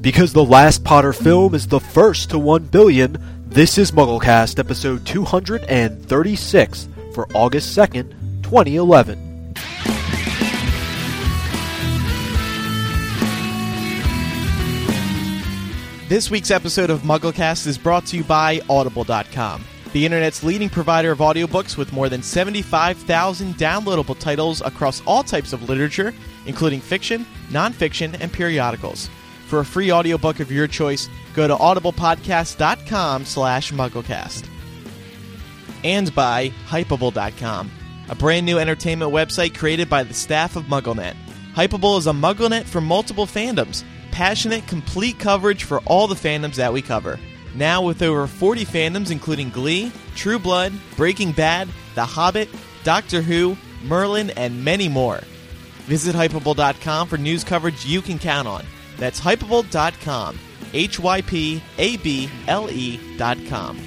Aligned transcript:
Because 0.00 0.32
the 0.32 0.44
last 0.44 0.84
Potter 0.84 1.12
film 1.12 1.56
is 1.56 1.66
the 1.66 1.80
first 1.80 2.30
to 2.30 2.38
1 2.38 2.66
billion, 2.66 3.18
this 3.48 3.78
is 3.78 3.90
MuggleCast 3.90 4.60
episode 4.60 5.04
236 5.04 6.88
for 7.12 7.26
August 7.34 7.76
2nd, 7.76 8.14
2011. 8.44 9.54
This 16.08 16.30
week's 16.30 16.52
episode 16.52 16.90
of 16.90 17.02
MuggleCast 17.02 17.66
is 17.66 17.76
brought 17.76 18.06
to 18.06 18.18
you 18.18 18.22
by 18.22 18.60
Audible.com, 18.70 19.64
the 19.92 20.06
internet's 20.06 20.44
leading 20.44 20.70
provider 20.70 21.10
of 21.10 21.18
audiobooks 21.18 21.76
with 21.76 21.92
more 21.92 22.08
than 22.08 22.22
75,000 22.22 23.54
downloadable 23.54 24.16
titles 24.16 24.60
across 24.60 25.02
all 25.06 25.24
types 25.24 25.52
of 25.52 25.68
literature, 25.68 26.14
including 26.46 26.80
fiction, 26.80 27.26
nonfiction, 27.50 28.16
and 28.20 28.32
periodicals. 28.32 29.10
For 29.48 29.60
a 29.60 29.64
free 29.64 29.90
audiobook 29.90 30.40
of 30.40 30.52
your 30.52 30.66
choice, 30.66 31.08
go 31.32 31.48
to 31.48 31.56
audiblepodcast.com 31.56 33.24
slash 33.24 33.72
mugglecast. 33.72 34.46
And 35.82 36.14
by 36.14 36.50
Hypable.com, 36.66 37.70
a 38.10 38.14
brand 38.14 38.44
new 38.44 38.58
entertainment 38.58 39.10
website 39.10 39.56
created 39.56 39.88
by 39.88 40.02
the 40.02 40.12
staff 40.12 40.54
of 40.54 40.64
MuggleNet. 40.64 41.16
Hypable 41.54 41.98
is 41.98 42.06
a 42.06 42.12
MuggleNet 42.12 42.64
for 42.64 42.82
multiple 42.82 43.24
fandoms, 43.24 43.84
passionate, 44.10 44.66
complete 44.66 45.18
coverage 45.18 45.64
for 45.64 45.78
all 45.86 46.06
the 46.06 46.14
fandoms 46.14 46.56
that 46.56 46.74
we 46.74 46.82
cover. 46.82 47.18
Now 47.54 47.80
with 47.80 48.02
over 48.02 48.26
40 48.26 48.66
fandoms 48.66 49.10
including 49.10 49.48
Glee, 49.48 49.90
True 50.14 50.38
Blood, 50.38 50.74
Breaking 50.94 51.32
Bad, 51.32 51.70
The 51.94 52.04
Hobbit, 52.04 52.50
Doctor 52.84 53.22
Who, 53.22 53.56
Merlin, 53.82 54.28
and 54.30 54.62
many 54.62 54.90
more. 54.90 55.20
Visit 55.86 56.14
Hypable.com 56.14 57.08
for 57.08 57.16
news 57.16 57.44
coverage 57.44 57.86
you 57.86 58.02
can 58.02 58.18
count 58.18 58.46
on. 58.46 58.62
That's 58.98 59.20
Hypable.com. 59.20 60.38
H 60.74 60.98
Y 61.00 61.22
P 61.22 61.62
A 61.78 61.96
B 61.96 62.28
L 62.46 62.70
E.com. 62.70 63.78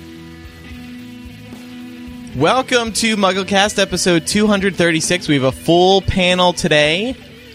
Welcome 2.36 2.94
to 2.94 3.18
MuggleCast 3.18 3.78
episode 3.78 4.26
236. 4.26 5.28
We 5.28 5.36
have 5.36 5.44
a 5.44 5.52
full 5.52 6.02
panel 6.02 6.54
today 6.54 7.14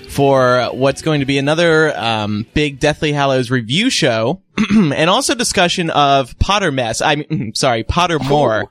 for 0.08 0.68
what's 0.72 1.02
going 1.02 1.20
to 1.20 1.26
be 1.26 1.38
another 1.38 1.96
um, 1.98 2.46
big 2.54 2.78
Deathly 2.78 3.12
Hallows 3.12 3.50
review 3.50 3.90
show, 3.90 4.42
and 4.70 5.10
also 5.10 5.34
discussion 5.34 5.90
of 5.90 6.38
Potter 6.38 6.70
Mess. 6.70 7.00
I 7.00 7.16
mean, 7.16 7.52
sorry, 7.54 7.84
Pottermore. 7.84 8.68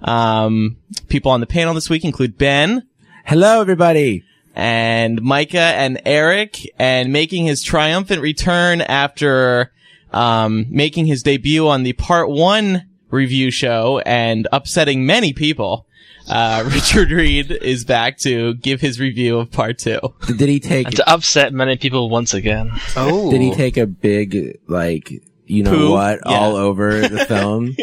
Um, 0.00 0.78
people 1.08 1.30
on 1.30 1.40
the 1.40 1.46
panel 1.46 1.74
this 1.74 1.88
week 1.88 2.04
include 2.04 2.36
Ben 2.38 2.88
Hello, 3.24 3.60
everybody. 3.60 4.24
And 4.54 5.20
Micah 5.22 5.58
and 5.58 6.00
Eric, 6.04 6.58
and 6.78 7.12
making 7.12 7.44
his 7.46 7.62
triumphant 7.62 8.20
return 8.22 8.80
after 8.80 9.72
um, 10.12 10.66
making 10.68 11.06
his 11.06 11.22
debut 11.22 11.66
on 11.68 11.82
the 11.84 11.92
Part 11.94 12.28
One 12.30 12.84
review 13.10 13.50
show 13.50 14.00
and 14.04 14.46
upsetting 14.52 15.06
many 15.06 15.32
people. 15.32 15.86
Uh, 16.28 16.62
Richard 16.72 17.10
Reed 17.10 17.50
is 17.50 17.84
back 17.84 18.18
to 18.18 18.54
give 18.54 18.80
his 18.80 19.00
review 19.00 19.38
of 19.38 19.50
Part 19.50 19.78
Two. 19.78 19.98
Did 20.26 20.48
he 20.48 20.60
take? 20.60 20.88
to 20.90 21.10
upset 21.10 21.52
many 21.52 21.76
people 21.76 22.10
once 22.10 22.32
again. 22.34 22.70
Oh. 22.96 23.30
Did 23.30 23.40
he 23.40 23.50
take 23.52 23.76
a 23.76 23.86
big 23.86 24.58
like 24.68 25.10
you 25.46 25.62
know 25.64 25.70
Poo? 25.70 25.90
what 25.90 26.20
Yeah. 26.24 26.32
all 26.38 26.56
over 26.56 27.00
the 27.08 27.24
film? 27.26 27.74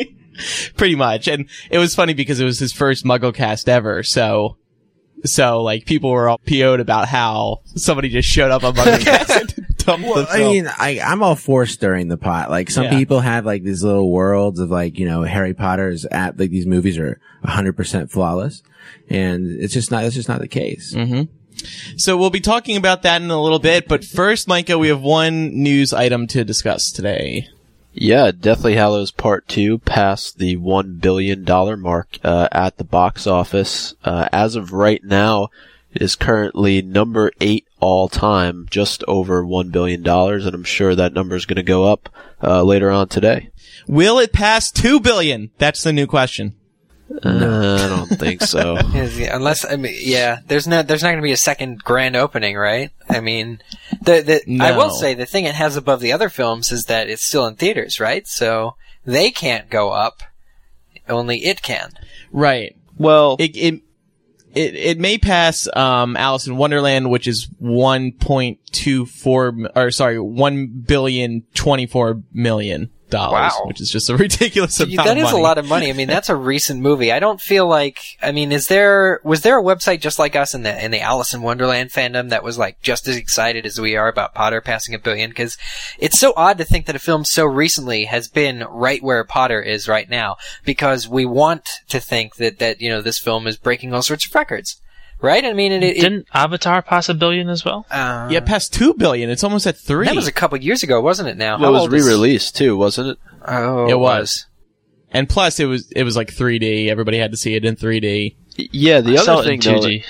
pretty 0.78 0.95
much. 0.95 1.28
And 1.28 1.50
it 1.69 1.80
was 1.80 1.94
funny 1.96 2.13
because 2.13 2.40
it 2.40 2.46
was 2.46 2.59
his 2.59 2.72
first 2.72 3.03
MuggleCast 3.03 3.68
ever, 3.68 4.03
so 4.03 4.56
so 5.25 5.62
like 5.63 5.85
people 5.85 6.12
were 6.12 6.30
all 6.30 6.38
PO'd 6.40 6.80
about 6.80 7.07
how 7.07 7.62
somebody 7.75 8.09
just 8.09 8.30
showed 8.30 8.52
up 8.52 8.63
on 8.63 8.74
MuggleCast 8.75 9.30
and 9.57 9.78
dumped 9.78 10.06
the 10.06 10.12
Well, 10.13 10.28
I 10.30 10.40
mean, 10.40 10.68
I, 10.68 11.00
I'm 11.03 11.22
all 11.24 11.35
for 11.35 11.66
stirring 11.66 12.07
the 12.07 12.18
pot. 12.18 12.50
Like 12.50 12.69
some 12.69 12.85
Yeah. 12.85 12.97
people 12.97 13.19
have 13.19 13.46
like 13.46 13.63
these 13.63 13.84
little 13.84 14.09
worlds 14.12 14.59
of 14.59 14.69
like, 14.69 14.97
you 14.97 15.06
know, 15.06 15.24
Harry 15.24 15.53
Potter's 15.53 16.06
at 16.06 16.40
like 16.40 16.50
these 16.52 16.66
movies 16.66 16.97
are 16.97 17.19
100% 17.46 18.12
flawless. 18.12 18.63
And 19.09 19.62
it's 19.62 19.74
just 19.74 19.91
not, 19.91 20.03
that's 20.03 20.16
just 20.16 20.30
not 20.30 20.40
the 20.40 20.47
case. 20.47 20.94
Mm-hmm. 20.96 21.24
So 21.97 22.16
we'll 22.18 22.30
be 22.30 22.40
talking 22.40 22.78
about 22.78 23.01
that 23.03 23.22
in 23.22 23.30
a 23.30 23.41
little 23.41 23.59
bit, 23.59 23.88
but 23.88 24.06
first, 24.06 24.47
Micah, 24.47 24.78
we 24.78 24.88
have 24.88 25.01
one 25.01 25.62
news 25.62 25.91
item 25.91 26.25
to 26.28 26.46
discuss 26.46 26.91
today. 26.91 27.47
Yeah, 28.02 28.32
Deathly 28.32 28.76
Hallows 28.76 29.12
Part 29.12 29.50
2 29.50 29.80
passed 29.80 30.38
the 30.38 30.56
$1 30.56 31.02
billion 31.02 31.44
mark 31.82 32.18
uh, 32.24 32.48
at 32.50 32.78
the 32.78 32.86
box 32.86 33.28
office. 33.28 33.94
Uh, 34.06 34.30
as 34.32 34.56
of 34.56 34.72
right 34.72 35.04
now, 35.04 35.50
it 35.92 36.02
is 36.02 36.16
currently 36.16 36.82
number 36.82 37.30
8 37.42 37.68
all 37.82 38.08
time, 38.08 38.68
just 38.72 39.04
over 39.06 39.44
$1 39.44 39.74
billion, 39.74 40.08
and 40.08 40.56
I'm 40.56 40.64
sure 40.64 40.96
that 40.96 41.12
number 41.12 41.36
is 41.36 41.46
going 41.46 41.58
to 41.58 41.64
go 41.64 41.92
up 41.92 42.08
uh, 42.42 42.64
later 42.64 42.90
on 42.90 43.10
today. 43.10 43.50
Will 43.86 44.18
it 44.18 44.31
pass 44.31 44.72
2 44.72 45.02
billion? 45.02 45.52
That's 45.58 45.84
the 45.84 45.92
new 45.92 46.08
question. 46.08 46.56
Uh, 47.24 47.80
I 47.84 47.88
don't 47.88 48.20
think 48.20 48.42
so. 48.42 48.78
Unless 49.34 49.66
I 49.66 49.75
mean, 49.75 49.96
yeah, 50.00 50.40
there's 50.47 50.68
no, 50.68 50.84
there's 50.84 51.02
not 51.02 51.09
going 51.09 51.22
to 51.22 51.24
be 51.24 51.31
a 51.31 51.38
second 51.38 51.84
grand 51.84 52.16
opening, 52.16 52.56
right? 52.56 52.92
I 53.09 53.20
mean, 53.20 53.62
the, 54.02 54.22
the 54.46 54.62
I 54.62 54.78
will 54.78 54.92
say 54.92 55.14
the 55.16 55.25
thing 55.25 55.46
it 55.46 55.56
has 55.56 55.75
above 55.75 56.02
the 56.02 56.14
other 56.14 56.30
films 56.30 56.72
is 56.72 56.86
that 56.86 57.09
it's 57.09 57.25
still 57.25 57.48
in 57.48 57.56
theaters, 57.56 58.00
right? 58.00 58.28
So 58.28 58.75
they 59.06 59.31
can't 59.31 59.69
go 59.69 59.90
up, 59.90 60.22
only 61.08 61.46
it 61.46 61.62
can. 61.62 61.92
Right. 62.31 62.75
well, 62.98 63.38
It 63.40 63.58
it 63.58 63.81
it, 64.53 64.75
it 64.75 65.00
may 65.00 65.18
pass 65.18 65.68
um, 65.75 66.18
Alice 66.18 66.48
in 66.48 66.58
Wonderland, 66.58 67.09
which 67.09 67.28
is 67.28 67.48
one 67.59 68.12
point 68.12 68.59
two 68.72 69.06
four, 69.06 69.56
or 69.75 69.92
sorry, 69.92 70.19
one 70.19 70.68
billion 70.68 71.44
twenty 71.53 71.86
four 71.86 72.22
million 72.34 72.90
dollars, 73.09 73.53
Wow. 73.59 73.66
which 73.66 73.81
is 73.81 73.90
just 73.90 74.09
a 74.09 74.16
ridiculous 74.18 74.80
amount. 74.80 75.08
That 75.08 75.18
of 75.18 75.24
is 75.25 75.31
a 75.31 75.38
lot 75.38 75.58
of 75.58 75.68
money. 75.68 75.90
I 75.90 75.94
mean, 75.94 76.08
that's 76.08 76.30
a 76.30 76.36
recent 76.36 76.81
movie. 76.81 77.12
I 77.12 77.20
don't 77.20 77.42
feel 77.42 77.68
like. 77.68 78.00
I 78.22 78.31
mean, 78.31 78.52
is 78.52 78.68
there 78.68 79.20
was 79.24 79.42
there 79.42 79.59
a 79.59 79.64
website 79.64 80.02
just 80.02 80.20
like 80.20 80.36
us 80.36 80.53
in 80.53 80.64
the 80.64 80.84
in 80.84 80.92
the 80.92 81.02
Alice 81.02 81.34
in 81.34 81.42
Wonderland 81.42 81.90
fandom 81.92 82.30
that 82.30 82.44
was 82.44 82.58
like 82.58 82.81
just 82.81 83.08
as 83.08 83.16
excited 83.16 83.66
as 83.66 83.80
we 83.80 83.96
are 83.96 84.08
about 84.08 84.34
Potter 84.34 84.62
passing 84.62 84.96
a 84.96 85.00
billion? 85.00 85.30
Because 85.30 85.58
it's 85.98 86.19
so 86.19 86.34
odd 86.36 86.58
to 86.58 86.64
think 86.66 86.86
that 86.86 86.96
a 86.96 87.00
film 87.00 87.25
so 87.25 87.46
recently 87.46 88.06
has 88.06 88.28
been 88.28 88.64
right 88.69 89.02
where 89.03 89.24
Potter 89.24 89.62
is 89.62 89.88
right 89.88 90.09
now. 90.09 90.38
Because 90.66 91.08
we 91.08 91.25
want 91.25 91.68
to 91.90 92.00
think 92.00 92.36
that 92.36 92.59
that 92.59 92.81
you 92.81 92.90
know 92.90 93.02
this 93.02 93.19
film 93.19 93.48
is 93.48 93.58
breaking 93.58 93.94
all 93.94 94.02
sorts 94.02 94.28
of 94.28 94.36
records, 94.36 94.80
right? 95.22 95.44
I 95.44 95.53
mean, 95.53 95.72
it, 95.72 95.84
it, 95.84 96.00
Didn't 96.00 96.28
Avatar 96.34 96.81
pass 96.81 97.09
a 97.09 97.13
billion 97.13 97.50
as 97.50 97.63
well? 97.66 97.85
uh, 97.91 98.28
Yeah, 98.31 98.40
past 98.41 98.74
two 98.74 98.94
billion. 98.94 99.30
It's 99.30 99.44
almost 99.44 99.68
at 99.68 99.78
three. 99.78 100.06
that 100.06 100.16
was 100.16 100.28
a 100.28 100.31
couple 100.31 100.57
years 100.59 100.84
ago, 100.84 101.02
wasn't 101.02 101.30
it? 101.30 101.38
Now 101.38 101.56
it 101.56 101.72
was 101.72 101.88
re-released 101.90 102.56
too, 102.56 102.78
wasn't 102.78 103.09
it? 103.09 103.18
Oh, 103.46 103.88
It 103.90 104.00
was. 104.00 104.46
and 105.12 105.28
plus, 105.30 105.59
it 105.59 105.66
was 105.66 105.91
it 105.91 106.03
was 106.03 106.16
like 106.16 106.30
3D. 106.34 106.90
Everybody 106.90 107.18
had 107.18 107.31
to 107.31 107.38
see 107.38 107.56
it 107.56 107.66
in 107.66 107.75
3D. 107.75 108.35
Yeah, 108.57 109.02
the 109.02 109.18
I 109.18 109.22
other 109.22 109.34
it 109.50 109.53
in 109.53 109.62
thing 109.62 109.74
though, 109.74 109.80
2D. 109.88 110.02
y- 110.02 110.06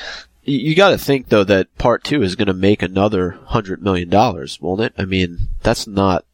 you 0.46 0.76
got 0.76 0.90
to 0.90 0.98
think 0.98 1.30
though 1.30 1.44
that 1.44 1.76
Part 1.78 2.04
2 2.04 2.24
is 2.24 2.36
going 2.36 2.48
to 2.48 2.54
make 2.54 2.82
another 2.82 3.32
100 3.32 3.84
million 3.84 4.10
dollars, 4.10 4.60
won't 4.60 4.82
it? 4.82 4.94
I 4.98 5.06
mean, 5.06 5.50
that's 5.62 5.86
not 5.88 6.26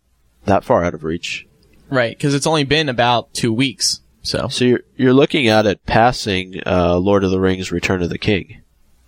that 0.46 0.64
far 0.64 0.84
out 0.84 0.94
of 0.94 1.04
reach. 1.04 1.46
Right, 1.90 2.18
because 2.18 2.34
it's 2.34 2.48
only 2.48 2.64
been 2.64 2.90
about 2.90 3.34
two 3.34 3.52
weeks. 3.54 4.00
So 4.24 4.48
So 4.48 4.66
you're 4.66 4.80
you're 4.96 5.14
looking 5.14 5.48
at 5.48 5.68
it 5.68 5.86
passing 5.86 6.60
uh, 6.66 6.98
Lord 6.98 7.24
of 7.24 7.30
the 7.32 7.40
Rings: 7.40 7.72
Return 7.72 8.02
of 8.02 8.10
the 8.10 8.18
King. 8.18 8.62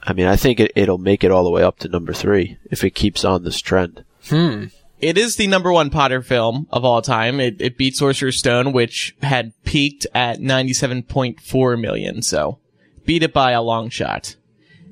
I 0.08 0.14
mean, 0.14 0.26
I 0.26 0.38
think 0.38 0.62
it, 0.62 0.72
it'll 0.74 0.98
make 0.98 1.26
it 1.26 1.32
all 1.32 1.44
the 1.44 1.52
way 1.52 1.64
up 1.64 1.80
to 1.80 1.90
number 1.90 2.14
three 2.14 2.58
if 2.72 2.84
it 2.86 2.92
keeps 2.92 3.26
on 3.26 3.44
this 3.44 3.60
trend. 3.60 4.06
Hmm. 4.30 4.66
it 5.00 5.18
is 5.18 5.36
the 5.36 5.48
number 5.48 5.72
one 5.72 5.90
Potter 5.90 6.22
film 6.22 6.68
of 6.72 6.84
all 6.86 7.02
time. 7.02 7.40
It, 7.40 7.62
it 7.62 7.78
beat 7.78 7.96
Sorcerer's 7.96 8.40
Stone, 8.40 8.72
which 8.72 9.16
had 9.22 9.52
peaked 9.64 10.08
at 10.16 10.40
97.4 10.40 11.80
million. 11.80 12.22
So 12.22 12.60
beat 13.06 13.22
it 13.24 13.34
by 13.34 13.52
a 13.52 13.62
long 13.62 13.90
shot. 13.90 14.38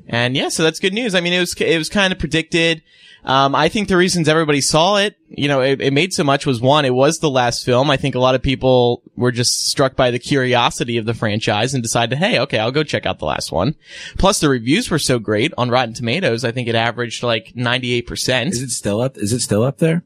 And 0.07 0.35
yeah, 0.35 0.49
so 0.49 0.63
that's 0.63 0.79
good 0.79 0.93
news. 0.93 1.15
I 1.15 1.21
mean, 1.21 1.33
it 1.33 1.39
was, 1.39 1.53
it 1.59 1.77
was 1.77 1.89
kind 1.89 2.13
of 2.13 2.19
predicted. 2.19 2.83
Um, 3.25 3.55
I 3.55 3.69
think 3.69 3.87
the 3.87 3.97
reasons 3.97 4.29
everybody 4.29 4.61
saw 4.61 4.97
it, 4.97 5.15
you 5.29 5.47
know, 5.47 5.61
it, 5.61 5.81
it 5.81 5.93
made 5.93 6.13
so 6.13 6.23
much 6.23 6.45
was 6.45 6.61
one, 6.61 6.85
it 6.85 6.93
was 6.93 7.17
the 7.19 7.29
last 7.29 7.65
film. 7.65 7.89
I 7.89 7.97
think 7.97 8.13
a 8.13 8.19
lot 8.19 8.35
of 8.35 8.43
people 8.43 9.01
were 9.15 9.31
just 9.31 9.67
struck 9.67 9.95
by 9.95 10.11
the 10.11 10.19
curiosity 10.19 10.97
of 10.97 11.05
the 11.07 11.15
franchise 11.15 11.73
and 11.73 11.81
decided, 11.81 12.19
hey, 12.19 12.37
okay, 12.41 12.59
I'll 12.59 12.71
go 12.71 12.83
check 12.83 13.07
out 13.07 13.17
the 13.17 13.25
last 13.25 13.51
one. 13.51 13.73
Plus 14.19 14.39
the 14.39 14.47
reviews 14.47 14.91
were 14.91 14.99
so 14.99 15.17
great 15.17 15.53
on 15.57 15.71
Rotten 15.71 15.95
Tomatoes. 15.95 16.45
I 16.45 16.51
think 16.51 16.67
it 16.67 16.75
averaged 16.75 17.23
like 17.23 17.51
98%. 17.55 18.47
Is 18.51 18.61
it 18.61 18.69
still 18.69 19.01
up? 19.01 19.17
Is 19.17 19.33
it 19.33 19.39
still 19.39 19.63
up 19.63 19.79
there? 19.79 20.03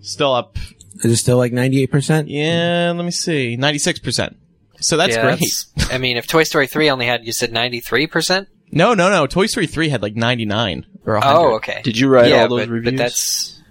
Still 0.00 0.34
up 0.34 0.58
Is 1.04 1.12
it 1.12 1.16
still 1.18 1.38
like 1.38 1.52
98%? 1.52 2.24
Yeah, 2.26 2.92
let 2.96 3.04
me 3.04 3.12
see. 3.12 3.56
96%. 3.56 4.34
So 4.80 4.96
that's 4.96 5.14
Yeah, 5.14 5.22
great. 5.22 5.40
that's- 5.40 5.66
I 5.92 5.98
mean, 5.98 6.16
if 6.16 6.26
Toy 6.26 6.42
Story 6.42 6.66
three 6.66 6.90
only 6.90 7.06
had 7.06 7.24
you 7.24 7.32
said 7.32 7.52
ninety 7.52 7.80
three 7.80 8.06
percent. 8.06 8.48
No, 8.74 8.92
no, 8.94 9.08
no. 9.08 9.26
Toy 9.26 9.46
Story 9.46 9.66
3 9.66 9.88
had 9.88 10.02
like 10.02 10.16
99 10.16 10.84
or 11.06 11.14
100. 11.14 11.38
Oh, 11.38 11.54
okay. 11.56 11.80
Did 11.82 11.96
you 11.98 12.08
write 12.08 12.28
yeah, 12.28 12.42
all 12.42 12.48
those 12.48 12.66
but, 12.66 12.68
reviews? 12.70 12.92
But 12.92 12.98
that's 12.98 13.62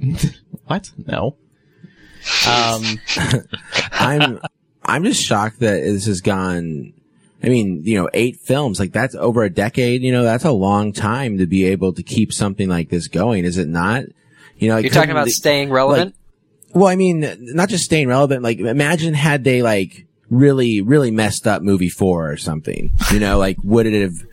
What? 0.66 0.90
No. 1.06 1.36
Um, 2.48 2.82
I'm, 3.92 4.40
I'm 4.84 5.04
just 5.04 5.22
shocked 5.22 5.60
that 5.60 5.82
this 5.82 6.06
has 6.06 6.20
gone. 6.20 6.92
I 7.42 7.48
mean, 7.48 7.82
you 7.84 8.00
know, 8.00 8.08
eight 8.14 8.36
films, 8.40 8.80
like 8.80 8.92
that's 8.92 9.14
over 9.14 9.44
a 9.44 9.50
decade, 9.50 10.02
you 10.02 10.10
know, 10.10 10.24
that's 10.24 10.44
a 10.44 10.52
long 10.52 10.92
time 10.92 11.38
to 11.38 11.46
be 11.46 11.66
able 11.66 11.92
to 11.92 12.02
keep 12.02 12.32
something 12.32 12.68
like 12.68 12.88
this 12.88 13.08
going, 13.08 13.44
is 13.44 13.58
it 13.58 13.68
not? 13.68 14.04
You 14.58 14.68
know, 14.68 14.76
like, 14.76 14.84
You're 14.84 14.92
talking 14.92 15.10
about 15.10 15.26
they- 15.26 15.32
staying 15.32 15.70
relevant. 15.70 16.14
well, 16.74 16.88
I 16.88 16.96
mean, 16.96 17.36
not 17.40 17.68
just 17.68 17.84
staying 17.84 18.08
relevant. 18.08 18.42
Like, 18.42 18.58
imagine 18.58 19.14
had 19.14 19.44
they 19.44 19.62
like 19.62 20.06
really, 20.30 20.80
really 20.80 21.10
messed 21.10 21.46
up 21.46 21.62
movie 21.62 21.90
four 21.90 22.30
or 22.30 22.36
something. 22.36 22.90
You 23.12 23.20
know, 23.20 23.38
like 23.38 23.58
would 23.62 23.86
it 23.86 24.00
have, 24.00 24.26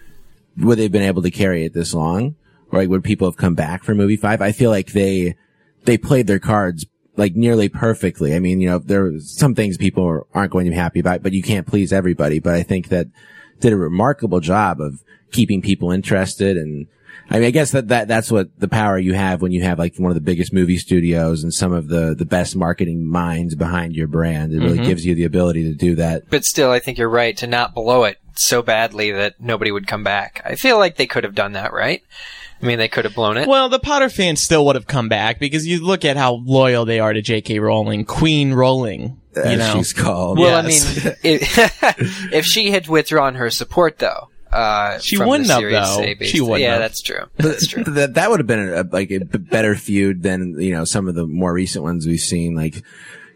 would 0.57 0.77
they 0.77 0.83
have 0.83 0.91
been 0.91 1.03
able 1.03 1.21
to 1.21 1.31
carry 1.31 1.65
it 1.65 1.73
this 1.73 1.93
long, 1.93 2.35
or 2.71 2.79
like 2.79 2.89
would 2.89 3.03
people 3.03 3.27
have 3.27 3.37
come 3.37 3.55
back 3.55 3.83
for 3.83 3.95
movie 3.95 4.17
five? 4.17 4.41
I 4.41 4.51
feel 4.51 4.69
like 4.69 4.91
they 4.91 5.35
they 5.83 5.97
played 5.97 6.27
their 6.27 6.39
cards 6.39 6.85
like 7.15 7.35
nearly 7.35 7.69
perfectly. 7.69 8.35
I 8.35 8.39
mean, 8.39 8.61
you 8.61 8.69
know, 8.69 8.79
there 8.79 9.05
are 9.05 9.19
some 9.19 9.55
things 9.55 9.77
people 9.77 10.27
aren't 10.33 10.51
going 10.51 10.65
to 10.65 10.71
be 10.71 10.77
happy 10.77 10.99
about, 10.99 11.23
but 11.23 11.33
you 11.33 11.43
can't 11.43 11.67
please 11.67 11.93
everybody. 11.93 12.39
But 12.39 12.55
I 12.55 12.63
think 12.63 12.89
that 12.89 13.07
did 13.59 13.73
a 13.73 13.77
remarkable 13.77 14.39
job 14.39 14.81
of 14.81 15.03
keeping 15.31 15.61
people 15.61 15.91
interested 15.91 16.57
and. 16.57 16.87
I 17.29 17.35
mean, 17.35 17.45
I 17.45 17.51
guess 17.51 17.71
that, 17.71 17.87
that, 17.87 18.07
that's 18.07 18.31
what 18.31 18.49
the 18.59 18.67
power 18.67 18.97
you 18.97 19.13
have 19.13 19.41
when 19.41 19.51
you 19.51 19.63
have 19.63 19.79
like 19.79 19.95
one 19.97 20.11
of 20.11 20.15
the 20.15 20.21
biggest 20.21 20.53
movie 20.53 20.77
studios 20.77 21.43
and 21.43 21.53
some 21.53 21.71
of 21.71 21.87
the, 21.87 22.13
the 22.13 22.25
best 22.25 22.55
marketing 22.55 23.07
minds 23.07 23.55
behind 23.55 23.95
your 23.95 24.07
brand. 24.07 24.53
It 24.53 24.59
really 24.59 24.77
mm-hmm. 24.77 24.85
gives 24.87 25.05
you 25.05 25.15
the 25.15 25.23
ability 25.23 25.63
to 25.63 25.73
do 25.73 25.95
that. 25.95 26.29
but 26.29 26.43
still, 26.43 26.71
I 26.71 26.79
think 26.79 26.97
you're 26.97 27.09
right 27.09 27.35
to 27.37 27.47
not 27.47 27.73
blow 27.73 28.03
it 28.03 28.17
so 28.35 28.61
badly 28.61 29.11
that 29.11 29.39
nobody 29.39 29.71
would 29.71 29.87
come 29.87 30.03
back. 30.03 30.41
I 30.45 30.55
feel 30.55 30.77
like 30.77 30.97
they 30.97 31.07
could 31.07 31.23
have 31.23 31.35
done 31.35 31.53
that, 31.53 31.73
right? 31.73 32.03
I 32.61 32.65
mean, 32.65 32.77
they 32.77 32.87
could 32.87 33.03
have 33.05 33.15
blown 33.15 33.37
it. 33.37 33.47
Well, 33.47 33.67
the 33.67 33.79
Potter 33.79 34.09
fans 34.09 34.41
still 34.41 34.65
would 34.67 34.75
have 34.75 34.87
come 34.87 35.09
back 35.09 35.37
because 35.37 35.67
you 35.67 35.83
look 35.83 36.05
at 36.05 36.15
how 36.15 36.35
loyal 36.45 36.85
they 36.85 36.99
are 36.99 37.11
to 37.11 37.21
J.K. 37.21 37.59
Rowling, 37.59 38.05
Queen 38.05 38.53
Rowling. 38.53 39.19
You 39.35 39.41
as 39.41 39.59
know, 39.59 39.73
she's 39.73 39.91
called. 39.91 40.39
Well, 40.39 40.63
Yes. 40.63 41.05
I 41.05 41.09
mean, 41.09 41.15
if, 41.23 42.31
if 42.33 42.45
she 42.45 42.71
had 42.71 42.87
withdrawn 42.87 43.35
her 43.35 43.49
support, 43.49 43.99
though, 43.99 44.29
uh, 44.53 44.99
She 44.99 45.15
from 45.15 45.27
wouldn't 45.29 45.49
have, 45.49 45.59
Series 45.59 45.73
though. 46.19 46.25
A 46.25 46.25
She 46.27 46.41
wouldn't 46.41 46.61
Yeah, 46.61 46.71
have. 46.73 46.79
that's 46.81 47.01
true. 47.01 47.25
That's 47.37 47.67
true. 47.67 47.83
that 47.85 48.13
that 48.15 48.29
would 48.29 48.39
have 48.39 48.47
been 48.47 48.69
a, 48.73 48.83
like 48.83 49.11
a 49.11 49.19
b- 49.19 49.37
better 49.37 49.75
feud 49.75 50.23
than 50.23 50.59
you 50.59 50.73
know 50.73 50.85
some 50.85 51.07
of 51.07 51.15
the 51.15 51.25
more 51.27 51.53
recent 51.53 51.83
ones 51.83 52.05
we've 52.07 52.19
seen, 52.19 52.55
like 52.55 52.83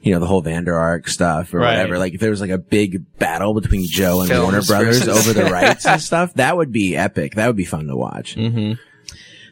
you 0.02 0.14
know 0.14 0.20
the 0.20 0.26
whole 0.28 0.42
Vander 0.42 0.76
Ark 0.76 1.08
stuff 1.08 1.54
or 1.54 1.60
Right. 1.60 1.72
whatever. 1.78 1.98
Like 1.98 2.14
if 2.14 2.20
there 2.20 2.30
was 2.30 2.40
like 2.42 2.52
a 2.52 2.58
big 2.58 3.18
battle 3.18 3.54
between 3.54 3.86
Jo 3.88 4.20
and 4.22 4.30
Films 4.30 4.44
Warner 4.44 4.62
Brothers 4.64 5.04
versus- 5.04 5.28
over 5.28 5.34
the 5.44 5.46
rights 5.52 5.86
and 5.86 6.02
stuff, 6.02 6.34
that 6.36 6.56
would 6.56 6.72
be 6.72 6.96
epic. 6.96 7.36
That 7.36 7.48
would 7.48 7.56
be 7.58 7.66
fun 7.66 7.88
to 7.88 7.96
watch. 7.96 8.38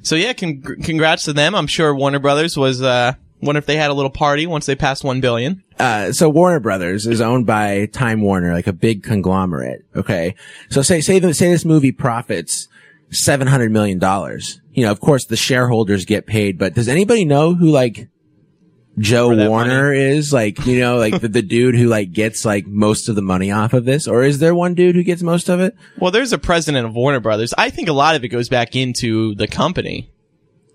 So 0.03 0.15
yeah, 0.15 0.33
con- 0.33 0.61
congrats 0.83 1.23
to 1.25 1.33
them. 1.33 1.55
I'm 1.55 1.67
sure 1.67 1.93
Warner 1.95 2.19
Brothers 2.19 2.55
was. 2.55 2.81
uh 2.81 3.13
Wonder 3.45 3.59
if 3.59 3.65
they 3.65 3.77
had 3.77 3.91
a 3.91 3.93
little 3.93 4.09
party 4.11 4.47
once 4.47 4.65
they 4.65 4.75
passed 4.75 5.03
one 5.03 5.21
billion. 5.21 5.63
uh, 5.79 6.11
so 6.11 6.27
Warner 6.29 6.59
Brothers 6.59 7.05
is 7.07 7.21
owned 7.21 7.45
by 7.45 7.85
Time 7.85 8.21
Warner, 8.21 8.53
like 8.53 8.67
a 8.67 8.73
big 8.73 9.03
conglomerate. 9.03 9.85
Okay. 9.95 10.35
So 10.69 10.81
say, 10.81 10.99
say, 11.01 11.19
the, 11.19 11.33
say 11.33 11.49
this 11.51 11.63
movie 11.63 11.91
profits 11.91 12.67
$700 13.11 13.71
million. 13.71 13.99
You 14.73 14.85
know, 14.85 14.91
of 14.91 14.99
course 14.99 15.25
the 15.25 15.37
shareholders 15.37 16.05
get 16.05 16.25
paid, 16.25 16.57
but 16.57 16.73
does 16.73 16.87
anybody 16.89 17.23
know 17.23 17.53
who 17.53 17.69
like 17.69 18.09
Joe 18.97 19.35
Warner 19.47 19.93
is? 19.93 20.33
Like, 20.33 20.65
you 20.65 20.79
know, 20.79 20.97
like 20.97 21.21
the, 21.21 21.27
the 21.27 21.41
dude 21.55 21.75
who 21.75 21.87
like 21.87 22.11
gets 22.13 22.45
like 22.45 22.65
most 22.65 23.09
of 23.09 23.15
the 23.15 23.21
money 23.21 23.51
off 23.51 23.73
of 23.73 23.85
this? 23.85 24.07
Or 24.07 24.23
is 24.23 24.39
there 24.39 24.55
one 24.55 24.73
dude 24.73 24.95
who 24.95 25.03
gets 25.03 25.21
most 25.21 25.49
of 25.49 25.59
it? 25.59 25.75
Well, 25.99 26.11
there's 26.11 26.33
a 26.33 26.37
president 26.37 26.87
of 26.87 26.95
Warner 26.95 27.19
Brothers. 27.19 27.53
I 27.57 27.69
think 27.69 27.89
a 27.89 27.93
lot 27.93 28.15
of 28.15 28.23
it 28.23 28.29
goes 28.29 28.49
back 28.49 28.75
into 28.75 29.35
the 29.35 29.47
company. 29.47 30.11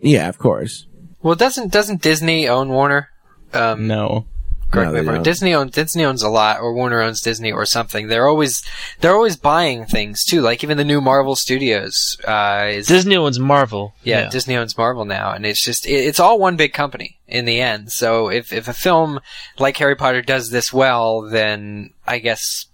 Yeah, 0.01 0.29
of 0.29 0.39
course. 0.39 0.87
Well, 1.23 1.35
doesn't 1.35 1.73
doesn't 1.73 2.03
Disney 2.03 2.49
own 2.49 2.69
Warner? 2.71 3.11
Um, 3.53 3.87
No. 3.87 4.27
correct 4.71 4.87
No, 4.89 4.93
me 4.93 4.93
if 4.93 4.93
they 4.93 4.99
I'm 5.01 5.07
wrong. 5.07 5.15
don't. 5.17 5.23
Disney 5.25 5.55
owns 5.55 5.73
Disney 5.73 6.05
owns 6.05 6.23
a 6.23 6.29
lot, 6.29 6.61
or 6.61 6.73
Warner 6.73 7.03
owns 7.03 7.21
Disney, 7.21 7.51
or 7.53 7.67
something. 7.67 8.07
They're 8.07 8.29
always 8.29 8.63
they're 9.01 9.15
always 9.15 9.37
buying 9.37 9.85
things 9.87 10.25
too. 10.25 10.41
Like 10.41 10.63
even 10.63 10.77
the 10.79 10.85
new 10.85 11.01
Marvel 11.01 11.35
Studios 11.37 12.17
uh, 12.27 12.67
is 12.71 12.87
Disney 12.87 13.17
owns 13.17 13.39
Marvel. 13.41 13.95
yeah, 14.05 14.29
Disney 14.29 14.57
owns 14.57 14.79
Marvel 14.79 15.05
now, 15.05 15.33
and 15.33 15.45
it's 15.45 15.65
just 15.65 15.87
it, 15.87 15.93
it's 15.95 16.21
all 16.21 16.39
one 16.39 16.57
big 16.57 16.73
company 16.73 17.19
in 17.27 17.45
the 17.45 17.61
end. 17.61 17.91
So 17.93 18.31
if 18.31 18.53
if 18.53 18.69
a 18.69 18.73
film 18.73 19.21
like 19.59 19.77
Harry 19.79 19.97
Potter 19.97 20.23
does 20.23 20.51
this 20.51 20.73
well, 20.73 21.23
then 21.23 21.93
I 22.07 22.19
guess 22.19 22.67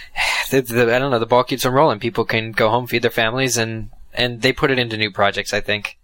the, 0.50 0.60
the, 0.62 0.94
I 0.94 0.98
don't 0.98 1.10
know 1.12 1.18
the 1.20 1.26
ball 1.26 1.44
keeps 1.44 1.64
on 1.64 1.72
rolling. 1.72 2.00
People 2.00 2.24
can 2.24 2.50
go 2.52 2.68
home, 2.70 2.86
feed 2.88 3.02
their 3.02 3.10
families, 3.10 3.56
and 3.56 3.90
and 4.12 4.42
they 4.42 4.52
put 4.52 4.70
it 4.72 4.78
into 4.78 4.96
new 4.96 5.10
projects. 5.12 5.54
I 5.54 5.60
think. 5.60 5.96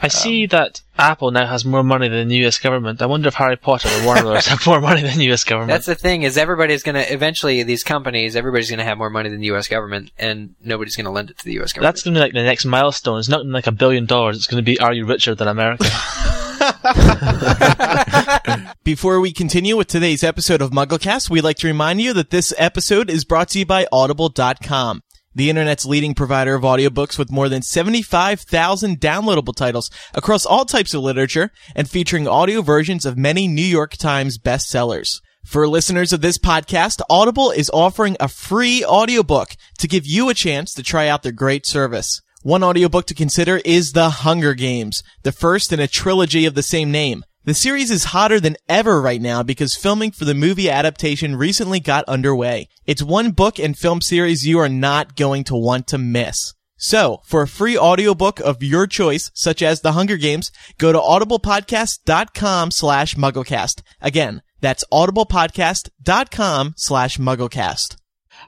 I 0.00 0.08
see 0.08 0.44
um, 0.44 0.48
that 0.48 0.82
Apple 0.98 1.30
now 1.30 1.46
has 1.46 1.64
more 1.64 1.82
money 1.82 2.08
than 2.08 2.28
the 2.28 2.46
US 2.46 2.58
government. 2.58 3.02
I 3.02 3.06
wonder 3.06 3.28
if 3.28 3.34
Harry 3.34 3.56
Potter 3.56 3.88
or 3.88 4.04
Warner 4.04 4.22
Brothers 4.22 4.46
have 4.48 4.66
more 4.66 4.80
money 4.80 5.02
than 5.02 5.18
the 5.18 5.32
US 5.32 5.44
government. 5.44 5.70
That's 5.70 5.86
the 5.86 5.94
thing 5.94 6.22
is 6.22 6.36
everybody's 6.36 6.82
going 6.82 6.94
to 6.94 7.12
eventually 7.12 7.62
these 7.62 7.84
companies 7.84 8.36
everybody's 8.36 8.70
going 8.70 8.78
to 8.78 8.84
have 8.84 8.98
more 8.98 9.10
money 9.10 9.28
than 9.28 9.40
the 9.40 9.46
U.S. 9.46 9.68
government 9.68 10.10
and 10.18 10.54
nobody's 10.62 10.96
going 10.96 11.04
to 11.04 11.10
lend 11.10 11.30
it 11.30 11.38
to 11.38 11.44
the 11.44 11.54
U.S. 11.54 11.72
government. 11.72 11.94
That's 11.94 12.02
going 12.02 12.14
to 12.14 12.18
be 12.18 12.22
like 12.22 12.32
the 12.32 12.42
next 12.42 12.64
milestone. 12.64 13.18
It's 13.18 13.28
not 13.28 13.46
like 13.46 13.66
a 13.66 13.72
billion 13.72 14.06
dollars. 14.06 14.36
It's 14.36 14.46
going 14.46 14.62
to 14.62 14.64
be 14.64 14.78
Are 14.80 14.92
You 14.92 15.06
Richer 15.06 15.34
Than 15.34 15.48
America? 15.48 15.84
Before 18.84 19.20
we 19.20 19.32
continue 19.32 19.76
with 19.76 19.88
today's 19.88 20.22
episode 20.22 20.62
of 20.62 20.70
MuggleCast, 20.70 21.30
we'd 21.30 21.42
like 21.42 21.56
to 21.58 21.66
remind 21.66 22.00
you 22.00 22.12
that 22.12 22.30
this 22.30 22.54
episode 22.56 23.10
is 23.10 23.24
brought 23.24 23.48
to 23.50 23.58
you 23.58 23.66
by 23.66 23.86
Audible.com, 23.90 25.02
the 25.34 25.50
internet's 25.50 25.86
leading 25.86 26.14
provider 26.14 26.54
of 26.54 26.62
audiobooks 26.62 27.18
with 27.18 27.30
more 27.30 27.48
than 27.48 27.62
75,000 27.62 29.00
downloadable 29.00 29.54
titles 29.54 29.90
across 30.14 30.46
all 30.46 30.64
types 30.64 30.94
of 30.94 31.02
literature 31.02 31.50
and 31.74 31.88
featuring 31.88 32.28
audio 32.28 32.62
versions 32.62 33.06
of 33.06 33.16
many 33.16 33.48
New 33.48 33.62
York 33.62 33.96
Times 33.96 34.38
bestsellers. 34.38 35.20
For 35.44 35.66
listeners 35.66 36.12
of 36.12 36.20
this 36.20 36.38
podcast, 36.38 37.00
Audible 37.10 37.50
is 37.50 37.70
offering 37.70 38.16
a 38.20 38.28
free 38.28 38.84
audiobook 38.84 39.56
to 39.78 39.88
give 39.88 40.06
you 40.06 40.28
a 40.28 40.34
chance 40.34 40.72
to 40.74 40.82
try 40.82 41.08
out 41.08 41.22
their 41.22 41.32
great 41.32 41.66
service. 41.66 42.22
One 42.42 42.62
audiobook 42.62 43.06
to 43.06 43.14
consider 43.14 43.60
is 43.64 43.92
The 43.92 44.10
Hunger 44.10 44.54
Games, 44.54 45.02
the 45.22 45.32
first 45.32 45.72
in 45.72 45.80
a 45.80 45.88
trilogy 45.88 46.46
of 46.46 46.54
the 46.54 46.62
same 46.62 46.90
name. 46.90 47.24
The 47.44 47.54
series 47.54 47.90
is 47.90 48.04
hotter 48.04 48.38
than 48.38 48.56
ever 48.68 49.02
right 49.02 49.20
now 49.20 49.42
because 49.42 49.74
filming 49.74 50.12
for 50.12 50.24
the 50.24 50.32
movie 50.32 50.70
adaptation 50.70 51.34
recently 51.34 51.80
got 51.80 52.04
underway. 52.04 52.68
It's 52.86 53.02
one 53.02 53.32
book 53.32 53.58
and 53.58 53.76
film 53.76 54.00
series 54.00 54.46
you 54.46 54.60
are 54.60 54.68
not 54.68 55.16
going 55.16 55.42
to 55.44 55.56
want 55.56 55.88
to 55.88 55.98
miss. 55.98 56.54
So, 56.76 57.20
for 57.24 57.42
a 57.42 57.48
free 57.48 57.76
audiobook 57.76 58.38
of 58.38 58.62
your 58.62 58.86
choice, 58.86 59.32
such 59.34 59.60
as 59.60 59.80
The 59.80 59.90
Hunger 59.90 60.16
Games, 60.16 60.52
go 60.78 60.92
to 60.92 61.00
audiblepodcast.com 61.00 62.70
slash 62.70 63.16
mugglecast. 63.16 63.82
Again, 64.00 64.42
that's 64.60 64.84
audiblepodcast.com 64.92 66.74
slash 66.76 67.18
mugglecast. 67.18 67.96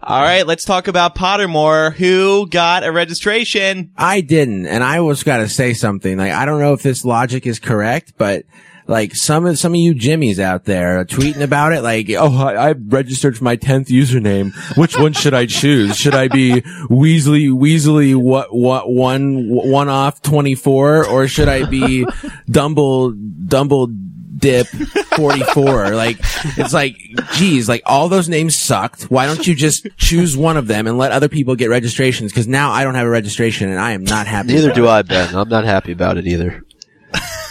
All 0.04 0.22
right, 0.22 0.46
let's 0.46 0.64
talk 0.64 0.86
about 0.86 1.16
Pottermore, 1.16 1.94
who 1.94 2.48
got 2.48 2.84
a 2.84 2.92
registration. 2.92 3.90
I 3.96 4.20
didn't, 4.20 4.66
and 4.66 4.84
I 4.84 5.00
was 5.00 5.24
got 5.24 5.38
to 5.38 5.48
say 5.48 5.74
something. 5.74 6.16
Like, 6.16 6.30
I 6.32 6.44
don't 6.44 6.60
know 6.60 6.74
if 6.74 6.82
this 6.82 7.04
logic 7.04 7.44
is 7.44 7.58
correct, 7.58 8.12
but 8.16 8.44
like 8.86 9.14
some 9.14 9.46
of 9.46 9.58
some 9.58 9.72
of 9.72 9.76
you 9.76 9.94
Jimmies 9.94 10.38
out 10.38 10.64
there 10.64 11.04
tweeting 11.04 11.40
about 11.40 11.72
it. 11.72 11.82
Like, 11.82 12.10
oh, 12.10 12.36
I, 12.36 12.70
I 12.70 12.72
registered 12.72 13.36
for 13.36 13.44
my 13.44 13.56
tenth 13.56 13.88
username. 13.88 14.54
Which 14.76 14.98
one 14.98 15.12
should 15.12 15.34
I 15.34 15.46
choose? 15.46 15.96
Should 15.96 16.14
I 16.14 16.28
be 16.28 16.62
Weasley 16.90 17.50
Weasley 17.50 18.14
what 18.14 18.54
what 18.54 18.90
one 18.90 19.48
one 19.48 19.88
off 19.88 20.22
twenty 20.22 20.54
four, 20.54 21.06
or 21.06 21.28
should 21.28 21.48
I 21.48 21.64
be 21.68 22.06
Dumble 22.50 23.12
Dumble 23.12 23.88
Dip 24.36 24.66
44. 24.66 25.94
like, 25.94 26.18
it's 26.58 26.74
like, 26.74 26.98
geez, 27.32 27.66
like 27.66 27.82
all 27.86 28.10
those 28.10 28.28
names 28.28 28.54
sucked. 28.54 29.04
Why 29.04 29.26
don't 29.26 29.46
you 29.46 29.54
just 29.54 29.86
choose 29.96 30.36
one 30.36 30.58
of 30.58 30.66
them 30.66 30.86
and 30.86 30.98
let 30.98 31.12
other 31.12 31.28
people 31.28 31.56
get 31.56 31.70
registrations? 31.70 32.32
Cause 32.32 32.46
now 32.46 32.70
I 32.70 32.84
don't 32.84 32.94
have 32.94 33.06
a 33.06 33.10
registration 33.10 33.70
and 33.70 33.78
I 33.78 33.92
am 33.92 34.04
not 34.04 34.26
happy. 34.26 34.52
Neither 34.52 34.72
do. 34.74 34.86
I, 34.86 35.00
Ben. 35.00 35.34
I'm 35.34 35.48
not 35.48 35.64
happy 35.64 35.92
about 35.92 36.18
it 36.18 36.26
either. 36.26 36.62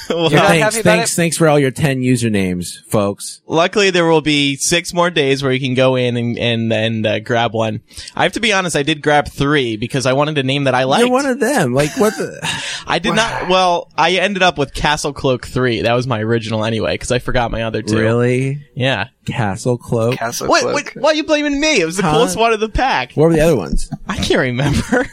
Well, 0.10 0.29
You're 0.31 0.39
thanks, 0.41 0.77
thanks, 0.81 1.13
it? 1.13 1.15
thanks 1.15 1.38
for 1.38 1.48
all 1.48 1.57
your 1.57 1.72
10 1.72 2.01
usernames, 2.01 2.83
folks. 2.86 3.41
luckily 3.48 3.89
there 3.89 4.05
will 4.05 4.22
be 4.22 4.55
six 4.57 4.93
more 4.93 5.10
days 5.10 5.41
where 5.41 5.51
you 5.51 5.60
can 5.60 5.74
go 5.75 5.95
in 5.95 6.17
and 6.17 6.38
and, 6.38 6.72
and 6.74 7.05
uh, 7.05 7.19
grab 7.19 7.53
one. 7.53 7.81
I 8.15 8.24
have 8.24 8.33
to 8.33 8.39
be 8.39 8.51
honest, 8.53 8.75
I 8.75 8.83
did 8.83 9.01
grab 9.01 9.27
three 9.29 9.77
because 9.77 10.05
I 10.05 10.13
wanted 10.13 10.38
a 10.38 10.43
name 10.43 10.65
that 10.65 10.75
I 10.75 10.83
liked. 10.83 11.01
You're 11.05 11.12
one 11.12 11.25
of 11.25 11.39
them. 11.39 11.74
Like, 11.74 11.95
what 11.98 12.13
the? 12.17 12.39
I 12.88 13.00
did 13.00 13.15
not. 13.15 13.50
Well, 13.50 13.89
I 13.98 14.12
ended 14.13 14.43
up 14.43 14.57
with 14.57 14.74
Castle 14.74 15.13
Cloak 15.13 15.45
three. 15.48 15.81
That 15.81 15.93
was 15.93 16.05
my 16.05 16.19
original 16.22 16.65
anyway 16.65 16.95
because 16.95 17.12
I 17.12 17.19
forgot 17.19 17.50
my 17.51 17.63
other 17.63 17.81
two. 17.81 17.98
really? 17.98 18.62
Yeah. 18.75 19.07
Castle 19.25 19.77
Cloak? 19.77 20.15
Castle 20.17 20.48
What, 20.50 20.62
Cloak. 20.63 20.74
what? 20.74 20.93
Why 20.95 21.10
are 21.12 21.15
you 21.15 21.24
blaming 21.24 21.60
me? 21.62 21.79
It 21.79 21.86
was 21.86 21.95
the 21.98 22.03
Huh? 22.03 22.12
coolest 22.13 22.36
one 22.38 22.51
of 22.51 22.60
the 22.60 22.67
pack. 22.69 23.13
What 23.13 23.27
were 23.29 23.33
the 23.33 23.39
other 23.41 23.55
ones? 23.55 23.89
I 24.07 24.17
can't 24.17 24.39
remember. 24.41 25.07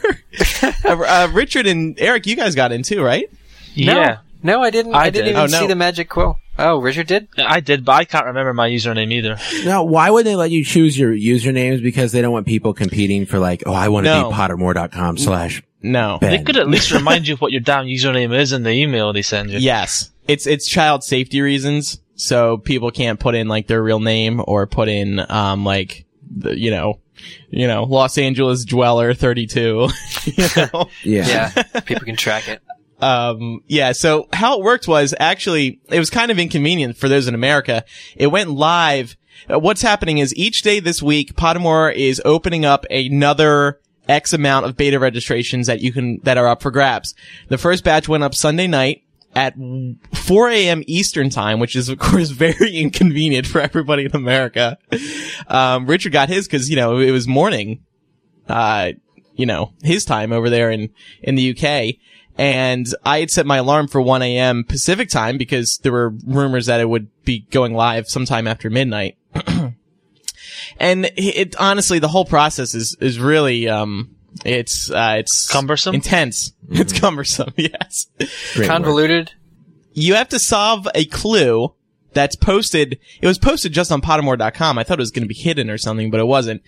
uh, 0.62 0.72
uh, 0.84 1.28
Richard 1.32 1.66
and 1.66 1.98
Eric, 2.00 2.26
you 2.26 2.34
guys 2.34 2.54
got 2.56 2.72
in 2.72 2.82
too, 2.82 3.02
right? 3.02 3.30
yeah. 3.74 3.94
No, 3.94 4.16
I 4.44 4.70
didn't. 4.70 4.94
I, 4.94 4.98
I 5.04 5.10
didn't 5.10 5.26
did. 5.26 5.30
even 5.32 5.42
Oh, 5.42 5.46
no. 5.46 5.60
see 5.60 5.66
the 5.66 5.74
magic 5.76 6.08
quill. 6.08 6.38
Oh, 6.58 6.78
Richard 6.78 7.06
did. 7.06 7.28
I 7.38 7.60
did, 7.60 7.84
but 7.84 7.92
I 7.92 8.04
can't 8.04 8.26
remember 8.26 8.52
my 8.52 8.68
username 8.68 9.10
either. 9.12 9.38
Now, 9.64 9.82
why 9.84 10.10
would 10.10 10.26
they 10.26 10.36
let 10.36 10.50
you 10.50 10.62
choose 10.64 10.98
your 10.98 11.12
usernames? 11.12 11.82
Because 11.82 12.12
they 12.12 12.20
don't 12.20 12.32
want 12.32 12.46
people 12.46 12.74
competing 12.74 13.24
for 13.24 13.38
like, 13.38 13.62
oh, 13.66 13.72
I 13.72 13.88
want 13.88 14.04
to 14.06 14.10
No. 14.12 14.28
be 14.30 14.34
pottermore.com 14.36 15.16
slash 15.16 15.62
No. 15.82 16.18
Ben. 16.20 16.30
They 16.32 16.42
could 16.42 16.56
at 16.58 16.68
least 16.68 16.90
remind 16.92 17.26
you 17.28 17.36
what 17.36 17.50
your 17.52 17.62
damn 17.62 17.86
username 17.86 18.34
is 18.38 18.52
in 18.52 18.62
the 18.62 18.70
email 18.72 19.12
they 19.14 19.22
send 19.22 19.50
you. 19.50 19.58
Yes. 19.58 20.10
It's 20.28 20.46
it's 20.46 20.68
child 20.68 21.02
safety 21.02 21.40
reasons, 21.40 21.98
so 22.14 22.58
people 22.58 22.90
can't 22.90 23.18
put 23.18 23.34
in 23.34 23.48
like 23.48 23.66
their 23.66 23.82
real 23.82 23.98
name 24.00 24.42
or 24.46 24.66
put 24.66 24.88
in 24.88 25.18
um 25.30 25.64
like 25.64 26.04
the, 26.30 26.56
you 26.58 26.70
know, 26.70 27.00
you 27.50 27.66
know, 27.66 27.84
Los 27.84 28.16
Angeles 28.18 28.64
dweller 28.64 29.12
32. 29.14 29.88
you 30.24 30.44
know. 30.72 30.88
Yeah. 31.02 31.50
Yeah, 31.56 31.80
people 31.80 32.04
can 32.04 32.16
track 32.16 32.48
it. 32.48 32.60
Um, 33.00 33.62
yeah, 33.66 33.92
so 33.92 34.28
how 34.32 34.58
it 34.58 34.64
worked 34.64 34.86
was 34.86 35.14
actually, 35.18 35.80
it 35.88 35.98
was 35.98 36.10
kind 36.10 36.30
of 36.30 36.38
inconvenient 36.38 36.96
for 36.96 37.08
those 37.08 37.28
in 37.28 37.34
America. 37.34 37.84
It 38.16 38.28
went 38.28 38.50
live. 38.50 39.16
Uh, 39.50 39.58
What's 39.58 39.82
happening 39.82 40.18
is 40.18 40.34
each 40.36 40.62
day 40.62 40.80
this 40.80 41.02
week, 41.02 41.34
Pottermore 41.34 41.94
is 41.94 42.20
opening 42.24 42.64
up 42.64 42.84
another 42.90 43.80
X 44.08 44.32
amount 44.32 44.66
of 44.66 44.76
beta 44.76 44.98
registrations 44.98 45.66
that 45.66 45.80
you 45.80 45.92
can, 45.92 46.20
that 46.24 46.36
are 46.36 46.48
up 46.48 46.62
for 46.62 46.70
grabs. 46.70 47.14
The 47.48 47.58
first 47.58 47.84
batch 47.84 48.08
went 48.08 48.24
up 48.24 48.34
Sunday 48.34 48.66
night 48.66 49.02
at 49.34 49.54
4 50.12 50.50
a.m. 50.50 50.82
Eastern 50.86 51.30
time, 51.30 51.60
which 51.60 51.76
is 51.76 51.88
of 51.88 51.98
course 51.98 52.30
very 52.30 52.76
inconvenient 52.76 53.46
for 53.46 53.60
everybody 53.60 54.04
in 54.04 54.14
America. 54.14 54.78
Um, 55.46 55.86
Richard 55.86 56.12
got 56.12 56.28
his 56.28 56.48
cause, 56.48 56.68
you 56.68 56.76
know, 56.76 56.98
it 56.98 57.12
was 57.12 57.28
morning, 57.28 57.84
uh, 58.48 58.92
you 59.34 59.46
know, 59.46 59.72
his 59.82 60.04
time 60.04 60.32
over 60.32 60.50
there 60.50 60.70
in, 60.70 60.90
in 61.22 61.36
the 61.36 61.50
UK. 61.50 61.96
And 62.40 62.86
I 63.04 63.20
had 63.20 63.30
set 63.30 63.44
my 63.44 63.58
alarm 63.58 63.86
for 63.86 64.00
1 64.00 64.22
a.m. 64.22 64.64
Pacific 64.64 65.10
time 65.10 65.36
because 65.36 65.78
there 65.82 65.92
were 65.92 66.08
rumors 66.26 66.64
that 66.66 66.80
it 66.80 66.88
would 66.88 67.08
be 67.22 67.40
going 67.50 67.74
live 67.74 68.08
sometime 68.08 68.48
after 68.48 68.70
midnight. 68.70 69.18
and 70.78 71.04
it, 71.04 71.12
it 71.18 71.56
honestly, 71.56 71.98
the 71.98 72.08
whole 72.08 72.24
process 72.24 72.74
is, 72.74 72.96
is 72.98 73.20
really, 73.20 73.68
um, 73.68 74.16
it's, 74.42 74.90
uh, 74.90 75.16
it's 75.18 75.48
Cumbersome? 75.50 75.94
intense. 75.94 76.54
It's 76.70 76.98
cumbersome. 76.98 77.52
Yes. 77.58 78.06
Great 78.16 78.30
work. 78.60 78.68
Convoluted. 78.68 79.32
You 79.92 80.14
have 80.14 80.30
to 80.30 80.38
solve 80.38 80.88
a 80.94 81.04
clue 81.04 81.74
that's 82.14 82.36
posted. 82.36 82.98
It 83.20 83.26
was 83.26 83.38
posted 83.38 83.72
just 83.72 83.92
on 83.92 84.00
Pottermore.com. 84.00 84.78
I 84.78 84.84
thought 84.84 84.98
it 84.98 85.02
was 85.02 85.10
going 85.10 85.24
to 85.24 85.28
be 85.28 85.34
hidden 85.34 85.68
or 85.68 85.76
something, 85.76 86.10
but 86.10 86.20
it 86.20 86.26
wasn't. 86.26 86.62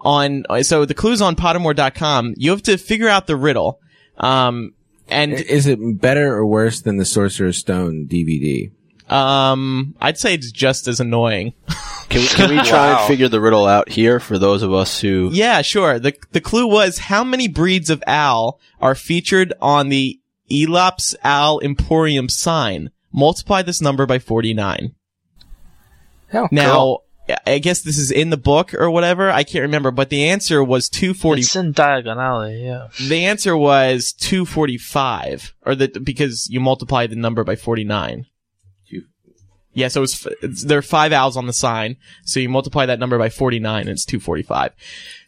On 0.00 0.44
so 0.62 0.84
the 0.84 0.92
clue's 0.94 1.22
on 1.22 1.36
Pottermore.com. 1.36 2.34
You 2.36 2.50
have 2.50 2.62
to 2.64 2.76
figure 2.78 3.08
out 3.08 3.26
the 3.28 3.36
riddle. 3.36 3.78
Um, 4.18 4.73
and 5.08 5.32
Is 5.32 5.66
it 5.66 5.78
better 6.00 6.34
or 6.34 6.46
worse 6.46 6.80
than 6.80 6.96
the 6.96 7.04
Sorcerer's 7.04 7.58
Stone 7.58 8.06
DVD? 8.10 8.70
um, 9.10 9.94
I'd 10.00 10.16
say 10.18 10.34
it's 10.34 10.50
just 10.50 10.88
as 10.88 10.98
annoying. 11.00 11.52
Can 12.10 12.20
we, 12.20 12.26
can 12.28 12.50
we 12.50 12.56
try 12.62 12.92
Wow. 12.92 12.98
and 13.00 13.08
figure 13.08 13.28
the 13.28 13.40
riddle 13.40 13.66
out 13.66 13.88
here 13.88 14.20
for 14.20 14.38
those 14.38 14.62
of 14.62 14.72
us 14.72 15.00
who? 15.00 15.30
Yeah, 15.32 15.62
sure. 15.62 15.98
The 15.98 16.14
the 16.30 16.40
clue 16.40 16.66
was 16.66 16.98
how 16.98 17.24
many 17.24 17.48
breeds 17.48 17.90
of 17.90 18.04
owl 18.06 18.60
are 18.80 18.94
featured 18.94 19.52
on 19.60 19.88
the 19.88 20.20
Eeylops 20.48 21.16
Owl 21.24 21.60
Emporium 21.60 22.28
sign. 22.28 22.90
Multiply 23.12 23.62
this 23.62 23.80
number 23.80 24.06
by 24.06 24.18
forty 24.20 24.54
nine. 24.54 24.94
Oh, 26.32 26.46
Now, 26.52 26.72
cool. 26.74 27.03
I 27.46 27.58
guess 27.58 27.80
this 27.82 27.96
is 27.96 28.10
in 28.10 28.30
the 28.30 28.36
book 28.36 28.74
or 28.74 28.90
whatever. 28.90 29.30
I 29.30 29.44
can't 29.44 29.62
remember, 29.62 29.90
but 29.90 30.10
the 30.10 30.28
answer 30.28 30.62
was 30.62 30.88
240. 30.90 31.40
It's 31.40 31.56
in 31.56 31.72
Diagon 31.72 32.16
Alley, 32.22 32.62
yeah. 32.64 32.88
the 33.00 33.24
answer 33.24 33.56
was 33.56 34.12
245 34.12 35.54
or 35.64 35.74
the, 35.74 35.88
because 36.02 36.48
you 36.50 36.60
multiply 36.60 37.06
the 37.06 37.16
number 37.16 37.42
by 37.44 37.56
49. 37.56 38.26
Two- 38.90 39.02
Yeah, 39.72 39.88
so 39.88 40.02
it's, 40.02 40.26
it's, 40.42 40.64
there 40.64 40.78
are 40.78 40.82
five 40.82 41.12
owls 41.12 41.36
on 41.36 41.46
the 41.46 41.52
sign. 41.52 41.96
So 42.24 42.40
you 42.40 42.48
multiply 42.48 42.86
that 42.86 42.98
number 42.98 43.18
by 43.18 43.28
49 43.30 43.80
and 43.82 43.88
it's 43.90 44.04
245. 44.04 44.72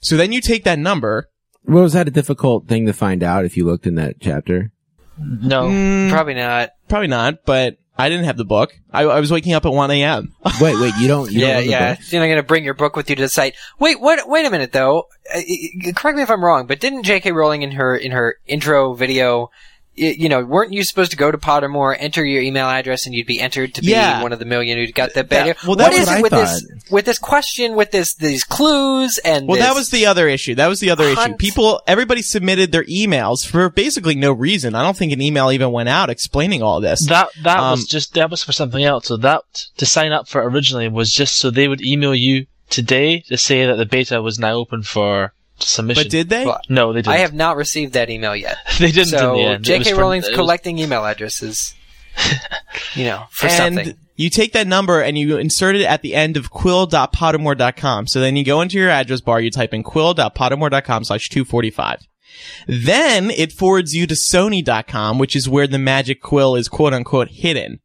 So 0.00 0.16
then 0.16 0.32
you 0.32 0.40
take 0.40 0.64
that 0.64 0.78
number. 0.78 1.28
Well, 1.64 1.82
was 1.82 1.94
that 1.94 2.08
a 2.08 2.12
difficult 2.12 2.68
thing 2.68 2.86
to 2.86 2.92
find 2.92 3.22
out 3.22 3.44
if 3.44 3.56
you 3.56 3.64
looked 3.64 3.86
in 3.86 3.94
that 3.96 4.16
chapter? 4.20 4.70
No. 5.18 5.68
Mm, 5.68 6.10
Probably 6.10 6.34
not. 6.34 6.70
probably 6.88 7.08
not, 7.08 7.44
but 7.46 7.78
I 7.98 8.08
didn't 8.08 8.24
have 8.26 8.36
the 8.36 8.44
book. 8.44 8.78
I, 8.92 9.04
I 9.04 9.20
was 9.20 9.32
waking 9.32 9.54
up 9.54 9.64
at 9.64 9.72
1 9.72 9.90
a.m. 9.90 10.34
Wait, 10.60 10.78
wait, 10.78 10.94
you 10.98 11.08
don't. 11.08 11.30
You 11.30 11.40
yeah, 11.40 11.46
don't 11.46 11.56
own 11.56 11.62
the 11.64 11.70
yeah. 11.70 11.94
book? 11.94 12.12
You're 12.12 12.20
not 12.20 12.26
going 12.26 12.36
to 12.36 12.42
bring 12.42 12.64
your 12.64 12.74
book 12.74 12.96
with 12.96 13.08
you 13.08 13.16
to 13.16 13.22
the 13.22 13.28
site. 13.28 13.54
Wait, 13.78 14.00
what? 14.00 14.28
Wait 14.28 14.44
a 14.46 14.50
minute, 14.50 14.72
though. 14.72 15.08
Uh, 15.34 15.40
correct 15.94 16.16
me 16.16 16.22
if 16.22 16.30
I'm 16.30 16.44
wrong, 16.44 16.66
but 16.66 16.80
didn't 16.80 17.04
J.K. 17.04 17.32
Rowling 17.32 17.62
in 17.62 17.72
her 17.72 17.96
in 17.96 18.12
her 18.12 18.36
intro 18.46 18.94
video, 18.94 19.40
y- 19.44 19.48
you 19.96 20.28
know, 20.28 20.44
weren't 20.44 20.72
you 20.72 20.84
supposed 20.84 21.10
to 21.10 21.16
go 21.16 21.30
to 21.30 21.38
Pottermore, 21.38 21.96
enter 21.98 22.24
your 22.24 22.42
email 22.42 22.66
address, 22.66 23.06
and 23.06 23.14
you'd 23.14 23.26
be 23.26 23.40
entered 23.40 23.74
to 23.74 23.80
be 23.80 23.88
Yeah. 23.88 24.22
one 24.22 24.32
of 24.32 24.38
the 24.38 24.44
million 24.44 24.78
who 24.78 24.86
got 24.92 25.14
that 25.14 25.28
That- 25.30 25.44
beta? 25.46 25.58
well, 25.66 25.76
what 25.76 25.78
that's 25.78 25.98
what 25.98 26.08
it 26.08 26.18
I 26.18 26.20
with 26.22 26.30
thought. 26.32 26.40
this 26.46 26.66
with 26.90 27.04
this 27.06 27.18
question, 27.18 27.74
with 27.74 27.90
this 27.90 28.14
these 28.14 28.44
clues, 28.44 29.18
and 29.24 29.48
Well, 29.48 29.58
that 29.58 29.74
was 29.74 29.90
the 29.90 30.06
other 30.06 30.28
issue. 30.28 30.54
That 30.54 30.68
was 30.68 30.80
the 30.80 30.90
other 30.90 31.04
issue. 31.08 31.34
People, 31.36 31.80
everybody 31.86 32.22
submitted 32.22 32.72
their 32.72 32.84
emails 32.84 33.46
for 33.46 33.70
basically 33.70 34.14
no 34.14 34.32
reason. 34.32 34.74
I 34.74 34.82
don't 34.82 34.96
think 34.96 35.12
an 35.12 35.20
email 35.20 35.50
even 35.50 35.72
went 35.72 35.88
out 35.88 36.10
explaining 36.10 36.62
all 36.62 36.80
this. 36.80 37.06
That 37.06 37.28
that 37.42 37.58
Um, 37.58 37.72
was 37.72 37.86
just 37.86 38.14
that 38.14 38.30
was 38.30 38.42
for 38.42 38.52
something 38.52 38.84
else. 38.84 39.06
So 39.06 39.16
that 39.18 39.42
to 39.78 39.86
sign 39.86 40.12
up 40.12 40.28
for 40.28 40.42
originally 40.42 40.88
was 40.88 41.12
just 41.12 41.36
so 41.38 41.50
they 41.50 41.68
would 41.68 41.80
email 41.84 42.14
you 42.14 42.46
today 42.68 43.20
to 43.28 43.36
say 43.38 43.64
that 43.64 43.76
the 43.76 43.86
beta 43.86 44.20
was 44.20 44.38
now 44.38 44.52
open 44.54 44.82
for 44.82 45.32
submission. 45.58 46.02
but 46.04 46.10
did 46.10 46.28
they? 46.28 46.44
Well, 46.46 46.60
no, 46.68 46.92
they 46.92 47.00
didn't. 47.02 47.14
I 47.14 47.18
have 47.18 47.34
not 47.34 47.56
received 47.56 47.92
that 47.94 48.10
email 48.10 48.34
yet. 48.36 48.56
they 48.78 48.90
didn't 48.92 49.08
so 49.10 49.34
in 49.34 49.36
the 49.36 49.48
end. 49.48 49.64
J.K. 49.64 49.92
for- 49.92 50.00
Rowling's 50.00 50.26
it 50.26 50.30
was- 50.30 50.36
collecting 50.36 50.78
email 50.78 51.04
addresses, 51.04 51.74
you 52.94 53.04
know, 53.04 53.24
for 53.30 53.46
and 53.46 53.74
something. 53.76 53.96
you 54.16 54.30
take 54.30 54.52
that 54.52 54.66
number 54.66 55.00
and 55.00 55.16
you 55.18 55.36
insert 55.38 55.76
it 55.76 55.82
at 55.82 56.02
the 56.02 56.14
end 56.14 56.36
of 56.36 56.50
quill.pottermore.com. 56.50 58.06
So 58.06 58.20
then 58.20 58.36
you 58.36 58.44
go 58.44 58.60
into 58.60 58.78
your 58.78 58.90
address 58.90 59.20
bar, 59.20 59.40
you 59.40 59.50
type 59.50 59.72
in 59.74 59.82
quill.pottermore.com 59.82 61.04
slash 61.04 61.28
245. 61.28 62.00
Then 62.66 63.30
it 63.30 63.52
forwards 63.52 63.94
you 63.94 64.06
to 64.06 64.14
sony.com, 64.14 65.18
which 65.18 65.34
is 65.34 65.48
where 65.48 65.66
the 65.66 65.78
magic 65.78 66.20
quill 66.20 66.54
is 66.54 66.68
quote 66.68 66.92
unquote 66.92 67.28
hidden. 67.28 67.80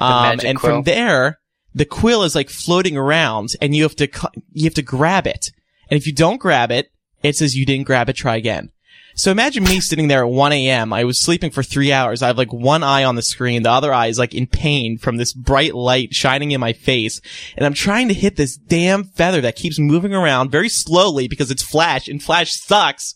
Um, 0.00 0.22
magic 0.22 0.44
and 0.46 0.58
quill. 0.58 0.72
from 0.76 0.82
there, 0.84 1.38
the 1.74 1.84
quill 1.84 2.22
is 2.22 2.34
like 2.34 2.48
floating 2.50 2.96
around 2.96 3.50
and 3.60 3.74
you 3.76 3.82
have 3.82 3.96
to, 3.96 4.08
cl- 4.12 4.32
you 4.52 4.64
have 4.64 4.74
to 4.74 4.82
grab 4.82 5.26
it. 5.26 5.50
And 5.90 5.98
if 5.98 6.06
you 6.06 6.12
don't 6.12 6.40
grab 6.40 6.70
it, 6.70 6.90
it 7.24 7.36
says 7.36 7.56
you 7.56 7.66
didn't 7.66 7.86
grab 7.86 8.08
it, 8.08 8.12
try 8.12 8.36
again. 8.36 8.70
So 9.16 9.30
imagine 9.30 9.62
me 9.62 9.78
sitting 9.80 10.08
there 10.08 10.24
at 10.24 10.30
1 10.30 10.52
a.m. 10.52 10.92
I 10.92 11.04
was 11.04 11.20
sleeping 11.20 11.52
for 11.52 11.62
three 11.62 11.92
hours. 11.92 12.20
I 12.20 12.26
have 12.26 12.38
like 12.38 12.52
one 12.52 12.82
eye 12.82 13.04
on 13.04 13.14
the 13.14 13.22
screen. 13.22 13.62
The 13.62 13.70
other 13.70 13.94
eye 13.94 14.08
is 14.08 14.18
like 14.18 14.34
in 14.34 14.48
pain 14.48 14.98
from 14.98 15.16
this 15.16 15.32
bright 15.32 15.72
light 15.72 16.12
shining 16.12 16.50
in 16.50 16.60
my 16.60 16.72
face. 16.72 17.20
And 17.56 17.64
I'm 17.64 17.74
trying 17.74 18.08
to 18.08 18.14
hit 18.14 18.34
this 18.36 18.56
damn 18.56 19.04
feather 19.04 19.40
that 19.42 19.54
keeps 19.54 19.78
moving 19.78 20.12
around 20.12 20.50
very 20.50 20.68
slowly 20.68 21.28
because 21.28 21.52
it's 21.52 21.62
Flash 21.62 22.08
and 22.08 22.20
Flash 22.20 22.52
sucks. 22.52 23.14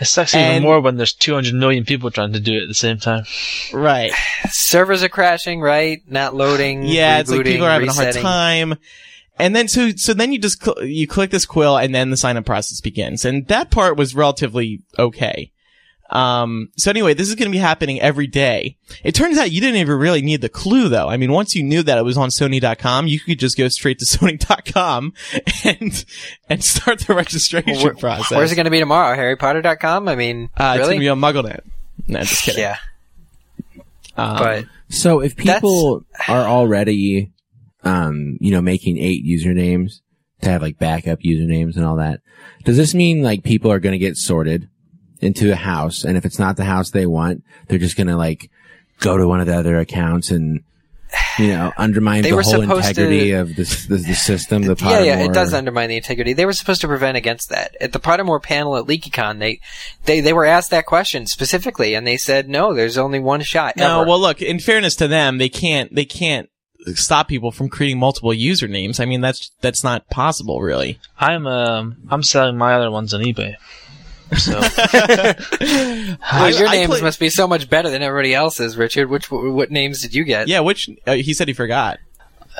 It 0.00 0.06
sucks 0.06 0.34
even 0.34 0.62
more 0.62 0.80
when 0.80 0.96
there's 0.96 1.12
200 1.12 1.54
million 1.54 1.84
people 1.84 2.10
trying 2.10 2.32
to 2.32 2.40
do 2.40 2.54
it 2.54 2.62
at 2.62 2.68
the 2.68 2.74
same 2.74 2.98
time. 2.98 3.24
Right. 3.72 4.12
Servers 4.48 5.02
are 5.02 5.08
crashing, 5.08 5.60
right? 5.60 6.02
Not 6.06 6.34
loading. 6.34 6.84
Yeah, 6.84 7.18
it's 7.18 7.30
like 7.30 7.44
people 7.44 7.66
are 7.66 7.70
having 7.70 7.88
a 7.88 7.92
hard 7.92 8.14
time. 8.14 8.74
And 9.40 9.56
then 9.56 9.66
so 9.68 9.90
so 9.96 10.14
then 10.14 10.32
you 10.32 10.38
just 10.38 10.62
cl- 10.62 10.84
you 10.84 11.06
click 11.08 11.30
this 11.30 11.44
quill 11.46 11.76
and 11.76 11.94
then 11.94 12.10
the 12.10 12.16
sign 12.16 12.36
up 12.36 12.44
process 12.44 12.80
begins. 12.80 13.24
And 13.24 13.46
that 13.48 13.70
part 13.70 13.96
was 13.96 14.14
relatively 14.14 14.82
okay. 14.98 15.50
Um 16.10 16.70
so 16.76 16.90
anyway, 16.90 17.14
this 17.14 17.28
is 17.28 17.36
going 17.36 17.46
to 17.48 17.52
be 17.52 17.58
happening 17.58 18.00
every 18.00 18.26
day. 18.26 18.76
It 19.04 19.14
turns 19.14 19.38
out 19.38 19.52
you 19.52 19.60
didn't 19.60 19.76
even 19.76 19.96
really 19.96 20.22
need 20.22 20.40
the 20.40 20.48
clue 20.48 20.88
though. 20.88 21.08
I 21.08 21.16
mean, 21.16 21.30
once 21.30 21.54
you 21.54 21.62
knew 21.62 21.82
that 21.84 21.98
it 21.98 22.04
was 22.04 22.16
on 22.18 22.30
sony.com, 22.30 23.06
you 23.06 23.20
could 23.20 23.38
just 23.38 23.56
go 23.56 23.68
straight 23.68 23.98
to 24.00 24.04
sony.com 24.18 25.12
and 25.64 26.04
and 26.48 26.64
start 26.64 26.98
the 27.00 27.14
registration 27.14 27.80
Where- 27.82 27.94
process. 27.94 28.36
Where's 28.36 28.50
it 28.52 28.56
going 28.56 28.64
to 28.64 28.70
be 28.72 28.80
tomorrow? 28.80 29.16
HarryPotter.com? 29.16 30.08
I 30.08 30.16
mean, 30.16 30.50
uh, 30.56 30.74
it's 30.76 30.88
really? 30.88 30.98
going 30.98 31.00
to 31.00 31.00
be 31.00 31.08
on 31.08 31.20
MuggleNet. 31.20 31.60
No, 32.08 32.20
just 32.20 32.42
kidding. 32.42 32.62
yeah, 32.62 32.78
Um, 34.16 34.38
but 34.38 34.64
So 34.88 35.20
if 35.20 35.36
people 35.36 36.04
are 36.26 36.44
already, 36.44 37.30
um, 37.84 38.36
you 38.40 38.50
know, 38.50 38.60
making 38.60 38.98
eight 38.98 39.24
usernames 39.24 40.00
to 40.42 40.50
have 40.50 40.62
like 40.62 40.78
backup 40.78 41.20
usernames 41.20 41.76
and 41.76 41.84
all 41.84 41.96
that, 41.96 42.20
does 42.64 42.76
this 42.76 42.94
mean 42.94 43.22
like 43.22 43.42
people 43.44 43.70
are 43.70 43.80
going 43.80 43.92
to 43.92 43.98
get 43.98 44.16
sorted 44.16 44.68
into 45.20 45.52
a 45.52 45.56
house? 45.56 46.04
And 46.04 46.16
if 46.16 46.24
it's 46.24 46.38
not 46.38 46.56
the 46.56 46.64
house 46.64 46.90
they 46.90 47.06
want, 47.06 47.42
they're 47.68 47.78
just 47.78 47.96
going 47.96 48.06
to 48.06 48.16
like 48.16 48.50
go 49.00 49.16
to 49.16 49.26
one 49.26 49.40
of 49.40 49.46
the 49.46 49.56
other 49.56 49.78
accounts 49.78 50.30
and, 50.30 50.60
you 51.38 51.48
know, 51.48 51.72
undermine 51.76 52.22
They 52.22 52.30
the 52.30 52.42
whole 52.42 52.60
integrity 52.62 53.30
to- 53.30 53.40
of 53.40 53.56
the, 53.56 53.64
the, 53.88 53.96
the 53.96 54.14
system, 54.14 54.62
the 54.62 54.76
yeah, 54.80 55.00
yeah, 55.00 55.24
it 55.24 55.32
does 55.32 55.52
undermine 55.52 55.88
the 55.88 55.96
integrity. 55.96 56.34
They 56.34 56.46
were 56.46 56.52
supposed 56.52 56.82
to 56.82 56.86
prevent 56.86 57.16
against 57.16 57.48
that. 57.48 57.76
At 57.80 57.92
the 57.92 57.98
Pottermore 57.98 58.42
panel 58.42 58.76
at 58.76 58.84
LeakyCon, 58.84 59.38
they, 59.40 59.60
they, 60.04 60.20
they 60.20 60.32
were 60.32 60.44
asked 60.44 60.70
that 60.70 60.86
question 60.86 61.26
specifically, 61.26 61.94
and 61.94 62.06
they 62.06 62.16
said, 62.16 62.48
no, 62.48 62.74
there's 62.74 62.96
only 62.98 63.18
one 63.18 63.42
shot. 63.42 63.76
No, 63.76 64.02
ever. 64.02 64.08
well, 64.08 64.20
look. 64.20 64.40
In 64.40 64.60
fairness 64.60 64.94
to 64.96 65.08
them, 65.08 65.38
they 65.38 65.48
can't. 65.48 65.92
They 65.94 66.04
can't 66.04 66.48
stop 66.94 67.28
people 67.28 67.50
from 67.52 67.68
creating 67.68 67.98
multiple 67.98 68.30
usernames. 68.30 69.00
I 69.00 69.04
mean, 69.04 69.20
that's 69.20 69.50
that's 69.60 69.84
not 69.84 70.08
possible, 70.10 70.60
really. 70.60 70.98
I'm 71.18 71.46
um 71.46 71.96
I'm 72.10 72.22
selling 72.22 72.56
my 72.56 72.74
other 72.74 72.90
ones 72.90 73.12
on 73.14 73.20
eBay. 73.22 73.56
So 74.38 74.52
Well, 76.32 76.50
your 76.50 76.68
I 76.68 76.72
names 76.76 76.90
play- 76.90 77.00
must 77.02 77.18
be 77.20 77.30
so 77.30 77.46
much 77.48 77.68
better 77.68 77.90
than 77.90 78.02
everybody 78.02 78.34
else's, 78.34 78.76
Richard. 78.76 79.10
Which 79.10 79.30
what 79.30 79.70
names 79.70 80.02
did 80.02 80.14
you 80.14 80.24
get? 80.24 80.48
Yeah, 80.48 80.60
which 80.60 80.88
uh, 81.06 81.14
he 81.14 81.34
said 81.34 81.48
he 81.48 81.54
forgot. 81.54 81.98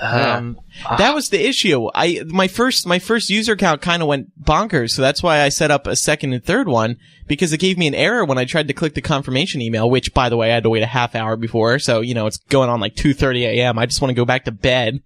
Um 0.01 0.59
That 0.99 1.15
was 1.15 1.29
the 1.29 1.45
issue. 1.47 1.89
I 1.95 2.23
my 2.27 2.49
first 2.49 2.87
my 2.87 2.99
first 2.99 3.29
user 3.31 3.53
account 3.53 3.83
kind 3.83 4.03
of 4.03 4.09
went 4.09 4.43
bonkers, 4.43 4.91
so 4.91 5.03
that's 5.03 5.23
why 5.23 5.41
I 5.43 5.49
set 5.49 5.71
up 5.71 5.87
a 5.87 5.97
second 5.97 6.33
and 6.33 6.45
third 6.45 6.69
one 6.69 6.97
because 7.27 7.53
it 7.53 7.59
gave 7.59 7.77
me 7.77 7.87
an 7.87 7.95
error 7.95 8.25
when 8.25 8.39
I 8.39 8.45
tried 8.45 8.69
to 8.69 8.75
click 8.75 8.95
the 8.95 9.03
confirmation 9.03 9.61
email. 9.61 9.91
Which, 9.91 10.15
by 10.15 10.29
the 10.29 10.37
way, 10.37 10.51
I 10.51 10.55
had 10.55 10.63
to 10.63 10.71
wait 10.71 10.83
a 10.83 10.87
half 10.87 11.15
hour 11.15 11.37
before, 11.37 11.79
so 11.79 12.01
you 12.01 12.15
know 12.15 12.27
it's 12.27 12.39
going 12.39 12.71
on 12.71 12.81
like 12.81 12.95
two 12.95 13.13
thirty 13.15 13.45
a.m. 13.45 13.79
I 13.79 13.87
just 13.87 14.01
want 14.01 14.11
to 14.11 14.15
go 14.15 14.25
back 14.25 14.45
to 14.45 14.53
bed 14.53 15.03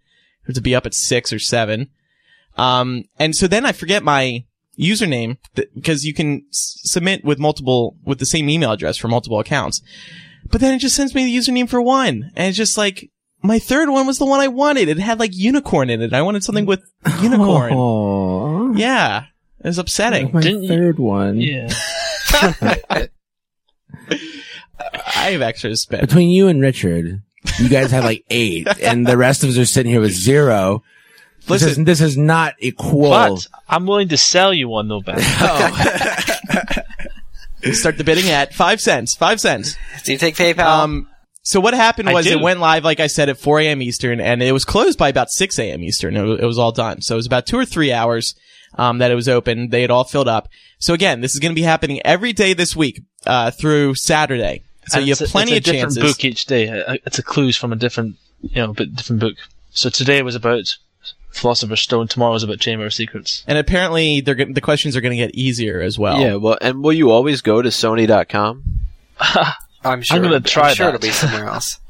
to 0.53 0.61
be 0.61 0.75
up 0.75 0.87
at 0.87 0.95
six 0.95 1.33
or 1.33 1.39
seven. 1.39 1.89
Um, 2.57 3.05
and 3.19 3.35
so 3.35 3.49
then 3.49 3.67
I 3.67 3.73
forget 3.73 4.03
my 4.05 4.45
username 4.79 5.39
because 5.55 6.05
you 6.05 6.13
can 6.15 6.45
s- 6.51 6.81
submit 6.85 7.25
with 7.25 7.39
multiple 7.39 7.97
with 8.05 8.19
the 8.19 8.27
same 8.27 8.49
email 8.49 8.73
address 8.73 8.97
for 8.97 9.09
multiple 9.09 9.41
accounts. 9.41 9.81
But 10.51 10.61
then 10.61 10.75
it 10.75 10.79
just 10.79 10.95
sends 10.95 11.15
me 11.15 11.25
the 11.25 11.37
username 11.37 11.69
for 11.69 11.81
one, 11.81 12.31
and 12.37 12.49
it's 12.49 12.57
just 12.57 12.77
like 12.77 13.11
my 13.45 13.59
third 13.59 13.89
one 13.91 14.07
was 14.07 14.19
the 14.19 14.25
one 14.25 14.41
I 14.41 14.49
wanted. 14.49 14.89
It 14.89 14.99
had 14.99 15.21
like 15.21 15.31
unicorn 15.35 15.91
in 15.91 16.01
it. 16.03 16.13
I 16.13 16.23
wanted 16.23 16.43
something 16.43 16.67
with 16.67 16.81
unicorn. 17.23 17.73
Aw. 17.73 18.73
Yeah, 18.73 19.27
it 19.61 19.67
was 19.67 19.79
upsetting. 19.79 20.33
My 20.33 20.41
Didn't 20.41 20.63
you- 20.65 20.69
third 20.69 20.99
one. 20.99 21.41
Yeah. 21.41 21.69
I 25.07 25.31
have 25.31 25.43
extra 25.43 25.71
to 25.71 25.77
spend. 25.77 26.01
Between 26.07 26.31
you 26.31 26.49
and 26.49 26.61
Richard, 26.61 27.23
you 27.59 27.69
guys 27.69 27.91
have 27.93 28.05
like 28.05 28.25
eight, 28.31 28.67
and 28.83 29.07
the 29.07 29.17
rest 29.17 29.45
of 29.45 29.51
us 29.51 29.59
are 29.59 29.65
sitting 29.65 29.93
here 29.93 30.01
with 30.01 30.13
zero. 30.13 30.83
This 31.47 31.63
is, 31.63 31.69
Listen, 31.69 31.85
this 31.85 32.01
is 32.01 32.17
not 32.17 32.55
equal. 32.59 33.11
But 33.11 33.47
I'm 33.69 33.87
willing 33.87 34.09
to 34.09 34.17
sell 34.17 34.53
you 34.55 34.69
one 34.69 34.89
though, 34.89 35.03
Ben. 35.03 35.21
start 37.73 37.99
the 37.99 38.05
bidding 38.05 38.31
at 38.31 38.55
five 38.55 38.81
cents. 38.81 39.15
Five 39.15 39.41
cents. 39.41 39.77
Do 40.05 40.13
you 40.13 40.19
take 40.19 40.37
PayPal? 40.37 40.65
Um, 40.65 41.09
so 41.45 41.61
what 41.61 41.75
happened 41.75 42.11
was 42.13 42.27
it 42.27 42.41
went 42.41 42.59
live, 42.59 42.83
like 42.85 42.99
I 42.99 43.07
said, 43.07 43.29
at 43.29 43.39
4 43.39 43.61
a.m. 43.61 43.81
Eastern, 43.83 44.21
and 44.21 44.43
it 44.43 44.51
was 44.53 44.65
closed 44.65 44.99
by 44.99 45.09
about 45.09 45.31
6 45.31 45.59
a.m. 45.61 45.83
Eastern. 45.85 46.17
It 46.17 46.23
was, 46.23 46.41
it 46.41 46.45
was 46.47 46.59
all 46.59 46.73
done. 46.73 47.01
So 47.03 47.15
it 47.15 47.17
was 47.19 47.27
about 47.27 47.47
two 47.47 47.57
or 47.59 47.65
three 47.65 47.93
hours 47.93 48.35
um, 48.77 48.99
that 48.99 49.11
it 49.13 49.15
was 49.15 49.29
open. 49.29 49.69
They 49.69 49.83
had 49.83 49.91
all 49.93 50.05
filled 50.05 50.27
up. 50.27 50.49
So 50.81 50.93
again, 50.95 51.21
this 51.21 51.35
is 51.35 51.39
going 51.41 51.53
to 51.53 51.55
be 51.55 51.63
happening 51.63 52.01
every 52.05 52.33
day 52.33 52.53
this 52.55 52.75
week 52.75 53.03
uh, 53.27 53.51
through 53.53 53.95
Saturday. 53.95 54.65
So 54.89 54.99
And 54.99 55.07
you 55.07 55.13
it's 55.13 55.21
have 55.21 55.29
a- 55.29 55.33
plenty 55.33 55.53
it's 55.53 55.69
a 55.69 55.71
of 55.71 55.75
different 55.77 55.95
chances. 55.97 56.13
book 56.17 56.25
each 56.25 56.47
day. 56.47 56.69
Uh, 56.69 56.97
It's 57.07 57.19
a 57.19 57.23
clues 57.23 57.57
from 57.57 57.73
a 57.73 57.77
different, 57.77 58.17
you 58.43 58.57
know, 58.57 58.73
bit 58.73 58.95
different 58.97 59.21
book. 59.21 59.35
So 59.71 59.89
today 59.91 60.21
was 60.23 60.35
about 60.35 60.77
Philosopher's 61.31 61.81
Stone. 61.81 62.09
Tomorrow 62.09 62.33
was 62.33 62.43
about 62.43 62.61
Chamber 62.61 62.85
of 62.87 62.93
Secrets. 62.95 63.45
And 63.47 63.57
apparently, 63.59 64.21
they're 64.21 64.35
go- 64.35 64.53
the 64.53 64.61
questions 64.61 64.97
are 64.97 65.01
going 65.01 65.17
to 65.17 65.25
get 65.25 65.35
easier 65.35 65.81
as 65.81 65.99
well. 65.99 66.21
Yeah, 66.21 66.35
well, 66.37 66.59
and 66.61 66.83
will 66.83 66.93
you 66.93 67.11
always 67.11 67.41
go 67.43 67.63
to 67.63 67.69
Sony.com? 67.71 68.63
I'm 69.85 70.03
sure. 70.03 70.17
I'm 70.17 70.23
gonna 70.23 70.41
try 70.41 70.71
I'm 70.71 70.75
sure 70.75 70.87
that. 70.87 70.95
it'll 70.97 71.07
be 71.07 71.13
somewhere 71.13 71.47
else. 71.47 71.79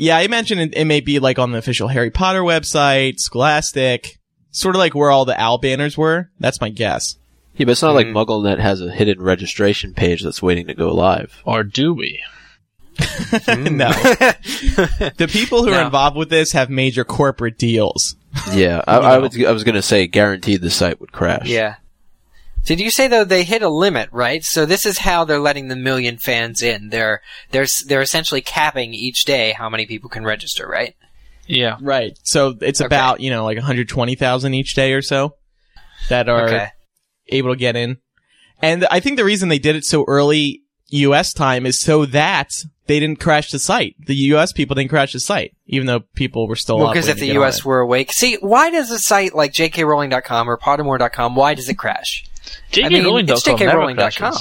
Yeah, 0.00 0.16
I 0.16 0.20
imagine 0.20 0.60
it, 0.60 0.74
it 0.76 0.84
may 0.84 1.00
be 1.00 1.18
like 1.18 1.40
on 1.40 1.50
the 1.50 1.58
official 1.58 1.88
Harry 1.88 2.12
Potter 2.12 2.42
website, 2.42 3.18
Scholastic, 3.18 4.20
sort 4.52 4.76
of 4.76 4.78
like 4.78 4.94
where 4.94 5.10
all 5.10 5.24
the 5.24 5.36
owl 5.40 5.58
banners 5.58 5.98
were. 5.98 6.30
That's 6.38 6.60
my 6.60 6.68
guess. 6.68 7.16
Yeah, 7.56 7.64
but 7.66 7.72
it's 7.72 7.82
not 7.82 7.96
like 7.96 8.06
Mhm. 8.06 8.12
MuggleNet 8.12 8.60
has 8.60 8.80
a 8.80 8.92
hidden 8.92 9.20
registration 9.20 9.94
page 9.94 10.22
that's 10.22 10.40
waiting 10.40 10.68
to 10.68 10.74
go 10.74 10.94
live. 10.94 11.42
Or 11.44 11.64
do 11.64 11.92
we? 11.94 12.22
no. 13.48 13.88
the 13.88 15.28
people 15.28 15.64
who 15.64 15.72
are 15.72 15.84
involved 15.84 16.16
with 16.16 16.30
this 16.30 16.52
have 16.52 16.70
major 16.70 17.04
corporate 17.04 17.58
deals. 17.58 18.14
Yeah, 18.52 18.82
I, 18.86 18.96
I, 18.98 19.18
was, 19.18 19.36
I 19.44 19.50
was 19.50 19.64
going 19.64 19.74
to 19.74 19.82
say 19.82 20.06
guaranteed 20.06 20.60
the 20.60 20.70
site 20.70 21.00
would 21.00 21.10
crash. 21.10 21.48
Yeah. 21.48 21.74
Did 22.68 22.80
you 22.80 22.90
say 22.90 23.08
though 23.08 23.24
they 23.24 23.44
hit 23.44 23.62
a 23.62 23.68
limit, 23.70 24.10
right? 24.12 24.44
So 24.44 24.66
this 24.66 24.84
is 24.84 24.98
how 24.98 25.24
they're 25.24 25.38
letting 25.40 25.68
the 25.68 25.76
million 25.76 26.18
fans 26.18 26.60
in. 26.62 26.90
They're 26.90 27.22
they're 27.50 27.66
they're 27.86 28.02
essentially 28.02 28.42
capping 28.42 28.92
each 28.92 29.24
day 29.24 29.52
how 29.52 29.70
many 29.70 29.86
people 29.86 30.10
can 30.10 30.24
register, 30.24 30.68
right? 30.68 30.94
Yeah. 31.46 31.78
Right. 31.80 32.12
So 32.24 32.54
it's 32.60 32.82
Okay. 32.82 32.86
about, 32.86 33.20
you 33.20 33.30
know, 33.30 33.44
like 33.44 33.56
120,000 33.56 34.52
each 34.52 34.74
day 34.74 34.92
or 34.92 35.00
so 35.00 35.34
that 36.10 36.28
are 36.28 36.44
Okay. 36.46 36.66
able 37.28 37.54
to 37.54 37.58
get 37.58 37.74
in. 37.74 37.96
And 38.60 38.86
I 38.90 39.00
think 39.00 39.16
the 39.16 39.24
reason 39.24 39.48
they 39.48 39.58
did 39.58 39.74
it 39.74 39.84
so 39.86 40.04
early 40.06 40.60
US 40.90 41.32
time 41.32 41.64
is 41.64 41.80
so 41.80 42.04
that 42.04 42.50
they 42.86 43.00
didn't 43.00 43.18
crash 43.20 43.50
the 43.50 43.58
site. 43.58 43.94
The 43.98 44.14
US 44.34 44.52
people 44.52 44.74
didn't 44.74 44.90
crash 44.90 45.14
the 45.14 45.20
site, 45.20 45.52
even 45.66 45.86
though 45.86 46.00
people 46.14 46.46
were 46.46 46.56
still 46.56 46.76
Well, 46.78 46.88
up 46.88 46.92
because 46.92 47.08
if 47.08 47.16
the 47.16 47.20
to 47.20 47.26
get 47.28 47.36
on 47.36 47.42
U.S. 47.42 47.64
were 47.64 47.80
awake, 47.80 48.12
see, 48.12 48.36
why 48.42 48.68
does 48.70 48.90
a 48.90 48.98
site 48.98 49.34
like 49.34 49.52
JKRowling.com 49.54 50.50
or 50.50 50.58
Pottermore.com, 50.58 51.34
why 51.34 51.54
does 51.54 51.68
it 51.70 51.74
crash? 51.78 52.24
I 52.76 52.88
mean, 52.88 53.02
it's 53.28 53.42
JKRowling.com 53.96 54.32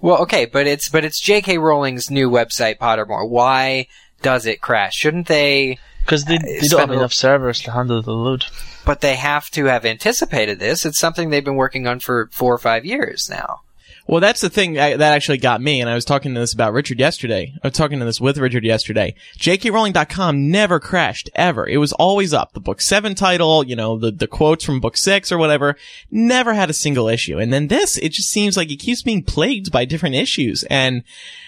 Well, 0.00 0.18
okay, 0.22 0.46
but 0.46 0.66
it's 0.66 0.88
but 0.88 1.04
it's 1.04 1.20
J.K. 1.20 1.58
Rowling's 1.58 2.10
new 2.10 2.30
website, 2.30 2.78
Pottermore. 2.78 3.28
Why 3.28 3.86
does 4.22 4.46
it 4.46 4.60
crash? 4.60 4.94
Shouldn't 4.94 5.26
they? 5.26 5.78
Because 6.02 6.24
they, 6.24 6.36
Uh, 6.36 6.40
they 6.42 6.68
don't 6.68 6.80
have 6.80 6.90
enough 6.92 7.12
servers 7.12 7.60
to 7.62 7.72
handle 7.72 8.00
the 8.02 8.12
load. 8.12 8.46
But 8.84 9.02
they 9.02 9.16
have 9.16 9.50
to 9.50 9.66
have 9.66 9.84
anticipated 9.84 10.58
this. 10.58 10.86
It's 10.86 10.98
something 10.98 11.28
they've 11.28 11.44
been 11.44 11.56
working 11.56 11.86
on 11.86 12.00
for 12.00 12.28
four 12.32 12.54
or 12.54 12.58
five 12.58 12.84
years 12.86 13.28
now. 13.30 13.60
Well, 14.06 14.20
that's 14.20 14.40
the 14.40 14.50
thing 14.50 14.74
that 14.74 15.00
actually 15.00 15.38
got 15.38 15.60
me, 15.60 15.80
and 15.80 15.88
I 15.88 15.94
was 15.94 16.04
talking 16.04 16.34
to 16.34 16.40
this 16.40 16.54
about 16.54 16.72
Richard 16.72 16.98
yesterday. 16.98 17.54
I 17.62 17.68
was 17.68 17.76
talking 17.76 17.98
to 17.98 18.04
this 18.04 18.20
with 18.20 18.38
Richard 18.38 18.64
yesterday. 18.64 19.14
JKRowling.com 19.38 20.50
never 20.50 20.80
crashed, 20.80 21.30
ever. 21.34 21.66
It 21.66 21.78
was 21.78 21.92
always 21.92 22.34
up. 22.34 22.52
The 22.52 22.60
book 22.60 22.80
seven 22.80 23.14
title, 23.14 23.64
you 23.64 23.76
know, 23.76 23.98
the, 23.98 24.10
the 24.10 24.26
quotes 24.26 24.64
from 24.64 24.80
book 24.80 24.96
six 24.96 25.30
or 25.30 25.38
whatever, 25.38 25.76
never 26.10 26.54
had 26.54 26.70
a 26.70 26.74
single 26.74 27.08
issue. 27.08 27.38
And 27.38 27.52
then 27.52 27.68
this, 27.68 27.98
it 27.98 28.10
just 28.10 28.30
seems 28.30 28.56
like 28.56 28.70
it 28.70 28.76
keeps 28.76 29.02
being 29.02 29.22
plagued 29.22 29.70
by 29.70 29.84
different 29.84 30.16
issues. 30.16 30.64
And 30.64 31.04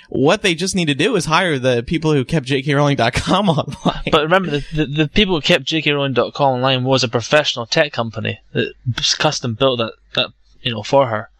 what 0.08 0.42
they 0.42 0.54
just 0.54 0.76
need 0.76 0.88
to 0.88 0.94
do 0.94 1.16
is 1.16 1.24
hire 1.24 1.58
the 1.58 1.82
people 1.82 2.12
who 2.12 2.24
kept 2.24 2.46
JKRowling.com 2.46 3.48
online. 3.48 4.02
But 4.10 4.22
remember, 4.22 4.50
the, 4.50 4.64
the, 4.74 4.86
the 4.86 5.08
people 5.08 5.34
who 5.34 5.40
kept 5.40 5.64
JKRowling.com 5.64 6.54
online 6.54 6.84
was 6.84 7.02
a 7.02 7.08
professional 7.08 7.66
tech 7.66 7.92
company 7.92 8.40
that 8.52 8.74
custom 9.18 9.54
built 9.54 9.78
that, 9.78 9.94
that 10.14 10.28
you 10.60 10.70
know, 10.70 10.82
for 10.82 11.06
her. 11.06 11.30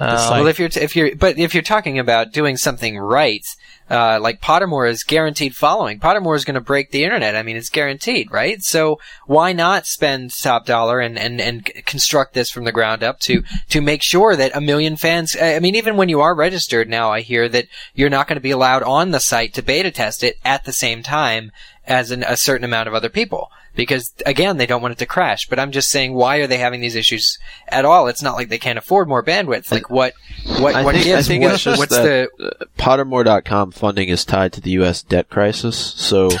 Uh, 0.00 0.28
well, 0.30 0.46
if 0.46 0.58
you're 0.58 0.70
t- 0.70 0.80
if 0.80 0.96
you're 0.96 1.14
but 1.14 1.38
if 1.38 1.52
you're 1.52 1.62
talking 1.62 1.98
about 1.98 2.32
doing 2.32 2.56
something 2.56 2.98
right, 2.98 3.44
uh, 3.90 4.18
like 4.20 4.40
Pottermore 4.40 4.88
is 4.88 5.02
guaranteed 5.02 5.54
following. 5.54 5.98
Pottermore 5.98 6.36
is 6.36 6.44
going 6.44 6.54
to 6.54 6.60
break 6.60 6.90
the 6.90 7.04
internet. 7.04 7.36
I 7.36 7.42
mean, 7.42 7.56
it's 7.56 7.68
guaranteed, 7.68 8.32
right? 8.32 8.62
So 8.62 8.98
why 9.26 9.52
not 9.52 9.86
spend 9.86 10.30
top 10.32 10.64
dollar 10.64 11.00
and, 11.00 11.18
and, 11.18 11.40
and 11.40 11.64
construct 11.84 12.32
this 12.32 12.50
from 12.50 12.64
the 12.64 12.72
ground 12.72 13.02
up 13.02 13.20
to 13.20 13.42
to 13.68 13.80
make 13.82 14.02
sure 14.02 14.36
that 14.36 14.56
a 14.56 14.60
million 14.60 14.96
fans? 14.96 15.36
I 15.38 15.58
mean, 15.58 15.74
even 15.74 15.96
when 15.96 16.08
you 16.08 16.20
are 16.20 16.34
registered 16.34 16.88
now, 16.88 17.10
I 17.10 17.20
hear 17.20 17.48
that 17.50 17.66
you're 17.94 18.08
not 18.08 18.26
going 18.26 18.36
to 18.36 18.40
be 18.40 18.52
allowed 18.52 18.82
on 18.84 19.10
the 19.10 19.20
site 19.20 19.52
to 19.54 19.62
beta 19.62 19.90
test 19.90 20.22
it 20.22 20.38
at 20.44 20.64
the 20.64 20.72
same 20.72 21.02
time 21.02 21.50
as 21.86 22.10
an, 22.10 22.22
a 22.22 22.36
certain 22.36 22.64
amount 22.64 22.88
of 22.88 22.94
other 22.94 23.10
people. 23.10 23.50
Because 23.74 24.12
again, 24.26 24.56
they 24.56 24.66
don't 24.66 24.82
want 24.82 24.92
it 24.92 24.98
to 24.98 25.06
crash. 25.06 25.46
But 25.48 25.58
I'm 25.58 25.70
just 25.70 25.90
saying, 25.90 26.14
why 26.14 26.38
are 26.38 26.46
they 26.46 26.58
having 26.58 26.80
these 26.80 26.96
issues 26.96 27.38
at 27.68 27.84
all? 27.84 28.08
It's 28.08 28.22
not 28.22 28.34
like 28.34 28.48
they 28.48 28.58
can't 28.58 28.78
afford 28.78 29.08
more 29.08 29.22
bandwidth. 29.22 29.70
Like 29.70 29.88
what, 29.90 30.14
what, 30.58 30.74
I 30.74 30.84
what 30.84 30.94
think, 30.94 31.04
gives? 31.04 31.26
I 31.26 31.28
think 31.28 31.44
what, 31.44 31.54
it's 31.54 31.62
just 31.62 31.78
what's 31.78 31.96
that 31.96 32.30
the? 32.38 32.66
Pottermore.com 32.78 33.70
funding 33.70 34.08
is 34.08 34.24
tied 34.24 34.52
to 34.54 34.60
the 34.60 34.70
U.S. 34.72 35.02
debt 35.02 35.30
crisis. 35.30 35.76
So 35.76 36.30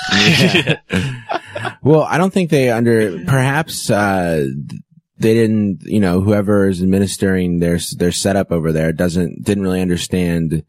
Well, 1.82 2.02
I 2.02 2.18
don't 2.18 2.32
think 2.32 2.50
they 2.50 2.70
under, 2.70 3.24
perhaps, 3.24 3.90
uh, 3.90 4.46
they 5.18 5.34
didn't, 5.34 5.82
you 5.82 6.00
know, 6.00 6.20
whoever 6.20 6.68
is 6.68 6.82
administering 6.82 7.58
their, 7.58 7.78
their 7.96 8.12
setup 8.12 8.52
over 8.52 8.72
there 8.72 8.92
doesn't, 8.92 9.44
didn't 9.44 9.62
really 9.62 9.80
understand, 9.80 10.64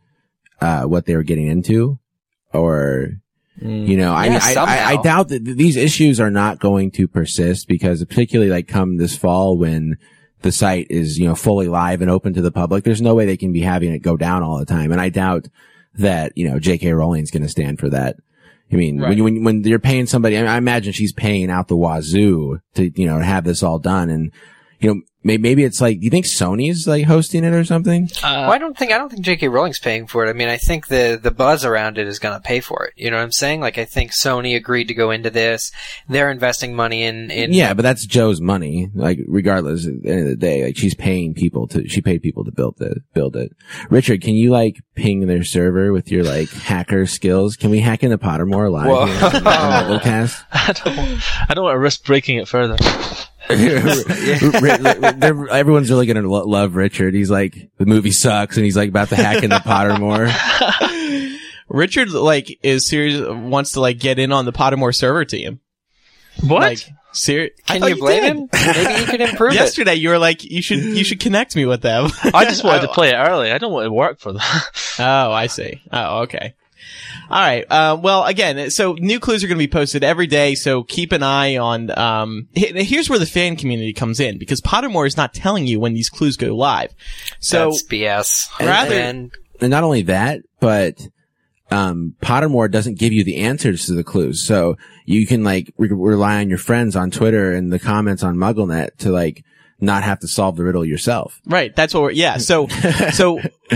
uh, 0.59 0.83
what 0.83 1.05
they 1.05 1.15
were 1.15 1.23
getting 1.23 1.47
into 1.47 1.99
or, 2.53 3.09
Mm. 3.59 3.87
you 3.87 3.97
know, 3.97 4.13
I, 4.13 4.25
Yeah, 4.27 4.39
I, 4.41 4.53
I, 4.55 4.85
I 4.91 5.01
doubt 5.01 5.29
that 5.29 5.43
these 5.43 5.75
issues 5.75 6.19
are 6.19 6.31
not 6.31 6.59
going 6.59 6.91
to 6.91 7.07
persist 7.07 7.67
because 7.67 8.03
particularly 8.05 8.51
like 8.51 8.67
come 8.67 8.97
this 8.97 9.15
fall 9.15 9.57
when 9.57 9.97
the 10.41 10.51
site 10.51 10.87
is, 10.89 11.19
you 11.19 11.27
know, 11.27 11.35
fully 11.35 11.67
live 11.67 12.01
and 12.01 12.09
open 12.09 12.33
to 12.33 12.41
the 12.41 12.51
public, 12.51 12.83
there's 12.83 13.01
no 13.01 13.13
way 13.13 13.25
they 13.25 13.37
can 13.37 13.51
be 13.51 13.61
having 13.61 13.93
it 13.93 13.99
go 13.99 14.17
down 14.17 14.41
all 14.43 14.57
the 14.57 14.65
time. 14.65 14.91
And 14.91 15.01
I 15.01 15.09
doubt 15.09 15.47
that, 15.95 16.31
you 16.35 16.49
know, 16.49 16.59
J.K. 16.59 16.93
Rowling's 16.93 17.31
going 17.31 17.43
to 17.43 17.49
stand 17.49 17.79
for 17.79 17.89
that. 17.89 18.15
I 18.71 18.75
mean, 18.75 19.01
when, 19.01 19.17
you, 19.17 19.23
when, 19.25 19.43
when 19.43 19.63
you're 19.63 19.79
paying 19.79 20.07
somebody, 20.07 20.37
I, 20.37 20.45
I 20.45 20.57
imagine 20.57 20.93
she's 20.93 21.11
paying 21.11 21.51
out 21.51 21.67
the 21.67 21.75
wazoo 21.75 22.61
to, 22.75 22.89
you 22.99 23.05
know, 23.05 23.19
have 23.19 23.43
this 23.43 23.63
all 23.63 23.79
done. 23.79 24.09
And, 24.09 24.31
you 24.81 24.93
know, 24.93 25.01
maybe, 25.23 25.41
maybe 25.41 25.63
it's 25.63 25.79
like, 25.79 25.99
do 25.99 26.05
you 26.05 26.09
think 26.09 26.25
Sony's 26.25 26.87
like 26.87 27.05
hosting 27.05 27.43
it 27.43 27.53
or 27.53 27.63
something? 27.63 28.05
uh, 28.23 28.45
Well, 28.47 28.51
I 28.51 28.57
don't 28.57 28.77
think 28.77 28.91
I 28.91 28.97
don't 28.97 29.09
think 29.09 29.23
J.K. 29.23 29.47
Rowling's 29.47 29.79
paying 29.79 30.07
for 30.07 30.25
it. 30.25 30.29
I 30.29 30.33
mean, 30.33 30.49
I 30.49 30.57
think 30.57 30.87
the 30.87 31.19
the 31.21 31.31
buzz 31.31 31.63
around 31.63 31.97
it 31.97 32.07
is 32.07 32.19
going 32.19 32.33
to 32.33 32.41
pay 32.41 32.59
for 32.59 32.85
it. 32.85 32.93
You 32.95 33.11
know 33.11 33.17
what 33.17 33.23
I'm 33.23 33.31
saying? 33.31 33.61
Like, 33.61 33.77
I 33.77 33.85
think 33.85 34.11
Sony 34.11 34.55
agreed 34.55 34.87
to 34.87 34.93
go 34.93 35.11
into 35.11 35.29
this. 35.29 35.71
They're 36.09 36.31
investing 36.31 36.75
money 36.75 37.03
in 37.03 37.29
in 37.31 37.53
Yeah, 37.53 37.73
but 37.73 37.83
that's 37.83 38.05
Jo's 38.05 38.41
money. 38.41 38.89
Like, 38.93 39.19
regardless, 39.27 39.87
at 39.87 40.01
the 40.01 40.09
end 40.09 40.21
of 40.21 40.27
the 40.27 40.35
day, 40.35 40.65
like 40.65 40.77
she's 40.77 40.95
paying 40.95 41.33
people 41.33 41.67
to, 41.67 41.87
she 41.87 42.01
paid 42.01 42.21
people 42.21 42.43
to 42.45 42.51
build 42.51 42.75
the, 42.77 43.01
build 43.13 43.35
it. 43.35 43.51
Richard, 43.89 44.21
can 44.21 44.33
you 44.33 44.49
like 44.51 44.81
ping 44.95 45.27
their 45.27 45.43
server 45.43 45.93
with 45.93 46.11
your 46.11 46.23
like 46.23 46.49
hacker 46.51 47.05
skills? 47.05 47.55
Can 47.55 47.69
we 47.69 47.79
hack 47.79 48.03
into 48.03 48.17
Pottermore 48.17 48.71
live? 48.71 48.87
Whoa. 48.87 49.05
here 49.05 49.15
on 49.15 49.31
the 49.89 50.01
I 50.51 50.73
don't, 50.73 51.49
I 51.49 51.53
don't 51.53 51.63
want 51.65 51.75
to 51.75 51.79
risk 51.79 52.05
breaking 52.05 52.37
it 52.37 52.47
further. 52.47 52.77
They're- 55.17 55.47
Everyone's 55.51 55.89
really 55.89 56.05
gonna 56.05 56.21
lo- 56.27 56.45
love 56.45 56.75
Richard. 56.75 57.13
He's 57.13 57.29
like, 57.31 57.69
the 57.77 57.85
movie 57.85 58.11
sucks 58.11 58.57
and 58.57 58.65
he's 58.65 58.75
like 58.77 58.89
about 58.89 59.09
to 59.09 59.15
hack 59.15 59.43
into 59.43 59.57
Pottermore. 59.57 60.31
Richard, 61.69 62.09
like, 62.11 62.59
is 62.63 62.85
serious, 62.87 63.25
wants 63.29 63.73
to, 63.73 63.79
like, 63.79 63.97
get 63.97 64.19
in 64.19 64.33
on 64.33 64.43
the 64.45 64.51
Pottermore 64.51 64.93
server 64.93 65.23
team. 65.23 65.61
What? 66.45 66.61
Like, 66.61 66.79
ser- 67.13 67.51
Can 67.65 67.79
thought 67.79 67.89
you 67.91 67.95
blame 67.95 68.21
did. 68.21 68.35
him? 68.35 68.49
Maybe 68.53 68.99
he 68.99 69.05
could 69.05 69.21
improve 69.21 69.51
it. 69.53 69.55
Yesterday, 69.55 69.95
you 69.95 70.09
were 70.09 70.17
like, 70.19 70.43
you 70.43 70.61
should, 70.61 70.79
you 70.79 71.05
should 71.05 71.21
connect 71.21 71.55
me 71.55 71.65
with 71.65 71.81
them. 71.81 72.09
I 72.33 72.43
just 72.43 72.65
wanted 72.65 72.81
to 72.81 72.87
play 72.89 73.11
it 73.11 73.15
early. 73.15 73.51
I 73.53 73.57
don't 73.57 73.71
want 73.71 73.85
to 73.85 73.91
work 73.93 74.19
for 74.19 74.33
them. 74.33 74.41
Oh, 74.99 75.31
I 75.31 75.47
see. 75.47 75.81
Oh, 75.93 76.23
okay. 76.23 76.55
All 77.29 77.39
right. 77.39 77.65
Uh, 77.69 77.97
well, 78.01 78.25
again, 78.25 78.69
so 78.71 78.93
new 78.93 79.19
clues 79.19 79.43
are 79.43 79.47
going 79.47 79.57
to 79.57 79.63
be 79.67 79.71
posted 79.71 80.03
every 80.03 80.27
day. 80.27 80.55
So 80.55 80.83
keep 80.83 81.11
an 81.11 81.23
eye 81.23 81.57
on. 81.57 81.97
Um, 81.97 82.47
here's 82.53 83.09
where 83.09 83.19
the 83.19 83.25
fan 83.25 83.55
community 83.55 83.93
comes 83.93 84.19
in 84.19 84.37
because 84.37 84.61
Pottermore 84.61 85.07
is 85.07 85.15
not 85.17 85.33
telling 85.33 85.65
you 85.67 85.79
when 85.79 85.93
these 85.93 86.09
clues 86.09 86.37
go 86.37 86.55
live. 86.55 86.93
So 87.39 87.69
That's 87.71 87.83
BS. 87.87 88.27
rather- 88.59 88.93
and 88.95 89.31
and 89.61 89.69
not 89.69 89.83
only 89.83 90.01
that, 90.03 90.41
but 90.59 91.07
um, 91.69 92.15
Pottermore 92.21 92.69
doesn't 92.69 92.97
give 92.97 93.13
you 93.13 93.23
the 93.23 93.37
answers 93.37 93.85
to 93.85 93.93
the 93.93 94.03
clues, 94.03 94.43
so 94.43 94.75
you 95.05 95.25
can 95.27 95.43
like 95.43 95.71
re- 95.77 95.89
rely 95.91 96.39
on 96.41 96.49
your 96.49 96.57
friends 96.57 96.95
on 96.95 97.11
Twitter 97.11 97.53
and 97.53 97.71
the 97.71 97.79
comments 97.79 98.23
on 98.23 98.35
MuggleNet 98.35 98.97
to 98.97 99.11
like 99.11 99.43
not 99.79 100.03
have 100.03 100.19
to 100.19 100.27
solve 100.27 100.57
the 100.57 100.63
riddle 100.63 100.83
yourself. 100.83 101.39
right, 101.45 101.75
that's 101.75 101.93
what. 101.93 102.03
We're, 102.03 102.11
yeah. 102.11 102.37
So 102.37 102.67
so 103.13 103.39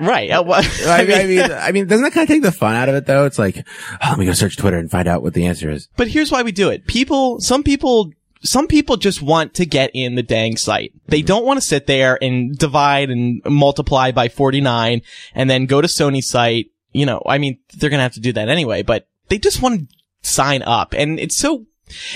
right. 0.00 0.30
I 0.86 1.04
mean, 1.04 1.18
I 1.18 1.24
mean, 1.26 1.52
I 1.52 1.72
mean, 1.72 1.86
doesn't 1.86 2.04
that 2.04 2.12
kind 2.12 2.28
of 2.28 2.28
take 2.28 2.42
the 2.42 2.52
fun 2.52 2.74
out 2.74 2.88
of 2.88 2.94
it 2.94 3.06
though? 3.06 3.26
It's 3.26 3.38
like, 3.38 3.66
oh, 4.02 4.06
let 4.08 4.18
me 4.18 4.26
go 4.26 4.32
search 4.32 4.56
Twitter 4.56 4.78
and 4.78 4.90
find 4.90 5.06
out 5.06 5.22
what 5.22 5.34
the 5.34 5.46
answer 5.46 5.70
is. 5.70 5.88
But 5.96 6.08
here's 6.08 6.32
why 6.32 6.42
we 6.42 6.52
do 6.52 6.70
it. 6.70 6.86
People, 6.86 7.40
some 7.40 7.62
people, 7.62 8.12
some 8.42 8.66
people 8.66 8.96
just 8.96 9.20
want 9.22 9.54
to 9.54 9.66
get 9.66 9.90
in 9.94 10.14
the 10.14 10.22
dang 10.22 10.56
site. 10.56 10.92
They 11.06 11.22
don't 11.22 11.44
want 11.44 11.58
to 11.58 11.66
sit 11.66 11.86
there 11.86 12.18
and 12.22 12.56
divide 12.56 13.10
and 13.10 13.42
multiply 13.44 14.12
by 14.12 14.28
49 14.28 15.02
and 15.34 15.50
then 15.50 15.66
go 15.66 15.80
to 15.80 15.88
Sony's 15.88 16.28
site. 16.28 16.66
You 16.92 17.06
know, 17.06 17.22
I 17.26 17.38
mean, 17.38 17.58
they're 17.76 17.90
going 17.90 17.98
to 17.98 18.04
have 18.04 18.14
to 18.14 18.20
do 18.20 18.32
that 18.32 18.48
anyway, 18.48 18.82
but 18.82 19.06
they 19.28 19.38
just 19.38 19.62
want 19.62 19.80
to 19.90 19.96
sign 20.22 20.62
up. 20.62 20.92
And 20.92 21.20
it's 21.20 21.36
so, 21.36 21.66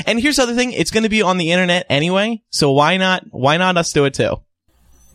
and 0.06 0.18
here's 0.18 0.36
the 0.36 0.42
other 0.42 0.54
thing. 0.54 0.72
It's 0.72 0.90
going 0.90 1.04
to 1.04 1.08
be 1.08 1.22
on 1.22 1.36
the 1.38 1.52
internet 1.52 1.86
anyway. 1.88 2.42
So 2.50 2.72
why 2.72 2.96
not, 2.96 3.24
why 3.30 3.56
not 3.56 3.76
us 3.76 3.92
do 3.92 4.04
it 4.04 4.14
too? 4.14 4.36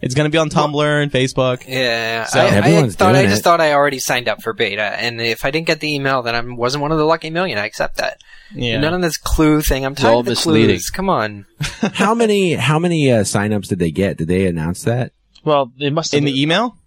It's 0.01 0.15
going 0.15 0.25
to 0.25 0.33
be 0.33 0.37
on 0.37 0.49
Tumblr 0.49 1.03
and 1.03 1.11
Facebook. 1.11 1.65
yeah, 1.67 2.23
So 2.25 2.39
I, 2.39 2.43
I 2.45 2.47
everyone's 2.51 2.95
thought 2.95 3.15
I 3.15 3.25
just 3.25 3.41
it. 3.41 3.43
thought 3.43 3.59
I 3.59 3.73
already 3.73 3.99
signed 3.99 4.27
up 4.29 4.41
for 4.41 4.53
beta, 4.53 4.81
and 4.83 5.19
if 5.19 5.43
I 5.43 5.51
didn't 5.51 5.67
get 5.67 5.79
the 5.81 5.93
email, 5.93 6.21
then 6.21 6.35
I 6.35 6.41
wasn't 6.41 6.81
one 6.81 6.91
of 6.93 6.97
the 6.97 7.03
lucky 7.05 7.29
million. 7.29 7.57
I 7.57 7.65
accept 7.65 7.97
that. 7.97 8.21
Yeah. 8.55 8.79
None 8.79 8.93
of 8.93 9.01
this 9.01 9.17
clue 9.17 9.61
thing. 9.61 9.85
I'm 9.85 9.95
tired 9.95 10.11
all 10.13 10.19
of 10.21 10.25
the 10.25 10.31
misleading. 10.31 10.75
clues. 10.77 10.89
Come 10.89 11.09
on. 11.09 11.45
how 11.93 12.15
many, 12.15 12.53
how 12.53 12.79
many 12.79 13.11
uh, 13.11 13.23
signups 13.23 13.67
did 13.67 13.79
they 13.79 13.91
get? 13.91 14.17
Did 14.17 14.27
they 14.29 14.45
announce 14.47 14.83
that? 14.83 15.11
Well, 15.43 15.71
they 15.77 15.89
must 15.89 16.13
have 16.13 16.19
in 16.19 16.25
the 16.25 16.41
email? 16.41 16.77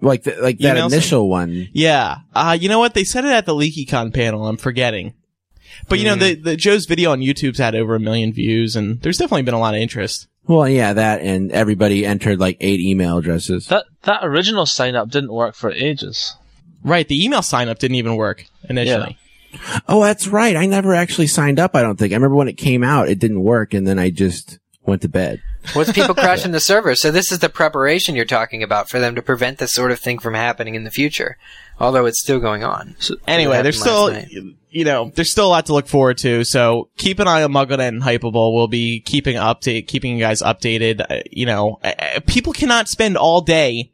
Like, 0.00 0.22
the, 0.22 0.36
like 0.40 0.58
that 0.58 0.76
Emails? 0.76 0.92
initial 0.92 1.28
one. 1.28 1.68
Yeah. 1.72 2.18
Uh, 2.32 2.56
you 2.58 2.68
know 2.68 2.78
what? 2.78 2.94
They 2.94 3.02
said 3.04 3.24
it 3.24 3.32
at 3.32 3.46
the 3.46 3.54
LeakyCon 3.54 4.14
panel. 4.14 4.46
I'm 4.46 4.56
forgetting. 4.56 5.14
But 5.88 5.98
you 5.98 6.04
know, 6.04 6.14
hmm. 6.14 6.20
the, 6.20 6.34
the 6.34 6.56
Jo's 6.56 6.86
video 6.86 7.12
on 7.12 7.20
YouTube's 7.20 7.58
had 7.58 7.74
over 7.74 7.94
a 7.94 8.00
million 8.00 8.32
views 8.32 8.76
and 8.76 9.00
there's 9.02 9.18
definitely 9.18 9.42
been 9.42 9.54
a 9.54 9.60
lot 9.60 9.74
of 9.74 9.80
interest. 9.80 10.28
Well, 10.46 10.68
yeah, 10.68 10.94
that 10.94 11.20
and 11.20 11.52
everybody 11.52 12.06
entered 12.06 12.40
like 12.40 12.56
eight 12.60 12.80
email 12.80 13.18
addresses. 13.18 13.66
that 13.66 13.84
that 14.02 14.24
original 14.24 14.64
sign 14.64 14.96
up 14.96 15.10
didn't 15.10 15.32
work 15.32 15.54
for 15.54 15.70
ages. 15.70 16.34
Right. 16.82 17.06
The 17.06 17.22
email 17.22 17.42
sign 17.42 17.68
up 17.68 17.78
didn't 17.78 17.96
even 17.96 18.16
work 18.16 18.46
initially. 18.68 19.18
Oh, 19.88 20.02
that's 20.02 20.28
right. 20.28 20.56
I 20.56 20.66
never 20.66 20.94
actually 20.94 21.26
signed 21.26 21.58
up. 21.58 21.74
I 21.74 21.82
don't 21.82 21.98
think. 21.98 22.12
I 22.12 22.16
remember 22.16 22.36
when 22.36 22.48
it 22.48 22.56
came 22.56 22.82
out, 22.82 23.08
it 23.08 23.18
didn't 23.18 23.42
work, 23.42 23.74
and 23.74 23.86
then 23.86 23.98
I 23.98 24.10
just 24.10 24.58
went 24.84 25.02
to 25.02 25.08
bed. 25.08 25.42
What's 25.72 25.92
people 25.92 26.14
crashing 26.14 26.52
the 26.52 26.60
server? 26.60 26.94
So 26.94 27.10
this 27.10 27.32
is 27.32 27.38
the 27.38 27.48
preparation 27.48 28.14
you're 28.14 28.24
talking 28.24 28.62
about 28.62 28.88
for 28.88 28.98
them 28.98 29.14
to 29.14 29.22
prevent 29.22 29.58
this 29.58 29.72
sort 29.72 29.90
of 29.90 30.00
thing 30.00 30.18
from 30.18 30.34
happening 30.34 30.74
in 30.74 30.84
the 30.84 30.90
future, 30.90 31.36
although 31.80 32.06
it's 32.06 32.20
still 32.20 32.40
going 32.40 32.64
on. 32.64 32.96
Anyway, 33.26 33.62
there's 33.62 33.80
still, 33.80 34.10
happened 34.12 34.56
you 34.70 34.84
know, 34.84 35.10
there's 35.14 35.30
still 35.30 35.46
a 35.46 35.48
lot 35.48 35.66
to 35.66 35.72
look 35.72 35.88
forward 35.88 36.18
to. 36.18 36.44
So 36.44 36.88
keep 36.96 37.18
an 37.20 37.28
eye 37.28 37.42
on 37.42 37.52
MuggleNet 37.52 37.88
and 37.88 38.02
Hypable. 38.02 38.54
We'll 38.54 38.68
be 38.68 39.00
keeping 39.00 39.36
update, 39.36 39.86
keeping 39.88 40.14
you 40.14 40.20
guys 40.20 40.42
updated. 40.42 41.00
Uh, 41.10 41.22
you 41.30 41.46
know, 41.46 41.78
uh, 41.82 41.92
uh, 41.98 42.20
people 42.26 42.52
cannot 42.52 42.88
spend 42.88 43.16
all 43.16 43.40
day 43.40 43.90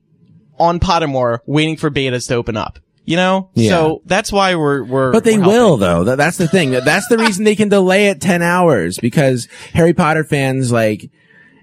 on 0.58 0.80
Pottermore 0.80 1.38
waiting 1.46 1.76
for 1.76 1.90
betas 1.90 2.28
to 2.28 2.34
open 2.34 2.56
up. 2.56 2.78
You 3.06 3.16
know, 3.16 3.50
Yeah. 3.52 3.70
so 3.70 4.02
that's 4.06 4.32
why 4.32 4.54
we're 4.54 4.82
we're. 4.82 5.12
But 5.12 5.24
they 5.24 5.36
we're 5.36 5.46
will, 5.46 5.76
though. 5.76 6.04
That's 6.04 6.38
the 6.38 6.48
thing. 6.48 6.70
That's 6.70 7.06
the 7.08 7.18
reason 7.18 7.44
they 7.44 7.54
can 7.56 7.68
delay 7.68 8.06
it 8.06 8.20
10 8.22 8.40
hours 8.40 8.98
because 8.98 9.46
Harry 9.74 9.92
Potter 9.92 10.24
fans, 10.24 10.72
like, 10.72 11.10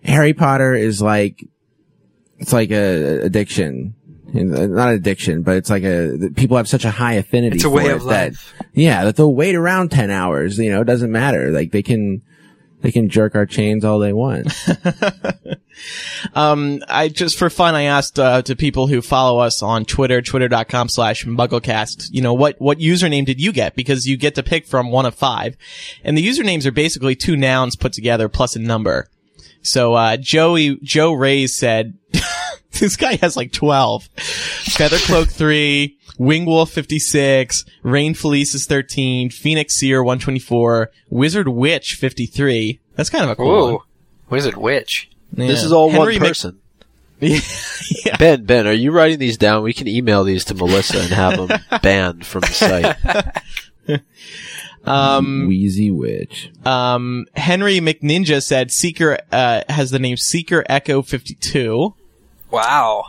Harry 0.03 0.33
Potter 0.33 0.75
is 0.75 1.01
like, 1.01 1.43
it's 2.37 2.53
like 2.53 2.69
a 2.69 3.21
addiction. 3.23 3.95
Not 4.33 4.93
addiction, 4.93 5.41
but 5.43 5.57
it's 5.57 5.69
like 5.69 5.83
a, 5.83 6.29
people 6.35 6.57
have 6.57 6.67
such 6.67 6.85
a 6.85 6.91
high 6.91 7.13
affinity 7.13 7.55
It's 7.55 7.65
a 7.65 7.69
way 7.69 7.89
of 7.89 8.03
that, 8.05 8.31
life. 8.31 8.53
yeah, 8.73 9.03
that 9.05 9.15
they'll 9.15 9.33
wait 9.33 9.55
around 9.55 9.91
10 9.91 10.09
hours. 10.09 10.57
You 10.57 10.71
know, 10.71 10.81
it 10.81 10.85
doesn't 10.85 11.11
matter. 11.11 11.51
Like, 11.51 11.71
they 11.71 11.83
can, 11.83 12.21
they 12.81 12.91
can 12.91 13.09
jerk 13.09 13.35
our 13.35 13.45
chains 13.45 13.83
all 13.85 13.99
they 13.99 14.13
want. 14.13 14.53
Um, 16.35 16.81
I 16.87 17.07
just 17.07 17.37
for 17.37 17.49
fun, 17.49 17.75
I 17.75 17.83
asked 17.83 18.19
uh, 18.19 18.41
to 18.43 18.55
people 18.55 18.87
who 18.87 19.01
follow 19.01 19.39
us 19.39 19.63
on 19.63 19.85
Twitter, 19.85 20.21
twitter.com 20.21 20.89
slash 20.89 21.25
mugglecast, 21.25 22.09
you 22.11 22.21
know, 22.21 22.33
what, 22.33 22.59
what 22.59 22.77
username 22.77 23.25
did 23.25 23.39
you 23.41 23.51
get? 23.51 23.75
Because 23.75 24.05
you 24.05 24.17
get 24.17 24.35
to 24.35 24.43
pick 24.43 24.67
from 24.67 24.91
one 24.91 25.05
of 25.05 25.15
five. 25.15 25.55
And 26.03 26.17
the 26.17 26.27
usernames 26.27 26.65
are 26.65 26.71
basically 26.71 27.15
two 27.15 27.35
nouns 27.35 27.75
put 27.75 27.93
together 27.93 28.29
plus 28.29 28.55
a 28.55 28.59
number. 28.59 29.07
So, 29.61 29.93
uh, 29.93 30.17
Joey, 30.17 30.77
Joe 30.83 31.13
Rays 31.13 31.55
said, 31.55 31.97
this 32.79 32.95
guy 32.95 33.15
has 33.17 33.35
like 33.37 33.51
12. 33.51 34.09
Feathercloak 34.15 35.29
3, 35.31 35.97
Wing 36.17 36.45
Wolf 36.45 36.71
56, 36.71 37.65
Rain 37.83 38.13
Felice 38.13 38.53
is 38.55 38.65
13, 38.65 39.29
Phoenix 39.29 39.75
Seer 39.75 40.03
124, 40.03 40.91
Wizard 41.09 41.47
Witch 41.47 41.95
53. 41.95 42.79
That's 42.95 43.09
kind 43.09 43.23
of 43.25 43.31
a 43.31 43.35
cool 43.35 43.71
one. 43.73 43.81
Wizard 44.29 44.57
Witch. 44.57 45.09
This 45.31 45.63
is 45.63 45.71
all 45.71 45.89
Henry 45.89 46.15
one 46.15 46.21
Mc- 46.23 46.29
person. 46.29 46.59
yeah. 47.21 48.17
Ben, 48.17 48.45
Ben, 48.45 48.65
are 48.65 48.73
you 48.73 48.91
writing 48.91 49.19
these 49.19 49.37
down? 49.37 49.61
We 49.63 49.73
can 49.73 49.87
email 49.87 50.23
these 50.23 50.43
to 50.45 50.55
Melissa 50.55 50.99
and 51.01 51.09
have 51.13 51.47
them 51.47 51.59
banned 51.81 52.25
from 52.25 52.41
the 52.41 52.47
site. 52.47 54.01
Um, 54.83 55.45
Wheezy 55.47 55.91
witch. 55.91 56.51
um, 56.65 57.27
Henry 57.35 57.79
McNinja 57.79 58.41
said 58.41 58.71
Seeker, 58.71 59.19
uh, 59.31 59.61
has 59.69 59.91
the 59.91 59.99
name 59.99 60.17
Seeker 60.17 60.63
Echo 60.67 61.03
52. 61.03 61.93
Wow. 62.51 63.05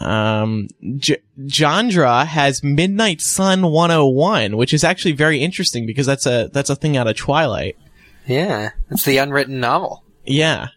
Um, 0.00 0.68
J- 0.96 1.22
Jandra 1.40 2.26
has 2.26 2.62
Midnight 2.62 3.20
Sun 3.20 3.62
101, 3.62 4.56
which 4.56 4.72
is 4.72 4.84
actually 4.84 5.12
very 5.12 5.38
interesting 5.40 5.86
because 5.86 6.06
that's 6.06 6.26
a, 6.26 6.48
that's 6.52 6.70
a 6.70 6.76
thing 6.76 6.96
out 6.96 7.06
of 7.06 7.16
Twilight. 7.16 7.76
Yeah, 8.26 8.70
it's 8.90 9.04
the 9.04 9.18
unwritten 9.18 9.60
novel. 9.60 10.04
Yeah. 10.24 10.68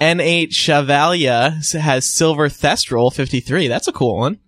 N8 0.00 0.48
Chavalia 0.48 1.78
has 1.78 2.08
Silver 2.08 2.48
Thestral 2.48 3.12
53. 3.12 3.68
That's 3.68 3.88
a 3.88 3.92
cool 3.92 4.16
one. 4.18 4.40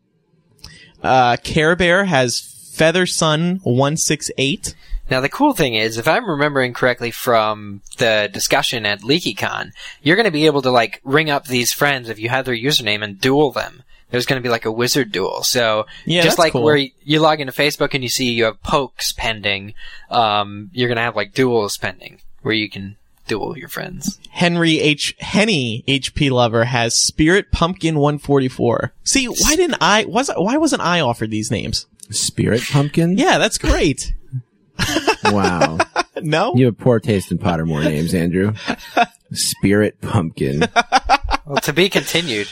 Uh, 1.02 1.36
Care 1.42 1.76
Bear 1.76 2.04
has 2.06 2.40
Feather 2.74 3.06
Sun 3.06 3.60
168. 3.62 4.74
Now 5.10 5.20
the 5.20 5.28
cool 5.28 5.52
thing 5.52 5.74
is, 5.74 5.98
if 5.98 6.08
I'm 6.08 6.28
remembering 6.28 6.72
correctly 6.72 7.10
from 7.10 7.82
the 7.98 8.28
discussion 8.32 8.86
at 8.86 9.00
LeakyCon, 9.02 9.70
you're 10.02 10.16
going 10.16 10.24
to 10.24 10.30
be 10.30 10.46
able 10.46 10.62
to 10.62 10.70
like 10.70 11.00
ring 11.04 11.30
up 11.30 11.46
these 11.46 11.72
friends 11.72 12.08
if 12.08 12.18
you 12.18 12.28
have 12.30 12.44
their 12.46 12.56
username 12.56 13.02
and 13.04 13.20
duel 13.20 13.52
them. 13.52 13.82
There's 14.10 14.26
going 14.26 14.40
to 14.40 14.46
be 14.46 14.50
like 14.50 14.64
a 14.64 14.72
wizard 14.72 15.10
duel. 15.12 15.42
So 15.42 15.86
Yeah, 16.04 16.22
just 16.22 16.38
like 16.38 16.52
cool. 16.52 16.62
where 16.62 16.76
y- 16.76 16.92
you 17.02 17.20
log 17.20 17.40
into 17.40 17.52
Facebook 17.52 17.94
and 17.94 18.02
you 18.02 18.08
see 18.08 18.30
you 18.32 18.44
have 18.44 18.62
pokes 18.62 19.12
pending, 19.12 19.74
um, 20.10 20.70
you're 20.72 20.88
going 20.88 20.96
to 20.96 21.02
have 21.02 21.16
like 21.16 21.34
duels 21.34 21.76
pending 21.76 22.20
where 22.42 22.54
you 22.54 22.70
can 22.70 22.96
duel 23.26 23.58
your 23.58 23.68
friends. 23.68 24.18
Henry 24.30 24.78
H. 24.80 25.14
Henny 25.18 25.82
HP 25.88 26.30
Lover 26.30 26.64
has 26.64 26.96
Spirit 26.96 27.50
Pumpkin 27.50 27.96
144. 27.98 28.92
See, 29.02 29.26
why 29.26 29.56
didn't 29.56 29.78
I, 29.80 30.04
was, 30.04 30.30
why 30.36 30.58
wasn't 30.58 30.82
I 30.82 31.00
offered 31.00 31.30
these 31.30 31.50
names? 31.50 31.86
Spirit 32.10 32.62
pumpkin? 32.70 33.16
Yeah, 33.18 33.38
that's 33.38 33.58
great. 33.58 34.12
Wow. 35.32 35.78
no? 36.20 36.54
You 36.54 36.66
have 36.66 36.76
poor 36.78 37.00
taste 37.00 37.32
in 37.32 37.38
Pottermore 37.38 37.82
names, 37.82 38.12
Andrew. 38.14 38.52
Spirit 39.32 40.00
pumpkin. 40.02 40.62
Well, 41.46 41.56
to 41.62 41.72
be 41.72 41.88
continued. 41.88 42.46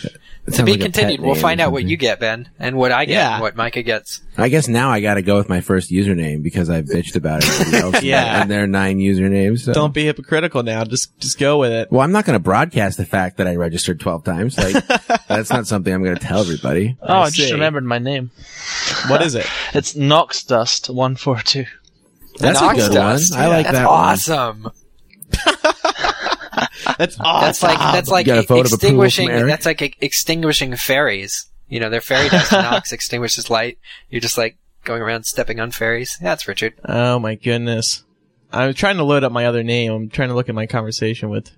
to 0.52 0.62
be 0.64 0.72
like 0.72 0.80
continued. 0.80 1.20
We'll 1.20 1.34
find 1.34 1.60
out 1.60 1.70
what 1.72 1.84
you 1.84 1.96
get, 1.98 2.18
Ben, 2.18 2.48
and 2.58 2.76
what 2.76 2.92
I 2.92 3.04
get, 3.04 3.14
Yeah. 3.14 3.34
and 3.34 3.42
what 3.42 3.54
Micah 3.56 3.82
gets. 3.82 4.20
I 4.38 4.48
guess 4.48 4.68
now 4.68 4.90
I 4.90 5.00
gotta 5.00 5.20
go 5.22 5.36
with 5.36 5.48
my 5.50 5.60
first 5.60 5.90
username 5.90 6.42
because 6.42 6.70
I 6.70 6.80
bitched 6.82 7.14
about 7.14 7.42
it. 7.44 7.74
else. 7.82 8.02
Yeah. 8.02 8.40
And 8.42 8.50
their 8.50 8.66
nine 8.66 8.98
usernames. 8.98 9.60
So. 9.60 9.72
Don't 9.74 9.94
be 9.94 10.04
hypocritical 10.06 10.62
now. 10.62 10.84
Just, 10.84 11.16
just 11.20 11.38
go 11.38 11.58
with 11.58 11.72
it. 11.72 11.92
well, 11.92 12.00
I'm 12.00 12.12
not 12.12 12.24
gonna 12.24 12.38
broadcast 12.40 12.96
the 12.96 13.06
fact 13.06 13.36
that 13.36 13.46
I 13.46 13.56
registered 13.56 14.00
12 14.00 14.24
times. 14.24 14.58
Like, 14.58 14.86
that's 15.28 15.50
not 15.50 15.66
something 15.66 15.92
I'm 15.92 16.02
gonna 16.02 16.16
tell 16.18 16.40
everybody. 16.40 16.96
Oh, 17.02 17.20
I, 17.20 17.28
see. 17.28 17.42
just 17.42 17.52
remembered 17.52 17.84
my 17.84 17.98
name. 17.98 18.30
What 19.08 19.22
is 19.22 19.34
it? 19.34 19.46
It's 19.74 19.94
Nox 19.94 20.42
Dust 20.42 20.88
one 20.90 21.16
four 21.16 21.38
two. 21.40 21.66
That's 22.42 22.60
a 22.60 22.74
good 22.74 22.92
Dust. 22.92 23.32
one. 23.32 23.40
I 23.40 23.46
like 23.48 23.66
That's 23.66 23.78
that 23.78 23.86
awesome. 23.86 24.70
That's 26.98 27.18
awesome. 27.18 27.40
That's 27.40 27.62
like 27.62 27.78
that's 27.78 28.08
like 28.08 28.26
got 28.26 28.38
a 28.38 28.42
vote 28.46 28.66
of 28.66 28.72
approval 28.72 29.02
extinguishing. 29.04 29.46
That's 29.46 29.66
like 29.66 29.82
e- 29.82 29.94
extinguishing 30.00 30.76
fairies. 30.76 31.46
You 31.68 31.80
know, 31.80 31.88
their 31.90 32.00
fairy 32.00 32.28
dust 32.28 32.52
Nox 32.52 32.92
extinguishes 32.92 33.48
light. 33.50 33.78
You're 34.10 34.20
just 34.20 34.36
like 34.36 34.56
going 34.84 35.00
around 35.02 35.24
stepping 35.24 35.60
on 35.60 35.70
fairies. 35.70 36.18
That's 36.20 36.46
Richard. 36.46 36.74
Oh 36.84 37.18
my 37.18 37.34
goodness. 37.36 38.04
I'm 38.52 38.74
trying 38.74 38.98
to 38.98 39.04
load 39.04 39.24
up 39.24 39.32
my 39.32 39.46
other 39.46 39.62
name. 39.62 39.92
I'm 39.92 40.08
trying 40.10 40.28
to 40.28 40.34
look 40.34 40.48
at 40.48 40.54
my 40.54 40.66
conversation 40.66 41.30
with 41.30 41.50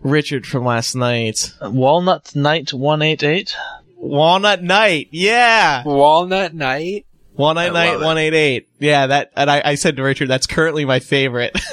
Richard 0.00 0.46
from 0.46 0.64
last 0.64 0.94
night. 0.94 1.52
Walnut 1.60 2.36
Knight 2.36 2.72
one 2.72 3.02
eight 3.02 3.22
eight. 3.22 3.56
Walnut 3.96 4.62
Night. 4.62 5.08
Yeah. 5.10 5.82
Walnut 5.84 6.54
Night. 6.54 7.06
One 7.34 7.56
nine 7.56 7.72
nine 7.72 7.94
love 7.94 8.02
it. 8.02 8.04
one 8.04 8.18
eight 8.18 8.34
eight. 8.34 8.68
Yeah, 8.78 9.08
that 9.08 9.32
and 9.36 9.50
I, 9.50 9.62
I 9.64 9.74
said 9.74 9.96
to 9.96 10.02
Richard, 10.02 10.28
that's 10.28 10.46
currently 10.46 10.84
my 10.84 11.00
favorite. 11.00 11.58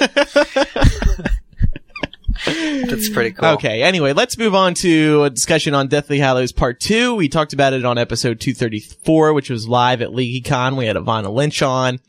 That's 2.44 3.08
pretty 3.10 3.32
cool. 3.32 3.50
Okay, 3.50 3.82
anyway, 3.82 4.12
let's 4.12 4.36
move 4.36 4.54
on 4.54 4.74
to 4.74 5.24
a 5.24 5.30
discussion 5.30 5.74
on 5.74 5.88
Deathly 5.88 6.18
Hallows 6.18 6.50
Part 6.52 6.80
2. 6.80 7.14
We 7.14 7.28
talked 7.28 7.52
about 7.52 7.72
it 7.72 7.84
on 7.84 7.98
episode 7.98 8.40
234, 8.40 9.32
which 9.32 9.48
was 9.48 9.68
live 9.68 10.02
at 10.02 10.08
LeakyCon. 10.08 10.76
We 10.76 10.86
had 10.86 10.96
Evanna 10.96 11.30
Lynch 11.30 11.62
on. 11.62 12.00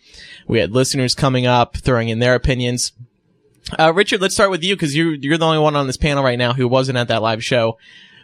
We 0.47 0.59
had 0.59 0.71
listeners 0.71 1.13
coming 1.13 1.45
up, 1.45 1.77
throwing 1.77 2.09
in 2.09 2.19
their 2.19 2.35
opinions. 2.35 2.93
Uh, 3.77 3.93
Richard, 3.93 4.21
let's 4.21 4.33
start 4.33 4.49
with 4.49 4.63
you 4.63 4.75
because 4.75 4.95
you're, 4.95 5.13
you're 5.13 5.37
the 5.37 5.45
only 5.45 5.59
one 5.59 5.75
on 5.75 5.87
this 5.87 5.97
panel 5.97 6.23
right 6.23 6.37
now 6.37 6.53
who 6.53 6.67
wasn't 6.67 6.97
at 6.97 7.09
that 7.09 7.21
live 7.21 7.43
show. 7.43 7.77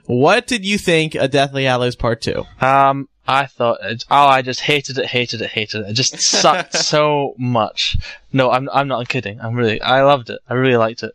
What 0.06 0.48
did 0.48 0.66
you 0.66 0.78
think 0.78 1.16
of 1.16 1.30
Deathly 1.32 1.66
Hallows 1.66 1.96
Part 1.96 2.22
2? 2.22 2.44
Um, 2.62 3.08
I 3.30 3.46
thought, 3.46 3.78
it, 3.84 4.06
oh, 4.10 4.26
I 4.26 4.42
just 4.42 4.62
hated 4.62 4.98
it, 4.98 5.06
hated 5.06 5.40
it, 5.44 5.52
hated 5.52 5.82
it. 5.82 5.90
It 5.92 5.94
just 5.94 6.20
sucked 6.20 6.74
so 6.94 7.36
much. 7.38 7.96
No, 8.34 8.50
I'm, 8.50 8.68
I'm 8.74 8.88
not 8.88 9.08
kidding. 9.08 9.40
I'm 9.40 9.54
really, 9.54 9.80
I 9.82 10.02
loved 10.02 10.32
it. 10.32 10.40
I 10.50 10.56
really 10.56 10.78
liked 10.78 11.04
it. 11.04 11.14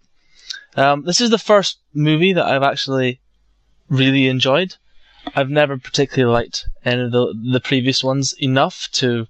Um, 0.77 1.03
this 1.05 1.21
is 1.21 1.31
the 1.31 1.39
first 1.39 1.79
movie 1.93 2.33
that 2.33 2.47
I've 2.47 2.63
actually 2.63 3.21
really 3.89 4.29
enjoyed. 4.29 4.77
I've 5.35 5.51
never 5.51 5.77
particularly 5.77 6.33
liked 6.33 6.67
any 6.85 7.03
of 7.03 7.11
the, 7.11 7.35
the 7.53 7.61
previous 7.61 8.05
ones 8.05 8.33
enough 8.41 8.89
to 8.93 9.27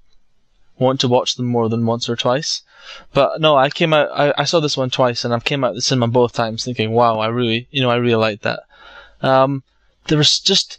want 0.78 1.00
to 1.00 1.08
watch 1.08 1.36
them 1.36 1.46
more 1.46 1.70
than 1.70 1.86
once 1.86 2.06
or 2.06 2.16
twice. 2.16 2.60
But 3.14 3.40
no, 3.40 3.56
I 3.56 3.70
came 3.70 3.94
out, 3.94 4.10
I, 4.12 4.34
I 4.36 4.44
saw 4.44 4.60
this 4.60 4.76
one 4.76 4.90
twice 4.90 5.24
and 5.24 5.32
I 5.32 5.40
came 5.40 5.64
out 5.64 5.70
of 5.70 5.76
the 5.76 5.80
cinema 5.80 6.08
both 6.08 6.34
times 6.34 6.64
thinking, 6.64 6.90
wow, 6.90 7.18
I 7.18 7.28
really, 7.28 7.66
you 7.70 7.80
know, 7.80 7.90
I 7.90 7.96
really 7.96 8.16
liked 8.16 8.42
that. 8.42 8.64
Um, 9.22 9.62
there 10.08 10.18
was 10.18 10.38
just, 10.38 10.78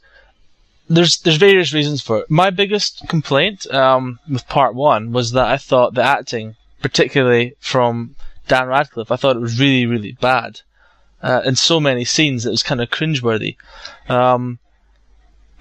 there's 0.87 1.17
there's 1.19 1.37
various 1.37 1.73
reasons 1.73 2.01
for 2.01 2.19
it. 2.19 2.29
My 2.29 2.49
biggest 2.49 3.07
complaint 3.07 3.71
um, 3.73 4.19
with 4.29 4.47
part 4.47 4.75
one 4.75 5.11
was 5.11 5.31
that 5.31 5.47
I 5.47 5.57
thought 5.57 5.93
the 5.93 6.03
acting, 6.03 6.55
particularly 6.81 7.55
from 7.59 8.15
Dan 8.47 8.67
Radcliffe, 8.67 9.11
I 9.11 9.15
thought 9.15 9.35
it 9.35 9.41
was 9.41 9.59
really 9.59 9.85
really 9.85 10.13
bad. 10.13 10.61
Uh, 11.21 11.41
in 11.43 11.55
so 11.55 11.79
many 11.79 12.05
scenes, 12.05 12.45
it 12.45 12.51
was 12.51 12.61
kind 12.61 12.81
of 12.81 12.89
cringeworthy. 12.89 13.55
Um, 14.07 14.59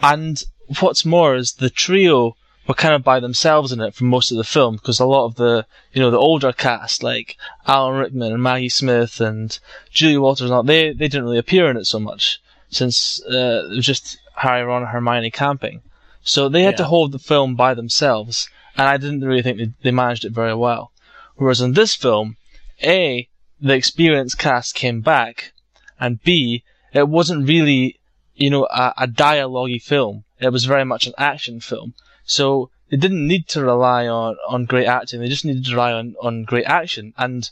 and 0.02 0.42
what's 0.80 1.04
more 1.04 1.34
is 1.34 1.54
the 1.54 1.70
trio 1.70 2.36
were 2.66 2.74
kind 2.74 2.94
of 2.94 3.02
by 3.02 3.20
themselves 3.20 3.72
in 3.72 3.80
it 3.80 3.94
for 3.94 4.04
most 4.04 4.30
of 4.30 4.36
the 4.36 4.44
film 4.44 4.76
because 4.76 4.98
a 5.00 5.06
lot 5.06 5.26
of 5.26 5.34
the 5.36 5.66
you 5.92 6.00
know 6.00 6.10
the 6.10 6.18
older 6.18 6.52
cast 6.52 7.02
like 7.02 7.36
Alan 7.66 7.96
Rickman 7.96 8.32
and 8.32 8.42
Maggie 8.42 8.68
Smith 8.68 9.20
and 9.20 9.58
Julie 9.90 10.18
Walters 10.18 10.50
and 10.50 10.54
all 10.54 10.62
they 10.62 10.92
they 10.92 11.08
didn't 11.08 11.24
really 11.24 11.38
appear 11.38 11.70
in 11.70 11.76
it 11.76 11.86
so 11.86 11.98
much 11.98 12.40
since 12.70 13.22
uh, 13.26 13.68
it 13.70 13.76
was 13.76 13.86
just 13.86 14.18
Harry, 14.34 14.62
Ron, 14.62 14.82
and 14.82 14.90
Hermione 14.90 15.30
camping. 15.30 15.82
So 16.22 16.48
they 16.48 16.62
had 16.62 16.76
to 16.78 16.84
hold 16.84 17.12
the 17.12 17.18
film 17.18 17.54
by 17.54 17.74
themselves, 17.74 18.48
and 18.76 18.88
I 18.88 18.96
didn't 18.96 19.20
really 19.20 19.42
think 19.42 19.58
they, 19.58 19.72
they 19.82 19.90
managed 19.90 20.24
it 20.24 20.32
very 20.32 20.54
well. 20.54 20.90
Whereas 21.36 21.60
in 21.60 21.72
this 21.72 21.94
film, 21.94 22.36
A, 22.82 23.28
the 23.60 23.74
experienced 23.74 24.38
cast 24.38 24.74
came 24.74 25.00
back, 25.00 25.52
and 26.00 26.22
B, 26.22 26.64
it 26.92 27.08
wasn't 27.08 27.48
really, 27.48 27.98
you 28.34 28.50
know, 28.50 28.66
a, 28.66 28.94
a 28.98 29.06
dialogue 29.06 29.80
film. 29.82 30.24
It 30.40 30.50
was 30.50 30.64
very 30.64 30.84
much 30.84 31.06
an 31.06 31.14
action 31.18 31.60
film. 31.60 31.94
So 32.24 32.70
they 32.90 32.96
didn't 32.96 33.26
need 33.26 33.48
to 33.48 33.64
rely 33.64 34.06
on, 34.06 34.36
on 34.48 34.64
great 34.64 34.86
acting. 34.86 35.20
They 35.20 35.28
just 35.28 35.44
needed 35.44 35.64
to 35.66 35.72
rely 35.72 35.92
on, 35.92 36.14
on 36.22 36.44
great 36.44 36.66
action. 36.66 37.12
And, 37.16 37.50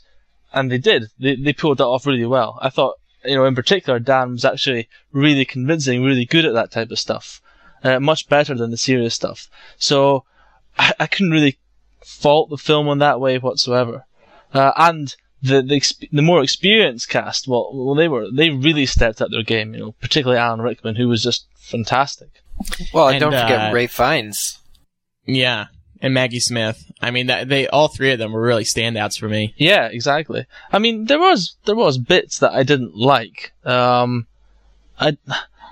and 0.53 0.71
they 0.71 0.77
did. 0.77 1.05
They, 1.19 1.35
they 1.35 1.53
pulled 1.53 1.77
that 1.77 1.85
off 1.85 2.05
really 2.05 2.25
well. 2.25 2.57
I 2.61 2.69
thought, 2.69 2.95
you 3.25 3.35
know, 3.35 3.45
in 3.45 3.55
particular, 3.55 3.99
Dan 3.99 4.33
was 4.33 4.45
actually 4.45 4.89
really 5.11 5.45
convincing, 5.45 6.03
really 6.03 6.25
good 6.25 6.45
at 6.45 6.53
that 6.53 6.71
type 6.71 6.91
of 6.91 6.99
stuff. 6.99 7.41
Uh, 7.83 7.99
much 7.99 8.29
better 8.29 8.55
than 8.55 8.71
the 8.71 8.77
serious 8.77 9.13
stuff. 9.13 9.49
So, 9.77 10.23
I, 10.77 10.93
I 11.01 11.07
couldn't 11.07 11.31
really 11.31 11.57
fault 12.05 12.49
the 12.49 12.57
film 12.57 12.87
in 12.87 12.99
that 12.99 13.19
way 13.19 13.37
whatsoever. 13.37 14.05
Uh, 14.53 14.71
and 14.77 15.15
the 15.41 15.61
the, 15.61 15.75
exp- 15.75 16.09
the 16.11 16.21
more 16.21 16.41
experienced 16.41 17.09
cast, 17.09 17.47
well, 17.47 17.71
well, 17.73 17.95
they 17.95 18.07
were 18.07 18.27
they 18.31 18.49
really 18.49 18.85
stepped 18.85 19.21
up 19.21 19.31
their 19.31 19.43
game. 19.43 19.73
You 19.73 19.79
know, 19.79 19.91
particularly 19.93 20.39
Alan 20.39 20.61
Rickman, 20.61 20.95
who 20.95 21.09
was 21.09 21.23
just 21.23 21.47
fantastic. 21.55 22.29
Well, 22.93 23.09
And, 23.09 23.19
don't 23.19 23.31
forget 23.31 23.71
uh, 23.71 23.73
Ralph 23.73 23.91
Fiennes. 23.91 24.59
Yeah. 25.25 25.67
And 26.03 26.13
Maggie 26.13 26.41
Smith. 26.41 26.91
I 27.01 27.09
mean, 27.11 27.27
that, 27.27 27.47
they, 27.47 27.65
all 27.67 27.87
three 27.87 28.11
of 28.11 28.19
them 28.19 28.33
were 28.33 28.41
really 28.41 28.65
standouts 28.65 29.17
for 29.17 29.27
me. 29.29 29.53
Yeah, 29.57 29.87
exactly. 29.87 30.45
I 30.71 30.77
mean, 30.77 31.05
there 31.05 31.17
was 31.17 31.55
there 31.65 31.75
was 31.77 31.97
bits 31.97 32.39
that 32.39 32.51
I 32.51 32.63
didn't 32.63 32.95
like. 32.95 33.53
Um, 33.65 34.27
I 34.99 35.17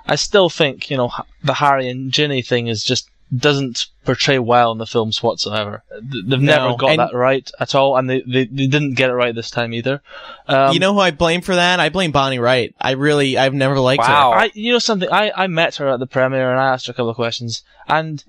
I 0.06 0.16
still 0.16 0.48
think 0.48 0.90
you 0.90 0.96
know 0.96 1.12
the 1.44 1.54
Harry 1.54 1.88
and 1.88 2.10
Ginny 2.10 2.40
thing 2.42 2.66
is 2.66 2.82
just 2.82 3.08
doesn't 3.34 3.86
portray 4.04 4.38
well 4.38 4.72
in 4.72 4.78
the 4.78 4.86
films 4.86 5.22
whatsoever. 5.22 5.82
They've 6.02 6.26
No, 6.26 6.36
never 6.36 6.76
got 6.76 6.90
and- 6.90 6.98
that 6.98 7.14
right 7.14 7.50
at 7.60 7.74
all, 7.74 7.96
and 7.96 8.08
they, 8.08 8.20
they 8.22 8.44
they 8.44 8.66
didn't 8.66 8.94
get 8.94 9.10
it 9.10 9.14
right 9.14 9.34
this 9.34 9.50
time 9.50 9.72
either. 9.74 10.02
Um, 10.48 10.72
you 10.72 10.80
know 10.80 10.92
who 10.94 11.00
I 11.00 11.12
blame 11.12 11.40
for 11.42 11.54
that? 11.54 11.78
I 11.80 11.88
blame 11.90 12.10
Bonnie 12.10 12.38
Wright. 12.38 12.74
I 12.80 12.90
really, 12.92 13.36
I've 13.38 13.54
never 13.54 13.78
liked 13.78 14.02
her. 14.04 14.12
Wow. 14.12 14.32
I, 14.32 14.50
you 14.54 14.72
know 14.72 14.78
something, 14.78 15.08
I, 15.10 15.30
I 15.34 15.46
met 15.46 15.76
her 15.76 15.88
at 15.88 15.98
the 16.00 16.06
premiere 16.06 16.50
and 16.50 16.58
I 16.60 16.72
asked 16.72 16.86
her 16.88 16.90
a 16.90 16.94
couple 16.94 17.10
of 17.10 17.16
questions, 17.16 17.62
and 17.88 18.22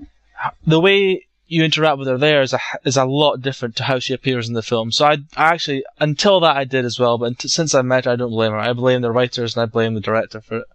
the 0.68 0.80
way 0.80 1.26
you 1.54 1.64
interact 1.64 1.98
with 2.00 2.08
her 2.08 2.18
there 2.18 2.42
is 2.42 2.54
a 2.54 2.60
is 2.84 2.98
a 2.98 3.06
lot 3.06 3.42
different 3.42 3.76
to 3.78 3.84
how 3.84 4.00
she 4.00 4.14
appears 4.14 4.48
in 4.48 4.54
the 4.54 4.64
film. 4.64 4.92
So 4.92 5.06
I, 5.06 5.14
I 5.38 5.54
actually 5.54 5.84
until 6.00 6.40
that 6.42 6.56
I 6.58 6.64
did 6.64 6.84
as 6.86 7.00
well, 7.00 7.18
but 7.18 7.42
since 7.42 7.74
I 7.76 7.82
met 7.82 8.06
her, 8.06 8.12
I 8.12 8.16
don't 8.16 8.32
blame 8.32 8.52
her. 8.52 8.58
I 8.60 8.74
blame 8.74 9.02
the 9.02 9.12
writers 9.12 9.56
and 9.56 9.64
I 9.64 9.66
blame 9.66 9.94
the 9.94 10.02
director 10.02 10.42
for 10.42 10.58
it. 10.60 10.66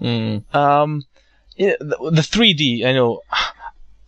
Mm. 0.00 0.54
Um, 0.54 1.04
the, 1.56 1.76
the 1.80 2.22
3D, 2.22 2.84
I 2.86 2.92
know. 2.92 3.22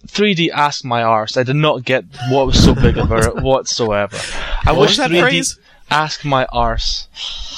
3D 0.06 0.50
asked 0.50 0.84
my 0.84 1.02
arse. 1.02 1.36
I 1.36 1.42
did 1.42 1.56
not 1.56 1.84
get 1.84 2.04
what 2.30 2.46
was 2.46 2.62
so 2.64 2.74
big 2.74 2.96
about 2.96 3.26
it 3.36 3.42
whatsoever. 3.42 4.16
I 4.64 4.72
What 4.72 4.80
wish 4.88 4.96
that 4.96 5.10
3D 5.10 5.20
phrase? 5.20 5.58
asked 5.90 6.24
my 6.24 6.46
arse. 6.46 7.08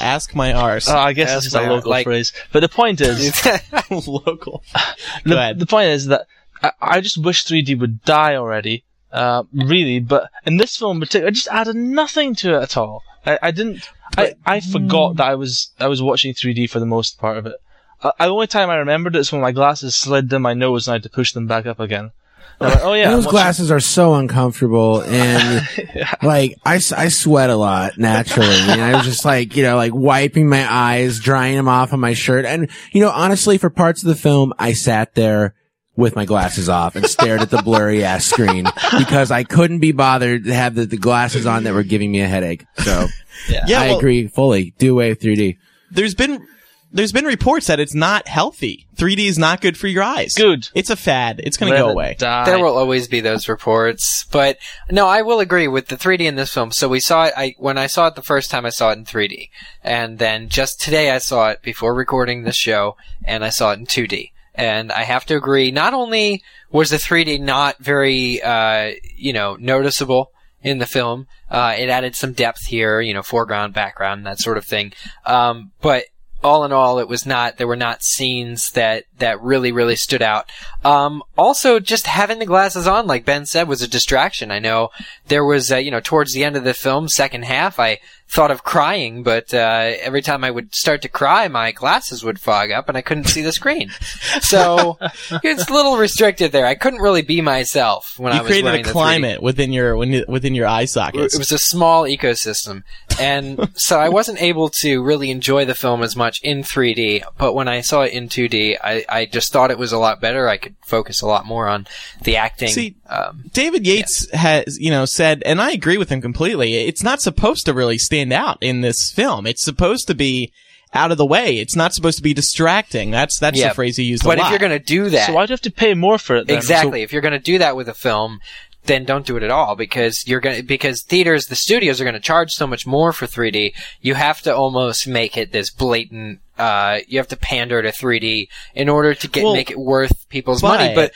Ask 0.00 0.34
my 0.34 0.52
arse. 0.52 0.88
Uh, 0.88 0.98
I 0.98 1.12
guess 1.12 1.28
Ask 1.30 1.36
it's 1.44 1.52
just 1.52 1.56
a 1.64 1.68
local 1.70 1.90
like- 1.90 2.04
phrase. 2.04 2.32
But 2.52 2.60
the 2.60 2.68
point 2.68 3.00
is, 3.00 3.32
Local. 3.90 4.64
The, 5.24 5.54
the 5.56 5.66
point 5.66 5.88
is 5.88 6.06
that 6.06 6.26
I, 6.62 6.72
I 6.80 7.00
just 7.00 7.18
wish 7.18 7.44
3D 7.44 7.78
would 7.80 8.02
die 8.04 8.36
already. 8.36 8.84
Uh, 9.12 9.44
really, 9.52 10.00
but 10.00 10.30
in 10.46 10.56
this 10.56 10.76
film 10.76 10.96
in 10.96 11.00
particular, 11.00 11.28
it 11.28 11.34
just 11.34 11.48
added 11.48 11.76
nothing 11.76 12.34
to 12.36 12.54
it 12.54 12.62
at 12.62 12.76
all. 12.76 13.02
I, 13.26 13.38
I 13.42 13.50
didn't. 13.50 13.88
I, 14.16 14.34
I 14.44 14.60
forgot 14.60 15.16
that 15.16 15.26
I 15.26 15.34
was 15.34 15.70
I 15.78 15.86
was 15.88 16.02
watching 16.02 16.34
3D 16.34 16.68
for 16.68 16.80
the 16.80 16.86
most 16.86 17.18
part 17.18 17.36
of 17.38 17.46
it. 17.46 17.56
Uh, 18.02 18.12
the 18.18 18.26
only 18.26 18.46
time 18.46 18.68
I 18.68 18.76
remembered 18.76 19.14
it 19.14 19.20
is 19.20 19.30
when 19.30 19.40
my 19.40 19.52
glasses 19.52 19.94
slid 19.94 20.28
down 20.28 20.42
my 20.42 20.54
nose 20.54 20.88
and 20.88 20.92
I 20.92 20.94
had 20.96 21.02
to 21.04 21.10
push 21.10 21.32
them 21.32 21.46
back 21.46 21.66
up 21.66 21.78
again. 21.78 22.10
Like, 22.58 22.80
oh 22.82 22.94
yeah, 22.94 23.10
Those 23.10 23.26
glasses 23.26 23.70
are 23.70 23.80
so 23.80 24.14
uncomfortable 24.14 25.02
and 25.02 25.66
like 26.22 26.56
I, 26.64 26.80
I 26.96 27.08
sweat 27.08 27.50
a 27.50 27.56
lot 27.56 27.98
naturally 27.98 28.48
and 28.48 28.80
I 28.80 28.96
was 28.96 29.04
just 29.04 29.24
like, 29.24 29.56
you 29.56 29.62
know, 29.62 29.76
like 29.76 29.92
wiping 29.94 30.48
my 30.48 30.66
eyes, 30.72 31.18
drying 31.18 31.56
them 31.56 31.68
off 31.68 31.92
on 31.92 32.00
my 32.00 32.14
shirt. 32.14 32.44
And, 32.44 32.70
you 32.92 33.00
know, 33.00 33.10
honestly, 33.10 33.58
for 33.58 33.70
parts 33.70 34.02
of 34.02 34.08
the 34.08 34.14
film, 34.14 34.52
I 34.58 34.74
sat 34.74 35.14
there 35.14 35.54
with 35.96 36.16
my 36.16 36.24
glasses 36.24 36.68
off 36.68 36.96
and 36.96 37.06
stared 37.06 37.40
at 37.42 37.50
the 37.50 37.62
blurry 37.62 38.04
ass 38.04 38.24
screen 38.24 38.66
because 38.98 39.30
I 39.30 39.44
couldn't 39.44 39.80
be 39.80 39.92
bothered 39.92 40.44
to 40.44 40.54
have 40.54 40.74
the, 40.74 40.86
the 40.86 40.96
glasses 40.96 41.46
on 41.46 41.64
that 41.64 41.74
were 41.74 41.82
giving 41.82 42.10
me 42.10 42.22
a 42.22 42.28
headache. 42.28 42.64
So 42.78 43.06
Yeah, 43.48 43.80
I 43.80 43.88
well, 43.88 43.98
agree 43.98 44.26
fully. 44.28 44.74
Do 44.78 44.92
away 44.92 45.10
with 45.10 45.20
3D. 45.20 45.58
There's 45.90 46.14
been, 46.14 46.46
there's 46.92 47.12
been 47.12 47.26
reports 47.26 47.66
that 47.66 47.80
it's 47.80 47.94
not 47.94 48.26
healthy. 48.26 48.86
3D 48.96 49.26
is 49.26 49.38
not 49.38 49.60
good 49.60 49.76
for 49.76 49.86
your 49.86 50.02
eyes. 50.02 50.32
Good. 50.34 50.68
It's 50.74 50.90
a 50.90 50.96
fad. 50.96 51.40
It's 51.44 51.56
gonna 51.56 51.72
go 51.72 51.90
away. 51.90 52.16
die. 52.18 52.44
There 52.46 52.58
will 52.58 52.76
always 52.76 53.08
be 53.08 53.20
those 53.20 53.48
reports, 53.48 54.24
but 54.30 54.58
no, 54.90 55.06
I 55.06 55.22
will 55.22 55.40
agree 55.40 55.68
with 55.68 55.88
the 55.88 55.96
3D 55.96 56.20
in 56.20 56.36
this 56.36 56.52
film. 56.52 56.70
So 56.70 56.88
we 56.88 57.00
saw 57.00 57.24
it. 57.24 57.34
I 57.36 57.54
when 57.58 57.78
I 57.78 57.86
saw 57.86 58.06
it 58.06 58.14
the 58.14 58.22
first 58.22 58.50
time, 58.50 58.64
I 58.64 58.70
saw 58.70 58.90
it 58.90 58.98
in 58.98 59.04
3D, 59.04 59.50
and 59.82 60.18
then 60.18 60.48
just 60.48 60.80
today 60.80 61.10
I 61.10 61.18
saw 61.18 61.50
it 61.50 61.62
before 61.62 61.94
recording 61.94 62.42
this 62.42 62.56
show, 62.56 62.96
and 63.24 63.44
I 63.44 63.48
saw 63.50 63.72
it 63.72 63.78
in 63.78 63.86
2D. 63.86 64.30
And 64.54 64.92
I 64.92 65.04
have 65.04 65.24
to 65.26 65.36
agree. 65.36 65.70
Not 65.70 65.94
only 65.94 66.42
was 66.70 66.90
the 66.90 66.96
3D 66.96 67.40
not 67.40 67.78
very, 67.78 68.42
uh, 68.42 68.92
you 69.16 69.32
know, 69.32 69.56
noticeable 69.56 70.30
in 70.62 70.78
the 70.78 70.86
film, 70.86 71.26
uh, 71.50 71.74
it 71.76 71.88
added 71.88 72.14
some 72.14 72.32
depth 72.32 72.66
here, 72.66 73.00
you 73.00 73.14
know, 73.14 73.22
foreground, 73.22 73.74
background, 73.74 74.26
that 74.26 74.38
sort 74.38 74.58
of 74.58 74.64
thing. 74.64 74.92
Um, 75.24 75.72
but 75.80 76.04
all 76.44 76.64
in 76.64 76.72
all, 76.72 76.98
it 76.98 77.08
was 77.08 77.24
not, 77.24 77.56
there 77.56 77.66
were 77.66 77.76
not 77.76 78.02
scenes 78.02 78.70
that, 78.72 79.04
that 79.18 79.40
really, 79.40 79.72
really 79.72 79.96
stood 79.96 80.22
out. 80.22 80.50
Um, 80.84 81.22
also, 81.38 81.78
just 81.78 82.06
having 82.06 82.38
the 82.38 82.46
glasses 82.46 82.86
on, 82.86 83.06
like 83.06 83.24
Ben 83.24 83.46
said, 83.46 83.68
was 83.68 83.82
a 83.82 83.88
distraction. 83.88 84.50
I 84.50 84.58
know 84.58 84.90
there 85.28 85.44
was, 85.44 85.70
uh, 85.70 85.76
you 85.76 85.90
know, 85.90 86.00
towards 86.00 86.32
the 86.32 86.44
end 86.44 86.56
of 86.56 86.64
the 86.64 86.74
film, 86.74 87.08
second 87.08 87.44
half, 87.44 87.78
I 87.78 88.00
thought 88.34 88.50
of 88.50 88.64
crying, 88.64 89.22
but, 89.22 89.52
uh, 89.52 89.92
every 90.00 90.22
time 90.22 90.42
I 90.42 90.50
would 90.50 90.74
start 90.74 91.02
to 91.02 91.08
cry, 91.08 91.48
my 91.48 91.70
glasses 91.72 92.24
would 92.24 92.40
fog 92.40 92.70
up 92.70 92.88
and 92.88 92.96
I 92.96 93.02
couldn't 93.02 93.24
see 93.28 93.42
the 93.42 93.52
screen. 93.52 93.90
So, 94.40 94.98
it's 95.42 95.68
a 95.68 95.72
little 95.72 95.96
restricted 95.98 96.52
there. 96.52 96.66
I 96.66 96.74
couldn't 96.74 97.00
really 97.00 97.22
be 97.22 97.40
myself 97.40 98.14
when 98.18 98.32
I 98.32 98.36
You 98.36 98.42
was 98.42 98.48
created 98.50 98.64
wearing 98.64 98.80
a 98.80 98.84
the 98.84 98.88
3D 98.90 98.92
climate 98.92 99.42
within 99.42 99.72
your 99.72 99.96
when 99.96 100.10
you- 100.12 100.24
within 100.28 100.54
your 100.54 100.66
eye 100.66 100.84
sockets. 100.86 101.34
it 101.34 101.38
was 101.38 101.52
a 101.52 101.58
small 101.58 102.04
ecosystem. 102.04 102.82
And 103.20 103.70
so 103.74 103.98
I 104.00 104.08
wasn't 104.08 104.40
able 104.42 104.68
to 104.80 105.02
really 105.02 105.30
enjoy 105.30 105.64
the 105.64 105.74
film 105.74 106.02
as 106.02 106.16
much 106.16 106.40
in 106.42 106.62
3D, 106.62 107.24
but 107.38 107.52
when 107.54 107.68
I 107.68 107.80
saw 107.82 108.02
it 108.02 108.12
in 108.12 108.28
2D, 108.28 108.78
I, 108.82 109.04
I 109.08 109.26
just 109.26 109.52
thought 109.52 109.70
it 109.70 109.78
was 109.78 109.92
a 109.92 109.98
lot 109.98 110.20
better. 110.20 110.48
I 110.48 110.56
could 110.56 110.74
focus 110.84 111.20
a 111.22 111.26
lot 111.26 111.44
more 111.46 111.68
on 111.68 111.86
the 112.22 112.36
acting. 112.36 112.68
See- 112.70 112.96
Um, 113.12 113.44
David 113.52 113.86
Yates 113.86 114.30
has, 114.32 114.78
you 114.80 114.90
know, 114.90 115.04
said, 115.04 115.42
and 115.44 115.60
I 115.60 115.72
agree 115.72 115.98
with 115.98 116.08
him 116.08 116.20
completely. 116.20 116.74
It's 116.74 117.02
not 117.02 117.20
supposed 117.20 117.66
to 117.66 117.74
really 117.74 117.98
stand 117.98 118.32
out 118.32 118.58
in 118.62 118.80
this 118.80 119.12
film. 119.12 119.46
It's 119.46 119.62
supposed 119.64 120.06
to 120.08 120.14
be 120.14 120.52
out 120.94 121.10
of 121.10 121.18
the 121.18 121.26
way. 121.26 121.56
It's 121.58 121.76
not 121.76 121.94
supposed 121.94 122.16
to 122.18 122.22
be 122.22 122.34
distracting. 122.34 123.10
That's 123.10 123.38
that's 123.38 123.58
Yeah, 123.58 123.68
the 123.68 123.74
phrase 123.74 123.96
he 123.96 124.04
used. 124.04 124.24
but 124.24 124.38
a 124.38 124.42
if 124.44 124.50
you're 124.50 124.58
going 124.58 124.72
to 124.72 124.78
do 124.78 125.10
that, 125.10 125.26
So 125.26 125.32
why 125.34 125.46
do 125.46 125.50
you 125.50 125.54
have 125.54 125.60
to 125.62 125.70
pay 125.70 125.94
more 125.94 126.18
for 126.18 126.36
it? 126.36 126.46
Then? 126.46 126.56
exactly, 126.56 127.02
if 127.02 127.12
you're 127.12 127.22
going 127.22 127.32
to 127.32 127.38
do 127.38 127.58
that 127.58 127.76
with 127.76 127.88
a 127.88 127.94
film, 127.94 128.40
then 128.84 129.04
don't 129.04 129.24
do 129.24 129.36
it 129.36 129.42
at 129.42 129.50
all 129.50 129.76
because 129.76 130.26
you're 130.26 130.40
going 130.40 130.56
to 130.56 130.62
because 130.62 131.02
theaters, 131.02 131.46
the 131.46 131.54
studios 131.56 132.00
are 132.00 132.04
going 132.04 132.14
to 132.14 132.20
charge 132.20 132.50
so 132.52 132.66
much 132.66 132.86
more 132.86 133.12
for 133.12 133.26
3D. 133.26 133.72
You 134.00 134.14
have 134.14 134.42
to 134.42 134.54
almost 134.54 135.06
make 135.06 135.36
it 135.36 135.52
this 135.52 135.70
blatant. 135.70 136.40
Uh, 136.58 136.98
you 137.08 137.18
have 137.18 137.28
to 137.28 137.36
pander 137.36 137.80
to 137.80 137.88
3D 137.90 138.48
in 138.74 138.88
order 138.88 139.14
to 139.14 139.28
get 139.28 139.44
Well, 139.44 139.54
make 139.54 139.70
it 139.70 139.78
worth 139.78 140.28
people's 140.28 140.60
but- 140.62 140.78
money. 140.78 140.94
But 140.94 141.12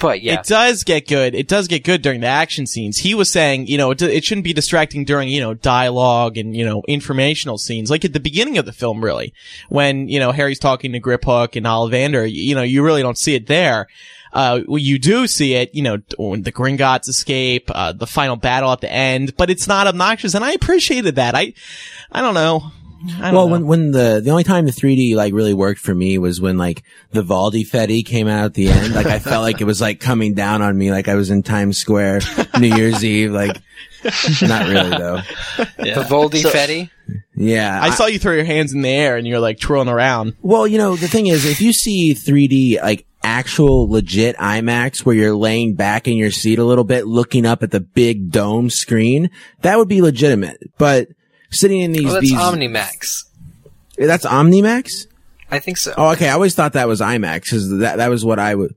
but 0.00 0.22
yeah, 0.22 0.40
It 0.40 0.46
does 0.46 0.84
get 0.84 1.08
good. 1.08 1.34
It 1.34 1.48
does 1.48 1.68
get 1.68 1.84
good 1.84 2.02
during 2.02 2.20
the 2.20 2.26
action 2.26 2.66
scenes. 2.66 2.98
He 2.98 3.14
was 3.14 3.30
saying, 3.30 3.66
you 3.66 3.78
know, 3.78 3.90
it, 3.90 4.02
it 4.02 4.24
shouldn't 4.24 4.44
be 4.44 4.52
distracting 4.52 5.04
during, 5.04 5.28
you 5.28 5.40
know, 5.40 5.54
dialogue 5.54 6.38
and, 6.38 6.56
you 6.56 6.64
know, 6.64 6.82
informational 6.86 7.58
scenes. 7.58 7.90
Like 7.90 8.04
at 8.04 8.12
the 8.12 8.20
beginning 8.20 8.58
of 8.58 8.66
the 8.66 8.72
film, 8.72 9.04
really. 9.04 9.34
When, 9.68 10.08
you 10.08 10.20
know, 10.20 10.32
Harry's 10.32 10.58
talking 10.58 10.92
to 10.92 11.00
Griphook 11.00 11.56
and 11.56 11.66
Ollivander, 11.66 12.30
you 12.30 12.54
know, 12.54 12.62
you 12.62 12.82
really 12.82 13.02
don't 13.02 13.18
see 13.18 13.34
it 13.34 13.46
there. 13.46 13.88
Uh, 14.32 14.60
well, 14.66 14.78
you 14.78 14.98
do 14.98 15.26
see 15.26 15.54
it, 15.54 15.74
you 15.74 15.82
know, 15.82 15.98
when 16.18 16.42
the 16.42 16.52
Gringotts 16.52 17.08
escape, 17.08 17.70
uh, 17.74 17.92
the 17.92 18.06
final 18.06 18.36
battle 18.36 18.70
at 18.70 18.80
the 18.80 18.92
end, 18.92 19.36
but 19.36 19.48
it's 19.48 19.66
not 19.66 19.86
obnoxious, 19.86 20.34
and 20.34 20.44
I 20.44 20.52
appreciated 20.52 21.14
that. 21.16 21.34
I, 21.34 21.54
I 22.12 22.20
don't 22.20 22.34
know. 22.34 22.70
I 23.20 23.32
Well, 23.32 23.46
know. 23.46 23.52
when 23.52 23.66
when 23.66 23.90
the 23.92 24.20
the 24.24 24.30
only 24.30 24.44
time 24.44 24.64
the 24.66 24.72
3D 24.72 25.14
like 25.14 25.32
really 25.32 25.54
worked 25.54 25.80
for 25.80 25.94
me 25.94 26.18
was 26.18 26.40
when 26.40 26.58
like 26.58 26.82
the 27.12 27.22
Voldi 27.22 27.68
Fetty 27.68 28.04
came 28.04 28.26
out 28.28 28.44
at 28.46 28.54
the 28.54 28.68
end. 28.68 28.94
Like 28.94 29.06
I 29.06 29.18
felt 29.18 29.42
like 29.42 29.60
it 29.60 29.64
was 29.64 29.80
like 29.80 30.00
coming 30.00 30.34
down 30.34 30.62
on 30.62 30.76
me, 30.76 30.90
like 30.90 31.08
I 31.08 31.14
was 31.14 31.30
in 31.30 31.42
Times 31.42 31.78
Square, 31.78 32.20
New 32.58 32.74
Year's 32.74 33.04
Eve. 33.04 33.30
Like, 33.32 33.56
not 34.42 34.66
really 34.68 34.90
though. 34.90 35.20
the 35.76 36.06
Voldi 36.08 36.42
So- 36.42 36.50
Fetty. 36.50 36.90
Yeah, 37.34 37.78
I 37.80 37.90
saw 37.90 38.06
you 38.06 38.18
throw 38.18 38.32
your 38.34 38.44
hands 38.44 38.72
in 38.74 38.82
the 38.82 38.88
air 38.88 39.16
and 39.16 39.26
you're 39.26 39.38
like 39.38 39.60
twirling 39.60 39.88
around. 39.88 40.34
Well, 40.42 40.66
you 40.66 40.76
know, 40.76 40.96
the 40.96 41.06
thing 41.08 41.28
is, 41.28 41.46
if 41.46 41.60
you 41.60 41.72
see 41.72 42.12
3D, 42.14 42.82
like 42.82 43.06
actual 43.22 43.88
legit 43.88 44.36
IMAX 44.36 45.06
where 45.06 45.14
you're 45.14 45.36
laying 45.36 45.74
back 45.74 46.08
in 46.08 46.16
your 46.16 46.30
seat 46.32 46.58
a 46.58 46.64
little 46.64 46.82
bit, 46.84 47.06
looking 47.06 47.46
up 47.46 47.62
at 47.62 47.70
the 47.70 47.80
big 47.80 48.30
dome 48.30 48.70
screen, 48.70 49.30
that 49.62 49.78
would 49.78 49.88
be 49.88 50.02
legitimate. 50.02 50.58
But 50.78 51.08
sitting 51.50 51.80
in 51.80 51.92
these, 51.92 52.04
Well, 52.04 52.14
that's 52.14 52.28
these, 52.28 52.38
OmniMax. 52.38 53.24
that's 53.96 54.26
Omnimax? 54.26 55.06
I 55.50 55.58
think 55.60 55.78
so. 55.78 55.94
Oh, 55.96 56.10
okay. 56.12 56.28
I 56.28 56.32
always 56.32 56.54
thought 56.54 56.74
that 56.74 56.88
was 56.88 57.00
IMAX 57.00 57.42
because 57.44 57.70
that, 57.78 57.96
that 57.96 58.08
was 58.10 58.22
what 58.24 58.38
I 58.38 58.50
w- 58.50 58.68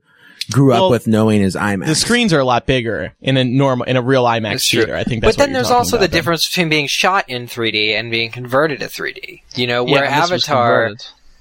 grew 0.50 0.70
Well, 0.70 0.86
up 0.86 0.90
with 0.90 1.06
knowing 1.06 1.42
as 1.42 1.54
IMAX. 1.54 1.86
The 1.86 1.94
screens 1.94 2.32
are 2.32 2.40
a 2.40 2.44
lot 2.46 2.64
bigger 2.66 3.12
in 3.20 3.36
a 3.36 3.44
normal, 3.44 3.84
in 3.86 3.96
a 3.96 4.02
real 4.02 4.24
IMAX 4.24 4.42
That's 4.52 4.68
true. 4.68 4.80
theater. 4.80 4.96
I 4.96 5.04
think 5.04 5.22
that's 5.22 5.36
but 5.36 5.38
then 5.38 5.50
what 5.50 5.52
you're 5.52 5.58
there's 5.58 5.68
talking 5.68 5.76
also 5.78 5.96
the 5.98 6.04
about 6.06 6.12
difference 6.12 6.48
between 6.48 6.70
being 6.70 6.86
shot 6.88 7.28
in 7.28 7.46
3D 7.46 7.90
and 7.92 8.10
being 8.10 8.30
converted 8.30 8.80
to 8.80 8.86
3D. 8.86 9.42
You 9.54 9.66
know, 9.66 9.84
where 9.84 10.04
Yeah, 10.04 10.10
Avatar, 10.24 10.92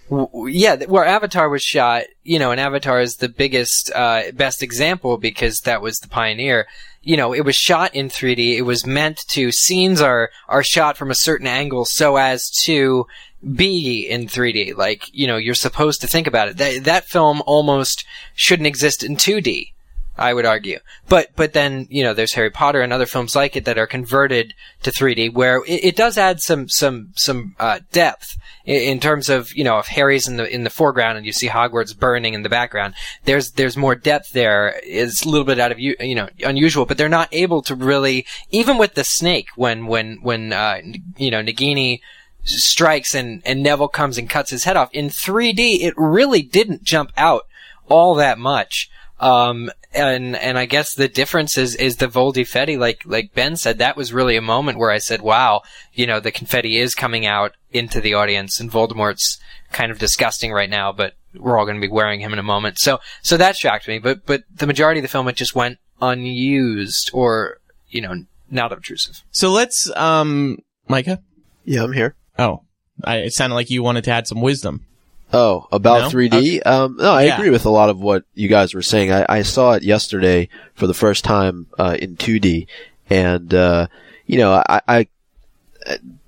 w- 0.10 0.28
w- 0.28 0.48
yeah, 0.54 0.76
where 0.86 1.06
Avatar 1.06 1.48
was 1.48 1.63
shot, 1.63 2.04
you 2.26 2.38
know, 2.38 2.52
and 2.52 2.60
Avatar 2.60 3.00
is 3.00 3.15
the 3.15 3.30
biggest, 3.30 3.89
uh, 3.96 4.24
best 4.34 4.62
example 4.62 5.17
because 5.17 5.60
that 5.62 5.82
was 5.82 5.98
the 6.00 6.10
pioneer. 6.10 6.67
You 7.01 7.17
know, 7.17 7.33
it 7.33 7.45
was 7.45 7.55
shot 7.55 7.95
in 7.95 8.09
3D. 8.09 8.57
It 8.57 8.61
was 8.61 8.85
meant 8.85 9.19
to, 9.29 9.51
scenes 9.51 10.01
are, 10.01 10.29
are 10.47 10.63
shot 10.63 10.97
from 10.97 11.09
a 11.09 11.15
certain 11.15 11.47
angle 11.47 11.85
so 11.85 12.17
as 12.17 12.49
to 12.63 13.07
be 13.55 14.07
in 14.07 14.27
3D. 14.27 14.77
Like, 14.77 15.09
you 15.11 15.25
know, 15.25 15.37
you're 15.37 15.55
supposed 15.55 16.01
to 16.01 16.07
think 16.07 16.27
about 16.27 16.49
it. 16.49 16.57
That, 16.57 16.83
that 16.83 17.05
film 17.05 17.41
almost 17.47 18.05
shouldn't 18.35 18.67
exist 18.67 19.03
in 19.03 19.15
2D. 19.15 19.71
I 20.17 20.33
would 20.33 20.45
argue. 20.45 20.79
But 21.07 21.29
but 21.35 21.53
then 21.53 21.87
you 21.89 22.03
know 22.03 22.13
there's 22.13 22.33
Harry 22.33 22.51
Potter 22.51 22.81
and 22.81 22.93
other 22.93 23.05
films 23.05 23.35
like 23.35 23.55
it 23.55 23.65
that 23.65 23.79
are 23.79 23.87
converted 23.87 24.53
to 24.83 24.91
3D 24.91 25.33
where 25.33 25.63
it, 25.65 25.83
it 25.83 25.95
does 25.95 26.17
add 26.17 26.41
some 26.41 26.69
some 26.69 27.13
some 27.15 27.55
uh, 27.59 27.79
depth 27.91 28.37
in, 28.65 28.82
in 28.82 29.00
terms 29.00 29.30
of 29.30 29.54
you 29.54 29.63
know 29.63 29.80
if 29.80 29.88
Harry's 29.88 30.28
in 30.28 30.38
the 30.38 30.54
in 30.54 30.63
the 30.63 30.69
foreground 30.69 31.17
and 31.17 31.26
you 31.26 31.32
see 31.32 31.47
Hogwarts 31.47 31.97
burning 31.97 32.34
in 32.34 32.43
the 32.43 32.50
background. 32.50 32.93
There's 33.26 33.52
there's 33.52 33.78
more 33.78 33.95
depth 33.95 34.32
there. 34.32 34.80
It's 34.84 35.26
a 35.26 35.30
little 35.30 35.45
bit 35.45 35.60
out 35.60 35.71
of 35.71 35.80
you 35.80 35.95
you 36.00 36.15
know 36.15 36.30
unusual, 36.43 36.86
but 36.86 36.97
they're 36.97 37.10
not 37.10 37.30
able 37.32 37.62
to 37.63 37.76
really 37.76 38.26
even 38.50 38.78
with 38.78 38.95
the 38.95 39.04
snake 39.04 39.47
when 39.56 39.88
when 39.88 40.19
when 40.21 40.54
uh, 40.54 40.82
you 41.17 41.32
know 41.32 41.41
Nagini 41.41 42.02
strikes 42.43 43.13
and 43.13 43.41
and 43.45 43.62
Neville 43.62 43.88
comes 43.88 44.17
and 44.17 44.30
cuts 44.30 44.52
his 44.52 44.63
head 44.63 44.78
off 44.78 44.89
in 44.93 45.10
3D. 45.10 45.82
It 45.82 45.93
really 45.97 46.41
didn't 46.41 46.84
jump 46.84 47.12
out 47.17 47.47
all 47.88 48.15
that 48.15 48.39
much. 48.39 48.89
Um, 49.19 49.69
and, 49.93 50.36
and 50.36 50.58
I 50.58 50.65
guess 50.65 50.95
the 50.95 51.08
difference 51.08 51.58
is, 51.58 51.76
is 51.76 51.97
the 51.97 52.08
Voldi 52.08 52.43
Fetty, 52.43 52.78
like, 52.78 53.04
like 53.06 53.36
Ben 53.36 53.56
said, 53.56 53.78
that 53.78 53.95
was 53.97 54.13
really 54.13 54.36
a 54.36 54.41
moment 54.41 54.80
where 54.80 54.89
I 54.89 54.97
said, 54.97 55.21
wow, 55.21 55.62
you 55.93 56.08
know, 56.08 56.19
the 56.19 56.32
confetti 56.32 56.78
is 56.78 56.95
coming 56.95 57.26
out 57.26 57.54
into 57.73 58.01
the 58.01 58.13
audience 58.13 58.60
and 58.60 58.69
Voldemort's 58.71 59.39
kind 59.71 59.91
of 59.91 59.99
disgusting 59.99 60.51
right 60.51 60.69
now, 60.69 60.91
but 60.91 61.13
we're 61.34 61.57
all 61.57 61.65
going 61.65 61.79
to 61.79 61.88
be 61.88 61.91
wearing 61.91 62.19
him 62.19 62.34
in 62.34 62.39
a 62.39 62.43
moment. 62.43 62.77
So, 62.79 62.99
so 63.21 63.38
that 63.38 63.55
shocked 63.55 63.88
me, 63.88 63.99
but, 63.99 64.25
but 64.25 64.43
the 64.53 64.67
majority 64.67 64.99
of 64.99 65.03
the 65.03 65.07
film, 65.07 65.27
it 65.27 65.36
just 65.36 65.55
went 65.55 65.77
unused 66.01 67.10
or, 67.13 67.60
you 67.89 68.01
know, 68.01 68.25
not 68.49 68.71
obtrusive. 68.71 69.23
So 69.31 69.49
let's, 69.51 69.89
um, 69.95 70.60
Micah. 70.88 71.21
Yeah, 71.65 71.84
I'm 71.84 71.93
here. 71.93 72.15
Oh, 72.38 72.63
I, 73.03 73.17
it 73.17 73.34
sounded 73.34 73.55
like 73.55 73.69
you 73.69 73.84
wanted 73.84 74.03
to 74.05 74.12
add 74.12 74.27
some 74.27 74.41
wisdom. 74.41 74.86
Oh, 75.34 75.67
about 75.71 76.12
No? 76.12 76.19
3D? 76.19 76.65
Um, 76.65 76.97
no, 76.99 77.13
I 77.13 77.23
Yeah. 77.23 77.36
agree 77.38 77.49
with 77.49 77.65
a 77.65 77.69
lot 77.69 77.89
of 77.89 77.99
what 78.01 78.25
you 78.34 78.49
guys 78.49 78.73
were 78.73 78.81
saying. 78.81 79.13
I, 79.13 79.25
I 79.29 79.41
saw 79.43 79.71
it 79.73 79.84
yesterday 79.84 80.49
for 80.73 80.88
the 80.88 80.93
first 80.93 81.23
time, 81.23 81.67
uh, 81.79 81.95
in 81.99 82.17
2D. 82.17 82.67
And, 83.10 83.53
uh, 83.53 83.88
you 84.25 84.38
know, 84.38 84.62
I, 84.67 84.81
I, 84.88 85.07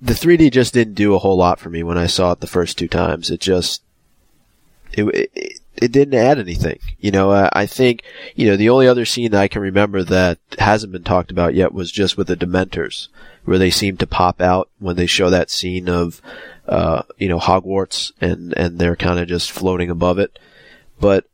the 0.01 0.13
3D 0.13 0.51
just 0.51 0.73
didn't 0.73 0.95
do 0.95 1.15
a 1.15 1.19
whole 1.19 1.37
lot 1.37 1.59
for 1.59 1.69
me 1.69 1.83
when 1.83 1.97
I 1.97 2.07
saw 2.07 2.31
it 2.31 2.39
the 2.39 2.47
first 2.47 2.77
two 2.77 2.87
times. 2.87 3.29
It 3.29 3.39
just, 3.39 3.83
it, 4.93 5.03
it, 5.35 5.59
it 5.75 5.91
didn't 5.91 6.13
add 6.13 6.39
anything. 6.39 6.79
You 6.99 7.11
know, 7.11 7.49
I, 7.51 7.65
think, 7.65 8.03
you 8.35 8.47
know, 8.47 8.57
the 8.57 8.69
only 8.69 8.87
other 8.87 9.05
scene 9.05 9.31
that 9.31 9.41
I 9.41 9.47
can 9.47 9.61
remember 9.61 10.03
that 10.03 10.39
hasn't 10.59 10.91
been 10.91 11.03
talked 11.03 11.31
about 11.31 11.55
yet 11.55 11.73
was 11.73 11.91
just 11.91 12.17
with 12.17 12.27
the 12.27 12.35
Dementors, 12.35 13.07
where 13.45 13.57
they 13.57 13.69
seem 13.69 13.97
to 13.97 14.07
pop 14.07 14.41
out 14.41 14.69
when 14.79 14.95
they 14.95 15.07
show 15.07 15.29
that 15.29 15.49
scene 15.49 15.89
of, 15.89 16.21
uh, 16.67 17.03
you 17.17 17.27
know, 17.27 17.39
Hogwarts 17.39 18.11
and, 18.21 18.53
and 18.53 18.79
they're 18.79 18.95
kind 18.95 19.19
of 19.19 19.27
just 19.27 19.51
floating 19.51 19.89
above 19.89 20.19
it. 20.19 20.37
But, 20.99 21.25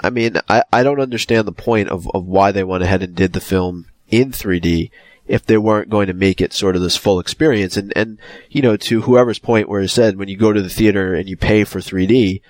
I 0.00 0.10
mean, 0.10 0.36
I, 0.48 0.64
I 0.72 0.82
don't 0.82 1.00
understand 1.00 1.46
the 1.46 1.52
point 1.52 1.88
of, 1.88 2.10
of 2.14 2.26
why 2.26 2.52
they 2.52 2.64
went 2.64 2.82
ahead 2.82 3.02
and 3.02 3.14
did 3.14 3.32
the 3.32 3.40
film 3.40 3.86
in 4.08 4.32
3D 4.32 4.90
if 5.26 5.46
they 5.46 5.56
weren't 5.56 5.88
going 5.88 6.06
to 6.08 6.12
make 6.12 6.40
it 6.40 6.52
sort 6.52 6.76
of 6.76 6.82
this 6.82 6.96
full 6.96 7.20
experience. 7.20 7.76
And, 7.76 7.92
and, 7.96 8.18
you 8.50 8.62
know, 8.62 8.76
to 8.76 9.02
whoever's 9.02 9.38
point 9.38 9.68
where 9.68 9.80
it 9.80 9.88
said 9.88 10.16
when 10.16 10.28
you 10.28 10.36
go 10.36 10.52
to 10.52 10.62
the 10.62 10.68
theater 10.68 11.14
and 11.14 11.28
you 11.28 11.36
pay 11.36 11.64
for 11.64 11.78
3D, 11.78 12.40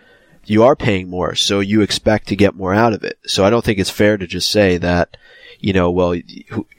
you 0.44 0.64
are 0.64 0.74
paying 0.74 1.08
more, 1.08 1.34
so 1.34 1.60
you 1.60 1.82
expect 1.82 2.28
to 2.28 2.36
get 2.36 2.56
more 2.56 2.74
out 2.74 2.92
of 2.92 3.04
it. 3.04 3.18
So 3.26 3.44
I 3.44 3.50
don't 3.50 3.64
think 3.64 3.78
it's 3.78 3.90
fair 3.90 4.16
to 4.16 4.26
just 4.26 4.50
say 4.50 4.76
that, 4.78 5.16
you 5.60 5.72
know, 5.72 5.90
well, 5.90 6.14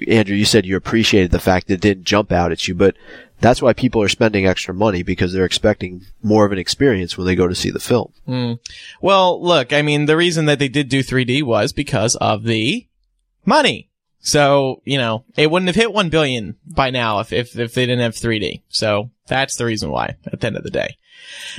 Andrew, 0.07 0.35
you 0.35 0.45
said 0.45 0.65
you 0.65 0.75
appreciated 0.75 1.31
the 1.31 1.39
fact 1.39 1.67
that 1.67 1.75
it 1.75 1.81
didn't 1.81 2.03
jump 2.03 2.31
out 2.31 2.51
at 2.51 2.67
you, 2.67 2.75
but 2.75 2.97
that's 3.39 3.61
why 3.61 3.73
people 3.73 4.01
are 4.01 4.09
spending 4.09 4.45
extra 4.45 4.73
money 4.73 5.03
because 5.03 5.31
they're 5.31 5.45
expecting 5.45 6.05
more 6.21 6.45
of 6.45 6.51
an 6.51 6.57
experience 6.57 7.17
when 7.17 7.25
they 7.25 7.35
go 7.35 7.47
to 7.47 7.55
see 7.55 7.69
the 7.69 7.79
film. 7.79 8.11
Hmm. 8.25 8.53
Well, 9.01 9.41
look, 9.41 9.71
I 9.71 9.81
mean, 9.81 10.05
the 10.05 10.17
reason 10.17 10.45
that 10.45 10.59
they 10.59 10.67
did 10.67 10.89
do 10.89 11.01
3D 11.01 11.43
was 11.43 11.71
because 11.71 12.15
of 12.15 12.43
the 12.43 12.87
money. 13.45 13.89
So, 14.25 14.81
you 14.85 14.97
know, 14.97 15.25
it 15.35 15.51
wouldn't 15.51 15.67
have 15.67 15.75
hit 15.75 15.93
1 15.93 16.09
billion 16.09 16.55
by 16.65 16.91
now 16.91 17.19
if, 17.19 17.33
if, 17.33 17.59
if 17.59 17.73
they 17.73 17.85
didn't 17.85 17.99
have 17.99 18.15
3D. 18.15 18.61
So 18.69 19.11
that's 19.27 19.57
the 19.57 19.65
reason 19.65 19.91
why 19.91 20.15
at 20.25 20.39
the 20.39 20.47
end 20.47 20.55
of 20.55 20.63
the 20.63 20.71
day. 20.71 20.97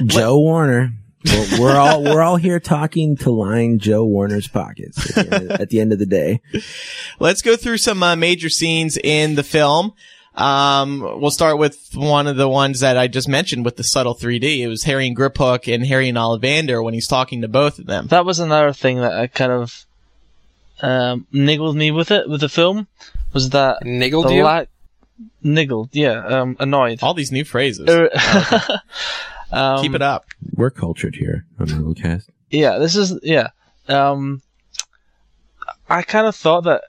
Joe 0.05 0.39
Warner. 0.39 0.93
We're, 1.27 1.61
we're 1.61 1.77
all 1.77 2.03
we're 2.03 2.23
all 2.23 2.37
here 2.37 2.61
talking 2.61 3.17
to 3.19 3.31
line 3.31 3.79
Joe 3.79 4.05
Warner's 4.05 4.47
pockets 4.47 5.17
at 5.17 5.31
the 5.31 5.37
end, 5.37 5.53
at 5.53 5.71
the, 5.71 5.81
end 5.81 5.93
of 5.95 5.99
the 5.99 6.07
day. 6.07 6.43
Let's 7.19 7.41
go 7.41 7.57
through 7.57 7.79
some 7.79 8.03
uh, 8.03 8.15
major 8.15 8.51
scenes 8.51 8.99
in 9.03 9.35
the 9.35 9.43
film. 9.43 9.95
Um, 10.35 11.01
we'll 11.01 11.31
start 11.31 11.59
with 11.59 11.91
one 11.95 12.27
of 12.27 12.37
the 12.37 12.49
ones 12.49 12.81
that 12.81 12.99
I 12.99 13.09
just 13.09 13.29
mentioned 13.29 13.65
with 13.65 13.77
the 13.77 13.85
subtle 13.85 14.15
3D. 14.15 14.59
It 14.59 14.69
was 14.69 14.83
Harry 14.83 15.07
and 15.07 15.17
Griphook 15.17 15.73
and 15.73 15.87
Harry 15.87 16.09
and 16.09 16.19
Ollivander 16.19 16.85
when 16.85 16.93
he's 16.93 17.07
talking 17.07 17.41
to 17.43 17.49
both 17.49 17.79
of 17.79 17.87
them. 17.87 18.09
That 18.09 18.27
was 18.27 18.39
another 18.39 18.73
thing 18.75 18.99
that 18.99 19.13
I 19.13 19.27
kind 19.29 19.53
of 19.53 19.87
um, 20.85 21.27
niggled 21.33 21.77
me 21.77 21.91
with 21.91 22.11
it 22.11 22.29
with 22.29 22.41
the 22.41 22.49
film 22.49 22.87
was 23.33 23.51
that 23.51 23.83
Niggled 23.83 24.31
you? 24.31 24.45
lack 24.45 24.69
niggled, 25.45 25.91
yeah, 25.93 26.25
um, 26.27 26.57
annoyed. 26.59 27.03
All 27.03 27.15
these 27.15 27.33
new 27.33 27.45
phrases. 27.45 27.89
Er- 27.89 28.11
um, 29.53 29.83
Keep 29.83 29.95
it 29.95 30.03
up. 30.03 30.27
We're 30.55 30.71
cultured 30.71 31.17
here 31.17 31.45
on 31.59 31.67
MuggleCast. 31.67 32.29
Yeah, 32.51 32.79
this 32.79 32.97
is 32.97 33.19
yeah. 33.23 33.49
Um, 33.89 34.43
I 35.89 36.03
kind 36.03 36.27
of 36.27 36.35
thought 36.37 36.65
that 36.65 36.85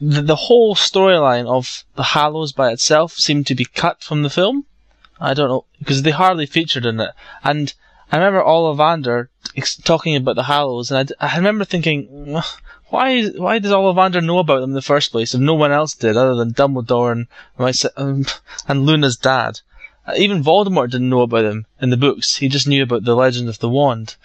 the, 0.00 0.22
the 0.22 0.36
whole 0.36 0.74
storyline 0.74 1.46
of 1.46 1.84
the 1.96 2.02
Hallows 2.02 2.52
by 2.52 2.70
itself 2.72 3.12
seemed 3.12 3.46
to 3.48 3.54
be 3.54 3.64
cut 3.64 4.02
from 4.02 4.22
the 4.22 4.30
film. 4.30 4.66
I 5.20 5.34
don't 5.34 5.48
know 5.48 5.64
because 5.78 6.02
they 6.02 6.10
hardly 6.10 6.46
featured 6.46 6.84
in 6.84 7.00
it, 7.00 7.10
and 7.42 7.72
I 8.12 8.18
remember 8.18 8.42
Ollivander 8.42 9.28
talking 9.84 10.14
about 10.16 10.36
the 10.36 10.42
Hallows, 10.42 10.90
and 10.90 10.98
I, 10.98 11.02
d- 11.04 11.14
I 11.18 11.36
remember 11.36 11.64
thinking, 11.64 12.40
why 12.90 13.26
why 13.28 13.58
does 13.58 13.72
Ollivander 13.72 14.22
know 14.22 14.38
about 14.38 14.60
them 14.60 14.70
in 14.70 14.74
the 14.74 14.82
first 14.82 15.12
place 15.12 15.32
if 15.32 15.40
no 15.40 15.54
one 15.54 15.72
else 15.72 15.94
did 15.94 16.16
other 16.16 16.34
than 16.34 16.52
Dumbledore 16.52 17.12
and 17.12 17.26
my, 17.58 17.72
um, 17.96 18.26
and 18.68 18.84
Luna's 18.84 19.16
dad? 19.16 19.60
Uh, 20.06 20.12
Even 20.16 20.44
Voldemort 20.44 20.90
didn't 20.90 21.08
know 21.08 21.22
about 21.22 21.42
them 21.42 21.64
in 21.80 21.88
the 21.88 21.96
books. 21.96 22.36
He 22.36 22.48
just 22.48 22.68
knew 22.68 22.82
about 22.82 23.04
the 23.04 23.16
Legend 23.16 23.48
of 23.48 23.60
the 23.60 23.68
Wand. 23.70 24.16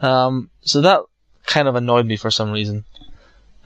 Um, 0.00 0.50
so 0.62 0.80
that 0.80 1.02
kind 1.46 1.68
of 1.68 1.76
annoyed 1.76 2.06
me 2.06 2.16
for 2.16 2.32
some 2.32 2.50
reason. 2.50 2.84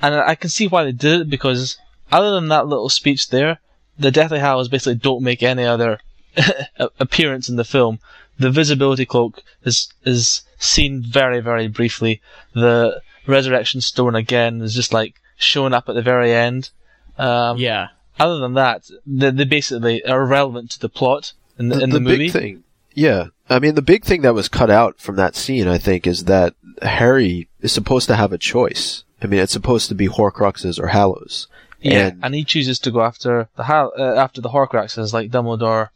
And 0.03 0.15
I 0.15 0.31
I 0.31 0.35
can 0.35 0.51
see 0.51 0.67
why 0.67 0.85
they 0.85 0.93
did 0.93 1.23
it 1.23 1.31
because 1.31 1.79
other 2.13 2.33
than 2.33 2.49
that 2.49 2.67
little 2.67 2.91
speech 2.91 3.31
there, 3.31 3.61
the 3.99 4.11
Deathly 4.11 4.41
Hallows 4.41 4.69
basically 4.69 4.97
don't 4.97 5.23
make 5.23 5.43
any 5.43 5.65
other 5.65 6.01
appearance 7.01 7.49
in 7.49 7.57
the 7.57 7.65
film. 7.65 7.99
The 8.39 8.51
visibility 8.51 9.07
cloak 9.07 9.43
is 9.65 9.89
is 10.05 10.43
seen 10.59 11.03
very 11.03 11.41
very 11.41 11.69
briefly. 11.69 12.21
The 12.55 13.01
resurrection 13.27 13.81
stone 13.81 14.15
again 14.15 14.61
is 14.61 14.75
just 14.75 14.93
like 14.93 15.15
showing 15.37 15.73
up 15.75 15.89
at 15.89 15.95
the 15.95 16.03
very 16.03 16.33
end. 16.33 16.71
Um, 17.19 17.59
Yeah. 17.59 17.89
Other 18.19 18.39
than 18.39 18.55
that, 18.55 18.89
they, 19.07 19.31
they 19.31 19.45
basically 19.45 20.05
are 20.05 20.25
relevant 20.25 20.71
to 20.73 20.81
the 20.81 20.89
plot 20.89 21.33
in 21.59 21.69
the, 21.69 21.81
in 21.81 21.91
the, 21.91 21.99
movie. 22.01 22.17
big 22.27 22.33
thing, 22.33 22.63
yeah. 22.95 23.27
I 23.51 23.59
mean, 23.59 23.75
the 23.75 23.83
big 23.83 24.05
thing 24.05 24.23
that 24.23 24.35
was 24.35 24.49
cut 24.49 24.71
out 24.71 25.01
from 25.01 25.17
that 25.17 25.35
scene, 25.35 25.67
I 25.67 25.79
think, 25.79 26.07
is 26.07 26.25
that 26.27 26.55
Harry 26.83 27.49
is 27.61 27.73
supposed 27.73 28.07
to 28.09 28.15
have 28.17 28.33
a 28.33 28.39
choice. 28.39 29.03
I 29.21 29.27
mean, 29.27 29.41
it's 29.41 29.53
supposed 29.53 29.89
to 29.89 29.95
be 29.97 30.07
Horcruxes 30.07 30.79
or 30.79 30.89
Hallows. 30.89 31.49
Yeah, 31.81 32.07
And- 32.09 32.25
and, 32.25 32.35
he 32.37 32.45
chooses 32.45 32.79
to 32.81 32.91
go 32.93 33.03
after 33.03 33.49
the 33.57 33.65
Hal- 33.65 33.93
uh, 33.99 34.15
after 34.15 34.41
the 34.41 34.51
Horcruxes, 34.51 35.13
like 35.13 35.31
Dumbledore, 35.33 35.89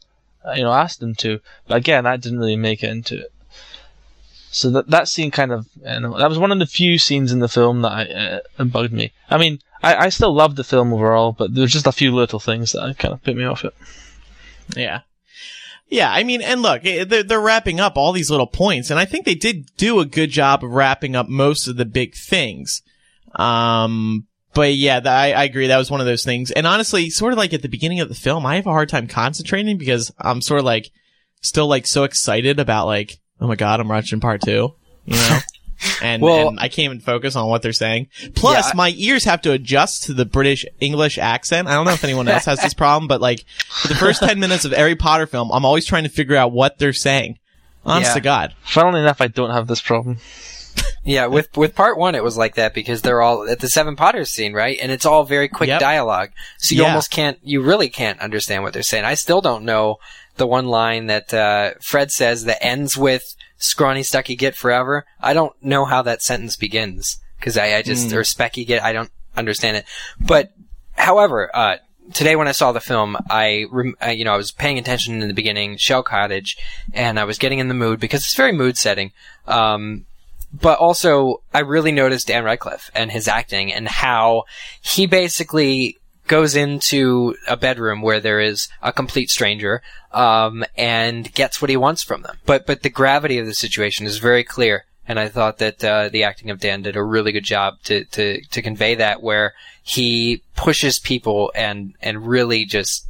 you 0.55 0.63
know, 0.63 0.73
asked 0.73 1.01
him 1.01 1.15
to. 1.15 1.39
But 1.67 1.77
again, 1.77 2.03
that 2.03 2.21
didn't 2.21 2.39
really 2.39 2.55
make 2.55 2.83
it 2.83 2.89
into 2.89 3.19
it. 3.19 3.33
So 4.51 4.71
that 4.71 4.89
that 4.89 5.07
scene 5.07 5.31
kind 5.31 5.51
of 5.51 5.67
you 5.75 5.99
know, 5.99 6.17
that 6.17 6.29
was 6.29 6.39
one 6.39 6.51
of 6.51 6.59
the 6.59 6.65
few 6.65 6.97
scenes 6.97 7.31
in 7.31 7.39
the 7.39 7.47
film 7.47 7.81
that 7.83 7.91
I, 7.91 8.61
uh, 8.61 8.63
bugged 8.65 8.93
me. 8.93 9.11
I 9.29 9.37
mean, 9.37 9.59
I, 9.83 9.95
I 9.95 10.09
still 10.09 10.33
loved 10.33 10.55
the 10.55 10.63
film 10.63 10.93
overall, 10.93 11.31
but 11.31 11.53
there 11.53 11.61
was 11.61 11.71
just 11.71 11.87
a 11.87 11.91
few 11.91 12.13
little 12.13 12.39
things 12.39 12.71
that 12.71 12.97
kind 12.97 13.13
of 13.13 13.23
put 13.23 13.35
me 13.35 13.43
off 13.43 13.63
it. 13.63 13.75
Yeah. 14.75 15.01
Yeah, 15.87 16.11
I 16.11 16.23
mean, 16.23 16.43
and 16.43 16.61
look, 16.61 16.83
they're, 16.83 17.23
they're 17.23 17.39
wrapping 17.39 17.79
up 17.79 17.97
all 17.97 18.11
these 18.11 18.29
little 18.29 18.47
points, 18.47 18.91
and 18.91 18.99
I 18.99 19.05
think 19.05 19.25
they 19.25 19.33
did 19.33 19.75
do 19.75 19.99
a 19.99 20.05
good 20.05 20.29
job 20.29 20.63
of 20.63 20.69
wrapping 20.69 21.15
up 21.15 21.27
most 21.27 21.67
of 21.67 21.77
the 21.77 21.85
big 21.85 22.13
things. 22.13 22.83
Um, 23.33 24.27
but 24.59 24.73
yeah, 24.75 24.99
th- 24.99 25.07
I, 25.07 25.31
I 25.31 25.43
agree. 25.45 25.67
That 25.67 25.77
was 25.77 25.89
one 25.89 26.01
of 26.01 26.05
those 26.05 26.25
things. 26.25 26.51
And 26.51 26.67
honestly, 26.67 27.09
sort 27.09 27.31
of 27.31 27.37
like 27.37 27.53
at 27.53 27.61
the 27.61 27.69
beginning 27.69 28.01
of 28.01 28.09
the 28.09 28.15
film, 28.15 28.45
I 28.45 28.55
have 28.57 28.67
a 28.67 28.71
hard 28.71 28.89
time 28.89 29.07
concentrating 29.07 29.77
because 29.77 30.11
I'm 30.19 30.41
sort 30.41 30.59
of 30.59 30.65
like, 30.65 30.91
still 31.41 31.67
like 31.67 31.87
so 31.87 32.03
excited 32.03 32.59
about 32.59 32.85
like, 32.87 33.19
oh 33.39 33.47
my 33.47 33.55
god, 33.55 33.79
I'm 33.79 33.87
watching 33.87 34.19
part 34.19 34.41
two, 34.41 34.73
you 35.05 35.15
know? 35.15 35.39
And, 36.01 36.21
Well- 36.21 36.49
and 36.49 36.59
I 36.59 36.67
can't 36.67 36.79
even 36.91 36.99
focus 36.99 37.37
on 37.37 37.47
what 37.47 37.61
they're 37.61 37.71
saying. 37.71 38.07
Plus, 38.35 38.65
Yeah, 38.65 38.71
I- 38.73 38.75
my 38.75 38.93
ears 38.97 39.23
have 39.23 39.41
to 39.43 39.53
adjust 39.53 40.03
to 40.03 40.13
the 40.13 40.25
British 40.25 40.65
English 40.81 41.17
accent. 41.17 41.69
I 41.69 41.73
don't 41.73 41.85
know 41.85 41.93
if 41.93 42.03
anyone 42.03 42.27
else 42.27 42.43
has 42.45 42.59
this 42.59 42.73
problem, 42.73 43.07
but 43.07 43.21
like 43.21 43.45
for 43.69 43.87
the 43.87 43.95
first 43.95 44.19
10 44.21 44.41
minutes 44.41 44.65
of 44.65 44.73
every 44.73 44.97
Potter 44.97 45.25
film, 45.25 45.49
I'm 45.53 45.63
always 45.63 45.85
trying 45.85 46.03
to 46.03 46.09
figure 46.09 46.35
out 46.35 46.51
what 46.51 46.79
they're 46.79 46.91
saying. 46.91 47.39
Honest 47.85 48.09
Yeah. 48.09 48.13
to 48.15 48.19
God. 48.19 48.55
Funnily 48.63 48.99
enough, 48.99 49.21
I 49.21 49.27
don't 49.29 49.51
have 49.51 49.67
this 49.67 49.81
problem. 49.81 50.17
Yeah, 51.03 51.25
with 51.27 51.55
with 51.57 51.75
part 51.75 51.97
one, 51.97 52.13
it 52.15 52.23
was 52.23 52.37
like 52.37 52.55
that 52.55 52.73
because 52.73 53.01
they're 53.01 53.21
all 53.21 53.49
at 53.49 53.59
the 53.59 53.69
Seven 53.69 53.95
Potters 53.95 54.29
scene, 54.29 54.53
right? 54.53 54.77
And 54.81 54.91
it's 54.91 55.05
all 55.05 55.23
very 55.23 55.47
quick 55.47 55.69
Yep. 55.69 55.79
dialogue, 55.79 56.31
so 56.57 56.75
you 56.75 56.81
Yeah. 56.83 56.89
almost 56.89 57.09
can't, 57.09 57.39
you 57.43 57.61
really 57.61 57.89
can't 57.89 58.19
understand 58.19 58.63
what 58.63 58.73
they're 58.73 58.83
saying. 58.83 59.05
I 59.05 59.15
still 59.15 59.41
don't 59.41 59.63
know 59.63 59.97
the 60.37 60.45
one 60.47 60.67
line 60.67 61.07
that 61.07 61.33
uh, 61.33 61.71
Fred 61.81 62.11
says 62.11 62.43
that 62.45 62.63
ends 62.63 62.95
with 62.97 63.23
"scrawny 63.57 64.03
stucky 64.03 64.35
git 64.35 64.55
forever." 64.55 65.05
I 65.21 65.33
don't 65.33 65.53
know 65.63 65.85
how 65.85 66.01
that 66.03 66.21
sentence 66.21 66.55
begins 66.55 67.17
because 67.39 67.57
I, 67.57 67.75
I 67.77 67.81
just 67.81 68.11
or 68.13 68.21
specky 68.21 68.67
git. 68.67 68.83
I 68.83 68.93
don't 68.93 69.09
understand 69.35 69.77
it. 69.77 69.85
But 70.19 70.51
however, 70.95 71.49
uh, 71.55 71.77
today 72.13 72.35
when 72.35 72.47
I 72.47 72.51
saw 72.51 72.71
the 72.71 72.79
film, 72.81 73.17
I, 73.29 73.65
rem- 73.71 73.95
uh, 74.05 74.09
you 74.09 74.25
know, 74.25 74.33
I 74.33 74.37
was 74.37 74.51
paying 74.51 74.77
attention 74.77 75.21
in 75.21 75.27
the 75.27 75.33
beginning, 75.33 75.77
Shell 75.77 76.03
Cottage, 76.03 76.57
and 76.93 77.19
I 77.19 77.23
was 77.23 77.37
getting 77.37 77.59
in 77.59 77.67
the 77.67 77.73
mood 77.73 77.99
because 77.99 78.21
it's 78.23 78.35
very 78.35 78.51
mood 78.51 78.77
setting. 78.77 79.11
Um, 79.47 80.05
but 80.53 80.79
also, 80.79 81.41
I 81.53 81.59
really 81.59 81.91
noticed 81.91 82.27
Dan 82.27 82.43
Radcliffe 82.43 82.89
and 82.95 83.11
his 83.11 83.27
acting 83.27 83.71
and 83.71 83.87
how 83.87 84.45
he 84.81 85.05
basically 85.05 85.97
goes 86.27 86.55
into 86.55 87.35
a 87.47 87.57
bedroom 87.57 88.01
where 88.01 88.19
there 88.19 88.39
is 88.39 88.69
a 88.81 88.93
complete 88.93 89.29
stranger, 89.29 89.81
um, 90.11 90.63
and 90.77 91.33
gets 91.33 91.59
what 91.61 91.69
he 91.69 91.77
wants 91.77 92.03
from 92.03 92.21
them. 92.21 92.37
But, 92.45 92.67
but 92.67 92.83
the 92.83 92.89
gravity 92.89 93.39
of 93.39 93.47
the 93.47 93.53
situation 93.55 94.05
is 94.05 94.19
very 94.19 94.43
clear. 94.43 94.85
And 95.07 95.19
I 95.19 95.27
thought 95.27 95.57
that, 95.57 95.83
uh, 95.83 96.09
the 96.09 96.23
acting 96.23 96.51
of 96.51 96.59
Dan 96.59 96.83
did 96.83 96.95
a 96.95 97.03
really 97.03 97.31
good 97.31 97.43
job 97.43 97.81
to, 97.85 98.05
to, 98.05 98.41
to 98.41 98.61
convey 98.61 98.93
that 98.93 99.23
where 99.23 99.55
he 99.81 100.43
pushes 100.55 100.99
people 100.99 101.51
and, 101.55 101.95
and 101.99 102.27
really 102.27 102.63
just, 102.63 103.07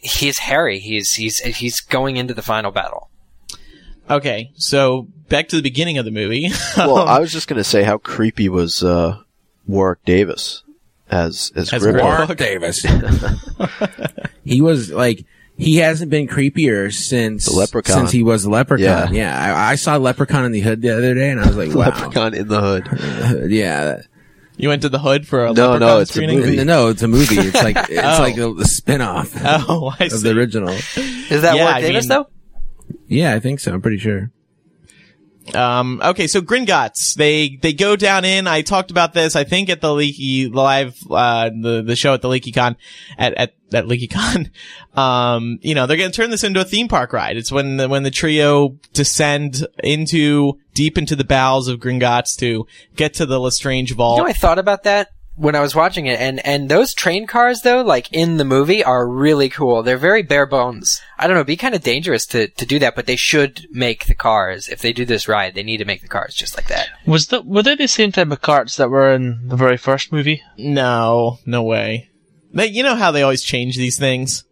he's 0.00 0.38
Harry. 0.38 0.78
He's, 0.78 1.12
he's, 1.12 1.38
he's 1.38 1.80
going 1.80 2.16
into 2.16 2.32
the 2.32 2.40
final 2.40 2.70
battle. 2.70 3.10
Okay, 4.10 4.50
so 4.56 5.08
back 5.28 5.48
to 5.48 5.56
the 5.56 5.62
beginning 5.62 5.98
of 5.98 6.04
the 6.04 6.10
movie. 6.10 6.50
Well, 6.76 6.98
Um, 6.98 7.08
I 7.08 7.18
was 7.20 7.32
just 7.32 7.48
gonna 7.48 7.64
say 7.64 7.82
how 7.82 7.98
creepy 7.98 8.48
was 8.48 8.82
uh, 8.82 9.18
Warwick 9.66 10.04
Davis 10.04 10.62
as 11.10 11.52
as, 11.54 11.72
As 11.72 11.82
Grimmauld. 11.82 12.26
Grimmauld. 12.26 12.36
Davis. 12.36 12.82
he 14.44 14.60
was 14.60 14.90
like 14.90 15.24
he 15.56 15.76
hasn't 15.76 16.10
been 16.10 16.26
creepier 16.26 16.92
since 16.92 17.44
The 17.46 17.52
Leprechaun. 17.52 17.96
since 17.98 18.10
he 18.10 18.22
was 18.22 18.42
the 18.42 18.50
leprechaun. 18.50 19.14
Yeah. 19.14 19.32
Yeah, 19.38 19.54
I, 19.56 19.72
I 19.72 19.74
saw 19.76 19.96
Leprechaun 19.96 20.44
in 20.46 20.52
the 20.52 20.60
Hood 20.60 20.80
the 20.82 20.90
other 20.96 21.14
day, 21.14 21.30
and 21.30 21.38
I 21.40 21.46
was 21.46 21.56
like, 21.56 21.74
wow, 21.74 21.90
Leprechaun 21.90 22.34
in 22.34 22.48
the 22.48 22.60
hood. 22.60 23.50
yeah. 23.50 24.00
you 24.56 24.68
went 24.70 24.82
to 24.82 24.88
the 24.88 24.98
hood 24.98 25.26
for 25.28 25.44
a 25.44 25.52
No, 25.52 25.72
Leprechaun 25.72 25.80
no, 25.80 25.98
it's 26.00 26.16
a 26.16 26.26
movie. 26.26 26.56
No, 26.56 26.64
no, 26.64 26.88
it's 26.88 27.02
a 27.02 27.08
movie. 27.08 27.36
It's 27.38 27.62
like 27.62 27.76
it's 27.90 28.18
Oh. 28.18 28.22
like 28.22 28.36
a, 28.38 28.50
a 28.50 28.64
spin-off 28.64 29.32
Oh, 29.44 29.94
I 30.00 30.04
of 30.06 30.12
see. 30.12 30.18
the 30.32 30.36
original. 30.36 30.70
Is 30.70 31.42
that 31.42 31.54
Yeah, 31.56 31.64
Warwick 31.66 31.82
Davis 31.82 32.04
mean- 32.04 32.08
though? 32.08 32.26
Yeah, 33.08 33.34
I 33.34 33.40
think 33.40 33.60
so. 33.60 33.72
I'm 33.72 33.82
pretty 33.82 33.98
sure. 33.98 34.30
Um, 35.54 36.00
okay, 36.04 36.28
so 36.28 36.40
Gringotts, 36.40 37.14
they, 37.14 37.58
they 37.60 37.72
go 37.72 37.96
down 37.96 38.24
in, 38.24 38.46
I 38.46 38.62
talked 38.62 38.90
about 38.90 39.12
this, 39.12 39.34
I 39.34 39.44
think 39.44 39.68
at 39.70 39.80
the 39.80 39.92
Leaky 39.92 40.48
Live, 40.48 40.96
uh, 41.10 41.50
the, 41.50 41.82
the 41.82 41.96
show 41.96 42.14
at 42.14 42.22
the 42.22 42.28
LeakyCon, 42.28 42.76
at, 43.18 43.34
at, 43.34 43.54
at 43.72 43.84
LeakyCon. 43.86 44.50
Um, 44.92 45.58
you 45.62 45.74
know, 45.74 45.86
they're 45.86 45.96
gonna 45.96 46.10
turn 46.10 46.28
this 46.28 46.44
into 46.44 46.60
a 46.60 46.66
theme 46.66 46.86
park 46.86 47.14
ride. 47.14 47.38
It's 47.38 47.50
when 47.50 47.78
the, 47.78 47.88
when 47.88 48.02
the 48.02 48.10
trio 48.10 48.76
descend 48.92 49.66
into, 49.82 50.58
deep 50.74 50.98
into 50.98 51.16
the 51.16 51.24
bowels 51.24 51.66
of 51.66 51.80
Gringotts 51.80 52.36
to 52.40 52.66
get 52.94 53.14
to 53.14 53.24
the 53.24 53.40
Lestrange 53.40 53.94
Vault. 53.94 54.18
You 54.18 54.24
know, 54.24 54.28
I 54.28 54.34
thought 54.34 54.58
about 54.58 54.82
that 54.82 55.08
when 55.34 55.54
I 55.54 55.60
was 55.60 55.74
watching 55.74 56.06
it, 56.06 56.20
and 56.20 56.44
and 56.46 56.68
those 56.68 56.94
train 56.94 57.26
cars 57.26 57.62
though, 57.62 57.82
like 57.82 58.12
in 58.12 58.36
the 58.36 58.44
movie, 58.44 58.84
are 58.84 59.08
really 59.08 59.48
cool. 59.48 59.82
They're 59.82 59.96
very 59.96 60.22
bare 60.22 60.46
bones. 60.46 61.00
I 61.18 61.26
don't 61.26 61.34
know, 61.34 61.40
it'd 61.40 61.46
be 61.46 61.56
kind 61.56 61.74
of 61.74 61.82
dangerous 61.82 62.26
to 62.26 62.48
to 62.48 62.66
do 62.66 62.78
that, 62.80 62.94
but 62.94 63.06
they 63.06 63.16
should 63.16 63.66
make 63.70 64.06
the 64.06 64.14
cars 64.14 64.68
if 64.68 64.80
they 64.80 64.92
do 64.92 65.04
this 65.04 65.28
ride. 65.28 65.54
They 65.54 65.62
need 65.62 65.78
to 65.78 65.84
make 65.84 66.02
the 66.02 66.08
cars 66.08 66.34
just 66.34 66.56
like 66.56 66.68
that. 66.68 66.88
Was 67.06 67.28
the 67.28 67.42
were 67.42 67.62
they 67.62 67.74
the 67.74 67.88
same 67.88 68.12
type 68.12 68.30
of 68.30 68.42
carts 68.42 68.76
that 68.76 68.90
were 68.90 69.12
in 69.12 69.48
the 69.48 69.56
very 69.56 69.76
first 69.76 70.12
movie? 70.12 70.42
no, 70.56 71.38
no 71.46 71.62
way. 71.62 72.10
They, 72.54 72.66
you 72.66 72.82
know 72.82 72.96
how 72.96 73.10
they 73.10 73.22
always 73.22 73.42
change 73.42 73.76
these 73.76 73.98
things? 73.98 74.44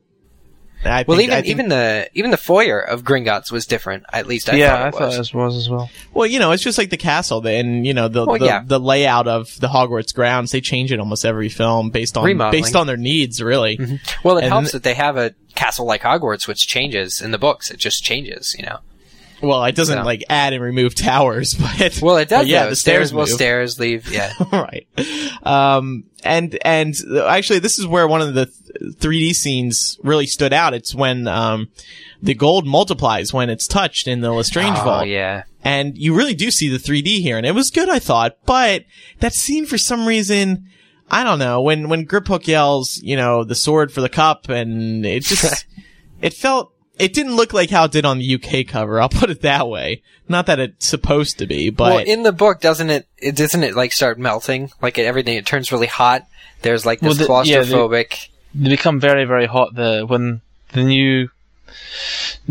I 0.84 1.04
Well, 1.06 1.18
think- 1.18 1.28
even 1.28 1.32
I 1.38 1.40
think- 1.42 1.50
even 1.50 1.68
the 1.68 2.08
even 2.14 2.30
the 2.30 2.36
foyer 2.36 2.80
of 2.80 3.02
Gringotts 3.04 3.52
was 3.52 3.66
different. 3.66 4.04
At 4.12 4.26
least 4.26 4.48
I 4.48 4.56
yeah, 4.56 4.68
thought 4.70 4.80
I 4.84 4.88
it 4.88 4.92
thought 4.92 5.00
was. 5.08 5.16
this 5.18 5.34
was 5.34 5.56
as 5.56 5.68
well. 5.68 5.90
Well, 6.14 6.26
you 6.26 6.38
know, 6.38 6.52
it's 6.52 6.62
just 6.62 6.78
like 6.78 6.90
the 6.90 6.96
castle 6.96 7.46
and, 7.46 7.86
you 7.86 7.92
know, 7.94 8.08
the, 8.08 8.24
Well, 8.24 8.38
the, 8.38 8.46
yeah. 8.46 8.62
the 8.64 8.80
layout 8.80 9.28
of 9.28 9.48
the 9.60 9.68
Hogwarts 9.68 10.14
grounds. 10.14 10.52
They 10.52 10.60
change 10.60 10.90
it 10.92 10.98
almost 11.00 11.24
every 11.24 11.48
film 11.50 11.90
based 11.90 12.16
on, 12.16 12.24
Remodeling. 12.24 12.62
based 12.62 12.74
on 12.76 12.86
their 12.86 12.96
needs, 12.96 13.42
really. 13.42 13.76
Mm-hmm. 13.76 13.96
Well, 14.26 14.38
it 14.38 14.44
And 14.44 14.52
helps 14.52 14.72
then- 14.72 14.78
that 14.78 14.82
they 14.84 14.94
have 14.94 15.16
a 15.16 15.34
castle 15.54 15.84
like 15.86 16.02
Hogwarts, 16.02 16.48
which 16.48 16.66
changes 16.66 17.20
in 17.20 17.30
the 17.30 17.38
books. 17.38 17.70
It 17.70 17.76
just 17.78 18.02
changes, 18.02 18.54
you 18.58 18.64
know. 18.64 18.78
Well, 19.42 19.64
it 19.64 19.74
doesn't 19.74 20.04
like 20.04 20.24
add 20.28 20.52
and 20.52 20.62
remove 20.62 20.94
towers, 20.94 21.54
but. 21.78 22.00
Well, 22.02 22.16
it 22.16 22.28
does. 22.28 22.42
but 22.42 22.46
yeah, 22.48 22.64
though. 22.64 22.70
the 22.70 22.76
stairs, 22.76 23.12
will 23.12 23.22
move. 23.22 23.30
stairs 23.30 23.78
leave. 23.78 24.10
Yeah. 24.10 24.32
right. 24.52 24.86
Um, 25.42 26.04
and, 26.22 26.58
and 26.62 26.94
actually 27.24 27.60
this 27.60 27.78
is 27.78 27.86
where 27.86 28.06
one 28.06 28.20
of 28.20 28.34
the 28.34 28.46
th- 28.46 28.96
3D 28.96 29.32
scenes 29.32 29.98
really 30.02 30.26
stood 30.26 30.52
out. 30.52 30.74
It's 30.74 30.94
when, 30.94 31.26
um, 31.26 31.68
the 32.22 32.34
gold 32.34 32.66
multiplies 32.66 33.32
when 33.32 33.48
it's 33.48 33.66
touched 33.66 34.06
in 34.06 34.20
the 34.20 34.30
Lestrange 34.32 34.78
oh 34.78 34.84
Vault. 34.84 35.06
yeah. 35.06 35.44
And 35.62 35.96
you 35.96 36.14
really 36.14 36.34
do 36.34 36.50
see 36.50 36.68
the 36.68 36.78
3D 36.78 37.20
here, 37.20 37.36
and 37.36 37.46
it 37.46 37.54
was 37.54 37.70
good, 37.70 37.88
I 37.88 37.98
thought. 37.98 38.36
But 38.46 38.84
that 39.20 39.34
scene, 39.34 39.66
for 39.66 39.78
some 39.78 40.06
reason, 40.06 40.68
I 41.10 41.24
don't 41.24 41.38
know. 41.38 41.60
When 41.60 41.88
when 41.88 42.06
Griphook 42.06 42.46
yells, 42.46 42.98
you 43.02 43.16
know, 43.16 43.44
the 43.44 43.54
sword 43.54 43.92
for 43.92 44.00
the 44.00 44.08
cup, 44.08 44.48
and 44.48 45.04
it 45.04 45.24
just 45.24 45.66
it 46.22 46.32
felt 46.32 46.72
it 47.00 47.14
didn't 47.14 47.36
look 47.36 47.52
like 47.52 47.70
how 47.70 47.84
it 47.84 47.92
did 47.92 48.04
on 48.04 48.18
the 48.18 48.34
UK 48.34 48.66
cover. 48.66 49.00
I'll 49.00 49.08
put 49.08 49.30
it 49.30 49.42
that 49.42 49.68
way. 49.68 50.02
Not 50.28 50.46
that 50.46 50.60
it's 50.60 50.86
supposed 50.86 51.38
to 51.38 51.46
be, 51.46 51.70
but 51.70 51.94
well, 51.94 52.04
in 52.04 52.22
the 52.22 52.32
book, 52.32 52.60
doesn't 52.60 52.90
it? 52.90 53.06
it 53.18 53.34
doesn't 53.34 53.64
it 53.64 53.74
like 53.74 53.92
start 53.92 54.18
melting? 54.18 54.70
Like 54.80 54.98
it, 54.98 55.06
everything, 55.06 55.36
it 55.36 55.46
turns 55.46 55.72
really 55.72 55.86
hot. 55.86 56.26
There's 56.62 56.84
like 56.84 57.00
this 57.00 57.18
Well, 57.18 57.42
the- 57.42 57.50
yeah, 57.50 57.62
the- 57.62 57.74
claustrophobic. 57.74 58.28
They 58.54 58.68
become 58.70 59.00
very 59.00 59.24
very 59.24 59.46
hot 59.46 59.74
the 59.74 60.04
when 60.06 60.40
the 60.72 60.82
new 60.84 61.28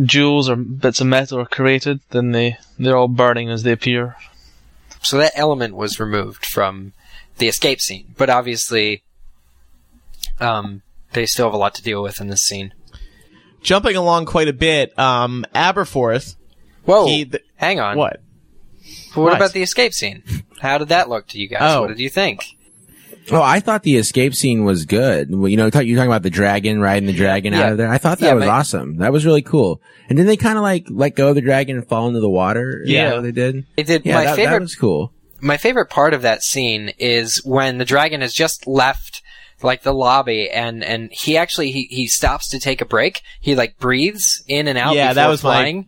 jewels 0.02 0.50
or 0.50 0.56
bits 0.56 1.02
of 1.02 1.08
metal 1.08 1.40
are 1.40 1.46
created, 1.46 2.00
then 2.12 2.32
they 2.32 2.58
they're 2.78 2.98
all 2.98 3.08
burning 3.08 3.50
as 3.50 3.64
they 3.64 3.72
appear. 3.72 4.16
So 5.02 5.18
that 5.18 5.34
element 5.36 5.76
was 5.76 6.00
removed 6.00 6.46
from 6.46 6.94
the 7.38 7.48
escape 7.48 7.80
scene, 7.82 8.14
but 8.18 8.30
obviously, 8.30 9.04
um, 10.40 10.82
they 11.14 11.26
still 11.26 11.48
have 11.48 11.54
a 11.54 11.58
lot 11.58 11.76
to 11.76 11.84
deal 11.84 12.04
with 12.04 12.20
in 12.20 12.28
this 12.28 12.42
scene. 12.42 12.74
Jumping 13.62 13.96
along 13.96 14.26
quite 14.26 14.48
a 14.48 14.54
bit, 14.54 14.98
um, 14.98 15.46
Aberforth. 15.54 16.36
Whoa, 16.86 17.08
He- 17.08 17.26
th- 17.26 17.44
hang 17.56 17.80
on. 17.80 17.98
What? 17.98 18.22
What 19.14 19.24
What? 19.24 19.36
about 19.36 19.54
the 19.54 19.62
escape 19.62 19.94
scene? 19.94 20.24
How 20.60 20.78
did 20.78 20.90
that 20.90 21.10
look 21.10 21.28
to 21.30 21.40
you 21.40 21.48
guys? 21.48 21.60
Oh. 21.62 21.82
What 21.82 21.88
did 21.90 22.00
you 22.00 22.10
think? 22.10 22.44
Oh, 23.32 23.42
I 23.44 23.60
thought 23.60 23.84
the 23.84 23.98
escape 23.98 24.34
scene 24.34 24.64
was 24.66 24.86
good. 24.86 25.30
Well, 25.36 25.48
You 25.48 25.58
know, 25.58 25.66
you're 25.66 25.72
talking 25.72 26.00
about 26.08 26.24
the 26.24 26.32
dragon 26.32 26.80
riding 26.82 27.06
the 27.06 27.14
dragon 27.14 27.54
out 27.54 27.72
of 27.74 27.78
there. 27.78 27.88
I 27.90 28.00
thought 28.00 28.18
that 28.20 28.26
Yeah, 28.28 28.34
was 28.34 28.46
my- 28.46 28.52
awesome. 28.52 28.98
That 28.98 29.12
was 29.14 29.24
really 29.26 29.44
cool. 29.44 29.82
And 30.10 30.18
then 30.18 30.26
they 30.26 30.38
kind 30.38 30.58
of 30.58 30.64
like 30.64 30.88
let 30.90 31.16
go 31.16 31.30
of 31.30 31.36
the 31.36 31.42
dragon 31.42 31.78
and 31.78 31.88
fall 31.88 32.08
into 32.08 32.22
the 32.22 32.30
water. 32.30 32.82
Yeah. 32.86 33.10
that 33.10 33.16
what 33.18 33.24
they 33.24 33.32
did. 33.32 33.66
They 33.76 33.84
did. 33.84 34.04
Yeah, 34.06 34.16
my 34.16 34.24
that, 34.26 34.36
favorite 34.36 34.52
that 34.54 34.62
was 34.62 34.76
cool. 34.76 35.14
my 35.42 35.58
favorite 35.58 35.90
part 35.92 36.16
of 36.16 36.24
that 36.24 36.42
scene 36.42 36.92
is 36.98 37.40
when 37.46 37.78
the 37.78 37.86
dragon 37.86 38.22
has 38.22 38.34
just 38.34 38.66
left 38.66 39.22
like 39.62 39.82
the 39.84 39.94
lobby 39.94 40.50
and 40.50 40.84
and 40.84 41.10
he 41.12 41.38
actually 41.38 41.72
he, 41.72 41.84
he 41.90 42.08
stops 42.08 42.50
to 42.50 42.60
take 42.60 42.82
a 42.82 42.86
break 42.86 43.22
he 43.42 43.56
like 43.56 43.78
breathes 43.80 44.44
in 44.48 44.68
and 44.68 44.78
out 44.78 44.96
Yeah, 44.96 45.14
that 45.14 45.28
was 45.28 45.42
flying 45.42 45.88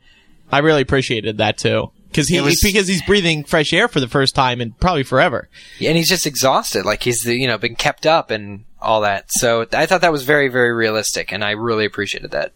I 0.51 0.59
really 0.59 0.81
appreciated 0.81 1.37
that 1.37 1.57
too. 1.57 1.91
Cause 2.13 2.27
he, 2.27 2.41
was- 2.41 2.61
because 2.61 2.89
he's 2.89 3.01
breathing 3.03 3.45
fresh 3.45 3.71
air 3.71 3.87
for 3.87 4.01
the 4.01 4.07
first 4.09 4.35
time 4.35 4.59
and 4.59 4.77
probably 4.81 5.03
forever. 5.03 5.47
and 5.79 5.95
he's 5.95 6.09
just 6.09 6.25
exhausted 6.27 6.85
like 6.85 7.03
he's 7.03 7.25
you 7.25 7.47
know 7.47 7.57
been 7.57 7.75
kept 7.75 8.05
up 8.05 8.31
and 8.31 8.65
all 8.81 9.01
that 9.01 9.31
so 9.31 9.65
i 9.73 9.85
thought 9.85 10.01
that 10.01 10.11
was 10.11 10.23
very 10.23 10.49
very 10.49 10.73
realistic 10.73 11.31
and 11.31 11.43
i 11.43 11.51
really 11.51 11.85
appreciated 11.85 12.31
that 12.31 12.51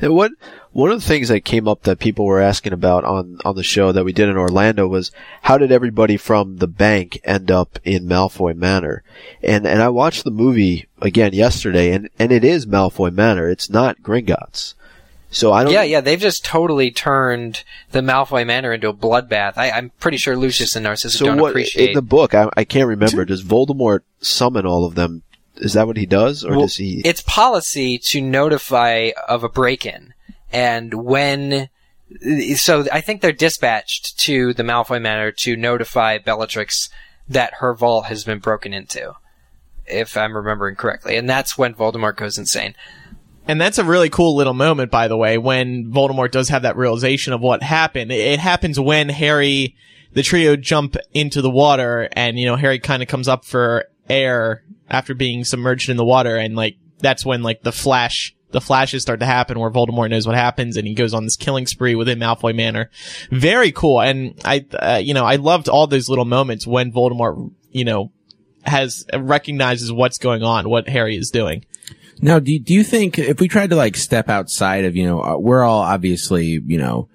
And 0.00 0.14
what 0.14 0.32
one 0.72 0.90
of 0.90 1.00
the 1.00 1.06
things 1.06 1.28
that 1.28 1.44
came 1.44 1.68
up 1.68 1.82
that 1.82 1.98
people 1.98 2.24
were 2.24 2.40
asking 2.40 2.72
about 2.72 3.04
on 3.04 3.38
on 3.44 3.54
the 3.56 3.62
show 3.62 3.92
that 3.92 4.04
we 4.04 4.12
did 4.12 4.28
in 4.28 4.36
Orlando 4.36 4.88
was 4.88 5.12
how 5.42 5.58
did 5.58 5.70
everybody 5.70 6.16
from 6.16 6.56
the 6.58 6.66
bank 6.66 7.20
end 7.24 7.50
up 7.50 7.78
in 7.84 8.06
Malfoy 8.06 8.56
Manor? 8.56 9.02
And 9.42 9.66
and 9.66 9.82
I 9.82 9.88
watched 9.90 10.24
the 10.24 10.30
movie 10.30 10.88
again 11.00 11.32
yesterday, 11.34 11.92
and 11.92 12.08
and 12.18 12.32
it 12.32 12.44
is 12.44 12.66
Malfoy 12.66 13.12
Manor. 13.12 13.48
It's 13.48 13.70
not 13.70 14.02
Gringotts. 14.02 14.74
So 15.30 15.50
I 15.50 15.64
don't. 15.64 15.72
yeah 15.72 15.82
yeah 15.82 16.00
they've 16.02 16.20
just 16.20 16.44
totally 16.44 16.90
turned 16.90 17.64
the 17.90 18.00
malfoy 18.00 18.46
manor 18.46 18.74
into 18.74 18.90
a 18.90 18.92
bloodbath 18.92 19.54
I, 19.56 19.70
i'm 19.70 19.88
pretty 19.98 20.18
sure 20.18 20.36
lucius 20.36 20.76
and 20.76 20.84
Narcissa 20.84 21.16
So 21.16 21.24
don't 21.24 21.38
what 21.38 21.52
appreciate 21.52 21.88
in 21.88 21.94
the 21.94 22.02
book? 22.02 22.34
I, 22.34 22.50
I 22.54 22.64
can't 22.64 22.86
remember. 22.86 23.24
Does 23.24 23.42
Voldemort 23.42 24.00
summon 24.20 24.66
all 24.66 24.84
of 24.84 24.94
them? 24.94 25.22
Is 25.56 25.74
that 25.74 25.86
what 25.86 25.96
he 25.96 26.06
does, 26.06 26.44
or 26.44 26.52
Well, 26.52 26.60
does 26.62 26.76
he? 26.76 27.02
It's 27.04 27.22
policy 27.22 27.98
to 28.10 28.20
notify 28.20 29.10
of 29.28 29.44
a 29.44 29.48
break-in, 29.48 30.14
and 30.52 30.94
when 30.94 31.68
so 32.56 32.84
I 32.92 33.00
think 33.00 33.20
they're 33.20 33.32
dispatched 33.32 34.18
to 34.20 34.52
the 34.54 34.62
Malfoy 34.62 35.00
Manor 35.00 35.32
to 35.32 35.56
notify 35.56 36.18
Bellatrix 36.18 36.90
that 37.28 37.54
her 37.54 37.74
vault 37.74 38.06
has 38.06 38.24
been 38.24 38.38
broken 38.38 38.72
into, 38.74 39.14
if 39.86 40.16
I'm 40.16 40.36
remembering 40.36 40.76
correctly, 40.76 41.16
and 41.16 41.28
that's 41.28 41.56
when 41.56 41.74
Voldemort 41.74 42.16
goes 42.16 42.38
insane. 42.38 42.74
And 43.46 43.60
that's 43.60 43.78
a 43.78 43.84
really 43.84 44.08
cool 44.08 44.36
little 44.36 44.54
moment, 44.54 44.90
by 44.90 45.08
the 45.08 45.16
way, 45.16 45.36
when 45.36 45.90
Voldemort 45.90 46.30
does 46.30 46.48
have 46.50 46.62
that 46.62 46.76
realization 46.76 47.32
of 47.32 47.40
what 47.40 47.62
happened. 47.62 48.12
It, 48.12 48.20
it 48.20 48.38
happens 48.38 48.78
when 48.78 49.08
Harry, 49.08 49.74
the 50.12 50.22
trio 50.22 50.54
jump 50.54 50.96
into 51.12 51.42
the 51.42 51.50
water 51.50 52.08
and, 52.12 52.38
you 52.38 52.46
know, 52.46 52.56
Harry 52.56 52.78
kind 52.78 53.02
of 53.02 53.08
comes 53.08 53.26
up 53.26 53.44
for 53.44 53.86
air 54.12 54.62
after 54.88 55.14
being 55.14 55.44
submerged 55.44 55.88
in 55.88 55.96
the 55.96 56.04
water 56.04 56.36
and 56.36 56.54
like, 56.54 56.76
that's 56.98 57.24
when 57.24 57.42
like 57.42 57.62
the 57.62 57.72
flash, 57.72 58.34
the 58.50 58.60
flashes 58.60 59.02
start 59.02 59.20
to 59.20 59.26
happen 59.26 59.58
where 59.58 59.70
Voldemort 59.70 60.10
knows 60.10 60.26
what 60.26 60.36
happens 60.36 60.76
and 60.76 60.86
he 60.86 60.94
goes 60.94 61.14
on 61.14 61.24
this 61.24 61.36
killing 61.36 61.66
spree 61.66 61.94
within 61.94 62.18
Malfoy 62.18 62.54
Manor. 62.54 62.90
Very 63.30 63.72
cool. 63.72 64.00
And 64.00 64.38
I, 64.44 64.66
uh, 64.78 65.00
you 65.02 65.14
know, 65.14 65.24
I 65.24 65.36
loved 65.36 65.68
all 65.68 65.86
those 65.86 66.08
little 66.08 66.26
moments 66.26 66.66
when 66.66 66.92
Voldemort, 66.92 67.50
you 67.70 67.84
know, 67.84 68.12
has, 68.64 69.04
recognizes 69.12 69.90
what's 69.90 70.18
going 70.18 70.42
on, 70.42 70.68
what 70.68 70.88
Harry 70.88 71.16
is 71.16 71.30
doing. 71.30 71.64
Now, 72.20 72.38
do, 72.38 72.56
do 72.58 72.74
you 72.74 72.84
think 72.84 73.18
if 73.18 73.40
we 73.40 73.48
tried 73.48 73.70
to 73.70 73.76
like 73.76 73.96
step 73.96 74.28
outside 74.28 74.84
of, 74.84 74.94
you 74.94 75.04
know, 75.04 75.22
uh, 75.22 75.38
we're 75.38 75.64
all 75.64 75.80
obviously, 75.80 76.60
you 76.64 76.78
know, 76.78 77.08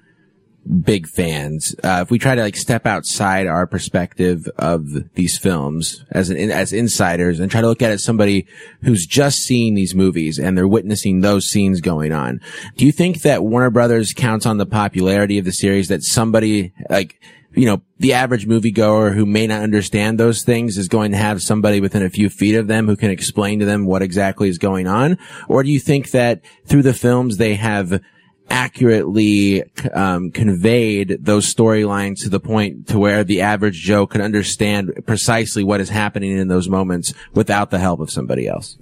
big 0.67 1.07
fans. 1.07 1.75
Uh, 1.83 1.99
if 2.03 2.11
we 2.11 2.19
try 2.19 2.35
to 2.35 2.41
like 2.41 2.55
step 2.55 2.85
outside 2.85 3.47
our 3.47 3.65
perspective 3.65 4.47
of 4.57 5.13
these 5.13 5.37
films 5.37 6.03
as 6.11 6.29
an, 6.29 6.37
as 6.51 6.73
insiders 6.73 7.39
and 7.39 7.49
try 7.49 7.61
to 7.61 7.67
look 7.67 7.81
at 7.81 7.91
it 7.91 7.99
somebody 7.99 8.47
who's 8.83 9.05
just 9.05 9.39
seeing 9.39 9.73
these 9.75 9.95
movies 9.95 10.37
and 10.37 10.57
they're 10.57 10.67
witnessing 10.67 11.21
those 11.21 11.47
scenes 11.47 11.81
going 11.81 12.11
on, 12.11 12.41
do 12.75 12.85
you 12.85 12.91
think 12.91 13.21
that 13.21 13.43
Warner 13.43 13.69
Brothers 13.69 14.13
counts 14.13 14.45
on 14.45 14.57
the 14.57 14.65
popularity 14.65 15.37
of 15.37 15.45
the 15.45 15.51
series 15.51 15.87
that 15.87 16.03
somebody 16.03 16.73
like, 16.89 17.19
you 17.53 17.65
know, 17.65 17.81
the 17.97 18.13
average 18.13 18.47
moviegoer 18.47 19.15
who 19.15 19.25
may 19.25 19.47
not 19.47 19.63
understand 19.63 20.19
those 20.19 20.43
things 20.43 20.77
is 20.77 20.87
going 20.87 21.11
to 21.11 21.17
have 21.17 21.41
somebody 21.41 21.81
within 21.81 22.03
a 22.03 22.09
few 22.09 22.29
feet 22.29 22.55
of 22.55 22.67
them 22.67 22.85
who 22.87 22.95
can 22.95 23.09
explain 23.09 23.59
to 23.59 23.65
them 23.65 23.85
what 23.85 24.03
exactly 24.03 24.49
is 24.49 24.57
going 24.57 24.85
on? 24.85 25.17
Or 25.47 25.63
do 25.63 25.71
you 25.71 25.79
think 25.79 26.11
that 26.11 26.41
through 26.65 26.83
the 26.83 26.93
films 26.93 27.37
they 27.37 27.55
have 27.55 28.01
accurately 28.49 29.63
um, 29.93 30.31
conveyed 30.31 31.17
those 31.19 31.53
storylines 31.53 32.23
to 32.23 32.29
the 32.29 32.39
point 32.39 32.87
to 32.87 32.99
where 32.99 33.23
the 33.23 33.41
average 33.41 33.81
Joe 33.81 34.07
could 34.07 34.21
understand 34.21 34.91
precisely 35.05 35.63
what 35.63 35.81
is 35.81 35.89
happening 35.89 36.37
in 36.37 36.47
those 36.47 36.69
moments 36.69 37.13
without 37.33 37.71
the 37.71 37.79
help 37.79 37.99
of 37.99 38.09
somebody 38.11 38.47
else? 38.47 38.77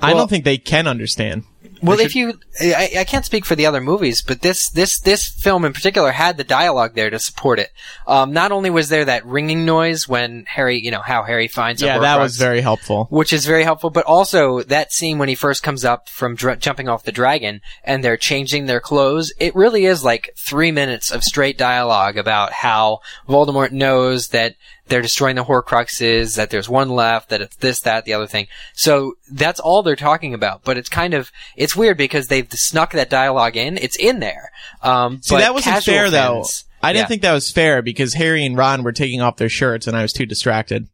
I 0.00 0.08
Well- 0.08 0.22
don't 0.22 0.30
think 0.30 0.44
they 0.44 0.58
can 0.58 0.86
understand. 0.86 1.44
Well, 1.82 2.00
if 2.00 2.14
you, 2.14 2.38
I, 2.60 2.90
I 2.98 3.04
can't 3.04 3.24
speak 3.24 3.44
for 3.44 3.54
the 3.56 3.66
other 3.66 3.80
movies, 3.80 4.22
but 4.22 4.40
this 4.42 4.70
this 4.70 5.00
this 5.00 5.28
film 5.28 5.64
in 5.64 5.72
particular 5.72 6.12
had 6.12 6.36
the 6.36 6.44
dialogue 6.44 6.94
there 6.94 7.10
to 7.10 7.18
support 7.18 7.58
it. 7.58 7.70
Um, 8.06 8.32
not 8.32 8.52
only 8.52 8.70
was 8.70 8.88
there 8.88 9.04
that 9.04 9.26
ringing 9.26 9.64
noise 9.64 10.06
when 10.08 10.44
Harry, 10.48 10.78
you 10.78 10.90
know, 10.90 11.00
how 11.00 11.22
Harry 11.24 11.48
finds 11.48 11.82
a 11.82 11.86
Yeah, 11.86 11.98
that 11.98 12.18
was 12.18 12.36
very 12.36 12.60
helpful. 12.60 13.06
which 13.10 13.32
is 13.32 13.46
very 13.46 13.64
helpful. 13.64 13.90
But 13.90 14.04
also 14.06 14.62
that 14.62 14.92
scene 14.92 15.18
when 15.18 15.28
he 15.28 15.34
first 15.34 15.62
comes 15.62 15.84
up 15.84 16.08
from 16.08 16.34
dr- 16.36 16.60
jumping 16.60 16.88
off 16.88 17.04
the 17.04 17.12
dragon 17.12 17.60
and 17.84 18.02
they're 18.04 18.16
changing 18.16 18.66
their 18.66 18.80
clothes. 18.80 19.32
It 19.38 19.54
really 19.54 19.84
is 19.84 20.04
like 20.04 20.34
three 20.36 20.70
minutes 20.72 21.10
of 21.10 21.22
straight 21.22 21.58
dialogue 21.58 22.16
about 22.16 22.52
how 22.52 23.00
Voldemort 23.28 23.72
knows 23.72 24.28
that 24.28 24.54
they're 24.88 25.02
destroying 25.02 25.36
the 25.36 25.44
Horcruxes, 25.44 26.36
that 26.36 26.50
there's 26.50 26.68
one 26.68 26.90
left, 26.90 27.28
that 27.30 27.40
it's 27.40 27.56
this, 27.56 27.80
that, 27.80 28.04
the 28.04 28.12
other 28.14 28.26
thing. 28.26 28.46
So 28.74 29.14
that's 29.30 29.60
all 29.60 29.82
they're 29.82 29.96
talking 29.96 30.34
about. 30.34 30.64
But 30.64 30.76
it's 30.78 30.88
kind 30.88 31.14
of 31.14 31.30
it's 31.56 31.76
weird 31.76 31.96
because 31.96 32.26
they've 32.26 32.48
snuck 32.52 32.92
that 32.92 33.08
dialogue 33.10 33.56
in. 33.56 33.78
It's 33.78 33.96
in 33.96 34.20
there. 34.20 34.50
Um, 34.82 35.20
See, 35.22 35.34
but 35.34 35.40
that 35.40 35.54
wasn't 35.54 35.82
fair 35.84 36.10
though. 36.10 36.44
I 36.82 36.92
didn't 36.92 37.04
Yeah. 37.04 37.08
think 37.08 37.22
that 37.22 37.32
was 37.32 37.50
fair 37.50 37.80
because 37.80 38.14
Harry 38.14 38.44
and 38.44 38.56
Ron 38.56 38.82
were 38.82 38.92
taking 38.92 39.20
off 39.20 39.36
their 39.36 39.48
shirts 39.48 39.86
and 39.86 39.96
I 39.96 40.02
was 40.02 40.12
too 40.12 40.26
distracted. 40.26 40.88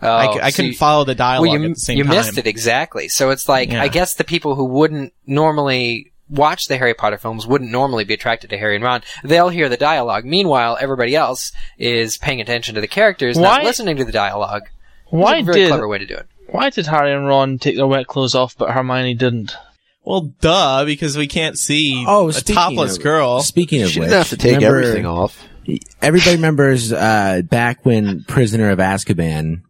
I, 0.00 0.26
Oh, 0.26 0.34
c- 0.34 0.40
I 0.40 0.50
so 0.50 0.56
couldn't 0.56 0.72
you- 0.72 0.76
follow 0.78 1.04
the 1.04 1.14
dialogue 1.14 1.48
well, 1.48 1.58
you, 1.60 1.68
at 1.68 1.74
the 1.74 1.80
same 1.80 1.98
you 1.98 2.04
time. 2.04 2.14
missed 2.16 2.38
it 2.38 2.46
exactly. 2.46 3.08
So 3.08 3.30
it's 3.30 3.48
like 3.48 3.70
Yeah. 3.70 3.82
I 3.82 3.88
guess 3.88 4.14
the 4.14 4.24
people 4.24 4.54
who 4.54 4.64
wouldn't 4.64 5.12
normally 5.26 6.11
watch 6.32 6.66
the 6.66 6.76
Harry 6.78 6.94
Potter 6.94 7.18
films 7.18 7.46
wouldn't 7.46 7.70
normally 7.70 8.04
be 8.04 8.14
attracted 8.14 8.50
to 8.50 8.58
Harry 8.58 8.74
and 8.74 8.84
Ron. 8.84 9.02
They'll 9.22 9.50
hear 9.50 9.68
the 9.68 9.76
dialogue. 9.76 10.24
Meanwhile, 10.24 10.78
everybody 10.80 11.14
else 11.14 11.52
is 11.78 12.16
paying 12.16 12.40
attention 12.40 12.74
to 12.74 12.80
the 12.80 12.88
characters, 12.88 13.38
not 13.38 13.62
listening 13.62 13.96
to 13.98 14.04
the 14.04 14.12
dialogue. 14.12 14.62
Why 15.10 15.36
it's 15.36 15.42
a 15.42 15.44
very 15.44 15.60
did 15.60 15.68
clever 15.68 15.86
way 15.86 15.98
to 15.98 16.06
do 16.06 16.14
it. 16.14 16.26
why 16.48 16.70
did 16.70 16.86
Harry 16.86 17.12
and 17.12 17.26
Ron 17.26 17.58
take 17.58 17.76
their 17.76 17.86
wet 17.86 18.06
clothes 18.06 18.34
off, 18.34 18.56
but 18.56 18.70
Hermione 18.70 19.14
didn't? 19.14 19.54
Well, 20.04 20.32
duh, 20.40 20.84
because 20.84 21.16
we 21.16 21.28
can't 21.28 21.56
see 21.58 22.04
Oh, 22.08 22.28
a 22.30 22.32
topless 22.32 22.96
of- 22.96 23.02
girl. 23.02 23.40
Speaking 23.42 23.82
of 23.82 23.90
She 23.90 24.00
which, 24.00 24.08
didn't 24.08 24.18
have 24.18 24.28
to 24.30 24.36
take 24.36 24.54
remember- 24.56 24.78
everything 24.80 25.06
off. 25.06 25.46
Everybody 26.00 26.36
remembers 26.36 26.92
uh, 26.92 27.42
back 27.44 27.84
when 27.86 28.24
Prisoner 28.26 28.70
of 28.70 28.78
Azkaban 28.80 29.60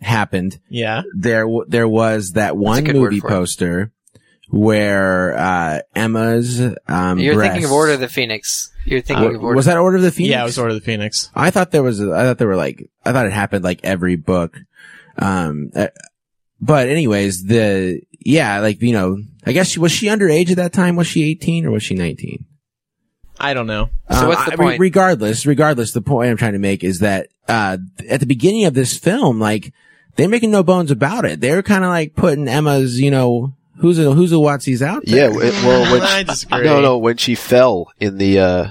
happened. 0.00 0.58
Yeah. 0.68 1.02
there 1.14 1.42
w- 1.42 1.64
there 1.68 1.88
was 1.88 2.32
that 2.32 2.56
one 2.56 2.84
movie 2.84 3.20
for 3.20 3.26
it. 3.26 3.30
poster 3.30 3.92
where 4.50 5.36
uh, 5.38 5.80
Emma's 5.94 6.60
um, 6.88 7.18
You're 7.18 7.40
thinking 7.40 7.64
of 7.64 7.72
Order 7.72 7.92
of 7.92 8.00
the 8.00 8.08
Phoenix. 8.08 8.72
You're 8.84 9.00
thinking 9.00 9.24
Wa- 9.26 9.34
of 9.36 9.42
Order. 9.44 9.56
was 9.56 9.66
that 9.66 9.76
Order 9.78 9.96
of 9.98 10.02
the 10.02 10.10
Phoenix? 10.10 10.30
Yeah, 10.32 10.42
it 10.42 10.44
was 10.46 10.58
Order 10.58 10.74
of 10.74 10.80
the 10.80 10.84
Phoenix. 10.84 11.30
I 11.34 11.50
thought 11.50 11.70
there 11.70 11.82
was. 11.82 12.00
A, 12.00 12.12
I 12.12 12.22
thought 12.24 12.38
there 12.38 12.48
were 12.48 12.56
like. 12.56 12.90
I 13.04 13.12
thought 13.12 13.26
it 13.26 13.32
happened 13.32 13.64
like 13.64 13.80
every 13.84 14.16
book. 14.16 14.56
Um, 15.18 15.70
uh, 15.74 15.88
but 16.60 16.88
anyways, 16.88 17.44
the 17.44 18.00
yeah, 18.18 18.60
like 18.60 18.82
you 18.82 18.92
know, 18.92 19.18
I 19.46 19.52
guess 19.52 19.68
she 19.68 19.78
was 19.80 19.92
she 19.92 20.06
underage 20.06 20.50
at 20.50 20.56
that 20.56 20.72
time. 20.72 20.96
Was 20.96 21.06
she 21.06 21.24
eighteen 21.24 21.64
or 21.64 21.70
was 21.70 21.82
she 21.82 21.94
nineteen? 21.94 22.46
I 23.38 23.54
don't 23.54 23.66
know. 23.66 23.88
So 24.10 24.28
what's 24.28 24.44
the 24.44 24.52
I- 24.52 24.56
point? 24.56 24.80
regardless, 24.80 25.46
regardless, 25.46 25.92
the 25.92 26.02
point 26.02 26.30
I'm 26.30 26.36
trying 26.36 26.52
to 26.52 26.58
make 26.58 26.84
is 26.84 26.98
that 26.98 27.28
uh, 27.48 27.78
at 28.08 28.20
the 28.20 28.26
beginning 28.26 28.64
of 28.66 28.74
this 28.74 28.98
film, 28.98 29.38
like 29.40 29.72
they're 30.16 30.28
making 30.28 30.50
no 30.50 30.62
bones 30.62 30.90
about 30.90 31.24
it. 31.24 31.40
They're 31.40 31.62
kind 31.62 31.82
of 31.84 31.88
like 31.90 32.14
putting 32.14 32.48
Emma's, 32.48 33.00
you 33.00 33.10
know, 33.10 33.54
who's 33.80 33.98
a 33.98 34.12
who's 34.12 34.32
a 34.32 34.36
whatsies 34.36 34.82
out 34.82 35.02
Yeah, 35.06 35.28
it, 35.30 35.34
well, 35.64 35.92
when 35.92 36.02
I 36.18 36.22
disagree. 36.22 36.64
no, 36.64 36.80
no, 36.80 36.98
when 36.98 37.16
she 37.16 37.34
fell 37.34 37.90
in 37.98 38.18
the, 38.18 38.38
uh, 38.38 38.70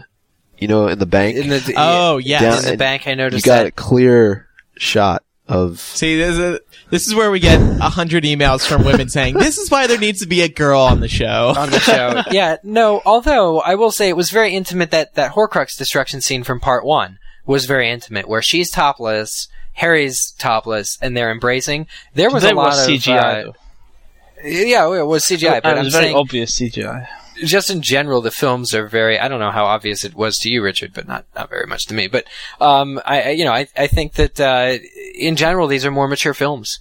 you 0.57 0.67
know, 0.67 0.87
in 0.87 0.99
the 0.99 1.05
bank, 1.05 1.37
in 1.37 1.49
the 1.49 1.73
Oh, 1.77 2.17
yes. 2.17 2.41
Down- 2.41 2.65
in 2.65 2.71
the 2.71 2.77
bank, 2.77 3.07
I 3.07 3.13
noticed. 3.15 3.45
you 3.45 3.49
got 3.49 3.57
got 3.57 3.63
that. 3.63 3.67
a 3.67 3.71
clear 3.71 4.47
shot 4.77 5.23
of 5.47 5.79
See, 5.79 6.15
this 6.17 6.37
is, 6.37 6.59
this 6.91 7.07
is 7.07 7.15
where 7.15 7.31
we 7.31 7.39
get 7.39 7.59
a 7.59 7.89
hundred 7.89 8.23
emails 8.23 8.67
from 8.67 8.83
women 8.85 9.09
saying, 9.09 9.33
this 9.35 9.57
is 9.57 9.71
why 9.71 9.87
there 9.87 9.97
needs 9.97 10.19
to 10.19 10.27
be 10.27 10.41
a 10.41 10.47
girl 10.49 10.81
on 10.81 10.99
the 10.99 11.07
show. 11.07 11.53
on 11.57 11.71
the 11.71 11.79
show. 11.79 12.21
yeah, 12.31 12.57
no, 12.63 13.01
although 13.05 13.59
I 13.61 13.73
will 13.75 13.91
say 13.91 14.09
it 14.09 14.15
was 14.17 14.29
very 14.29 14.53
intimate 14.53 14.91
that 14.91 15.15
that 15.15 15.31
Horcrux 15.33 15.75
destruction 15.77 16.21
scene 16.21 16.43
from 16.43 16.59
part 16.59 16.85
1 16.85 17.17
was 17.47 17.65
very 17.65 17.89
intimate 17.89 18.27
where 18.29 18.43
she's 18.43 18.69
topless, 18.69 19.47
Harry's 19.73 20.31
topless 20.37 20.97
and 21.01 21.17
they're 21.17 21.31
embracing. 21.31 21.87
There 22.13 22.29
was 22.29 22.43
There 22.43 22.53
a 22.53 22.55
lot 22.55 22.67
was 22.67 22.87
of 22.87 22.93
CGI. 22.93 23.47
uh, 23.47 23.51
though. 24.43 24.47
yeah, 24.49 24.85
it 24.99 25.05
was 25.05 25.25
CGI, 25.25 25.61
but 25.61 25.75
it 25.75 25.79
I'm 25.79 25.85
was 25.85 25.93
very 25.93 26.05
saying 26.05 26.15
obvious 26.17 26.59
CGI. 26.59 27.07
just 27.45 27.69
in 27.69 27.81
general, 27.81 28.21
the 28.21 28.31
films 28.31 28.73
are 28.73 28.87
very. 28.87 29.19
I 29.19 29.27
don't 29.27 29.39
know 29.39 29.51
how 29.51 29.65
obvious 29.65 30.03
it 30.03 30.15
was 30.15 30.37
to 30.39 30.49
you, 30.49 30.61
Richard, 30.61 30.93
but 30.93 31.07
not 31.07 31.25
not 31.35 31.49
very 31.49 31.65
much 31.67 31.85
to 31.87 31.93
me. 31.93 32.07
But 32.07 32.25
um, 32.59 32.99
I 33.05 33.21
I- 33.21 33.29
you 33.31 33.45
know 33.45 33.53
I 33.53 33.67
I 33.77 33.87
think 33.87 34.13
that 34.13 34.39
uh, 34.39 34.77
in 35.15 35.35
general 35.35 35.67
these 35.67 35.85
are 35.85 35.91
more 35.91 36.07
mature 36.07 36.33
films. 36.33 36.79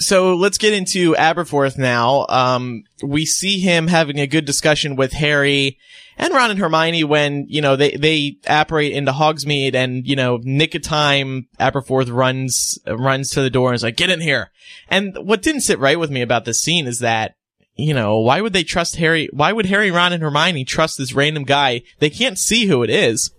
So 0.00 0.34
let's 0.36 0.58
get 0.58 0.72
into 0.72 1.14
Aberforth 1.14 1.76
now. 1.76 2.24
Um, 2.28 2.84
we 3.02 3.26
see 3.26 3.58
him 3.58 3.88
having 3.88 4.20
a 4.20 4.28
good 4.28 4.44
discussion 4.44 4.94
with 4.94 5.12
Harry 5.12 5.76
and 6.18 6.34
Ron 6.34 6.50
and 6.50 6.58
Hermione 6.58 7.04
when, 7.04 7.46
you 7.48 7.60
know, 7.60 7.76
they, 7.76 7.92
they 7.92 8.36
apparate 8.46 8.92
into 8.92 9.12
Hogsmeade 9.12 9.74
and, 9.74 10.06
you 10.06 10.16
know, 10.16 10.38
nick 10.42 10.74
of 10.74 10.82
time, 10.82 11.48
Aberforth 11.58 12.12
runs, 12.12 12.78
runs 12.86 13.30
to 13.30 13.40
the 13.40 13.50
door 13.50 13.68
and 13.68 13.76
is 13.76 13.82
like, 13.82 13.96
get 13.96 14.10
in 14.10 14.20
here. 14.20 14.50
And 14.90 15.16
what 15.16 15.42
didn't 15.42 15.62
sit 15.62 15.78
right 15.78 15.98
with 15.98 16.10
me 16.10 16.20
about 16.20 16.44
this 16.44 16.60
scene 16.60 16.86
is 16.86 16.98
that, 16.98 17.34
you 17.76 17.94
know, 17.94 18.18
why 18.18 18.40
would 18.40 18.52
they 18.52 18.64
trust 18.64 18.96
Harry? 18.96 19.28
Why 19.32 19.52
would 19.52 19.66
Harry, 19.66 19.90
Ron, 19.90 20.12
and 20.12 20.22
Hermione 20.22 20.64
trust 20.64 20.98
this 20.98 21.14
random 21.14 21.44
guy? 21.44 21.82
They 22.00 22.10
can't 22.10 22.38
see 22.38 22.66
who 22.66 22.82
it 22.82 22.90
is 22.90 23.30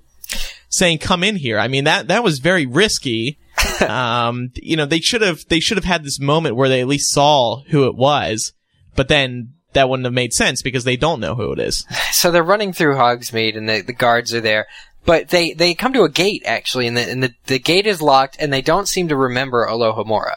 saying, 0.70 1.00
come 1.00 1.24
in 1.24 1.36
here. 1.36 1.60
I 1.60 1.68
mean, 1.68 1.84
that, 1.84 2.08
that 2.08 2.24
was 2.24 2.40
very 2.40 2.66
risky 2.66 3.38
um, 3.88 4.52
you 4.56 4.76
know, 4.76 4.86
they 4.86 5.00
should 5.00 5.22
have 5.22 5.46
they 5.48 5.60
should 5.60 5.78
have 5.78 5.86
had 5.86 6.04
this 6.04 6.20
moment 6.20 6.56
where 6.56 6.70
they 6.70 6.82
at 6.82 6.88
least 6.88 7.12
saw 7.12 7.62
who 7.70 7.88
it 7.88 7.96
was, 7.96 8.54
but 8.96 9.08
then 9.08 9.54
that 9.74 9.90
wouldn't 9.90 10.06
have 10.06 10.14
made 10.14 10.34
sense 10.34 10.62
because 10.62 10.84
they 10.84 10.98
don't 10.98 11.20
know 11.20 11.36
who 11.36 11.52
it 11.54 11.60
is. 11.60 11.86
So 12.12 12.32
they're 12.32 12.44
running 12.44 12.74
through 12.74 12.96
Hogsmeade, 12.96 13.56
and 13.58 13.70
the 13.70 13.82
the 13.82 13.94
guards 13.94 14.34
are 14.34 14.42
there. 14.42 14.68
But 15.06 15.30
they, 15.30 15.54
they 15.54 15.74
come 15.74 15.94
to 15.94 16.04
a 16.04 16.10
gate 16.10 16.44
actually, 16.46 16.86
and 16.86 16.96
the 16.98 17.10
and 17.10 17.24
the, 17.24 17.34
the 17.46 17.60
gate 17.60 17.88
is 17.88 18.02
locked, 18.02 18.36
and 18.40 18.52
they 18.52 18.62
don't 18.62 18.88
seem 18.88 19.08
to 19.08 19.16
remember 19.16 19.66
Alohomora. 19.66 20.36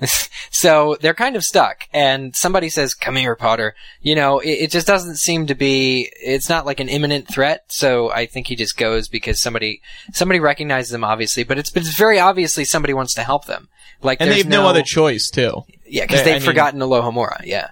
so 0.50 0.96
they're 1.00 1.14
kind 1.14 1.36
of 1.36 1.42
stuck, 1.42 1.84
and 1.92 2.34
somebody 2.34 2.70
says, 2.70 2.94
"Come 2.94 3.16
here, 3.16 3.36
Potter." 3.36 3.74
You 4.00 4.14
know, 4.14 4.38
it, 4.38 4.48
it 4.50 4.70
just 4.70 4.86
doesn't 4.86 5.16
seem 5.16 5.46
to 5.48 5.54
be. 5.54 6.10
It's 6.22 6.48
not 6.48 6.64
like 6.64 6.80
an 6.80 6.88
imminent 6.88 7.28
threat. 7.28 7.64
So 7.68 8.10
I 8.10 8.24
think 8.26 8.46
he 8.46 8.56
just 8.56 8.76
goes 8.78 9.08
because 9.08 9.42
somebody 9.42 9.82
somebody 10.12 10.40
recognizes 10.40 10.90
them, 10.90 11.04
obviously. 11.04 11.44
But 11.44 11.58
it's 11.58 11.74
it's 11.76 11.94
very 11.94 12.18
obviously 12.18 12.64
somebody 12.64 12.94
wants 12.94 13.14
to 13.14 13.22
help 13.22 13.44
them. 13.44 13.68
Like 14.02 14.20
And 14.20 14.30
they 14.30 14.38
have 14.38 14.48
no, 14.48 14.66
other 14.66 14.82
choice 14.82 15.28
too. 15.28 15.64
yeah, 15.86 16.04
because 16.04 16.24
they've 16.24 16.36
I 16.36 16.38
mean- 16.38 16.46
forgotten 16.46 16.80
Alohomora. 16.80 17.42
Yeah. 17.44 17.70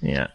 Yeah, 0.00 0.26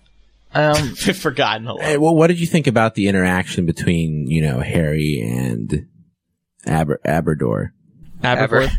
Um, 0.54 0.96
I've 1.06 1.18
forgotten 1.18 1.68
a 1.68 1.74
lot. 1.74 1.84
Hey, 1.84 1.98
well, 1.98 2.16
what 2.16 2.28
did 2.28 2.40
you 2.40 2.48
think 2.48 2.68
about 2.68 2.96
the 2.96 3.08
interaction 3.08 3.66
between 3.66 4.28
you 4.28 4.42
know 4.42 4.60
Harry 4.60 5.22
and 5.22 5.88
Aber- 6.66 7.00
Aberdor? 7.06 7.72
Aberforth. 8.24 8.74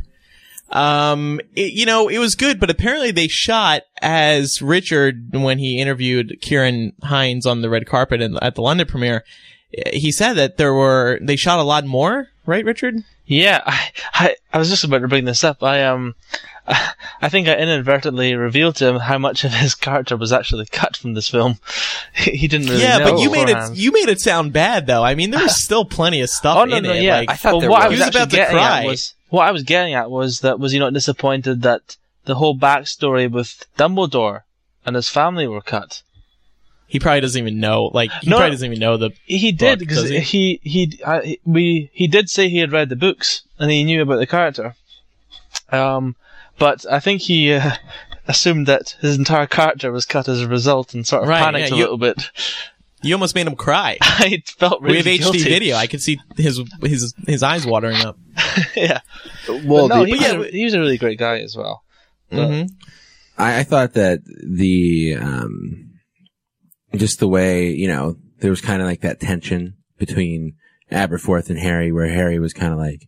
Um, 0.71 1.41
it, 1.57 1.73
you 1.73 1.85
know, 1.85 2.09
it 2.09 2.18
was 2.18 2.37
good, 2.37 2.61
but 2.61 2.71
apparently 2.71 3.11
they 3.11 3.27
shot 3.27 3.83
as 4.01 4.62
Richard 4.62 5.31
when 5.33 5.59
he 5.59 5.81
interviewed 5.81 6.39
Ciarán 6.43 6.93
Hinds 7.03 7.45
on 7.45 7.62
the 7.62 7.71
red 7.71 7.87
carpet 7.87 8.21
in, 8.21 8.39
at 8.41 8.55
the 8.55 8.62
London 8.62 8.87
premiere. 8.87 9.25
He 9.93 10.12
said 10.12 10.35
that 10.35 10.59
there 10.59 10.75
were 10.75 11.18
they 11.23 11.37
shot 11.37 11.59
a 11.59 11.64
lot 11.64 11.85
more, 11.87 12.29
right, 12.47 12.64
Richard? 12.64 12.97
yeah, 13.27 13.62
I, 13.64 13.91
I, 14.12 14.37
I 14.53 14.59
was 14.59 14.68
just 14.68 14.83
about 14.83 14.99
to 14.99 15.09
bring 15.09 15.25
this 15.25 15.45
up. 15.45 15.62
I 15.62 15.85
um, 15.85 16.14
I 17.23 17.29
think 17.29 17.49
I 17.49 17.57
inadvertently 17.57 18.35
revealed 18.35 18.77
to 18.77 18.89
him 18.89 18.97
how 19.01 19.18
much 19.18 19.45
of 19.45 19.53
his 19.53 19.75
character 19.75 20.16
was 20.16 20.33
actually 20.33 20.66
cut 20.66 20.97
from 20.97 21.14
this 21.14 21.29
film. 21.29 21.59
He 22.14 22.31
he 22.37 22.49
didn't 22.49 22.68
really 22.68 22.83
yeah, 22.83 22.99
know. 22.99 23.12
but 23.12 23.21
you 23.21 23.31
made 23.31 23.49
it 23.49 23.75
you 23.77 23.93
made 23.93 24.09
it 24.09 24.21
sound 24.21 24.53
bad 24.53 24.87
though. 24.87 25.03
I 25.03 25.14
mean, 25.14 25.31
there 25.31 25.43
was 25.43 25.57
still 25.64 25.85
plenty 25.85 26.21
of 26.21 26.31
stuff 26.31 26.57
Oh 26.59 26.64
no, 26.64 26.77
in 26.77 26.85
no, 26.85 26.93
it. 26.93 27.03
yeah. 27.03 27.18
Like, 27.18 27.31
I 27.31 27.35
thought 27.37 27.53
well, 27.53 27.61
there 27.61 27.71
what 27.71 27.83
I 27.83 27.89
was. 27.89 27.99
was 27.99 27.99
He 27.99 28.07
was 28.09 28.16
about 28.16 28.31
to 28.31 28.47
cry. 28.53 28.85
was 28.87 29.14
what 29.29 29.49
I 29.49 29.51
was 29.51 29.62
getting 29.62 29.95
at 29.95 30.11
was 30.11 30.41
that 30.41 30.59
was 30.61 30.73
he 30.73 30.79
not 30.79 30.93
disappointed 30.95 31.62
that 31.62 31.97
the 32.25 32.35
whole 32.37 32.57
backstory 32.57 33.31
with 33.31 33.64
Dumbledore 33.79 34.43
and 34.87 34.97
his 34.97 35.09
family 35.09 35.47
were 35.49 35.61
cut? 35.62 36.03
he 36.87 36.99
probably 36.99 37.21
doesn't 37.21 37.41
even 37.41 37.61
know. 37.61 37.85
Like, 37.85 38.11
he 38.21 38.29
No. 38.29 38.39
probably 38.39 38.51
doesn't 38.51 38.66
even 38.66 38.81
know 38.81 38.97
the. 38.97 39.11
He 39.25 39.53
did 39.53 39.79
because 39.79 40.09
he? 40.09 40.18
he 40.18 40.61
he, 40.64 41.01
uh, 41.05 41.21
he 41.21 41.39
we 41.45 41.89
he 41.93 42.09
did 42.09 42.29
say 42.29 42.49
he 42.49 42.59
had 42.59 42.73
read 42.73 42.89
the 42.89 42.97
books 42.97 43.43
and 43.61 43.71
he 43.71 43.85
knew 43.85 44.03
about 44.03 44.16
the 44.16 44.27
character. 44.27 44.75
Um, 45.71 46.16
but 46.61 46.86
I 46.88 47.00
think 47.00 47.22
he 47.22 47.52
uh, 47.54 47.72
assumed 48.28 48.68
that 48.68 48.96
his 49.00 49.16
entire 49.18 49.48
character 49.48 49.90
was 49.90 50.06
cut 50.06 50.28
as 50.28 50.40
a 50.40 50.46
result 50.46 50.94
and 50.94 51.04
sort 51.04 51.24
of 51.24 51.28
Right, 51.28 51.42
panicked 51.42 51.70
yeah, 51.70 51.74
a 51.74 51.78
you- 51.78 51.82
little 51.84 51.98
bit. 51.98 52.30
You 53.02 53.14
almost 53.14 53.34
made 53.34 53.46
him 53.46 53.56
cry. 53.56 53.96
I 54.02 54.42
felt 54.58 54.82
really 54.82 55.02
we 55.02 55.16
have 55.16 55.32
HD 55.32 55.42
video. 55.42 55.74
I 55.76 55.86
could 55.86 56.02
see 56.02 56.20
his 56.36 56.61
his 56.82 57.14
his 57.26 57.42
eyes 57.42 57.66
watering 57.66 57.96
up. 57.96 58.18
yeah. 58.76 59.00
well, 59.64 59.88
But 59.88 59.94
no, 59.96 60.04
the- 60.04 60.11
he, 60.11 60.12
was 60.18 60.22
a, 60.46 60.50
he 60.50 60.64
was 60.64 60.74
a 60.74 60.78
really 60.80 60.98
great 60.98 61.18
guy 61.18 61.38
as 61.40 61.56
well. 61.56 61.82
hmm 62.30 62.64
I, 63.38 63.61
I 63.61 63.62
thought 63.62 63.94
that 63.94 64.20
the 64.46 65.16
um, 65.18 65.92
just 66.94 67.20
the 67.20 67.28
way 67.28 67.70
you 67.70 67.88
know 67.88 68.16
there 68.40 68.50
was 68.50 68.61
kind 68.61 68.82
of 68.82 68.86
like 68.88 69.00
that 69.00 69.18
tension 69.18 69.76
between 69.98 70.56
Aberforth 70.92 71.48
and 71.48 71.58
Harry, 71.58 71.90
where 71.92 72.08
Harry 72.08 72.38
was 72.38 72.52
kind 72.52 72.72
of 72.72 72.78
like. 72.78 73.06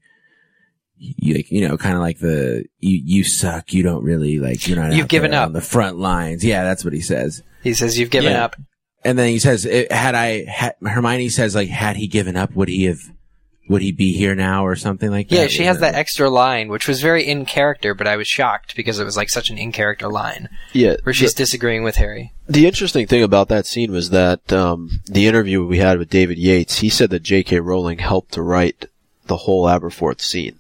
You, 1.05 1.35
like, 1.35 1.51
you 1.51 1.67
know, 1.67 1.77
kind 1.77 1.97
of 1.97 2.01
like 2.01 2.19
the 2.21 2.65
you 2.79 3.01
you 3.05 3.25
suck. 3.25 3.73
You 3.73 3.83
don't 3.83 4.05
really 4.05 4.39
like. 4.39 4.69
You're 4.69 4.79
not. 4.79 4.93
You've 4.93 5.05
out 5.05 5.09
given 5.09 5.31
there 5.33 5.41
up. 5.41 5.47
on 5.47 5.53
the 5.53 5.61
front 5.61 5.99
lines. 5.99 6.45
Yeah, 6.45 6.63
that's 6.63 6.85
what 6.85 6.93
he 6.95 7.01
says. 7.01 7.43
He 7.65 7.75
says, 7.75 7.99
"You've 7.99 8.11
given 8.11 8.33
Yeah. 8.33 8.45
up." 8.45 8.57
And 9.05 9.19
then 9.19 9.29
he 9.29 9.41
says, 9.41 9.65
"Had 9.91 10.15
I 10.15 10.45
had 10.45 10.75
Hermione 10.81 11.29
says 11.29 11.57
like 11.57 11.69
had 11.69 11.97
he 11.97 12.07
given 12.07 12.37
up, 12.37 12.55
would 12.55 12.69
he 12.69 12.85
have? 12.85 13.01
Would 13.69 13.83
he 13.83 13.91
be 13.91 14.13
here 14.13 14.35
now 14.37 14.65
or 14.65 14.77
something 14.77 15.11
like 15.11 15.29
that?" 15.29 15.35
Yeah, 15.35 15.47
she 15.49 15.65
has 15.65 15.79
Or- 15.79 15.81
that 15.81 15.97
extra 15.97 16.31
line, 16.31 16.69
which 16.69 16.87
was 16.87 17.01
very 17.01 17.27
in 17.27 17.47
character, 17.47 17.95
but 17.95 18.07
I 18.07 18.17
was 18.17 18.29
shocked 18.29 18.77
because 18.77 19.01
it 19.01 19.05
was 19.05 19.17
like 19.17 19.29
such 19.29 19.51
an 19.51 19.59
in 19.59 19.73
character 19.73 20.09
line 20.09 20.49
yeah, 20.73 20.95
where 21.03 21.13
she's 21.13 21.35
disagreeing 21.35 21.83
with 21.83 21.97
Harry. 21.97 22.33
The 22.49 22.67
interesting 22.67 23.09
thing 23.09 23.25
about 23.25 23.49
that 23.49 23.67
scene 23.67 23.91
was 23.91 24.11
that 24.11 24.53
um, 24.53 25.01
the 25.07 25.27
interview 25.27 25.65
we 25.67 25.79
had 25.79 25.99
with 25.99 26.11
David 26.11 26.39
Yates, 26.39 26.79
he 26.79 26.89
said 26.89 27.11
that 27.11 27.25
J.K. 27.25 27.59
Rowling 27.59 27.99
helped 27.99 28.33
to 28.35 28.43
write 28.43 28.87
the 29.27 29.37
whole 29.39 29.65
Aberforth 29.67 30.21
scene. 30.21 30.59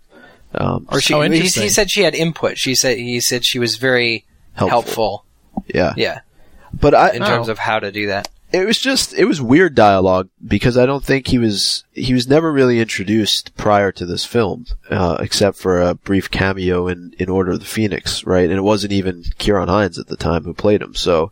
Um, 0.55 0.87
Or 0.91 1.01
she, 1.01 1.15
Oh, 1.15 1.23
he, 1.23 1.41
he 1.41 1.69
said 1.69 1.91
she 1.91 2.03
had 2.03 2.15
input. 2.15 2.59
She 2.59 2.75
said 2.75 2.99
he 2.99 3.21
said 3.21 3.45
she 3.45 3.59
was 3.59 3.77
very 3.77 4.25
helpful. 4.55 4.83
helpful. 4.83 5.25
Yeah, 5.67 5.95
Yeah, 5.97 6.21
but 6.73 6.95
I, 6.95 7.11
in 7.13 7.23
terms 7.23 7.49
of 7.49 7.59
how 7.59 7.79
to 7.79 7.93
do 7.93 8.07
that. 8.09 8.29
it 8.53 8.67
was 8.67 8.79
just 8.79 9.15
it 9.15 9.25
was 9.25 9.41
weird 9.41 9.75
dialogue 9.75 10.29
because 10.47 10.77
I 10.77 10.85
don't 10.87 11.05
think 11.05 11.27
he 11.29 11.39
was 11.39 11.85
he 11.93 12.13
was 12.13 12.27
never 12.29 12.53
really 12.53 12.81
introduced 12.81 13.55
prior 13.57 13.93
to 13.93 14.05
this 14.05 14.25
film, 14.25 14.67
uh, 14.91 15.17
except 15.21 15.57
for 15.59 15.81
a 15.81 15.95
brief 15.95 16.31
cameo 16.31 16.89
in 16.89 17.15
in 17.19 17.29
Order 17.31 17.53
of 17.53 17.61
the 17.61 17.67
Phoenix, 17.67 18.25
right? 18.25 18.45
And 18.49 18.59
it 18.59 18.63
wasn't 18.63 18.93
even 18.93 19.23
Ciarán 19.39 19.69
Hinds 19.69 19.99
at 19.99 20.09
the 20.09 20.17
time 20.17 20.45
who 20.45 20.53
played 20.55 20.83
him, 20.83 20.95
so 20.95 21.31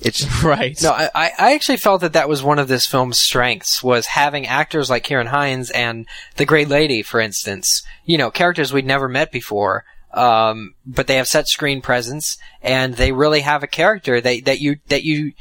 it's 0.00 0.26
Right. 0.42 0.80
No, 0.82 0.92
I, 0.92 1.10
I 1.14 1.54
actually 1.54 1.76
felt 1.76 2.00
that 2.00 2.14
that 2.14 2.28
was 2.28 2.42
one 2.42 2.58
of 2.58 2.68
this 2.68 2.86
film's 2.86 3.20
strengths 3.20 3.82
was 3.82 4.06
having 4.06 4.46
actors 4.46 4.90
like 4.90 5.04
Ciarán 5.04 5.26
Hinds 5.26 5.70
and 5.70 6.06
the 6.36 6.46
Great 6.46 6.68
Lady, 6.68 7.02
for 7.02 7.20
instance. 7.20 7.82
You 8.04 8.18
know, 8.18 8.30
characters 8.30 8.72
we'd 8.72 8.86
never 8.86 9.08
met 9.08 9.30
before. 9.32 9.84
Um, 10.12 10.74
but 10.84 11.06
they 11.06 11.16
have 11.16 11.28
such 11.28 11.46
screen 11.46 11.80
presence 11.82 12.36
and 12.62 12.94
they 12.94 13.12
really 13.12 13.42
have 13.42 13.62
a 13.62 13.68
character 13.68 14.20
that, 14.20 14.44
that 14.44 14.58
you, 14.58 14.78
that 14.88 15.04
you, 15.04 15.32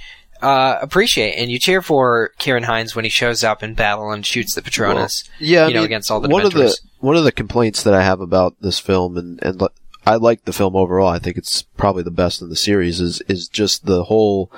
uh, 0.41 0.77
appreciate 0.81 1.35
and 1.35 1.51
you 1.51 1.59
cheer 1.59 1.81
for 1.81 2.31
Ciarán 2.39 2.63
Hinds 2.63 2.95
when 2.95 3.03
he 3.03 3.09
shows 3.09 3.43
up 3.43 3.63
in 3.63 3.73
battle 3.73 4.11
and 4.11 4.25
shoots 4.25 4.55
the 4.55 4.61
Patronus. 4.61 5.23
yeah, 5.39 5.65
I 5.65 5.69
know, 5.69 5.79
mean, 5.79 5.85
against 5.85 6.11
all 6.11 6.19
the 6.19 6.29
one 6.29 6.45
of 6.45 6.53
the 6.53 6.77
one 6.99 7.15
of 7.15 7.23
the 7.23 7.31
complaints 7.31 7.83
that 7.83 7.93
I 7.93 8.03
have 8.03 8.21
about 8.21 8.55
this 8.61 8.79
film, 8.79 9.17
and 9.17 9.41
and 9.43 9.61
I 10.05 10.15
like 10.15 10.45
the 10.45 10.53
film 10.53 10.75
overall. 10.75 11.09
I 11.09 11.19
think 11.19 11.37
it's 11.37 11.61
probably 11.61 12.03
the 12.03 12.11
best 12.11 12.41
in 12.41 12.49
the 12.49 12.55
series. 12.55 12.99
Is 12.99 13.21
is 13.27 13.47
just 13.47 13.85
the 13.85 14.05
whole, 14.05 14.51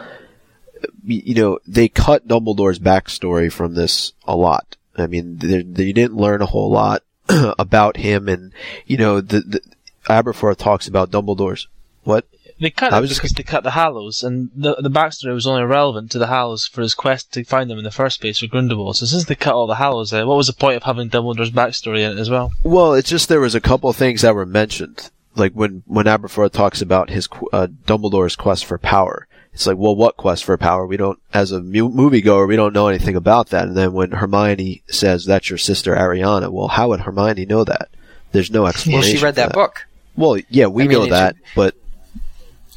you 1.03 1.35
know, 1.35 1.59
they 1.67 1.89
cut 1.89 2.27
Dumbledore's 2.27 2.79
backstory 2.79 3.51
from 3.51 3.73
this 3.73 4.13
a 4.25 4.35
lot. 4.35 4.77
I 4.97 5.07
mean, 5.07 5.37
they, 5.37 5.61
they 5.61 5.91
didn't 5.91 6.17
learn 6.17 6.41
a 6.41 6.47
whole 6.47 6.71
lot 6.71 7.03
about 7.59 7.97
him, 7.97 8.27
and 8.27 8.53
you 8.85 8.97
know, 8.97 9.21
the, 9.21 9.41
the 9.41 9.61
Aberforth 10.05 10.57
talks 10.57 10.87
about 10.87 11.11
Dumbledore's 11.11 11.67
what 12.03 12.25
They 12.59 12.69
cut 12.71 12.93
I 12.93 12.97
it 12.97 13.01
was 13.01 13.09
just 13.09 13.21
because 13.21 13.33
they 13.33 13.43
cut 13.43 13.63
the 13.63 13.71
Hallows, 13.71 14.23
and 14.23 14.49
the 14.55 14.75
the 14.75 14.89
backstory 14.89 15.33
was 15.33 15.47
only 15.47 15.63
relevant 15.63 16.11
to 16.11 16.19
the 16.19 16.27
Hallows 16.27 16.65
for 16.65 16.81
his 16.81 16.95
quest 16.95 17.31
to 17.33 17.43
find 17.43 17.69
them 17.69 17.77
in 17.77 17.83
the 17.83 17.91
first 17.91 18.21
place 18.21 18.39
for 18.39 18.47
Grindelwald. 18.47 18.97
So 18.97 19.05
since 19.05 19.25
they 19.25 19.35
cut 19.35 19.53
all 19.53 19.67
the 19.67 19.75
Hallows 19.75 20.13
out, 20.13 20.27
what 20.27 20.37
was 20.37 20.47
the 20.47 20.53
point 20.53 20.77
of 20.77 20.83
having 20.83 21.09
Dumbledore's 21.09 21.51
backstory 21.51 21.99
in 21.99 22.17
it 22.17 22.21
as 22.21 22.29
well? 22.29 22.51
Well, 22.63 22.93
it's 22.93 23.09
just 23.09 23.29
there 23.29 23.39
was 23.39 23.55
a 23.55 23.61
couple 23.61 23.89
of 23.89 23.95
things 23.95 24.21
that 24.21 24.35
were 24.35 24.45
mentioned, 24.45 25.09
like 25.36 25.53
when 25.53 25.84
when 25.86 26.05
Aberforth 26.05 26.51
talks 26.51 26.82
about 26.82 27.09
his 27.09 27.27
uh, 27.53 27.67
Dumbledore's 27.86 28.36
quest 28.36 28.65
for 28.65 28.77
power. 28.77 29.27
It's 29.53 29.67
like, 29.67 29.77
well, 29.77 29.95
what 29.95 30.15
quest 30.15 30.45
for 30.45 30.57
power? 30.57 30.88
We 30.88 30.95
don't, 30.95 31.19
as 31.34 31.51
a 31.51 31.59
mu- 31.61 31.89
moviegoer, 31.91 32.47
we 32.47 32.55
don't 32.55 32.73
know 32.73 32.88
anything 32.88 33.17
about 33.17 33.49
that. 33.49 33.67
And 33.67 33.75
then 33.75 33.91
when 33.91 34.11
Hermione 34.11 34.82
says 34.88 35.25
that's 35.25 35.49
your 35.49 35.57
sister 35.57 35.93
Ariana, 35.93 36.49
well, 36.49 36.69
how 36.69 36.88
would 36.88 37.01
Hermione 37.01 37.45
know 37.45 37.65
that? 37.65 37.89
There's 38.32 38.49
no 38.49 38.61
Well, 38.61 38.69
explanation. 38.69 39.17
she 39.17 39.21
read 39.21 39.36
for 39.36 39.41
that 39.41 39.51
book. 39.53 39.88
Well, 40.15 40.38
yeah, 40.49 40.67
we 40.67 40.84
I 40.84 40.88
mean, 40.88 40.97
know 40.97 41.03
it 41.05 41.09
that, 41.09 41.36
but 41.53 41.75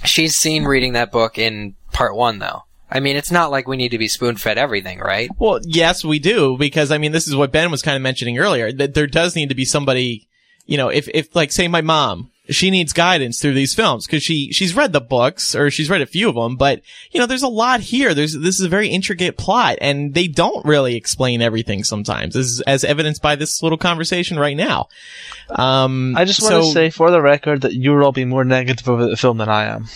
She's 0.05 0.35
seen 0.37 0.65
reading 0.65 0.95
that 0.95 1.13
book 1.13 1.39
in 1.39 1.77
part 1.93 2.15
one, 2.17 2.39
though. 2.41 2.65
I 2.91 3.01
mean, 3.01 3.17
it's 3.17 3.31
not 3.31 3.51
like 3.51 3.67
we 3.67 3.77
need 3.77 3.91
to 3.91 3.99
be 3.99 4.09
spoon 4.09 4.37
fed 4.37 4.59
everything, 4.59 4.99
right? 4.99 5.31
Well, 5.39 5.61
yes, 5.65 6.05
we 6.05 6.19
do 6.19 6.57
because 6.59 6.91
I 6.91 6.99
mean, 6.99 7.13
this 7.13 7.27
is 7.27 7.35
what 7.35 7.53
Ben 7.53 7.71
was 7.71 7.83
kind 7.83 7.97
of 7.97 8.03
mentioning 8.03 8.39
earlier. 8.39 8.71
That 8.73 8.95
there 8.95 9.07
does 9.07 9.35
need 9.35 9.49
to 9.49 9.55
be 9.55 9.65
somebody, 9.65 10.29
you 10.67 10.77
know, 10.77 10.89
if 10.89 11.09
if 11.15 11.35
like 11.35 11.51
say 11.53 11.67
my 11.69 11.81
mom, 11.81 12.31
she 12.51 12.71
needs 12.71 12.93
guidance 12.93 13.41
through 13.41 13.55
these 13.55 13.75
films 13.75 14.07
because 14.07 14.23
she 14.23 14.53
she's 14.53 14.75
read 14.75 14.93
the 14.93 15.01
books 15.01 15.55
or 15.55 15.71
she's 15.71 15.89
read 15.89 16.03
a 16.03 16.07
few 16.07 16.29
of 16.29 16.35
them, 16.35 16.57
but 16.57 16.81
you 17.11 17.21
know, 17.21 17.27
there's 17.27 17.43
a 17.43 17.49
lot 17.49 17.81
here. 17.81 18.13
There's 18.13 18.35
this 18.35 18.59
is 18.59 18.67
a 18.67 18.69
very 18.69 18.89
intricate 18.89 19.37
plot, 19.37 19.79
and 19.81 20.13
they 20.13 20.27
don't 20.27 20.65
really 20.65 20.97
explain 20.97 21.41
everything 21.41 21.85
sometimes, 21.85 22.37
as 22.37 22.63
as 22.67 22.85
evidenced 22.85 23.23
by 23.23 23.37
this 23.37 23.63
little 23.63 23.79
conversation 23.79 24.39
right 24.39 24.57
now. 24.57 24.89
Um, 25.49 26.15
I 26.17 26.25
just 26.25 26.43
want 26.43 26.53
so- 26.53 26.61
to 26.63 26.73
say 26.73 26.91
for 26.91 27.11
the 27.11 27.23
record 27.23 27.63
that 27.63 27.75
you're 27.75 28.03
all 28.03 28.13
being 28.13 28.29
more 28.29 28.45
negative 28.45 28.87
about 28.89 29.11
the 29.11 29.17
film 29.17 29.39
than 29.39 29.49
I 29.49 29.65
am. 29.65 29.87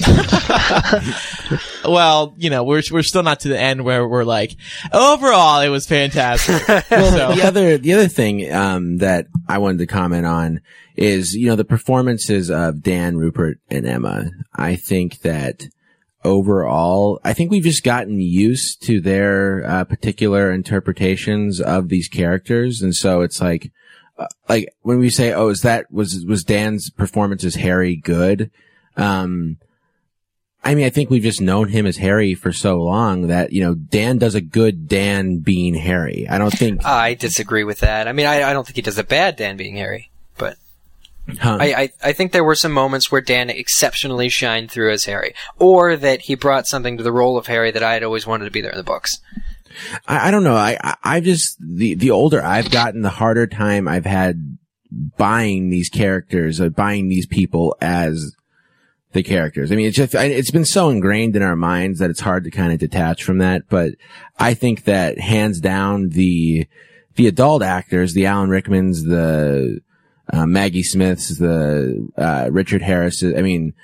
well, 1.84 2.34
you 2.38 2.50
know, 2.50 2.64
we're 2.64 2.82
we're 2.90 3.02
still 3.02 3.22
not 3.22 3.40
to 3.40 3.48
the 3.48 3.58
end 3.58 3.84
where 3.84 4.06
we're 4.06 4.24
like, 4.24 4.56
overall, 4.92 5.60
it 5.60 5.68
was 5.68 5.86
fantastic. 5.86 6.66
Well, 6.90 7.12
So- 7.12 7.34
the 7.36 7.46
other 7.46 7.78
the 7.78 7.92
other 7.92 8.08
thing 8.08 8.52
um, 8.52 8.98
that 8.98 9.26
I 9.48 9.58
wanted 9.58 9.78
to 9.78 9.86
comment 9.86 10.26
on 10.26 10.60
is 10.96 11.34
you 11.34 11.46
know 11.46 11.56
the 11.56 11.64
performances 11.64 12.50
of 12.50 12.82
Dan, 12.82 13.16
Rupert, 13.16 13.58
and 13.70 13.86
Emma. 13.86 14.30
I 14.54 14.76
think 14.76 15.20
that 15.20 15.64
overall, 16.24 17.20
I 17.24 17.32
think 17.32 17.50
we've 17.50 17.62
just 17.64 17.82
gotten 17.84 18.20
used 18.20 18.82
to 18.82 19.00
their 19.00 19.64
uh, 19.66 19.84
particular 19.84 20.52
interpretations 20.52 21.60
of 21.60 21.88
these 21.88 22.08
characters, 22.08 22.82
and 22.82 22.94
so 22.94 23.22
it's 23.22 23.40
like. 23.40 23.70
uh, 24.18 24.26
Like 24.48 24.74
when 24.82 24.98
we 24.98 25.10
say, 25.10 25.32
"Oh, 25.32 25.48
is 25.48 25.62
that 25.62 25.90
was 25.90 26.24
was 26.26 26.44
Dan's 26.44 26.90
performance 26.90 27.44
as 27.44 27.54
Harry 27.56 27.96
good?" 27.96 28.50
Um, 28.96 29.56
I 30.62 30.74
mean, 30.74 30.84
I 30.84 30.90
think 30.90 31.08
we've 31.08 31.22
just 31.22 31.40
known 31.40 31.68
him 31.68 31.86
as 31.86 31.96
Harry 31.96 32.34
for 32.34 32.52
so 32.52 32.82
long 32.82 33.28
that, 33.28 33.52
you 33.52 33.62
know, 33.62 33.74
Dan 33.74 34.18
does 34.18 34.34
a 34.34 34.42
good 34.42 34.88
Dan 34.88 35.38
being 35.38 35.74
Harry. 35.74 36.28
I 36.28 36.36
don't 36.36 36.52
think, 36.52 36.84
I 36.84 37.14
disagree 37.14 37.64
with 37.64 37.80
that. 37.80 38.06
I 38.06 38.12
mean, 38.12 38.26
I, 38.26 38.42
I 38.42 38.52
don't 38.52 38.66
think 38.66 38.76
he 38.76 38.82
does 38.82 38.98
a 38.98 39.04
bad 39.04 39.36
Dan 39.36 39.56
being 39.56 39.76
Harry, 39.76 40.10
but 40.36 40.58
huh? 41.38 41.56
I, 41.58 41.72
I, 41.72 41.90
I 42.04 42.12
think 42.12 42.32
there 42.32 42.44
were 42.44 42.54
some 42.54 42.72
moments 42.72 43.10
where 43.10 43.22
Dan 43.22 43.48
exceptionally 43.48 44.28
shined 44.28 44.70
through 44.70 44.92
as 44.92 45.04
Harry, 45.04 45.34
or 45.58 45.96
that 45.96 46.22
he 46.22 46.34
brought 46.34 46.66
something 46.66 46.98
to 46.98 47.02
the 47.02 47.12
role 47.12 47.38
of 47.38 47.46
Harry 47.46 47.70
that 47.70 47.82
I 47.82 47.94
had 47.94 48.02
always 48.02 48.26
wanted 48.26 48.44
to 48.44 48.50
be 48.50 48.60
there 48.60 48.72
in 48.72 48.76
the 48.76 48.84
books. 48.84 49.18
I, 50.06 50.28
I 50.28 50.30
don't 50.30 50.44
know. 50.44 50.56
I, 50.56 50.76
I, 50.82 50.96
I've 51.02 51.24
just, 51.24 51.56
the, 51.58 51.94
the 51.94 52.10
older 52.10 52.44
I've 52.44 52.70
gotten, 52.70 53.00
the 53.00 53.08
harder 53.08 53.46
time 53.46 53.88
I've 53.88 54.04
had 54.04 54.58
buying 55.16 55.70
these 55.70 55.88
characters, 55.88 56.60
uh, 56.60 56.68
buying 56.68 57.08
these 57.08 57.26
people 57.26 57.76
as 57.80 58.36
the 59.12 59.22
characters. 59.22 59.72
I 59.72 59.76
mean, 59.76 59.86
it's 59.86 59.96
just, 59.96 60.14
it's 60.14 60.50
been 60.50 60.64
so 60.64 60.88
ingrained 60.88 61.36
in 61.36 61.42
our 61.42 61.56
minds 61.56 61.98
that 61.98 62.10
it's 62.10 62.20
hard 62.20 62.44
to 62.44 62.50
kind 62.50 62.72
of 62.72 62.78
detach 62.78 63.24
from 63.24 63.38
that. 63.38 63.68
But 63.68 63.94
I 64.38 64.54
think 64.54 64.84
that 64.84 65.18
hands 65.18 65.60
down 65.60 66.10
the, 66.10 66.66
the 67.16 67.26
adult 67.26 67.62
actors, 67.62 68.14
the 68.14 68.26
Alan 68.26 68.50
Rickmans, 68.50 69.08
the, 69.08 69.80
uh, 70.32 70.46
Maggie 70.46 70.84
Smiths, 70.84 71.38
the, 71.38 72.08
uh, 72.16 72.48
Richard 72.52 72.82
Harris, 72.82 73.22
I 73.24 73.42
mean, 73.42 73.74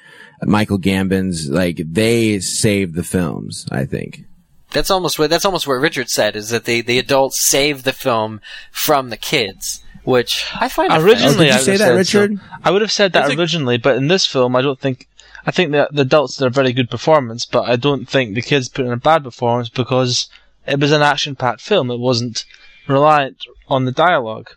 Michael 0.42 0.78
Gambons, 0.78 1.50
like 1.50 1.80
they 1.84 2.38
saved 2.40 2.94
the 2.94 3.02
films, 3.02 3.66
I 3.72 3.84
think. 3.84 4.24
That's 4.70 4.90
almost 4.90 5.18
what 5.18 5.30
that's 5.30 5.44
almost 5.44 5.66
what 5.66 5.74
Richard 5.74 6.10
said 6.10 6.36
is 6.36 6.50
that 6.50 6.64
the, 6.64 6.82
the 6.82 6.98
adults 6.98 7.48
saved 7.48 7.84
the 7.84 7.92
film 7.92 8.40
from 8.70 9.08
the 9.08 9.16
kids, 9.16 9.82
which 10.04 10.44
I 10.54 10.68
find 10.68 10.92
Originally, 10.92 11.34
Oh, 11.34 11.38
did 11.38 11.46
you 11.46 11.52
I 11.52 11.56
would 11.56 11.64
say 11.64 11.70
have 11.72 11.78
that, 11.78 11.86
said 11.86 11.96
Richard? 11.96 12.36
So. 12.36 12.42
I 12.62 12.70
would 12.70 12.82
have 12.82 12.92
said 12.92 13.12
that 13.14 13.30
originally, 13.30 13.78
but 13.78 13.96
in 13.96 14.08
this 14.08 14.26
film, 14.26 14.54
I 14.54 14.62
don't 14.62 14.78
think. 14.78 15.08
I 15.46 15.52
think 15.52 15.72
that 15.72 15.94
the 15.94 16.02
adults 16.02 16.36
did 16.36 16.46
a 16.46 16.50
very 16.50 16.72
good 16.72 16.90
performance, 16.90 17.46
but 17.46 17.68
I 17.68 17.76
don't 17.76 18.08
think 18.08 18.34
the 18.34 18.42
kids 18.42 18.68
put 18.68 18.84
in 18.84 18.92
a 18.92 18.96
bad 18.96 19.22
performance 19.22 19.68
because 19.68 20.28
it 20.66 20.80
was 20.80 20.90
an 20.90 21.02
action-packed 21.02 21.60
film. 21.60 21.90
It 21.90 22.00
wasn't 22.00 22.44
reliant 22.88 23.44
on 23.68 23.84
the 23.84 23.92
dialogue. 23.92 24.50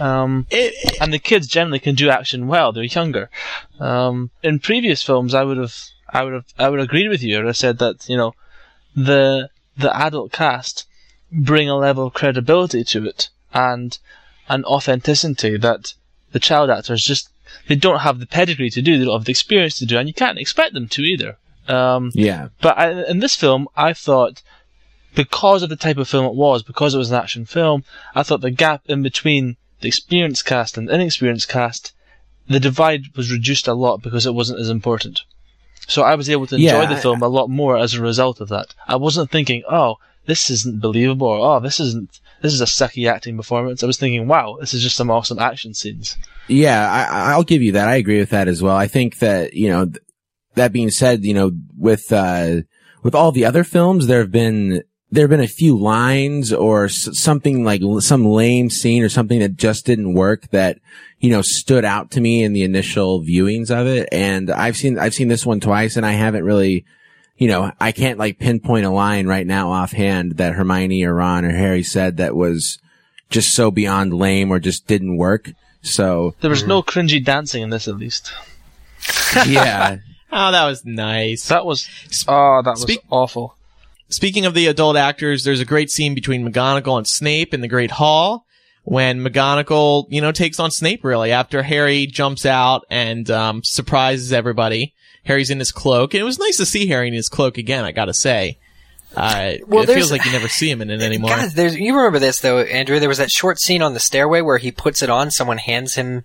Um, 0.00 0.46
It- 0.50 0.96
and 1.00 1.12
the 1.12 1.18
kids 1.18 1.46
generally 1.46 1.78
can 1.78 1.94
do 1.94 2.10
action 2.10 2.48
well. 2.48 2.72
They're 2.72 2.84
younger. 2.84 3.30
Um, 3.78 4.30
in 4.42 4.58
previous 4.58 5.02
films, 5.02 5.32
I 5.34 5.44
would 5.44 5.58
have, 5.58 5.76
I 6.08 6.24
would 6.24 6.32
have, 6.32 6.46
I 6.58 6.68
would 6.68 6.80
agree 6.80 7.08
with 7.08 7.22
you. 7.22 7.46
I 7.48 7.52
said 7.52 7.78
that 7.78 8.08
you 8.08 8.16
know, 8.16 8.34
the 8.96 9.50
the 9.76 9.94
adult 9.96 10.32
cast 10.32 10.86
bring 11.30 11.68
a 11.68 11.76
level 11.76 12.06
of 12.06 12.12
credibility 12.12 12.82
to 12.82 13.06
it 13.06 13.28
and 13.54 13.98
an 14.48 14.64
authenticity 14.64 15.56
that 15.56 15.94
the 16.32 16.40
child 16.40 16.70
actors 16.70 17.04
just 17.04 17.28
they 17.68 17.74
don't 17.76 18.00
have 18.00 18.18
the 18.18 18.26
pedigree 18.26 18.70
to 18.70 18.82
do. 18.82 18.98
They 18.98 19.04
don't 19.04 19.14
have 19.20 19.24
the 19.24 19.30
experience 19.32 19.78
to 19.78 19.86
do, 19.86 19.98
and 19.98 20.08
you 20.08 20.14
can't 20.14 20.38
expect 20.38 20.74
them 20.74 20.88
to 20.88 21.02
either. 21.02 21.38
Um, 21.68 22.10
Yeah. 22.14 22.48
but 22.60 22.76
I, 22.78 23.04
in 23.04 23.20
this 23.20 23.36
film, 23.36 23.68
I 23.76 23.92
thought 23.92 24.42
because 25.14 25.62
of 25.62 25.68
the 25.68 25.76
type 25.76 25.98
of 25.98 26.08
film 26.08 26.24
it 26.26 26.34
was, 26.34 26.62
because 26.62 26.94
it 26.94 26.98
was 26.98 27.10
an 27.10 27.16
action 27.18 27.44
film, 27.44 27.84
I 28.14 28.22
thought 28.22 28.40
the 28.40 28.50
gap 28.50 28.82
in 28.86 29.02
between 29.02 29.56
the 29.80 29.88
experienced 29.88 30.44
cast 30.44 30.76
and 30.78 30.88
the 30.88 30.94
inexperienced 30.94 31.48
cast, 31.48 31.92
the 32.48 32.60
divide 32.60 33.16
was 33.16 33.30
reduced 33.32 33.68
a 33.68 33.74
lot 33.74 34.02
because 34.02 34.26
it 34.26 34.34
wasn't 34.34 34.60
as 34.60 34.70
important. 34.70 35.22
So 35.88 36.02
I 36.02 36.14
was 36.14 36.28
able 36.30 36.46
to 36.48 36.56
enjoy 36.56 36.66
Yeah, 36.66 36.86
the 36.86 36.94
I- 36.96 37.00
film 37.00 37.22
a 37.22 37.28
lot 37.28 37.48
more 37.50 37.76
as 37.76 37.94
a 37.94 38.00
result 38.02 38.40
of 38.40 38.48
that. 38.50 38.74
I 38.86 38.96
wasn't 38.96 39.30
thinking, 39.30 39.62
oh, 39.68 39.96
this 40.26 40.50
isn't 40.50 40.80
believable, 40.80 41.26
or 41.26 41.56
oh, 41.56 41.60
this 41.60 41.80
isn't, 41.80 42.19
this 42.40 42.52
is 42.52 42.60
a 42.60 42.64
sucky 42.64 43.10
acting 43.10 43.36
performance. 43.36 43.82
I 43.82 43.86
was 43.86 43.98
thinking, 43.98 44.26
wow, 44.26 44.56
this 44.60 44.74
is 44.74 44.82
just 44.82 44.96
some 44.96 45.10
awesome 45.10 45.38
action 45.38 45.74
scenes. 45.74 46.16
Yeah, 46.48 46.90
I, 46.90 47.32
I'll 47.32 47.44
give 47.44 47.62
you 47.62 47.72
that. 47.72 47.88
I 47.88 47.96
agree 47.96 48.18
with 48.18 48.30
that 48.30 48.48
as 48.48 48.62
well. 48.62 48.76
I 48.76 48.86
think 48.86 49.18
that, 49.18 49.54
you 49.54 49.68
know, 49.68 49.86
th- 49.86 50.02
that 50.54 50.72
being 50.72 50.90
said, 50.90 51.24
you 51.24 51.34
know, 51.34 51.52
with, 51.76 52.12
uh, 52.12 52.62
with 53.02 53.14
all 53.14 53.32
the 53.32 53.44
other 53.44 53.64
films, 53.64 54.06
there 54.06 54.20
have 54.20 54.32
been, 54.32 54.82
there 55.10 55.24
have 55.24 55.30
been 55.30 55.40
a 55.40 55.48
few 55.48 55.76
lines 55.76 56.52
or 56.52 56.88
something 56.88 57.64
like 57.64 57.82
some 58.00 58.24
lame 58.24 58.70
scene 58.70 59.02
or 59.02 59.08
something 59.08 59.40
that 59.40 59.56
just 59.56 59.86
didn't 59.86 60.14
work 60.14 60.48
that, 60.50 60.78
you 61.18 61.30
know, 61.30 61.42
stood 61.42 61.84
out 61.84 62.12
to 62.12 62.20
me 62.20 62.42
in 62.42 62.52
the 62.52 62.62
initial 62.62 63.20
viewings 63.20 63.70
of 63.70 63.86
it. 63.86 64.08
And 64.12 64.50
I've 64.50 64.76
seen, 64.76 64.98
I've 64.98 65.14
seen 65.14 65.28
this 65.28 65.44
one 65.44 65.60
twice 65.60 65.96
and 65.96 66.06
I 66.06 66.12
haven't 66.12 66.44
really, 66.44 66.84
you 67.40 67.48
know, 67.48 67.72
I 67.80 67.90
can't 67.92 68.18
like 68.18 68.38
pinpoint 68.38 68.84
a 68.84 68.90
line 68.90 69.26
right 69.26 69.46
now 69.46 69.72
offhand 69.72 70.36
that 70.36 70.52
Hermione 70.52 71.04
or 71.04 71.14
Ron 71.14 71.46
or 71.46 71.50
Harry 71.50 71.82
said 71.82 72.18
that 72.18 72.36
was 72.36 72.78
just 73.30 73.54
so 73.54 73.70
beyond 73.70 74.12
lame 74.12 74.50
or 74.50 74.58
just 74.58 74.86
didn't 74.86 75.16
work. 75.16 75.50
So, 75.80 76.34
There 76.42 76.50
was 76.50 76.66
no 76.66 76.82
cringy 76.82 77.24
dancing 77.24 77.62
in 77.62 77.70
this, 77.70 77.88
at 77.88 77.96
least. 77.96 78.30
yeah. 79.46 79.96
oh, 80.32 80.52
that 80.52 80.66
was 80.66 80.84
nice. 80.84 81.48
That 81.48 81.64
was, 81.64 81.88
oh, 82.28 82.60
that 82.62 82.72
was 82.72 82.82
Speak- 82.82 83.00
awful. 83.08 83.56
Speaking 84.10 84.44
of 84.44 84.52
the 84.52 84.66
adult 84.66 84.96
actors, 84.96 85.42
there's 85.42 85.60
a 85.60 85.64
great 85.64 85.90
scene 85.90 86.14
between 86.14 86.46
McGonagall 86.46 86.98
and 86.98 87.06
Snape 87.06 87.54
in 87.54 87.62
the 87.62 87.68
Great 87.68 87.92
Hall 87.92 88.44
when 88.82 89.24
McGonagall, 89.24 90.08
you 90.10 90.20
know, 90.20 90.32
takes 90.32 90.60
on 90.60 90.70
Snape 90.70 91.04
really 91.04 91.32
after 91.32 91.62
Harry 91.62 92.06
jumps 92.06 92.44
out 92.44 92.84
and 92.90 93.30
um, 93.30 93.62
surprises 93.64 94.30
everybody. 94.30 94.92
Harry's 95.24 95.50
in 95.50 95.58
his 95.58 95.72
cloak, 95.72 96.14
and 96.14 96.20
it 96.20 96.24
was 96.24 96.38
nice 96.38 96.56
to 96.56 96.66
see 96.66 96.86
Harry 96.88 97.08
in 97.08 97.14
his 97.14 97.28
cloak 97.28 97.58
again. 97.58 97.84
I 97.84 97.92
gotta 97.92 98.14
say, 98.14 98.58
uh, 99.16 99.52
Well, 99.66 99.82
it 99.82 99.92
feels 99.92 100.10
like 100.10 100.24
you 100.24 100.32
never 100.32 100.48
see 100.48 100.70
him 100.70 100.80
in 100.82 100.90
it 100.90 101.02
anymore. 101.02 101.30
God, 101.30 101.50
there's, 101.50 101.76
you 101.76 101.94
remember 101.96 102.18
this 102.18 102.40
though, 102.40 102.60
Andrew? 102.60 102.98
There 103.00 103.08
was 103.08 103.18
that 103.18 103.30
short 103.30 103.58
scene 103.60 103.82
on 103.82 103.94
the 103.94 104.00
stairway 104.00 104.40
where 104.40 104.58
he 104.58 104.70
puts 104.72 105.02
it 105.02 105.10
on. 105.10 105.30
Someone 105.30 105.58
hands 105.58 105.94
him 105.94 106.22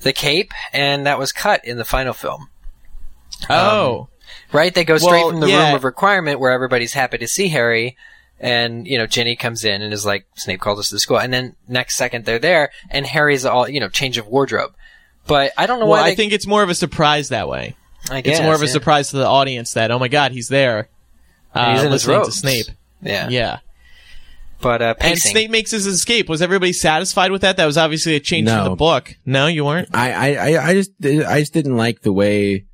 the 0.00 0.12
cape, 0.12 0.52
and 0.72 1.06
that 1.06 1.18
was 1.18 1.32
cut 1.32 1.64
in 1.64 1.76
the 1.78 1.84
final 1.84 2.12
film. 2.12 2.48
oh, 3.48 4.08
Right? 4.52 4.74
They 4.74 4.84
go 4.84 4.98
straight 4.98 5.22
Well, 5.22 5.30
from 5.30 5.40
the 5.40 5.48
yeah. 5.48 5.66
room 5.68 5.76
of 5.76 5.84
requirement 5.84 6.40
where 6.40 6.52
everybody's 6.52 6.92
happy 6.92 7.18
to 7.18 7.26
see 7.28 7.48
Harry, 7.48 7.96
and 8.38 8.86
you 8.86 8.98
know 8.98 9.06
Ginny 9.06 9.34
comes 9.36 9.64
in 9.64 9.82
and 9.82 9.92
is 9.92 10.04
like, 10.06 10.26
"Snape 10.36 10.60
called 10.60 10.78
us 10.78 10.88
to 10.88 10.94
the 10.94 11.00
school," 11.00 11.18
and 11.18 11.32
then 11.32 11.56
next 11.68 11.96
second 11.96 12.24
they're 12.24 12.38
there, 12.38 12.70
and 12.90 13.06
Harry's 13.06 13.44
all 13.44 13.68
you 13.68 13.80
know 13.80 13.88
change 13.88 14.18
of 14.18 14.26
wardrobe. 14.26 14.74
But 15.26 15.52
I 15.56 15.66
don't 15.66 15.80
know 15.80 15.86
well, 15.86 16.00
why. 16.00 16.08
I 16.08 16.10
they, 16.10 16.16
think 16.16 16.32
it's 16.32 16.46
more 16.46 16.62
of 16.62 16.68
a 16.68 16.74
surprise 16.74 17.30
that 17.30 17.48
way. 17.48 17.76
I 18.10 18.20
guess, 18.20 18.38
it's 18.38 18.42
more 18.44 18.54
of 18.54 18.62
a 18.62 18.66
yeah. 18.66 18.72
surprise 18.72 19.10
to 19.10 19.16
the 19.16 19.26
audience 19.26 19.74
that 19.74 19.90
oh 19.90 19.98
my 19.98 20.08
god, 20.08 20.32
he's 20.32 20.48
there. 20.48 20.88
And 21.54 21.72
he's 21.76 21.82
uh, 21.82 21.86
in 21.86 21.92
his 21.92 22.06
listening 22.06 22.24
to. 22.24 22.32
Snape. 22.32 22.66
Yeah. 23.02 23.28
Yeah. 23.28 23.58
But 24.60 24.80
uh, 24.82 24.94
And 24.98 25.12
pacing. 25.14 25.30
Snape 25.32 25.50
makes 25.50 25.70
his 25.70 25.86
escape. 25.86 26.28
Was 26.28 26.40
everybody 26.42 26.72
satisfied 26.72 27.30
with 27.30 27.42
that? 27.42 27.56
That 27.58 27.66
was 27.66 27.76
obviously 27.76 28.14
a 28.16 28.20
change 28.20 28.48
from 28.48 28.64
the 28.64 28.76
book. 28.76 29.14
No, 29.26 29.46
you 29.48 29.64
weren't. 29.64 29.88
I, 29.94 30.12
I, 30.12 30.52
I- 30.56 30.66
I 30.68 30.74
just, 30.74 30.92
I 31.04 31.40
just 31.40 31.52
didn't 31.52 31.76
like 31.76 32.00
the 32.02 32.12
way 32.12 32.64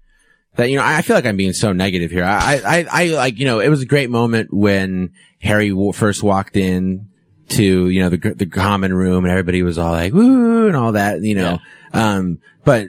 that, 0.56 0.70
you 0.70 0.76
know, 0.76 0.84
I 0.84 1.02
feel 1.02 1.16
like 1.16 1.26
I'm 1.26 1.36
being 1.36 1.52
so 1.54 1.72
negative 1.72 2.10
here. 2.10 2.24
I, 2.24 2.60
I, 2.64 2.86
I 2.90 3.06
like, 3.06 3.38
you 3.38 3.46
know, 3.46 3.58
it 3.60 3.68
was 3.68 3.82
a 3.82 3.86
great 3.86 4.10
moment 4.10 4.52
when 4.52 5.12
Harry 5.40 5.70
w- 5.70 5.92
first 5.92 6.22
walked 6.22 6.56
in 6.56 7.08
to, 7.48 7.88
you 7.88 8.00
know, 8.02 8.08
the, 8.10 8.18
gr- 8.18 8.34
the 8.34 8.46
common 8.46 8.94
room 8.94 9.24
and 9.24 9.30
everybody 9.32 9.62
was 9.62 9.76
all 9.78 9.92
like, 9.92 10.12
woo, 10.12 10.68
and 10.68 10.76
all 10.76 10.92
that, 10.92 11.22
you 11.22 11.34
know, 11.34 11.58
um, 11.92 12.38
but 12.64 12.88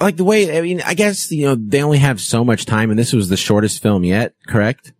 like 0.00 0.16
the 0.16 0.24
way, 0.24 0.56
I 0.56 0.60
mean, 0.62 0.80
I 0.84 0.94
guess, 0.94 1.30
you 1.30 1.46
know, 1.46 1.54
they 1.54 1.82
only 1.82 1.98
have 1.98 2.20
so 2.20 2.44
much 2.44 2.64
time 2.66 2.90
and 2.90 2.98
this 2.98 3.12
was 3.12 3.28
the 3.28 3.36
shortest 3.36 3.82
film 3.82 4.04
yet, 4.04 4.34
correct? 4.46 4.92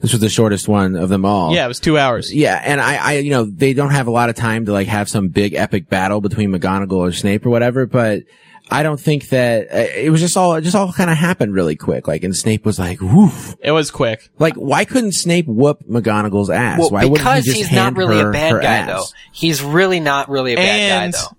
This 0.00 0.12
was 0.12 0.20
the 0.22 0.30
shortest 0.30 0.66
one 0.66 0.96
of 0.96 1.10
them 1.10 1.24
all. 1.26 1.54
Yeah, 1.54 1.66
it 1.66 1.68
was 1.68 1.78
two 1.80 1.98
hours. 1.98 2.32
Yeah, 2.32 2.58
and 2.64 2.80
I, 2.80 2.96
I, 2.96 3.12
you 3.18 3.30
know, 3.30 3.44
they 3.44 3.74
don't 3.74 3.90
have 3.90 4.06
a 4.06 4.10
lot 4.10 4.30
of 4.30 4.34
time 4.36 4.64
to 4.66 4.72
like 4.72 4.88
have 4.88 5.08
some 5.10 5.28
big 5.28 5.52
epic 5.54 5.88
battle 5.90 6.20
between 6.22 6.50
McGonagall 6.50 6.92
or 7.08 7.12
Snape 7.12 7.44
or 7.44 7.50
whatever, 7.50 7.84
but 7.84 8.22
I 8.70 8.82
don't 8.82 8.98
think 8.98 9.28
that 9.28 9.66
uh, 9.70 9.76
it 9.94 10.10
was 10.10 10.20
just 10.20 10.38
all, 10.38 10.54
it 10.54 10.62
just 10.62 10.74
all 10.74 10.90
kind 10.92 11.10
of 11.10 11.18
happened 11.18 11.52
really 11.52 11.76
quick. 11.76 12.08
Like, 12.08 12.24
and 12.24 12.34
Snape 12.34 12.64
was 12.64 12.78
like, 12.78 13.00
woof. 13.02 13.54
It 13.60 13.72
was 13.72 13.90
quick. 13.90 14.30
Like, 14.38 14.54
why 14.54 14.86
couldn't 14.86 15.12
Snape 15.12 15.46
whoop 15.46 15.80
McGonagall's 15.86 16.48
ass? 16.50 16.78
Well, 16.78 16.90
why 16.90 17.04
wouldn't 17.04 17.18
he 17.18 17.24
because 17.34 17.44
just 17.44 17.56
he's 17.58 17.66
hand 17.68 17.96
not 17.96 17.98
really 17.98 18.20
her 18.22 18.30
a 18.30 18.32
bad 18.32 18.62
guy, 18.62 18.74
ass? 18.74 18.88
though. 18.88 19.04
He's 19.32 19.62
really 19.62 20.00
not 20.00 20.30
really 20.30 20.54
a 20.54 20.56
bad 20.56 20.80
And 21.04 21.12
guy, 21.12 21.18
though. 21.18 21.36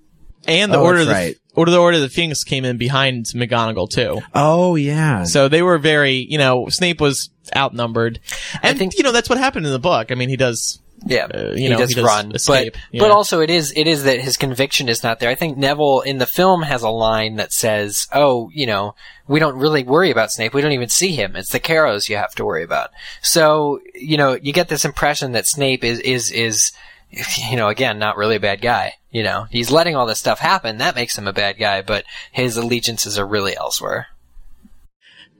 and 0.53 0.71
the 0.73 0.77
Oh, 0.77 0.83
order 0.83 0.99
of 0.99 1.07
the 1.07 1.13
right. 1.13 1.35
Order 1.55 1.71
the 1.71 1.77
order 1.79 1.97
of 1.97 2.01
the 2.03 2.09
Phoenix 2.09 2.43
came 2.43 2.65
in 2.65 2.77
behind 2.77 3.25
McGonagall 3.27 3.89
too. 3.89 4.21
Oh 4.33 4.75
yeah. 4.75 5.23
So 5.23 5.47
they 5.47 5.61
were 5.61 5.77
very, 5.77 6.25
you 6.29 6.37
know, 6.37 6.67
Snape 6.69 7.01
was 7.01 7.29
outnumbered, 7.55 8.19
and 8.63 8.77
think- 8.77 8.97
you 8.97 9.03
know 9.03 9.11
that's 9.11 9.29
what 9.29 9.37
happened 9.37 9.65
in 9.65 9.71
the 9.71 9.79
book. 9.79 10.11
I 10.11 10.15
mean, 10.15 10.29
he 10.29 10.37
does. 10.37 10.79
Yeah, 11.03 11.25
Uh, 11.33 11.53
you 11.53 11.63
he 11.63 11.69
know, 11.69 11.77
does 11.79 11.89
he 11.89 11.95
does 11.95 12.05
run, 12.05 12.31
escape, 12.35 12.73
but 12.73 12.81
yeah. 12.91 12.99
but 13.01 13.09
also 13.09 13.39
it 13.39 13.49
is 13.49 13.73
it 13.75 13.87
is 13.87 14.03
that 14.03 14.21
his 14.21 14.37
conviction 14.37 14.87
is 14.87 15.01
not 15.01 15.19
there. 15.19 15.31
I 15.31 15.35
think 15.35 15.57
Neville 15.57 16.01
in 16.01 16.19
the 16.19 16.27
film 16.27 16.61
has 16.61 16.83
a 16.83 16.89
line 16.89 17.37
that 17.37 17.51
says, 17.51 18.05
"Oh, 18.13 18.51
you 18.53 18.67
know, 18.67 18.93
we 19.27 19.39
don't 19.39 19.55
really 19.55 19.81
worry 19.83 20.11
about 20.11 20.31
Snape. 20.31 20.53
We 20.53 20.61
don't 20.61 20.73
even 20.73 20.89
see 20.89 21.15
him. 21.15 21.35
It's 21.35 21.51
the 21.51 21.59
Carrows 21.59 22.07
you 22.07 22.17
have 22.17 22.35
to 22.35 22.45
worry 22.45 22.63
about." 22.63 22.91
So 23.23 23.79
you 23.95 24.15
know, 24.15 24.37
you 24.39 24.53
get 24.53 24.67
this 24.67 24.85
impression 24.85 25.31
that 25.31 25.47
Snape 25.47 25.83
is 25.83 25.99
is 26.01 26.31
is 26.31 26.71
you 27.49 27.55
know 27.57 27.67
again 27.67 27.99
not 27.99 28.17
really 28.17 28.35
a 28.37 28.39
bad 28.39 28.61
guy. 28.61 28.93
You 29.11 29.23
know, 29.23 29.45
he's 29.51 29.69
letting 29.71 29.95
all 29.95 30.05
this 30.05 30.19
stuff 30.19 30.39
happen. 30.39 30.77
That 30.77 30.95
makes 30.95 31.17
him 31.17 31.27
a 31.27 31.33
bad 31.33 31.57
guy, 31.59 31.81
but 31.81 32.05
his 32.31 32.55
allegiances 32.55 33.19
are 33.19 33.25
really 33.27 33.55
elsewhere. 33.57 34.07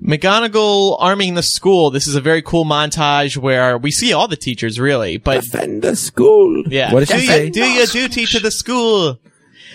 McGonagall 0.04 0.98
arming 1.00 1.36
the 1.36 1.44
school. 1.44 1.92
This 1.92 2.08
is 2.08 2.16
a 2.16 2.22
very 2.22 2.42
cool 2.42 2.66
montage 2.66 3.38
where 3.38 3.78
we 3.78 3.92
see 3.92 4.14
all 4.14 4.28
the 4.28 4.36
teachers 4.36 4.80
really, 4.80 5.18
but 5.18 5.44
defend 5.44 5.84
the 5.84 5.96
school. 5.96 6.64
yeah, 6.68 6.92
What 6.92 7.02
did 7.02 7.10
do 7.10 7.16
she 7.20 7.22
you, 7.22 7.28
say? 7.28 7.50
do 7.52 7.64
your 7.64 7.86
duty 7.86 8.26
to 8.26 8.40
the 8.40 8.52
school. 8.52 9.20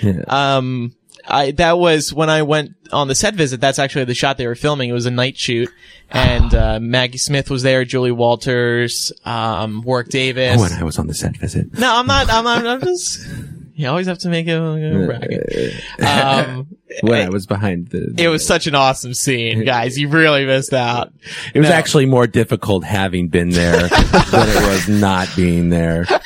Yeah. 0.02 0.22
Um, 0.26 0.94
I 1.28 1.50
that 1.52 1.78
was 1.78 2.12
when 2.12 2.30
I 2.30 2.42
went 2.42 2.72
on 2.92 3.08
the 3.08 3.14
set 3.14 3.34
visit. 3.34 3.60
That's 3.60 3.78
actually 3.78 4.04
the 4.04 4.14
shot 4.14 4.36
they 4.38 4.46
were 4.46 4.54
filming. 4.54 4.88
It 4.90 4.92
was 4.94 5.06
a 5.06 5.10
night 5.10 5.36
shoot, 5.36 5.68
and 6.10 6.54
uh, 6.54 6.78
Maggie 6.80 7.18
Smith 7.18 7.50
was 7.50 7.62
there, 7.62 7.84
Julie 7.84 8.12
Walters, 8.12 9.12
um, 9.24 9.82
Warwick 9.82 10.08
Davis. 10.08 10.56
Oh, 10.60 10.64
and 10.64 10.74
I 10.74 10.84
was 10.84 10.98
on 10.98 11.06
the 11.06 11.14
set 11.14 11.36
visit. 11.36 11.78
No, 11.78 11.96
I'm 11.96 12.06
not. 12.06 12.30
I'm 12.30 12.44
not. 12.44 12.66
I'm 12.66 12.80
just. 12.80 13.26
You 13.78 13.88
always 13.88 14.06
have 14.06 14.16
to 14.20 14.30
make 14.30 14.46
it 14.46 14.52
a 14.54 15.06
bracket. 15.06 15.74
Um, 16.02 16.66
When 17.02 17.20
it, 17.20 17.26
I 17.26 17.28
was 17.28 17.46
behind 17.46 17.88
the. 17.88 18.14
it 18.16 18.28
was 18.28 18.46
such 18.46 18.66
an 18.66 18.74
awesome 18.74 19.12
scene, 19.12 19.64
guys. 19.66 19.98
You 19.98 20.08
really 20.08 20.46
missed 20.46 20.72
out. 20.72 21.12
It 21.52 21.58
was 21.58 21.68
No. 21.68 21.74
actually 21.74 22.06
more 22.06 22.26
difficult 22.26 22.84
having 22.84 23.28
been 23.28 23.50
there 23.50 23.88
than 23.88 24.48
it 24.48 24.68
was 24.68 24.88
not 24.88 25.28
being 25.36 25.68
there. 25.68 26.06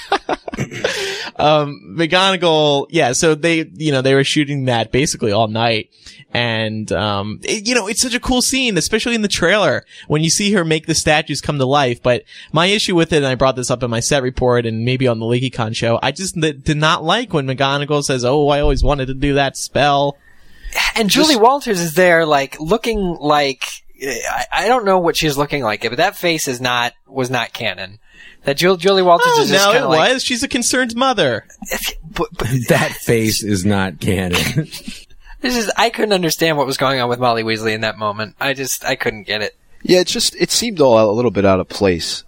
um, 1.41 1.97
McGonagall, 1.99 2.87
yeah, 2.91 3.13
so 3.13 3.35
they, 3.35 3.65
you 3.75 3.93
know, 3.93 4.03
they 4.03 4.15
were 4.15 4.25
shooting 4.25 4.67
that 4.67 4.93
basically 4.93 5.33
all 5.33 5.49
night. 5.49 5.91
And, 6.33 6.91
um, 6.93 7.41
it- 7.43 7.67
you 7.67 7.75
know, 7.75 7.87
it's 7.89 8.03
such 8.03 8.15
a 8.15 8.21
cool 8.21 8.43
scene, 8.43 8.77
especially 8.79 9.15
in 9.15 9.23
the 9.23 9.29
trailer 9.29 9.85
when 10.07 10.23
you 10.23 10.31
see 10.31 10.53
her 10.53 10.65
make 10.65 10.87
the 10.87 10.95
statues 10.95 11.41
come 11.41 11.59
to 11.59 11.67
life. 11.67 12.03
But 12.03 12.23
my 12.53 12.67
issue 12.67 12.95
with 12.95 13.13
it, 13.13 13.19
and 13.19 13.27
I 13.27 13.35
brought 13.35 13.57
this 13.57 13.71
up 13.71 13.83
in 13.83 13.91
my 13.91 14.01
set 14.01 14.23
report 14.23 14.67
and 14.67 14.85
maybe 14.85 15.09
on 15.09 15.19
the 15.19 15.27
LeakyCon 15.27 15.75
show, 15.75 15.99
I 16.03 16.13
just 16.13 16.37
n- 16.37 16.61
did 16.65 16.77
not 16.77 17.03
like 17.03 17.33
when 17.33 17.47
McGonagall 17.47 18.05
says, 18.05 18.25
Oh, 18.25 18.49
I 18.49 18.61
always 18.61 18.85
wanted 18.85 19.07
to 19.07 19.15
do 19.15 19.35
that 19.35 19.57
spell. 19.57 20.17
And 20.95 21.11
Julie 21.11 21.37
Walters 21.37 21.81
is 21.81 21.95
there, 21.95 22.25
like 22.27 22.61
looking 22.61 23.17
like 23.19 23.65
I, 24.03 24.45
I 24.53 24.69
don't 24.69 24.85
know 24.85 24.99
what 24.99 25.17
she's 25.17 25.37
looking 25.37 25.63
like, 25.63 25.83
but 25.83 25.97
that 25.97 26.17
face 26.17 26.47
is 26.49 26.61
not 26.61 26.93
was 27.09 27.29
not 27.29 27.53
canon. 27.53 27.99
That 28.45 28.57
Jul- 28.57 28.77
Julie 28.79 29.03
Walters 29.03 29.27
Oh, 29.31 29.43
is 29.43 29.51
just 29.51 29.67
no, 29.67 29.73
kind 29.73 29.77
it 29.77 29.85
of 29.85 29.91
like 29.91 30.13
was. 30.15 30.25
She's 30.25 30.43
a 30.43 30.49
concerned 30.49 30.97
mother. 30.97 31.45
but, 32.13 32.29
but 32.37 32.49
That 32.69 32.93
face 32.93 33.43
is 33.43 33.65
not 33.67 34.01
canon. 34.01 34.33
this 35.41 35.57
is 35.57 35.71
I 35.77 35.91
couldn't 35.91 36.13
understand 36.15 36.57
what 36.57 36.67
was 36.67 36.77
going 36.79 37.01
on 37.01 37.09
with 37.09 37.19
Molly 37.21 37.43
Weasley 37.43 37.75
in 37.75 37.83
that 37.83 37.99
moment. 37.99 38.37
I 38.41 38.55
just 38.55 38.85
I 38.85 38.97
couldn't 38.97 39.25
get 39.25 39.43
it. 39.43 39.57
Yeah, 39.83 40.01
it 40.01 40.07
just 40.07 40.35
it 40.37 40.51
seemed 40.51 40.81
all 40.81 41.11
a 41.11 41.13
little 41.13 41.31
bit 41.31 41.45
out 41.45 41.61
of 41.61 41.69
place. 41.69 42.25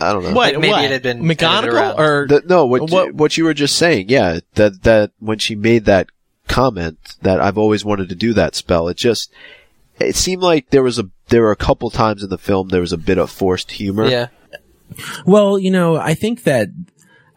I 0.00 0.12
don't 0.12 0.24
know. 0.24 0.32
What? 0.32 0.54
maybe 0.54 0.68
what? 0.70 0.84
it 0.84 0.90
had 0.90 1.02
been 1.02 1.22
McGonagall 1.22 1.96
or 1.98 2.26
The, 2.26 2.42
no, 2.46 2.66
what, 2.66 2.90
What- 2.90 3.14
what 3.14 3.36
you 3.36 3.44
were 3.44 3.54
just 3.54 3.76
saying, 3.76 4.08
yeah, 4.08 4.40
that 4.54 4.82
that 4.82 5.12
when 5.20 5.38
she 5.38 5.54
made 5.54 5.84
that 5.84 6.08
comment 6.48 6.98
that 7.22 7.40
I've 7.40 7.56
always 7.58 7.84
wanted 7.84 8.08
to 8.08 8.14
do 8.16 8.32
that 8.34 8.56
spell, 8.56 8.88
it 8.88 8.96
just 8.96 9.30
it 10.00 10.16
seemed 10.16 10.42
like 10.42 10.70
there 10.70 10.82
was 10.82 10.98
a 10.98 11.08
there 11.28 11.42
were 11.42 11.52
a 11.52 11.56
couple 11.56 11.88
times 11.90 12.24
in 12.24 12.30
the 12.30 12.38
film 12.38 12.68
there 12.68 12.80
was 12.80 12.92
a 12.92 12.98
bit 12.98 13.18
of 13.18 13.30
forced 13.30 13.70
humor. 13.72 14.08
Yeah. 14.08 14.26
Well, 15.26 15.58
you 15.58 15.70
know, 15.70 15.96
I 15.96 16.14
think 16.14 16.44
that 16.44 16.68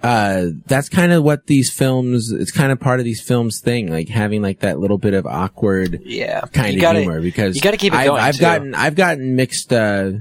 uh 0.04 0.48
that's 0.68 0.90
kind 0.90 1.12
of 1.14 1.24
what 1.24 1.48
these 1.48 1.72
films 1.72 2.32
it's 2.32 2.52
kind 2.52 2.72
of 2.72 2.80
part 2.80 3.00
of 3.00 3.06
these 3.06 3.22
films 3.22 3.60
thing, 3.62 3.90
like 3.90 4.10
having 4.10 4.42
like 4.42 4.60
that 4.60 4.80
little 4.80 4.98
bit 4.98 5.14
of 5.14 5.26
awkward 5.26 6.02
Yeah. 6.04 6.42
kind 6.42 6.76
of 6.76 6.82
gotta, 6.82 7.00
humor 7.00 7.22
because 7.22 7.56
you 7.56 7.62
gotta 7.62 7.78
keep 7.78 7.94
it 7.94 7.98
I've, 7.98 8.08
going, 8.08 8.22
I've 8.22 8.36
too. 8.36 8.42
gotten 8.42 8.76
I've 8.76 8.96
gotten 8.96 9.36
mixed 9.36 9.72
uh 9.74 10.12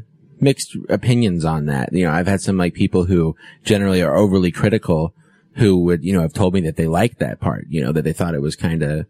mixed 0.40 0.76
opinions 0.88 1.44
on 1.44 1.66
that. 1.66 1.92
You 1.92 2.04
know, 2.04 2.12
I've 2.12 2.26
had 2.26 2.40
some 2.40 2.56
like 2.56 2.74
people 2.74 3.04
who 3.04 3.34
generally 3.64 4.02
are 4.02 4.14
overly 4.16 4.50
critical 4.52 5.14
who 5.56 5.78
would, 5.84 6.04
you 6.04 6.12
know, 6.12 6.20
have 6.20 6.32
told 6.32 6.52
me 6.54 6.60
that 6.62 6.76
they 6.76 6.86
liked 6.88 7.18
that 7.20 7.40
part, 7.40 7.66
you 7.68 7.80
know, 7.82 7.92
that 7.92 8.02
they 8.02 8.12
thought 8.12 8.34
it 8.34 8.42
was 8.42 8.56
kind 8.56 8.82
of 8.82 9.06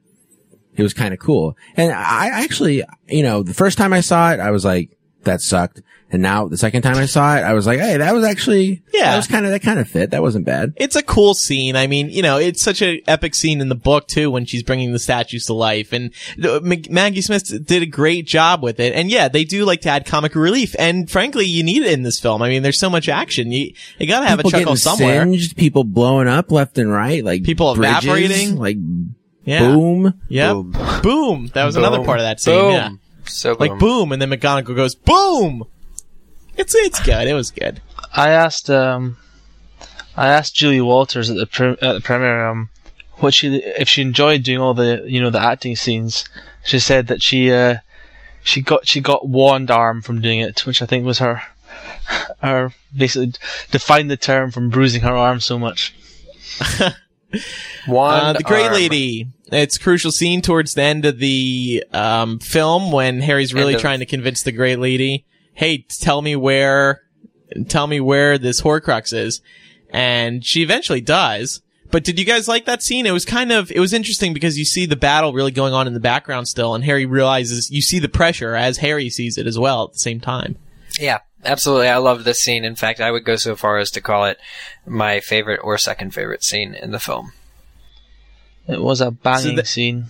it 0.77 0.83
was 0.83 0.93
kind 0.93 1.15
of 1.15 1.21
cool. 1.21 1.57
And 1.77 1.93
I 1.93 2.29
actually, 2.43 2.83
you 3.09 3.23
know, 3.23 3.43
the 3.45 3.55
first 3.55 3.79
time 3.79 3.93
I 3.93 4.01
saw 4.01 4.33
it, 4.33 4.41
I 4.41 4.51
was 4.51 4.65
like, 4.65 4.91
that 5.25 5.41
sucked. 5.41 5.83
And 6.13 6.23
now 6.23 6.47
the 6.47 6.57
second 6.59 6.83
time 6.83 6.97
I 6.97 7.07
saw 7.07 7.37
it, 7.37 7.41
I 7.41 7.55
was 7.55 7.67
like, 7.67 7.81
hey, 7.81 7.97
that 7.97 8.15
was 8.15 8.25
actually, 8.25 8.83
Yeah. 8.93 9.11
that 9.11 9.17
was 9.17 9.27
kind 9.27 9.45
of, 9.47 9.51
that 9.51 9.63
kind 9.63 9.81
of 9.81 9.89
fit. 9.89 10.11
That 10.13 10.23
wasn't 10.23 10.45
bad. 10.47 10.73
it's 10.77 10.95
a 10.95 11.03
cool 11.03 11.35
scene. 11.35 11.75
I 11.75 11.89
mean, 11.89 12.09
you 12.09 12.23
know, 12.23 12.37
it's 12.39 12.63
such 12.63 12.83
an 12.83 13.01
epic 13.09 13.35
scene 13.35 13.61
in 13.61 13.69
the 13.69 13.75
book 13.75 14.07
too 14.07 14.31
when 14.31 14.45
she's 14.47 14.63
bringing 14.63 14.93
the 14.93 15.01
statues 15.01 15.47
to 15.47 15.55
life. 15.55 15.93
And 15.93 16.13
Mag- 16.39 16.89
Maggie 16.89 17.21
Smith 17.23 17.67
did 17.67 17.83
a 17.83 17.87
great 17.87 18.27
job 18.29 18.63
with 18.63 18.79
it. 18.79 18.93
And 18.95 19.11
yeah, 19.11 19.27
they 19.29 19.43
do 19.45 19.65
like 19.65 19.81
to 19.81 19.89
add 19.89 20.07
comic 20.07 20.37
relief. 20.37 20.77
And 20.79 21.11
frankly, 21.11 21.47
you 21.47 21.65
need 21.65 21.83
it 21.83 21.93
in 21.93 22.03
this 22.05 22.21
film. 22.21 22.43
I 22.43 22.49
mean, 22.49 22.63
there's 22.63 22.79
so 22.79 22.91
much 22.91 23.09
action. 23.09 23.51
You 23.51 23.73
you 23.99 24.07
gotta 24.07 24.27
have 24.27 24.39
people 24.39 24.51
a 24.51 24.53
chuckle 24.53 24.65
getting 24.67 24.77
somewhere. 24.77 25.23
singed, 25.25 25.57
people 25.57 25.83
blowing 25.83 26.29
up 26.29 26.53
left 26.53 26.79
and 26.79 26.93
right, 26.93 27.25
like 27.25 27.43
People 27.43 27.75
bridges, 27.75 28.05
evaporating. 28.05 28.57
like 28.57 28.77
Yeah. 29.45 29.61
boom. 29.61 30.15
Yeah. 30.29 30.53
Boom. 30.53 30.77
Boom. 31.03 31.51
That 31.55 31.65
was 31.65 31.75
another 31.77 32.05
part 32.05 32.19
of 32.21 32.25
that 32.25 32.41
scene. 32.41 32.55
Boom. 32.55 32.73
Yeah. 32.73 32.91
So 33.27 33.55
Like 33.59 33.79
boom, 33.79 34.13
and 34.13 34.21
then 34.21 34.31
McGonagall 34.31 34.77
goes 34.77 34.95
boom. 34.95 35.65
It's 36.57 36.75
it's 36.75 37.01
good. 37.01 37.27
It 37.27 37.35
was 37.35 37.51
good. 37.51 37.81
I 38.13 38.31
asked 38.31 38.71
um, 38.71 39.17
I 40.17 40.29
asked 40.29 40.55
Julie 40.55 40.81
Walters 40.81 41.31
at 41.31 41.37
the 41.37 41.47
pre- 41.47 41.71
at 41.71 41.93
the 41.95 42.01
premiere 42.01 42.47
um, 42.47 42.69
what 43.17 43.35
she 43.35 43.57
if 43.57 43.89
she 43.89 44.03
enjoyed 44.03 44.43
doing 44.43 44.61
all 44.61 44.75
the 44.75 45.05
you 45.07 45.21
know 45.21 45.31
the 45.31 45.41
acting 45.41 45.77
scenes. 45.77 46.25
She 46.65 46.79
said 46.79 47.09
that 47.09 47.23
she 47.23 47.53
uh, 47.53 47.79
she 48.43 48.61
got 48.63 48.87
she 48.87 49.01
got 49.01 49.29
wand 49.29 49.71
arm 49.71 50.03
from 50.03 50.21
doing 50.21 50.41
it, 50.41 50.65
which 50.67 50.81
I 50.81 50.87
think 50.87 51.05
was 51.05 51.19
her 51.19 51.43
her 52.41 52.73
basically 52.97 53.33
defined 53.71 54.11
the 54.11 54.17
term 54.17 54.51
from 54.51 54.71
bruising 54.71 55.03
her 55.03 55.17
arm 55.17 55.41
so 55.41 55.59
much. 55.59 55.95
One 56.69 56.95
Uh, 58.25 58.33
the 58.35 58.45
Great 58.45 58.71
Lady. 58.71 59.27
It's 59.55 59.77
a 59.77 59.81
crucial 59.81 60.11
scene 60.11 60.43
towards 60.43 60.75
the 60.75 60.83
end 60.83 61.05
of 61.05 61.19
the 61.19 61.85
um, 61.93 62.39
film 62.39 62.93
when 62.93 63.21
Harry's 63.21 63.55
really 63.55 63.75
of- 63.75 63.81
trying 63.81 64.01
to 64.01 64.07
convince 64.07 64.43
the 64.43 64.53
Great 64.53 64.79
Lady, 64.79 65.25
"Hey, 65.53 65.87
tell 66.01 66.21
me 66.23 66.37
where, 66.37 67.03
tell 67.69 67.87
me 67.87 68.01
where 68.01 68.39
this 68.39 68.61
Horcrux 68.61 69.13
is," 69.13 69.41
and 69.91 70.45
she 70.45 70.63
eventually 70.63 71.01
does. 71.01 71.63
But 71.91 72.03
did 72.03 72.19
you 72.19 72.25
guys 72.25 72.49
like 72.49 72.65
that 72.65 72.83
scene? 72.83 73.07
It 73.07 73.13
was 73.13 73.25
kind 73.25 73.53
of 73.53 73.71
it 73.71 73.79
was 73.79 73.93
interesting 73.93 74.35
because 74.35 74.59
you 74.59 74.65
see 74.65 74.85
the 74.85 74.97
battle 74.97 75.33
really 75.33 75.53
going 75.53 75.73
on 75.73 75.87
in 75.87 75.95
the 75.95 76.01
background 76.01 76.49
still, 76.49 76.75
and 76.75 76.83
Harry 76.85 77.07
realizes 77.07 77.71
you 77.71 77.83
see 77.83 78.01
the 78.01 78.09
pressure 78.09 78.57
as 78.57 78.79
Harry 78.79 79.09
sees 79.09 79.39
it 79.39 79.47
as 79.47 79.59
well 79.59 79.85
at 79.85 79.93
the 79.93 80.01
same 80.01 80.21
time. 80.21 80.57
Yeah, 80.99 81.21
absolutely. 81.45 81.89
I 81.89 81.99
loved 81.99 82.25
this 82.25 82.41
scene. 82.41 82.65
In 82.65 82.75
fact, 82.75 83.01
I 83.01 83.13
would 83.13 83.25
go 83.25 83.37
so 83.37 83.55
far 83.55 83.79
as 83.79 83.93
to 83.93 84.01
call 84.01 84.25
it 84.25 84.39
my 84.87 85.21
favorite 85.21 85.61
or 85.63 85.79
second 85.79 86.15
favorite 86.15 86.43
scene 86.43 86.75
in 86.75 86.91
the 86.91 86.99
film. 86.99 87.33
It 88.67 88.81
was 88.81 89.01
a 89.01 89.11
banging 89.11 89.57
the- 89.57 89.65
scene. 89.65 90.07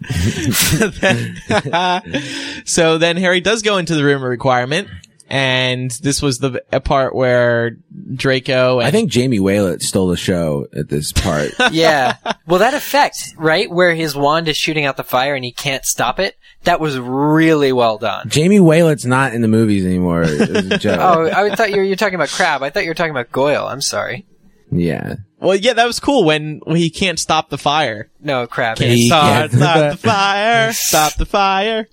so 2.64 2.98
then 2.98 3.16
Harry 3.16 3.40
does 3.40 3.62
go 3.62 3.78
into 3.78 3.94
the 3.94 4.04
room 4.04 4.22
of 4.22 4.28
requirement, 4.28 4.88
and 5.28 5.90
this 6.02 6.22
was 6.22 6.38
the 6.38 6.62
a 6.72 6.80
part 6.80 7.14
where 7.14 7.76
Draco. 8.14 8.78
And 8.78 8.86
I 8.86 8.90
think 8.90 9.10
Jamie 9.10 9.38
Waylett 9.38 9.82
stole 9.82 10.08
the 10.08 10.16
show 10.16 10.66
at 10.74 10.88
this 10.88 11.12
part. 11.12 11.52
Yeah. 11.72 12.16
well, 12.46 12.60
that 12.60 12.74
effect, 12.74 13.16
right, 13.36 13.70
where 13.70 13.94
his 13.94 14.16
wand 14.16 14.48
is 14.48 14.56
shooting 14.56 14.84
out 14.86 14.96
the 14.96 15.04
fire 15.04 15.34
and 15.34 15.44
he 15.44 15.52
can't 15.52 15.84
stop 15.84 16.18
it, 16.18 16.36
that 16.64 16.80
was 16.80 16.98
really 16.98 17.72
well 17.72 17.98
done. 17.98 18.28
Jamie 18.28 18.58
Waylett's 18.58 19.04
not 19.04 19.34
in 19.34 19.42
the 19.42 19.48
movies 19.48 19.84
anymore. 19.84 20.22
It 20.22 20.50
was 20.50 20.70
a 20.70 20.78
joke. 20.78 20.98
Oh, 21.00 21.30
I 21.30 21.54
thought 21.54 21.70
you 21.70 21.76
were, 21.76 21.82
you 21.84 21.90
were 21.90 21.96
talking 21.96 22.16
about 22.16 22.30
Crabbe. 22.30 22.62
I 22.62 22.70
thought 22.70 22.82
you 22.82 22.90
were 22.90 22.94
talking 22.94 23.12
about 23.12 23.30
Goyle. 23.30 23.66
I'm 23.66 23.82
sorry. 23.82 24.26
Yeah. 24.70 25.16
Well, 25.38 25.56
yeah, 25.56 25.72
that 25.72 25.86
was 25.86 26.00
cool 26.00 26.24
when, 26.24 26.60
when 26.64 26.76
he 26.76 26.90
can't 26.90 27.18
stop 27.18 27.48
the 27.48 27.56
fire. 27.58 28.10
No, 28.20 28.46
crap. 28.46 28.76
Can 28.76 28.88
is- 28.88 28.94
he- 28.98 29.06
Start, 29.08 29.52
Yeah. 29.52 29.58
stop 29.58 29.90
the 29.92 29.96
fire, 29.96 30.72
stop 30.72 31.14
the 31.16 31.26
fire. 31.26 31.88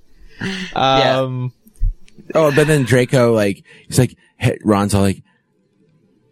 Um, 0.75 1.53
oh, 2.35 2.53
but 2.53 2.67
then 2.67 2.83
Draco, 2.83 3.33
like, 3.33 3.63
he's 3.87 3.97
like, 3.99 4.15
hey, 4.37 4.57
Ron's 4.63 4.93
all 4.93 5.01
like, 5.01 5.23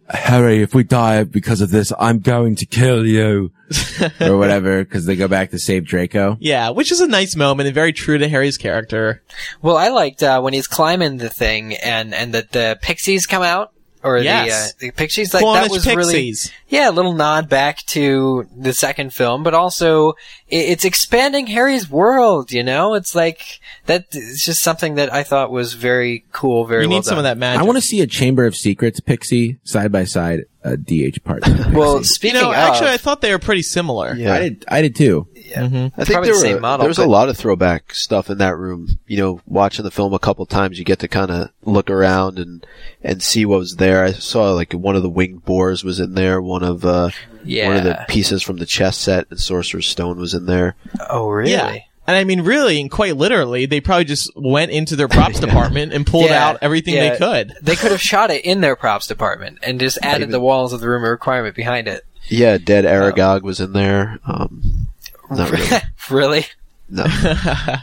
Harry, 0.08 0.62
if 0.62 0.76
we 0.76 0.84
die 0.84 1.24
because 1.24 1.62
of 1.62 1.72
this, 1.72 1.92
I'm 1.98 2.20
going 2.20 2.56
to 2.58 2.66
kill 2.68 3.06
you. 3.06 3.52
or 4.22 4.38
whatever, 4.38 4.84
because 4.84 5.06
they 5.08 5.16
go 5.16 5.28
back 5.28 5.50
to 5.50 5.58
save 5.58 5.86
Draco. 5.86 6.38
Yeah, 6.40 6.70
which 6.70 6.92
is 6.92 7.02
a 7.02 7.08
nice 7.08 7.36
moment 7.36 7.66
and 7.66 7.74
very 7.74 7.94
true 7.94 8.20
to 8.20 8.28
Harry's 8.28 8.58
character. 8.58 9.24
Well, 9.64 9.76
I 9.76 9.88
liked 9.88 10.22
uh, 10.22 10.40
when 10.42 10.54
he's 10.54 10.68
climbing 10.68 11.18
the 11.18 11.32
thing 11.32 11.74
and 11.74 12.14
and 12.14 12.32
that 12.36 12.52
the 12.52 12.78
pixies 12.80 13.26
come 13.26 13.42
out 13.42 13.74
or 14.06 14.20
Yes. 14.20 14.74
the 14.74 14.88
uh, 14.88 14.92
the 14.92 14.92
pixies 14.96 15.34
like 15.34 15.42
that 15.42 15.68
Cornish 15.70 15.72
was 15.72 15.86
really 15.88 16.14
Pixies. 16.14 16.52
yeah 16.70 16.90
a 16.90 16.92
little 16.92 17.14
nod 17.14 17.50
back 17.50 17.86
to 17.88 18.48
the 18.56 18.72
second 18.74 19.14
film, 19.14 19.44
but 19.44 19.54
also 19.54 20.12
it, 20.48 20.58
it's 20.70 20.86
expanding 20.86 21.48
Harry's 21.48 21.90
world. 21.90 22.52
You 22.52 22.64
know, 22.64 22.94
it's 22.94 23.16
like 23.16 23.60
that. 23.88 24.06
It's 24.12 24.46
just 24.46 24.62
something 24.62 24.96
that 24.96 25.12
I 25.12 25.24
thought 25.24 25.52
was 25.52 25.74
very 25.74 26.24
cool. 26.32 26.66
Very 26.66 26.84
You 26.84 26.90
well 26.90 27.00
need 27.00 27.06
some 27.06 27.18
of 27.18 27.24
that 27.24 27.38
magic. 27.38 27.60
I 27.62 27.64
want 27.64 27.78
to 27.78 27.82
see 27.82 28.02
a 28.02 28.08
Chamber 28.08 28.46
of 28.46 28.56
Secrets 28.56 29.00
pixie 29.00 29.58
side 29.64 29.92
by 29.92 30.04
side, 30.06 30.42
a 30.66 30.78
DH 30.78 31.24
part. 31.24 31.44
Well, 31.72 31.98
You 31.98 32.04
speaking 32.04 32.42
know, 32.42 32.50
of, 32.50 32.56
actually, 32.56 32.90
I 32.92 32.98
thought 32.98 33.22
they 33.22 33.32
were 33.32 33.40
pretty 33.40 33.62
similar. 33.62 34.14
Yeah. 34.16 34.34
I 34.34 34.40
did, 34.40 34.66
I 34.68 34.82
did 34.82 34.96
too. 34.96 35.28
yeah, 35.34 35.64
I 35.64 35.70
think 35.70 35.94
probably 35.94 36.30
there, 36.30 36.34
the 36.34 36.40
same 36.40 36.54
were, 36.56 36.62
model, 36.62 36.84
there 36.84 36.88
was 36.90 36.98
a 36.98 37.06
lot 37.06 37.30
of 37.30 37.38
throwback 37.38 37.94
stuff 37.94 38.30
in 38.30 38.38
that 38.40 38.58
room. 38.58 38.98
You 39.08 39.18
know, 39.18 39.42
watching 39.46 39.84
the 39.84 39.92
film 39.92 40.14
a 40.14 40.20
couple 40.20 40.46
times, 40.46 40.80
you 40.80 40.86
get 40.86 41.00
to 41.00 41.08
kind 41.08 41.32
of 41.32 41.50
look 41.64 41.90
around 41.90 42.40
and 42.40 42.66
and 43.04 43.22
see 43.22 43.46
what 43.46 43.60
was 43.60 43.76
there. 43.76 44.04
I 44.04 44.12
saw 44.12 44.52
like 44.54 44.74
one 44.74 44.96
of 44.96 45.04
the 45.04 45.10
winged 45.10 45.46
boars 45.46 45.84
was 45.84 46.00
in 46.00 46.14
there. 46.14 46.42
One 46.42 46.64
of 46.64 46.84
uh, 46.86 47.10
yeah. 47.44 47.68
one 47.68 47.78
of 47.78 47.84
the 47.84 48.06
pieces 48.08 48.42
from 48.42 48.58
the 48.58 48.66
chess 48.66 48.98
set 48.98 49.28
and 49.30 49.40
Sorcerer's 49.40 49.88
Stone 49.88 50.18
was 50.18 50.34
in 50.34 50.46
there. 50.46 50.76
oh, 51.10 51.30
really? 51.30 51.52
Yeah. 51.52 51.80
And 52.08 52.16
I 52.16 52.24
mean, 52.24 52.42
really, 52.42 52.80
and 52.80 52.92
quite 52.92 53.18
literally, 53.18 53.66
they 53.66 53.82
probably 53.82 54.06
just 54.06 54.30
went 54.36 54.72
into 54.72 54.96
their 54.96 55.08
props 55.08 55.40
department 55.42 55.92
and 55.94 56.06
pulled 56.06 56.30
Yeah, 56.30 56.48
out 56.50 56.60
everything 56.62 56.94
yeah. 56.94 57.10
they 57.12 57.18
could. 57.18 57.54
They 57.62 57.76
could 57.76 57.92
have 57.92 58.02
shot 58.02 58.30
it 58.32 58.46
in 58.46 58.62
their 58.62 58.76
props 58.76 59.08
department 59.08 59.60
and 59.64 59.80
just 59.80 59.98
added 60.04 60.22
even- 60.24 60.32
the 60.32 60.40
walls 60.40 60.72
of 60.74 60.82
the 60.82 60.88
room 60.90 61.04
of 61.04 61.10
requirement 61.10 61.56
behind 61.56 61.88
it. 61.88 62.06
Yeah, 62.28 62.58
dead 62.58 62.86
Aragog 62.86 63.42
was 63.44 63.60
in 63.60 63.74
there. 63.74 64.20
Um, 64.26 64.88
not 65.32 65.50
really. 65.52 65.78
really? 66.12 66.46
No. 66.90 67.06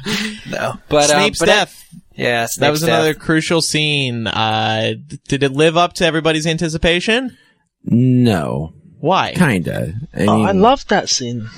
No. 0.49 0.79
But 0.89 1.11
uh, 1.11 1.19
Snape's 1.19 1.39
but 1.41 1.49
I- 1.49 1.53
death. 1.53 1.85
yeah, 2.15 2.47
that 2.59 2.71
was 2.71 2.81
death. 2.81 2.89
another 2.89 3.15
crucial 3.15 3.61
scene. 3.63 4.27
Uh, 4.27 4.95
did 5.29 5.43
it 5.43 5.53
live 5.53 5.77
up 5.77 5.95
to 5.95 6.05
everybody's 6.07 6.47
anticipation? 6.47 7.37
No, 7.85 8.75
Why? 9.01 9.33
kinda. 9.35 9.95
I 10.15 10.27
Oh, 10.27 10.43
I 10.43 10.53
loved 10.53 10.89
that 10.91 11.09
scene. 11.09 11.49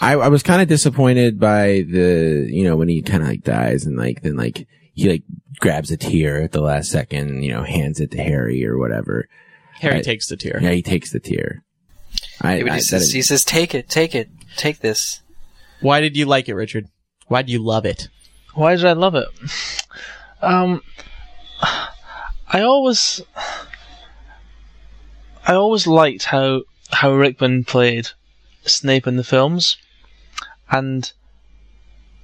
I, 0.00 0.12
I 0.14 0.28
was 0.28 0.42
kind 0.42 0.62
of 0.62 0.68
disappointed 0.68 1.38
by 1.38 1.84
the, 1.88 2.46
you 2.50 2.64
know, 2.64 2.76
when 2.76 2.88
he 2.88 3.02
kind 3.02 3.22
of 3.22 3.28
like 3.28 3.42
dies 3.42 3.84
and 3.86 3.96
like, 3.96 4.22
then 4.22 4.36
like, 4.36 4.66
he 4.94 5.10
like 5.10 5.22
grabs 5.60 5.90
a 5.90 5.96
tear 5.96 6.42
at 6.42 6.52
the 6.52 6.60
last 6.62 6.90
second, 6.90 7.28
and, 7.28 7.44
you 7.44 7.52
know, 7.52 7.62
hands 7.64 8.00
it 8.00 8.10
to 8.12 8.22
Harry 8.22 8.64
or 8.66 8.78
whatever. 8.78 9.28
Harry 9.74 9.98
I- 9.98 10.02
takes 10.02 10.28
the 10.28 10.36
tear. 10.36 10.58
Yeah, 10.62 10.70
he 10.72 10.82
takes 10.82 11.12
the 11.12 11.20
tear. 11.20 11.64
I, 12.40 12.56
Yeah, 12.56 12.62
but 12.64 12.72
I- 12.72 12.76
he, 12.76 12.80
says, 12.82 13.02
is- 13.02 13.12
he 13.12 13.22
says, 13.22 13.44
"Take 13.44 13.74
it, 13.74 13.88
take 13.88 14.14
it, 14.14 14.30
take 14.56 14.80
this." 14.80 15.22
Why 15.80 16.00
did 16.00 16.16
you 16.16 16.24
like 16.26 16.48
it, 16.48 16.54
Richard? 16.54 16.88
Why 17.28 17.42
do 17.42 17.52
you 17.52 17.58
love 17.62 17.84
it? 17.84 18.08
Why 18.54 18.74
did 18.76 18.84
I 18.84 18.92
love 18.94 19.14
it? 19.14 19.28
Um, 20.42 20.82
I 21.62 22.62
always, 22.62 23.20
I 25.46 25.54
always 25.54 25.86
liked 25.86 26.24
how 26.24 26.62
how 26.92 27.12
Rickman 27.14 27.64
played 27.64 28.08
Snape 28.64 29.06
in 29.06 29.16
the 29.16 29.24
films, 29.24 29.76
and 30.70 31.12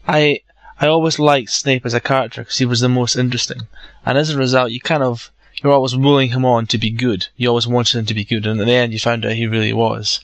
I 0.07 0.41
I 0.81 0.87
always 0.87 1.19
liked 1.19 1.51
Snape 1.51 1.87
as 1.87 1.95
a 1.95 2.01
character 2.01 2.43
because 2.43 2.59
he 2.59 2.67
was 2.67 2.81
the 2.81 2.89
most 2.89 3.17
interesting, 3.17 3.63
and 4.05 4.19
as 4.19 4.31
a 4.31 4.39
result, 4.39 4.71
you 4.71 4.81
kind 4.81 5.03
of 5.03 5.31
you're 5.63 5.73
always 5.73 5.97
willing 5.97 6.31
him 6.31 6.45
on 6.45 6.67
to 6.67 6.79
be 6.79 6.91
good. 6.91 7.29
You 7.37 7.49
always 7.49 7.67
wanted 7.67 7.99
him 7.99 8.07
to 8.07 8.15
be 8.15 8.25
good, 8.25 8.47
and 8.47 8.61
in 8.61 8.67
the 8.67 8.73
end, 8.75 8.93
you 8.93 8.99
found 8.99 9.25
out 9.25 9.33
he 9.33 9.47
really 9.47 9.73
was, 9.73 10.21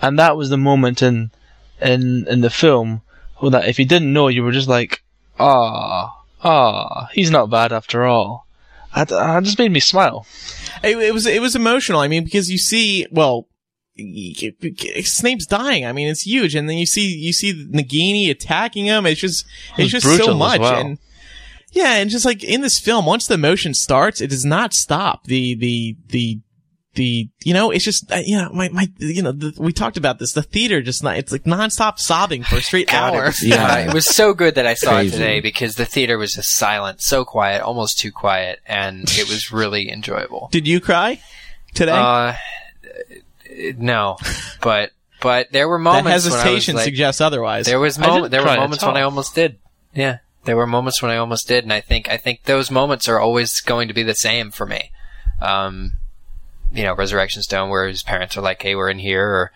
and 0.00 0.18
that 0.18 0.36
was 0.36 0.50
the 0.50 0.56
moment 0.56 1.02
in 1.02 1.30
in 1.80 2.26
in 2.28 2.40
the 2.40 2.50
film 2.50 3.02
where 3.38 3.50
that 3.50 3.68
if 3.68 3.78
you 3.78 3.84
didn't 3.84 4.12
know, 4.12 4.28
you 4.28 4.42
were 4.42 4.52
just 4.52 4.68
like, 4.68 5.02
ah, 5.38 6.22
ah, 6.42 7.08
he's 7.12 7.30
not 7.30 7.50
bad 7.50 7.72
after 7.72 8.04
all. 8.04 8.46
That, 8.94 9.08
just 9.42 9.58
made 9.58 9.72
me 9.72 9.80
smile. 9.80 10.24
It, 10.82 10.96
it 10.98 11.12
was 11.12 11.26
it 11.26 11.40
was 11.40 11.56
emotional. 11.56 12.00
I 12.00 12.08
mean, 12.08 12.24
because 12.24 12.50
you 12.50 12.58
see, 12.58 13.06
well, 13.10 13.48
Snape's 13.96 15.46
dying. 15.46 15.86
I 15.86 15.92
mean, 15.92 16.08
it's 16.08 16.22
huge, 16.26 16.54
and 16.54 16.68
then 16.68 16.76
you 16.78 16.86
see 16.86 17.14
you 17.16 17.32
see 17.32 17.66
Nagini 17.66 18.30
attacking 18.30 18.86
him. 18.86 19.06
It's 19.06 19.20
just 19.20 19.44
it's 19.78 19.92
just 19.92 20.06
so 20.16 20.34
much, 20.34 20.60
well. 20.60 20.74
and 20.80 20.98
yeah, 21.72 21.94
and 21.94 22.10
just 22.10 22.24
like 22.24 22.42
in 22.44 22.60
this 22.60 22.78
film, 22.78 23.06
once 23.06 23.26
the 23.26 23.34
emotion 23.34 23.74
starts, 23.74 24.20
it 24.20 24.28
does 24.30 24.44
not 24.44 24.74
stop. 24.74 25.24
The 25.24 25.54
the 25.54 25.96
the 26.08 26.40
the 26.94 27.28
you 27.42 27.52
know 27.52 27.70
it's 27.72 27.84
just 27.84 28.10
uh, 28.12 28.20
you 28.24 28.36
know 28.36 28.50
my 28.52 28.68
my 28.68 28.88
you 28.98 29.20
know 29.22 29.32
the, 29.32 29.52
we 29.58 29.72
talked 29.72 29.96
about 29.96 30.20
this 30.20 30.32
the 30.32 30.42
theater 30.44 30.80
just 30.80 31.02
not 31.02 31.16
it's 31.16 31.32
like 31.32 31.42
nonstop 31.42 31.98
sobbing 31.98 32.44
for 32.44 32.54
a 32.56 32.60
straight 32.60 32.86
God, 32.90 33.14
hour 33.14 33.24
it 33.24 33.26
was, 33.26 33.42
Yeah. 33.44 33.78
it 33.88 33.92
was 33.92 34.06
so 34.06 34.32
good 34.32 34.54
that 34.54 34.64
I 34.66 34.74
saw 34.74 34.92
Crazy. 34.92 35.08
it 35.08 35.18
today 35.18 35.40
because 35.40 35.74
the 35.74 35.86
theater 35.86 36.18
was 36.18 36.34
just 36.34 36.50
silent, 36.56 37.00
so 37.02 37.24
quiet, 37.24 37.62
almost 37.62 37.98
too 37.98 38.12
quiet, 38.12 38.60
and 38.64 39.02
it 39.10 39.28
was 39.28 39.50
really 39.50 39.90
enjoyable. 39.90 40.48
did 40.52 40.68
you 40.68 40.80
cry 40.80 41.20
today 41.74 41.90
Uh, 41.92 42.34
no, 43.78 44.16
but 44.62 44.90
but 45.20 45.52
there 45.52 45.68
were 45.68 45.78
that 45.78 45.82
moments 45.82 46.04
when 46.04 46.12
I 46.12 46.14
was 46.14 46.24
hesitation 46.24 46.76
like, 46.76 46.84
suggests 46.84 47.20
otherwise 47.20 47.66
There 47.66 47.80
was 47.80 47.98
moment. 47.98 48.30
There 48.30 48.42
were 48.42 48.56
moments 48.56 48.84
when 48.84 48.96
I 48.96 49.02
almost 49.02 49.34
did. 49.34 49.58
Yeah, 49.94 50.18
there 50.44 50.56
were 50.56 50.66
moments 50.66 51.00
when 51.00 51.10
I 51.10 51.16
almost 51.16 51.48
did, 51.48 51.64
and 51.64 51.72
I 51.72 51.80
think 51.80 52.08
I 52.08 52.16
think 52.16 52.44
those 52.44 52.70
moments 52.70 53.08
are 53.08 53.18
always 53.18 53.60
going 53.60 53.88
to 53.88 53.94
be 53.94 54.02
the 54.02 54.14
same 54.14 54.50
for 54.50 54.66
me. 54.66 54.90
Um, 55.40 55.92
you 56.72 56.82
know, 56.82 56.94
Resurrection 56.94 57.42
Stone, 57.42 57.70
where 57.70 57.88
his 57.88 58.02
parents 58.02 58.36
are 58.36 58.42
like, 58.42 58.62
"Hey, 58.62 58.74
we're 58.74 58.90
in 58.90 58.98
here," 58.98 59.26
or 59.26 59.52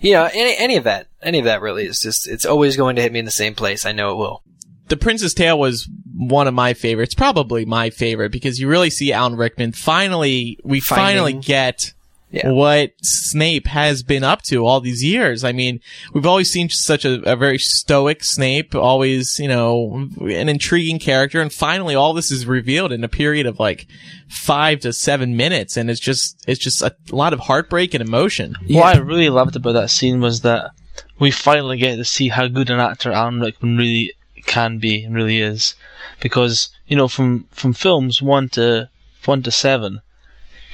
you 0.00 0.12
know, 0.12 0.28
any 0.32 0.56
any 0.56 0.76
of 0.76 0.84
that, 0.84 1.06
any 1.22 1.38
of 1.38 1.44
that 1.44 1.60
really 1.60 1.84
is 1.86 2.00
just 2.00 2.28
it's 2.28 2.46
always 2.46 2.76
going 2.76 2.96
to 2.96 3.02
hit 3.02 3.12
me 3.12 3.18
in 3.18 3.24
the 3.24 3.30
same 3.30 3.54
place. 3.54 3.84
I 3.84 3.92
know 3.92 4.12
it 4.12 4.16
will. 4.16 4.42
The 4.88 4.96
Prince's 4.96 5.34
Tale 5.34 5.58
was 5.58 5.88
one 6.14 6.48
of 6.48 6.54
my 6.54 6.74
favorites, 6.74 7.14
probably 7.14 7.64
my 7.64 7.90
favorite, 7.90 8.32
because 8.32 8.58
you 8.58 8.68
really 8.68 8.90
see 8.90 9.12
Alan 9.12 9.36
Rickman 9.36 9.72
finally, 9.72 10.58
we 10.64 10.80
finally 10.80 11.32
get 11.32 11.92
Yeah. 12.32 12.50
what 12.50 12.92
Snape 13.02 13.66
has 13.66 14.02
been 14.02 14.24
up 14.24 14.40
to 14.44 14.64
all 14.64 14.80
these 14.80 15.04
years. 15.04 15.44
I 15.44 15.52
mean, 15.52 15.80
we've 16.14 16.24
always 16.24 16.50
seen 16.50 16.70
such 16.70 17.04
a, 17.04 17.20
a 17.30 17.36
very 17.36 17.58
stoic 17.58 18.24
Snape, 18.24 18.74
always, 18.74 19.38
you 19.38 19.48
know, 19.48 20.08
an 20.18 20.48
intriguing 20.48 20.98
character, 20.98 21.42
and 21.42 21.52
finally 21.52 21.94
all 21.94 22.14
this 22.14 22.30
is 22.30 22.46
revealed 22.46 22.90
in 22.90 23.04
a 23.04 23.08
period 23.08 23.44
of 23.44 23.60
like 23.60 23.86
five 24.28 24.80
to 24.80 24.94
seven 24.94 25.36
minutes, 25.36 25.76
and 25.76 25.90
it's 25.90 26.00
just, 26.00 26.42
it's 26.48 26.58
just 26.58 26.80
a 26.80 26.96
lot 27.10 27.34
of 27.34 27.40
heartbreak 27.40 27.92
and 27.92 28.02
emotion. 28.02 28.56
What 28.66 28.96
I 28.96 28.98
really 29.00 29.28
loved 29.28 29.54
about 29.54 29.72
that 29.72 29.90
scene 29.90 30.22
was 30.22 30.40
that 30.40 30.70
we 31.18 31.30
finally 31.30 31.76
get 31.76 31.96
to 31.96 32.04
see 32.04 32.28
how 32.28 32.48
good 32.48 32.70
an 32.70 32.80
actor 32.80 33.12
Alan 33.12 33.40
Rickman 33.40 33.76
really 33.76 34.14
can 34.46 34.78
be 34.78 35.04
and 35.04 35.14
really 35.14 35.40
is, 35.40 35.74
because 36.20 36.70
you 36.86 36.96
know 36.96 37.08
from 37.08 37.44
from 37.50 37.74
films 37.74 38.22
one 38.22 38.48
to 38.50 38.88
one 39.26 39.42
to 39.42 39.50
seven, 39.50 40.00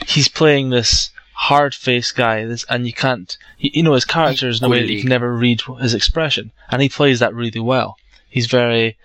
he's 0.07 0.29
playing 0.29 0.71
this 0.71 1.11
hard-faced 1.41 2.17
guy, 2.17 2.45
this 2.45 2.65
and 2.69 2.85
you 2.85 2.93
can't, 2.93 3.39
you, 3.59 3.71
you 3.75 3.83
know, 3.85 3.95
his 3.95 4.05
character 4.05 4.49
is 4.49 4.61
in 4.61 4.67
a 4.67 4.69
way 4.69 4.81
that 4.81 4.93
you 4.93 5.01
can 5.01 5.09
never 5.09 5.33
read 5.33 5.61
his 5.81 5.95
expression, 5.95 6.51
and 6.69 6.83
he 6.83 6.89
plays 6.89 7.21
that 7.21 7.33
really 7.35 7.61
well. 7.61 7.97
He's 8.29 8.47
very 8.47 8.99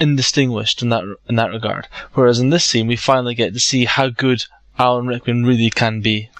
indistinguished 0.00 0.82
in 0.82 0.88
that 0.90 1.04
in 1.28 1.36
that 1.36 1.50
regard. 1.50 1.88
Whereas 2.14 2.38
in 2.38 2.50
this 2.50 2.64
scene, 2.64 2.86
we 2.86 2.96
finally 2.96 3.34
get 3.34 3.52
to 3.54 3.60
see 3.60 3.84
how 3.84 4.08
good 4.08 4.44
Alan 4.78 5.06
Rickman 5.06 5.44
really 5.44 5.70
can 5.70 6.00
be. 6.00 6.30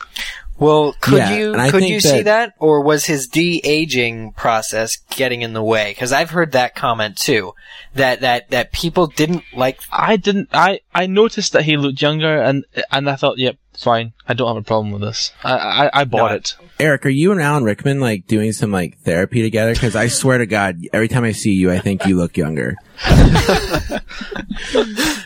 Well, 0.59 0.97
could 1.03 1.19
Yeah, 1.19 1.37
you 1.37 1.53
could 1.53 1.71
think 1.83 1.91
you 1.91 2.01
see 2.01 2.23
that- 2.23 2.25
that, 2.25 2.53
or 2.59 2.83
was 2.83 3.05
his 3.05 3.27
de 3.27 3.61
aging 3.63 4.33
process 4.33 4.97
getting 5.15 5.43
in 5.43 5.53
the 5.53 5.63
way? 5.63 5.91
Because 5.91 6.13
I've 6.13 6.31
heard 6.31 6.53
that 6.53 6.75
comment 6.75 7.19
too, 7.19 7.53
that 7.95 8.23
that 8.23 8.51
that 8.51 8.73
people 8.73 9.07
didn't 9.07 9.45
like. 9.55 9.79
I 9.93 10.17
didn't. 10.17 10.49
I 10.53 10.81
I 10.95 11.07
noticed 11.07 11.53
that 11.53 11.65
he 11.65 11.77
looked 11.77 12.01
younger, 12.01 12.41
and 12.41 12.65
and 12.91 13.11
I 13.11 13.17
thought, 13.17 13.37
yep, 13.37 13.57
fine. 13.83 14.13
I 14.29 14.35
don't 14.35 14.49
have 14.49 14.57
a 14.57 14.63
problem 14.63 14.93
with 14.93 15.03
this. 15.03 15.33
I 15.45 15.53
I, 15.57 15.91
I 16.01 16.05
bought 16.05 16.31
No, 16.31 16.37
it. 16.37 16.57
Eric, 16.79 17.07
are 17.07 17.11
you 17.11 17.33
and 17.33 17.41
Alan 17.41 17.65
Rickman 17.65 18.01
like 18.01 18.27
doing 18.27 18.53
some 18.53 18.71
like 18.73 18.99
therapy 18.99 19.43
together? 19.43 19.73
Because 19.75 19.97
I 19.97 20.09
swear 20.09 20.39
to 20.39 20.47
God, 20.47 20.83
every 20.93 21.09
time 21.09 21.25
I 21.25 21.33
see 21.33 21.53
you, 21.53 21.71
I 21.71 21.79
think 21.79 22.07
you 22.07 22.17
look 22.17 22.37
younger. 22.37 22.77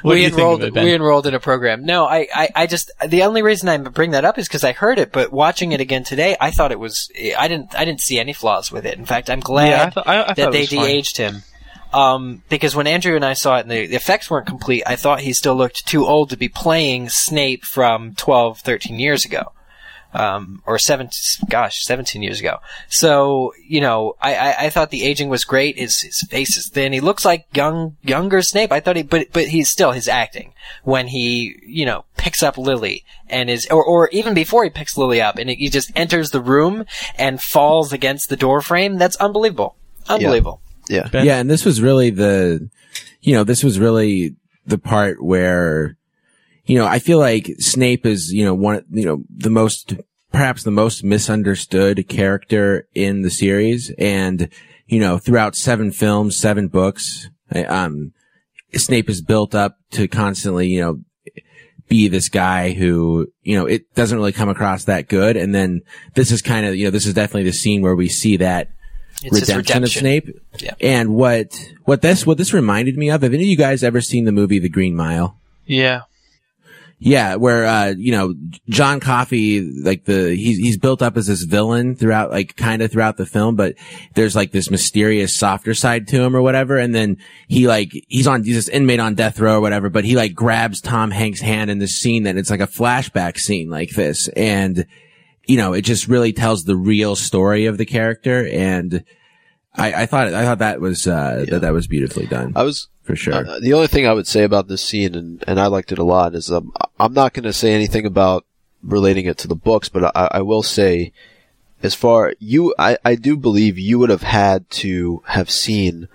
We 0.03 0.23
you 0.23 0.29
enrolled 0.29 0.63
it, 0.65 0.73
we 0.73 0.95
enrolled 0.95 1.27
in 1.27 1.35
a 1.35 1.41
program. 1.41 1.85
No, 1.85 2.07
I, 2.07 2.27
I, 2.35 2.49
I 2.57 2.67
just 2.67 2.91
the 3.07 3.25
only 3.25 3.43
reason 3.43 3.69
I 3.69 3.77
bring 3.77 4.13
that 4.13 4.25
up 4.25 4.39
is 4.39 4.49
because 4.49 4.65
I 4.65 4.73
heard 4.73 4.99
it, 4.99 5.13
but 5.13 5.31
watching 5.31 5.73
it 5.73 5.81
again 5.83 6.05
today, 6.05 6.37
I 6.41 6.51
thought 6.51 6.73
it 6.73 6.79
was 6.79 7.11
I 7.39 7.49
didn't 7.49 7.75
I 7.79 7.85
didn't 7.85 8.01
see 8.01 8.19
any 8.19 8.33
flaws 8.33 8.73
with 8.73 8.87
it. 8.87 8.97
In 8.99 9.05
fact, 9.05 9.29
I'm 9.29 9.41
glad 9.41 9.69
Yeah, 9.69 9.85
I 9.85 9.91
thought- 9.91 10.09
I- 10.09 10.23
I 10.31 10.33
that 10.35 10.53
they 10.53 10.61
was 10.61 10.69
de-aged 10.71 11.17
him. 11.19 11.43
Um, 11.93 12.43
because 12.49 12.77
when 12.77 12.87
Andrew 12.87 13.17
and 13.17 13.25
I 13.25 13.33
saw 13.33 13.57
it 13.57 13.63
and 13.63 13.71
the, 13.71 13.87
the 13.87 13.97
effects 13.97 14.31
weren't 14.31 14.47
complete, 14.47 14.85
I 14.87 14.97
thought 14.97 15.21
he 15.21 15.33
still 15.33 15.57
looked 15.57 15.87
too 15.87 16.07
old 16.07 16.31
to 16.31 16.37
be 16.37 16.49
playing 16.49 17.09
Snape 17.09 17.65
from 17.65 18.15
12, 18.15 18.61
13 18.61 18.99
years 19.01 19.25
ago. 19.25 19.53
um, 20.13 20.61
or 20.67 20.77
seven, 20.77 21.09
gosh, 21.49 21.85
17 21.85 22.21
years 22.21 22.41
ago. 22.41 22.59
So, 22.89 23.53
you 23.65 23.81
know, 23.81 24.17
I, 24.21 24.35
I, 24.35 24.57
I 24.67 24.71
thought 24.71 24.91
the 24.91 25.05
aging 25.05 25.29
was 25.29 25.45
great. 25.45 25.79
His, 25.79 26.01
his 26.01 26.27
face 26.29 26.57
is 26.57 26.69
thin. 26.69 26.93
He 26.93 27.01
looks 27.01 27.25
like 27.25 27.47
young, 27.55 27.97
younger 28.03 28.43
Snape. 28.43 28.73
I 28.73 28.81
thought 28.81 28.97
he, 28.97 29.03
but, 29.03 29.29
but 29.33 29.47
he's 29.49 29.71
still 29.71 29.93
his 29.93 30.09
acting 30.09 30.53
when 30.83 31.07
he, 31.07 31.57
you 31.65 31.87
know, 31.87 32.05
picks 32.17 32.43
up 32.43 32.59
Lily 32.59 33.05
and 33.29 33.49
is, 33.49 33.69
or, 33.71 33.85
or 33.85 34.09
even 34.09 34.35
before 34.35 34.65
he 34.65 34.71
picks 34.71 34.97
Lily 34.97 35.21
up 35.23 35.39
and 35.39 35.49
he 35.49 35.69
just 35.69 35.93
enters 35.95 36.31
the 36.31 36.41
room 36.41 36.87
and 37.17 37.41
falls 37.41 37.93
against 37.93 38.29
the 38.29 38.37
door 38.37 38.61
frame. 38.63 38.99
That's 38.99 39.17
unbelievable. 39.17 39.77
Unbelievable. 40.09 40.61
Yeah. 40.65 40.70
Ben? 41.11 41.25
Yeah, 41.25 41.39
and 41.39 41.49
this 41.49 41.65
was 41.65 41.81
really 41.81 42.11
the, 42.11 42.69
you 43.21 43.35
know, 43.35 43.45
this 43.45 43.63
was 43.63 43.79
really 43.79 44.35
the 44.67 44.79
part 44.79 45.23
where, 45.23 45.97
you 46.65 46.79
know, 46.79 46.87
I 46.87 46.99
feel 46.99 47.19
like 47.19 47.55
Snape 47.59 48.05
is, 48.07 48.33
you 48.33 48.45
know, 48.45 48.55
one, 48.55 48.85
you 48.91 49.05
know, 49.05 49.25
the 49.29 49.51
most, 49.51 49.95
perhaps 50.33 50.63
the 50.63 50.71
most 50.71 51.03
misunderstood 51.03 52.09
character 52.09 52.89
in 52.95 53.23
the 53.23 53.31
series. 53.31 53.91
And, 53.99 54.49
you 54.87 55.01
know, 55.01 55.19
throughout 55.19 55.57
seven 55.57 55.93
films, 55.93 56.37
seven 56.37 56.69
books, 56.69 57.29
um, 57.69 58.13
Snape 58.75 59.09
is 59.09 59.23
built 59.23 59.55
up 59.55 59.79
to 59.93 60.07
constantly, 60.09 60.69
you 60.69 60.81
know, 60.81 61.01
be 61.89 62.07
this 62.07 62.29
guy 62.29 62.73
who, 62.73 63.27
you 63.43 63.59
know, 63.59 63.67
it 63.67 63.93
doesn't 63.95 64.17
really 64.17 64.33
come 64.33 64.49
across 64.49 64.85
that 64.85 65.09
good. 65.09 65.37
And 65.37 65.53
then 65.53 65.81
this 66.15 66.31
is 66.31 66.41
kind 66.41 66.65
of, 66.65 66.77
you 66.77 66.85
know, 66.85 66.91
this 66.91 67.07
is 67.07 67.15
definitely 67.15 67.51
the 67.51 67.53
scene 67.53 67.83
where 67.83 67.97
we 67.97 68.09
see 68.09 68.37
that 68.37 68.71
It's 69.23 69.39
his 69.39 69.55
redemption, 69.55 69.85
of 69.85 69.91
Snape. 69.91 70.29
Yeah. 70.59 70.75
And 70.81 71.15
what 71.15 71.59
what 71.85 72.03
this 72.03 72.27
what 72.27 72.39
this 72.39 72.53
reminded 72.53 72.97
me 72.97 73.11
of, 73.11 73.23
have 73.23 73.35
any 73.35 73.45
of 73.45 73.49
you 73.49 73.57
guys 73.57 73.83
ever 73.83 74.01
seen 74.01 74.25
the 74.25 74.33
movie 74.33 74.59
The 74.59 74.69
Green 74.69 74.95
Mile? 74.95 75.37
Yeah. 75.67 76.03
Yeah, 77.03 77.37
where 77.37 77.65
uh, 77.65 77.95
you 77.97 78.13
know, 78.13 78.35
John 78.69 79.01
Coffey, 79.01 79.63
like 79.83 80.05
the 80.05 80.35
he's 80.35 80.59
he's 80.59 80.77
built 80.77 81.01
up 81.01 81.17
as 81.17 81.29
this 81.29 81.45
villain 81.45 81.97
throughout 81.97 82.31
like 82.31 82.57
kind 82.57 82.83
of 82.83 82.93
throughout 82.93 83.17
the 83.17 83.25
film, 83.25 83.57
but 83.57 83.75
there's 84.15 84.37
like 84.37 84.53
this 84.53 84.71
mysterious 84.71 85.35
softer 85.35 85.73
side 85.73 86.09
to 86.09 86.23
him 86.23 86.37
or 86.37 86.43
whatever, 86.43 86.77
and 86.77 86.95
then 86.95 87.17
he 87.49 87.67
like 87.67 87.91
he's 88.09 88.27
on 88.27 88.45
he's 88.45 88.57
this 88.57 88.69
inmate 88.69 89.01
on 89.01 89.15
death 89.15 89.41
row 89.41 89.55
or 89.55 89.61
whatever, 89.63 89.89
but 89.89 90.05
he 90.05 90.15
like 90.15 90.35
grabs 90.35 90.83
Tom 90.83 91.11
Hanks' 91.11 91.41
hand 91.41 91.71
in 91.71 91.79
this 91.79 91.99
scene 91.99 92.25
that 92.25 92.37
it's 92.37 92.51
like 92.51 92.61
a 92.61 92.67
flashback 92.67 93.39
scene 93.39 93.71
like 93.71 93.93
this. 93.93 94.29
And 94.37 94.85
you 95.51 95.57
know, 95.57 95.73
it 95.73 95.83
just 95.83 96.09
really 96.09 96.33
tells 96.33 96.65
the 96.65 96.77
real 96.77 97.17
story 97.17 97.67
of 97.67 97.77
the 97.79 97.87
character 97.87 98.47
and 98.47 99.05
I, 99.75 100.03
I 100.03 100.07
thought 100.07 100.35
I 100.35 100.45
thought 100.45 100.59
that 100.59 100.81
was 100.81 101.07
uh 101.07 101.45
that 101.49 101.61
that 101.61 101.73
was 101.73 101.87
beautifully 101.87 102.27
done 102.27 102.53
I 102.57 102.65
was 102.65 102.89
for 103.11 103.17
sure. 103.17 103.47
Uh, 103.47 103.59
the 103.61 103.73
only 103.73 103.89
thing 103.89 104.07
I 104.07 104.13
would 104.13 104.27
say 104.27 104.45
about 104.45 104.69
this 104.69 104.83
scene, 104.83 105.15
and, 105.15 105.43
and 105.47 105.59
I 105.59 105.67
liked 105.67 105.91
it 105.91 105.99
a 105.99 106.05
lot, 106.05 106.35
is 106.35 106.51
um, 106.51 106.73
I'm 106.99 107.13
not 107.13 107.33
going 107.33 107.45
to 107.45 107.53
say 107.53 107.73
anything 107.73 108.07
about 108.07 108.47
relating 108.83 109.27
it 109.27 109.37
to 109.39 109.49
the 109.49 109.57
books, 109.57 109.89
but 109.89 110.17
I, 110.17 110.29
I 110.35 110.43
will 110.43 110.63
say, 110.63 111.13
as 111.83 111.95
far 111.95 112.35
you, 112.39 112.75
I, 112.79 112.99
I 113.05 113.17
do 113.17 113.37
believe 113.37 113.79
you 113.79 113.99
would 113.99 114.11
have 114.11 114.23
had 114.23 114.69
to 114.71 115.23
have 115.27 115.51
seen 115.51 116.09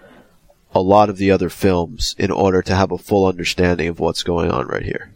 a 0.74 0.80
lot 0.80 1.10
of 1.10 1.18
the 1.18 1.32
other 1.32 1.50
films 1.50 2.16
in 2.18 2.32
order 2.32 2.62
to 2.62 2.76
have 2.76 2.92
a 2.92 2.98
full 2.98 3.28
understanding 3.28 3.90
of 3.90 4.00
what's 4.00 4.24
going 4.24 4.52
on 4.52 4.68
right 4.68 4.84
here. 4.84 5.12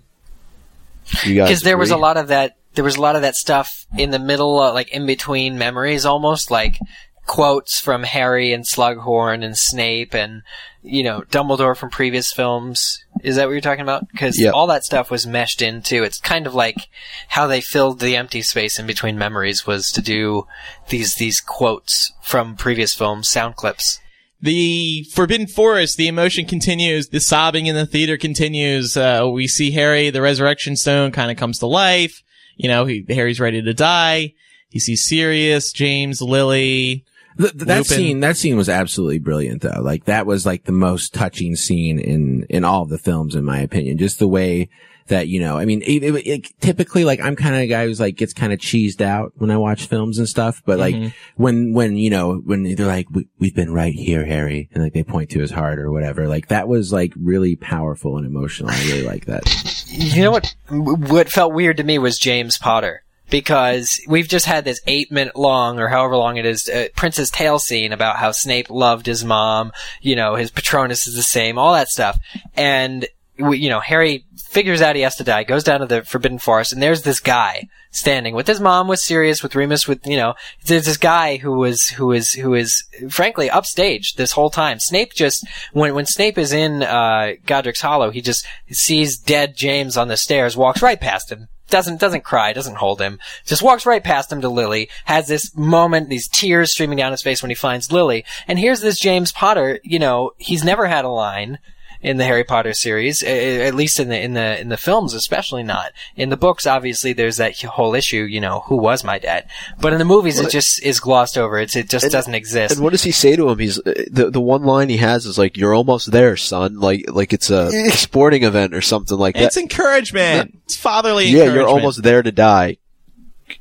You 1.23 1.35
guys, 1.35 1.49
because 1.49 1.61
there 1.61 1.77
was 1.77 1.91
a 1.91 1.97
lot 1.97 2.17
of 2.17 2.27
that 2.27 2.58
there 2.75 2.83
was 2.83 2.95
a 2.97 3.01
lot 3.01 3.15
of 3.15 3.21
that 3.21 3.35
stuff 3.35 3.85
in 3.97 4.11
the 4.11 4.19
middle 4.19 4.59
uh, 4.59 4.73
like 4.73 4.89
in 4.91 5.05
between 5.05 5.57
memories 5.57 6.05
almost 6.05 6.51
like 6.51 6.77
quotes 7.25 7.79
from 7.79 8.03
harry 8.03 8.51
and 8.51 8.65
slughorn 8.65 9.43
and 9.45 9.55
snape 9.57 10.15
and 10.15 10.41
you 10.81 11.03
know 11.03 11.21
dumbledore 11.29 11.77
from 11.77 11.89
previous 11.89 12.31
films 12.31 13.03
is 13.21 13.35
that 13.35 13.45
what 13.45 13.51
you're 13.51 13.61
talking 13.61 13.81
about 13.83 14.07
because 14.11 14.39
Yeah. 14.39 14.49
all 14.49 14.65
that 14.67 14.83
stuff 14.83 15.11
was 15.11 15.27
meshed 15.27 15.61
into 15.61 16.03
it's 16.03 16.19
kind 16.19 16.47
of 16.47 16.55
like 16.55 16.87
how 17.29 17.45
they 17.45 17.61
filled 17.61 17.99
the 17.99 18.15
empty 18.15 18.41
space 18.41 18.79
in 18.79 18.87
between 18.87 19.17
memories 19.17 19.67
was 19.67 19.91
to 19.91 20.01
do 20.01 20.47
these 20.89 21.15
these 21.15 21.39
quotes 21.39 22.11
from 22.23 22.55
previous 22.55 22.93
films 22.95 23.29
sound 23.29 23.55
clips 23.55 23.99
The 24.41 25.03
Forbidden 25.13 25.47
Forest, 25.47 25.97
the 25.97 26.07
emotion 26.07 26.45
continues, 26.45 27.09
the 27.09 27.19
sobbing 27.19 27.65
in 27.65 27.75
the 27.75 27.85
theater 27.85 28.15
continues. 28.17 28.95
Uh, 28.95 29.27
we 29.29 29.47
see 29.47 29.71
Harry, 29.71 30.09
the 30.11 30.21
resurrection 30.21 30.77
stone 30.77 31.11
kind 31.11 31.29
of 31.29 31.35
comes 31.35 31.59
to 31.59 31.67
life. 31.67 32.23
You 32.59 32.67
know, 32.67 32.85
he, 32.85 33.05
Harry's 33.07 33.39
ready 33.39 33.61
to 33.61 33.73
die. 33.73 34.33
He 34.67 34.79
sees 34.79 35.05
Sirius, 35.05 35.71
James, 35.71 36.21
Lily. 36.21 37.05
Th- 37.37 37.51
th- 37.53 37.63
that 37.63 37.85
scene, 37.85 38.19
that 38.19 38.35
scene 38.35 38.57
was 38.57 38.67
absolutely 38.67 39.19
brilliant 39.19 39.61
though. 39.61 39.81
Like 39.81 40.03
that 40.05 40.25
was 40.25 40.45
like 40.45 40.65
the 40.65 40.73
most 40.73 41.13
touching 41.13 41.55
scene 41.55 41.99
in, 41.99 42.45
in 42.49 42.65
all 42.65 42.83
of 42.83 42.89
the 42.89 42.97
films 42.97 43.33
in 43.33 43.45
my 43.45 43.59
opinion. 43.59 43.97
Just 43.97 44.19
the 44.19 44.27
way 44.27 44.69
that, 45.09 45.27
you 45.27 45.39
know, 45.39 45.57
I 45.57 45.65
mean, 45.65 45.81
it, 45.83 46.03
it, 46.03 46.27
it- 46.27 46.61
typically 46.61 47.03
like 47.05 47.19
I'm 47.19 47.35
kind 47.35 47.53
of 47.55 47.61
a 47.61 47.67
guy 47.67 47.85
who's 47.85 47.99
like 47.99 48.15
gets 48.15 48.33
kind 48.33 48.51
of 48.53 48.59
cheesed 48.59 49.01
out 49.01 49.33
when 49.35 49.51
I 49.51 49.57
watch 49.57 49.85
films 49.87 50.17
and 50.17 50.27
stuff. 50.27 50.61
But 50.65 50.79
like 50.79 50.95
when, 51.35 51.73
when, 51.73 51.97
you 51.97 52.09
know, 52.09 52.35
when 52.37 52.63
they're 52.75 52.87
like, 52.87 53.07
we, 53.11 53.27
we've 53.37 53.55
been 53.55 53.73
right 53.73 53.93
here, 53.93 54.25
Harry. 54.25 54.69
And 54.73 54.83
like 54.83 54.93
they 54.93 55.03
point 55.03 55.29
to 55.31 55.39
his 55.39 55.51
heart 55.51 55.77
or 55.79 55.91
whatever. 55.91 56.27
Like 56.27 56.47
that 56.47 56.67
was 56.67 56.91
like 56.93 57.13
really 57.15 57.55
powerful 57.55 58.17
and 58.17 58.25
emotional. 58.25 58.69
I 58.71 58.81
really 58.85 59.03
like 59.03 59.25
that. 59.25 59.43
You 59.89 60.23
know 60.23 60.31
what? 60.31 60.55
What 60.69 61.29
felt 61.29 61.53
weird 61.53 61.77
to 61.77 61.83
me 61.83 61.97
was 61.99 62.17
James 62.17 62.57
Potter 62.57 63.03
because 63.29 63.99
we've 64.07 64.27
just 64.27 64.45
had 64.45 64.65
this 64.65 64.81
eight 64.87 65.11
minute 65.11 65.35
long 65.35 65.79
or 65.79 65.87
however 65.87 66.15
long 66.17 66.37
it 66.37 66.45
is 66.45 66.67
uh, 66.69 66.87
Prince's 66.95 67.29
Tale 67.29 67.59
scene 67.59 67.93
about 67.93 68.15
how 68.17 68.31
Snape 68.31 68.69
loved 68.69 69.05
his 69.05 69.23
mom. 69.25 69.71
You 70.01 70.15
know, 70.15 70.35
his 70.35 70.51
Patronus 70.51 71.07
is 71.07 71.15
the 71.15 71.23
same, 71.23 71.57
all 71.57 71.73
that 71.73 71.87
stuff, 71.89 72.17
and 72.55 73.01
we, 73.01 73.07
you 73.39 73.69
know 73.69 73.79
Harry 73.79 74.25
figures 74.37 74.81
out 74.81 74.95
he 74.95 75.01
has 75.03 75.15
to 75.17 75.23
die, 75.23 75.43
goes 75.43 75.63
down 75.63 75.79
to 75.79 75.85
the 75.85 76.03
Forbidden 76.03 76.39
Forest, 76.39 76.73
and 76.73 76.81
there's 76.81 77.03
this 77.03 77.19
guy 77.19 77.67
standing 77.91 78.35
with 78.35 78.47
his 78.47 78.59
mom, 78.59 78.87
with 78.87 78.99
Sirius, 78.99 79.41
with 79.41 79.55
Remus, 79.55 79.87
with 79.87 80.05
you 80.05 80.17
know, 80.17 80.35
there's 80.65 80.85
this 80.85 80.97
guy 80.97 81.37
who 81.37 81.53
was 81.53 81.89
who 81.89 82.11
is 82.11 82.31
who 82.33 82.53
is 82.53 82.83
frankly 83.09 83.49
upstaged 83.49 84.15
this 84.15 84.33
whole 84.33 84.49
time. 84.49 84.79
Snape 84.79 85.13
just 85.13 85.45
when 85.73 85.93
when 85.95 86.05
Snape 86.05 86.37
is 86.37 86.53
in 86.53 86.83
uh, 86.83 87.33
Godric's 87.45 87.81
Hollow, 87.81 88.11
he 88.11 88.21
just 88.21 88.45
sees 88.69 89.17
dead 89.17 89.55
James 89.55 89.97
on 89.97 90.07
the 90.07 90.17
stairs, 90.17 90.57
walks 90.57 90.81
right 90.81 90.99
past 90.99 91.31
him. 91.31 91.47
Doesn't 91.69 91.99
doesn't 91.99 92.23
cry, 92.23 92.51
doesn't 92.51 92.77
hold 92.77 92.99
him, 92.99 93.19
just 93.45 93.61
walks 93.61 93.85
right 93.85 94.03
past 94.03 94.31
him 94.31 94.41
to 94.41 94.49
Lily. 94.49 94.89
Has 95.05 95.27
this 95.27 95.55
moment, 95.55 96.09
these 96.09 96.27
tears 96.27 96.71
streaming 96.71 96.97
down 96.97 97.11
his 97.11 97.21
face 97.21 97.43
when 97.43 97.51
he 97.51 97.55
finds 97.55 97.91
Lily, 97.91 98.25
and 98.47 98.57
here's 98.57 98.81
this 98.81 98.99
James 98.99 99.31
Potter. 99.31 99.79
You 99.83 99.99
know, 99.99 100.31
he's 100.37 100.63
never 100.63 100.87
had 100.87 101.05
a 101.05 101.09
line 101.09 101.59
in 102.01 102.17
the 102.17 102.23
Harry 102.23 102.43
Potter 102.43 102.73
series, 102.73 103.21
at 103.23 103.75
least 103.75 103.99
in 103.99 104.09
the 104.09 104.19
in 104.19 104.33
the 104.33 104.59
in 104.59 104.69
the 104.69 104.77
films, 104.77 105.13
especially 105.13 105.63
not 105.63 105.91
in 106.15 106.29
the 106.29 106.37
books. 106.37 106.65
Obviously, 106.65 107.13
there's 107.13 107.37
that 107.37 107.59
whole 107.61 107.93
issue. 107.93 108.23
You 108.23 108.39
know, 108.39 108.61
who 108.61 108.77
was 108.77 109.03
my 109.03 109.19
dad? 109.19 109.49
But 109.81 109.91
in 109.93 109.99
the 109.99 110.05
movies, 110.05 110.39
it 110.39 110.49
just 110.49 110.81
is 110.83 110.99
glossed 110.99 111.37
over. 111.37 111.57
It's 111.59 111.75
it 111.75 111.89
just 111.89 112.05
And- 112.05 112.11
doesn't 112.11 112.35
exist. 112.35 112.75
And 112.75 112.83
what 112.83 112.91
does 112.91 113.03
he 113.03 113.11
say 113.11 113.35
to 113.35 113.49
him? 113.49 113.59
He's 113.59 113.79
uh, 113.79 114.05
the 114.09 114.29
the 114.31 114.41
one 114.41 114.63
line 114.63 114.89
he 114.89 114.97
has 114.97 115.25
is 115.25 115.37
like, 115.37 115.57
"You're 115.57 115.73
almost 115.75 116.11
there, 116.11 116.37
son." 116.37 116.79
Like 116.79 117.05
like 117.11 117.33
it's 117.33 117.49
a 117.49 117.69
sporting 117.91 118.43
event 118.43 118.73
or 118.73 118.81
something 118.81 119.17
like 119.17 119.35
that. 119.35 119.43
It's 119.43 119.57
encouragement. 119.57 120.57
It's 120.65 120.77
fatherly 120.77 121.25
yeah, 121.25 121.43
encouragement. 121.43 121.55
you're 121.55 121.67
almost 121.67 122.03
there 122.03 122.23
to 122.23 122.31
die. 122.31 122.77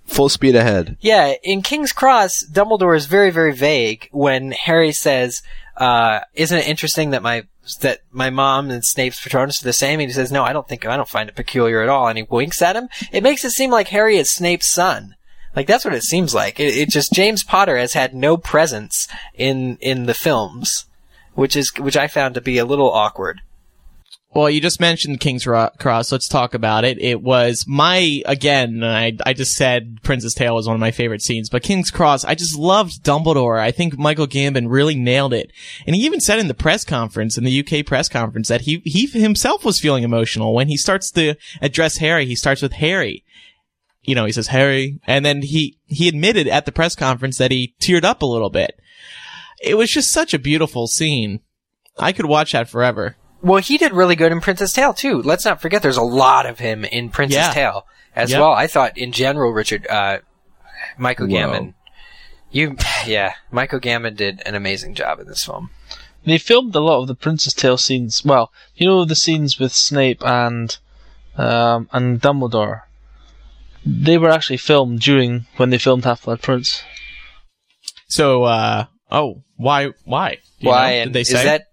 Full 0.04 0.28
speed 0.28 0.54
ahead. 0.54 0.96
Yeah, 1.00 1.34
in 1.42 1.62
King's 1.62 1.92
Cross, 1.92 2.44
Dumbledore 2.52 2.94
is 2.96 3.06
very, 3.06 3.30
very 3.30 3.54
vague 3.54 4.08
when 4.12 4.52
Harry 4.52 4.92
says, 4.92 5.42
uh, 5.78 6.20
"Isn't 6.34 6.58
it 6.58 6.68
interesting 6.68 7.10
that 7.10 7.22
my 7.22 7.44
that 7.80 8.00
my 8.10 8.30
mom 8.30 8.70
and 8.70 8.84
Snape's 8.84 9.22
Patronus 9.22 9.62
are 9.62 9.64
the 9.64 9.72
same?" 9.72 10.00
And 10.00 10.08
he 10.08 10.12
says, 10.12 10.30
"No, 10.30 10.44
I 10.44 10.52
don't 10.52 10.68
think 10.68 10.84
I 10.86 10.96
don't 10.96 11.08
find 11.08 11.28
it 11.28 11.36
peculiar 11.36 11.82
at 11.82 11.88
all." 11.88 12.08
And 12.08 12.18
he 12.18 12.26
winks 12.28 12.60
at 12.60 12.76
him. 12.76 12.88
It 13.12 13.22
makes 13.22 13.44
it 13.44 13.52
seem 13.52 13.70
like 13.70 13.88
Harry 13.88 14.16
is 14.16 14.32
Snape's 14.32 14.70
son. 14.70 15.14
Like 15.56 15.66
that's 15.66 15.84
what 15.84 15.94
it 15.94 16.02
seems 16.02 16.34
like. 16.34 16.60
It, 16.60 16.76
it 16.76 16.88
just 16.90 17.12
James 17.12 17.42
Potter 17.42 17.78
has 17.78 17.94
had 17.94 18.14
no 18.14 18.36
presence 18.36 19.08
in 19.34 19.76
in 19.80 20.06
the 20.06 20.14
films, 20.14 20.86
which 21.34 21.56
is 21.56 21.72
which 21.78 21.96
I 21.96 22.06
found 22.06 22.34
to 22.34 22.40
be 22.40 22.58
a 22.58 22.64
little 22.64 22.92
awkward. 22.92 23.40
Well, 24.34 24.50
you 24.50 24.60
just 24.60 24.78
mentioned 24.78 25.20
King's 25.20 25.44
Cross. 25.44 26.12
Let's 26.12 26.28
talk 26.28 26.52
about 26.52 26.84
it. 26.84 27.00
It 27.00 27.22
was 27.22 27.64
my, 27.66 28.22
again, 28.26 28.84
I, 28.84 29.16
I 29.24 29.32
just 29.32 29.54
said 29.54 30.00
Prince's 30.02 30.34
Tale 30.34 30.54
was 30.54 30.66
one 30.66 30.74
of 30.76 30.80
my 30.80 30.90
favorite 30.90 31.22
scenes, 31.22 31.48
but 31.48 31.62
King's 31.62 31.90
Cross, 31.90 32.24
I 32.24 32.34
just 32.34 32.56
loved 32.56 33.02
Dumbledore. 33.02 33.58
I 33.58 33.70
think 33.70 33.98
Michael 33.98 34.26
Gambon 34.26 34.66
really 34.68 34.94
nailed 34.94 35.32
it. 35.32 35.50
And 35.86 35.96
he 35.96 36.04
even 36.04 36.20
said 36.20 36.38
in 36.38 36.46
the 36.46 36.54
press 36.54 36.84
conference, 36.84 37.38
in 37.38 37.44
the 37.44 37.60
UK 37.60 37.86
press 37.86 38.08
conference, 38.10 38.48
that 38.48 38.62
he, 38.62 38.82
he 38.84 39.06
himself 39.06 39.64
was 39.64 39.80
feeling 39.80 40.04
emotional. 40.04 40.54
When 40.54 40.68
he 40.68 40.76
starts 40.76 41.10
to 41.12 41.34
address 41.62 41.96
Harry, 41.96 42.26
he 42.26 42.36
starts 42.36 42.60
with 42.60 42.74
Harry. 42.74 43.24
You 44.02 44.14
know, 44.14 44.26
he 44.26 44.32
says 44.32 44.48
Harry, 44.48 45.00
and 45.06 45.24
then 45.24 45.40
he, 45.40 45.78
he 45.86 46.06
admitted 46.06 46.48
at 46.48 46.66
the 46.66 46.72
press 46.72 46.94
conference 46.94 47.38
that 47.38 47.50
he 47.50 47.74
teared 47.80 48.04
up 48.04 48.20
a 48.20 48.26
little 48.26 48.50
bit. 48.50 48.78
It 49.62 49.76
was 49.76 49.90
just 49.90 50.12
such 50.12 50.34
a 50.34 50.38
beautiful 50.38 50.86
scene. 50.86 51.40
I 51.98 52.12
could 52.12 52.26
watch 52.26 52.52
that 52.52 52.68
forever. 52.68 53.16
Well, 53.42 53.60
he 53.62 53.78
did 53.78 53.92
really 53.92 54.16
good 54.16 54.32
in 54.32 54.40
Prince's 54.40 54.72
Tale 54.72 54.92
too. 54.94 55.22
Let's 55.22 55.44
not 55.44 55.60
forget, 55.60 55.82
there's 55.82 55.96
a 55.96 56.02
lot 56.02 56.46
of 56.46 56.58
him 56.58 56.84
in 56.84 57.10
Prince's 57.10 57.36
Yeah. 57.36 57.52
Tale 57.52 57.86
as 58.16 58.30
Yep. 58.32 58.40
well. 58.40 58.52
I 58.52 58.66
thought, 58.66 58.98
in 58.98 59.12
general, 59.12 59.52
Richard, 59.52 59.86
uh, 59.86 60.18
Michael 60.96 61.28
Whoa. 61.28 61.36
Gambon, 61.36 61.74
you, 62.50 62.76
yeah, 63.06 63.34
Michael 63.52 63.78
Gambon 63.80 64.16
did 64.16 64.42
an 64.44 64.54
amazing 64.54 64.94
job 64.94 65.20
in 65.20 65.26
this 65.28 65.44
film. 65.44 65.70
They 66.24 66.38
filmed 66.38 66.74
a 66.74 66.80
lot 66.80 67.00
of 67.00 67.06
the 67.06 67.14
Prince's 67.14 67.54
Tale 67.54 67.78
scenes. 67.78 68.24
Well, 68.24 68.52
you 68.74 68.86
know 68.86 69.04
the 69.04 69.14
scenes 69.14 69.58
with 69.58 69.72
Snape 69.72 70.20
and 70.24 70.76
um, 71.36 71.88
and 71.92 72.20
Dumbledore. 72.20 72.82
they 73.86 74.18
were 74.18 74.28
actually 74.30 74.56
filmed 74.56 75.00
during 75.00 75.46
when 75.56 75.70
they 75.70 75.78
filmed 75.78 76.04
Half 76.04 76.24
Blood 76.24 76.42
Prince. 76.42 76.82
So, 78.08 78.42
uh, 78.44 78.86
oh, 79.12 79.42
why? 79.56 79.90
Why? 80.04 80.34
Do 80.34 80.40
you 80.60 80.68
Why? 80.70 80.98
know? 80.98 81.04
Did 81.04 81.12
they 81.12 81.20
is 81.20 81.28
say? 81.30 81.44
that? 81.44 81.67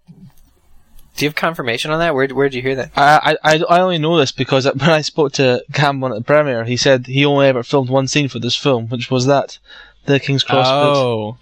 Do 1.16 1.24
you 1.26 1.30
have 1.30 1.36
confirmation 1.36 1.92
on 1.92 2.00
that? 2.00 2.14
Where 2.14 2.28
where 2.28 2.50
did 2.50 2.58
you 2.58 2.62
hear 2.62 2.76
that? 2.76 2.92
I, 2.96 3.38
I, 3.44 3.62
I 3.70 3.80
only 3.80 3.98
know 3.98 4.18
this 4.18 4.32
because 4.34 4.66
when 4.76 4.90
I 4.90 5.02
spoke 5.02 5.32
to 5.34 5.64
Cameron 5.74 6.12
at 6.14 6.18
the 6.20 6.24
premiere, 6.24 6.66
he 6.66 6.76
said 6.78 7.08
he 7.08 7.26
only 7.26 7.48
ever 7.48 7.64
filmed 7.64 7.90
one 7.90 8.08
scene 8.08 8.28
for 8.28 8.40
this 8.40 8.56
film, 8.56 8.90
which 8.90 9.10
was 9.10 9.26
that, 9.26 9.58
the 10.06 10.20
King's 10.20 10.44
Cross 10.44 10.68
bit. 10.68 10.74
oh, 10.76 11.38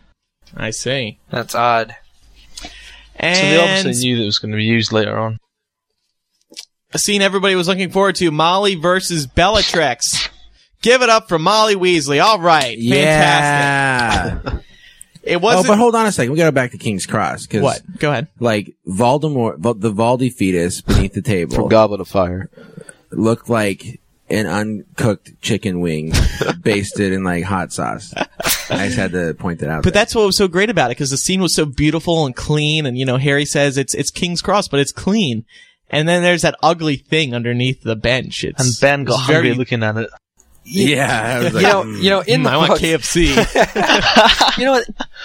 I 0.56 0.70
see. 0.70 1.18
That's 1.30 1.56
odd. 1.56 1.96
And 3.16 3.36
So 3.38 3.44
they 3.44 3.60
obviously 3.60 4.02
knew 4.08 4.18
that 4.18 4.24
it 4.24 4.26
was 4.28 4.40
going 4.40 4.52
to 4.52 4.58
be 4.58 4.64
used 4.64 4.92
later 4.92 5.18
on. 5.18 5.40
a 6.94 7.00
scene 7.00 7.22
everybody 7.22 7.56
was 7.56 7.68
looking 7.68 7.90
forward 7.90 8.16
to: 8.16 8.30
Molly 8.32 8.76
versus 8.76 9.26
Bellatrix. 9.28 10.30
Give 10.84 11.02
it 11.02 11.10
up 11.10 11.30
for 11.30 11.40
Molly 11.40 11.76
Weasley. 11.76 12.22
All 12.24 12.40
right, 12.40 12.78
fantastic. 12.78 14.54
Yeah. 15.24 15.34
It 15.34 15.36
oh, 15.38 15.40
wasn't 15.40 15.68
but 15.68 15.78
hold 15.78 15.96
on 15.96 16.06
a 16.06 16.12
second. 16.12 16.32
We 16.32 16.38
got 16.38 16.46
to 16.46 16.52
back 16.52 16.72
to 16.72 16.78
King's 16.78 17.06
Cross 17.06 17.48
because 17.48 17.62
what? 17.64 17.82
Go 18.00 18.12
ahead. 18.12 18.28
like 18.40 18.76
Voldemort, 18.88 19.62
the 19.80 19.92
Voldi 19.92 20.32
fetus 20.34 20.82
beneath 20.82 21.14
the 21.14 21.22
table 21.22 21.56
From 21.56 21.68
Goblet 21.70 22.02
of 22.02 22.08
Fire. 22.08 22.50
looked 23.12 23.50
like 23.50 24.00
an 24.30 24.48
uncooked 24.48 25.42
chicken 25.42 25.80
wing 25.82 26.12
basted 26.62 27.14
in 27.14 27.24
like 27.24 27.44
hot 27.44 27.72
sauce. 27.72 28.14
I 28.16 28.86
just 28.88 28.98
had 28.98 29.12
to 29.12 29.34
point 29.34 29.60
that 29.60 29.70
out. 29.70 29.84
But 29.84 29.94
there. 29.94 30.02
that's 30.02 30.16
what 30.16 30.26
was 30.26 30.38
so 30.38 30.48
great 30.48 30.70
about 30.70 30.88
it 30.88 30.98
because 30.98 31.12
the 31.12 31.18
scene 31.18 31.42
was 31.42 31.54
so 31.56 31.66
beautiful 31.66 32.26
and 32.26 32.36
clean. 32.36 32.86
And 32.86 32.98
you 32.98 33.06
know, 33.06 33.18
Harry 33.18 33.46
says 33.46 33.78
it's 33.78 33.94
it's 33.94 34.12
King's 34.12 34.42
Cross, 34.42 34.70
but 34.70 34.80
it's 34.80 34.92
clean. 34.92 35.46
And 35.90 36.08
then 36.08 36.24
there's 36.24 36.42
that 36.42 36.56
ugly 36.64 36.96
thing 36.96 37.36
underneath 37.36 37.84
the 37.84 37.96
bench. 37.96 38.44
It's 38.44 38.60
And 38.64 38.82
Ben 38.82 39.04
got 39.04 39.14
it's 39.14 39.24
hungry 39.24 39.50
very- 39.50 39.56
looking 39.56 39.84
at 39.84 39.96
it. 39.98 40.10
Yeah. 40.64 41.44
Was 41.44 41.54
You 41.54 41.62
know, 41.62 41.84
mm. 41.84 42.02
you 42.02 42.10
know, 42.10 42.22
in 42.22 42.42
Mm, 42.42 42.44
the 42.44 42.50
I 42.50 42.58
want 42.58 42.70
books, 42.70 42.82
KFC. 42.82 44.58
you 44.58 44.66
know, 44.66 44.82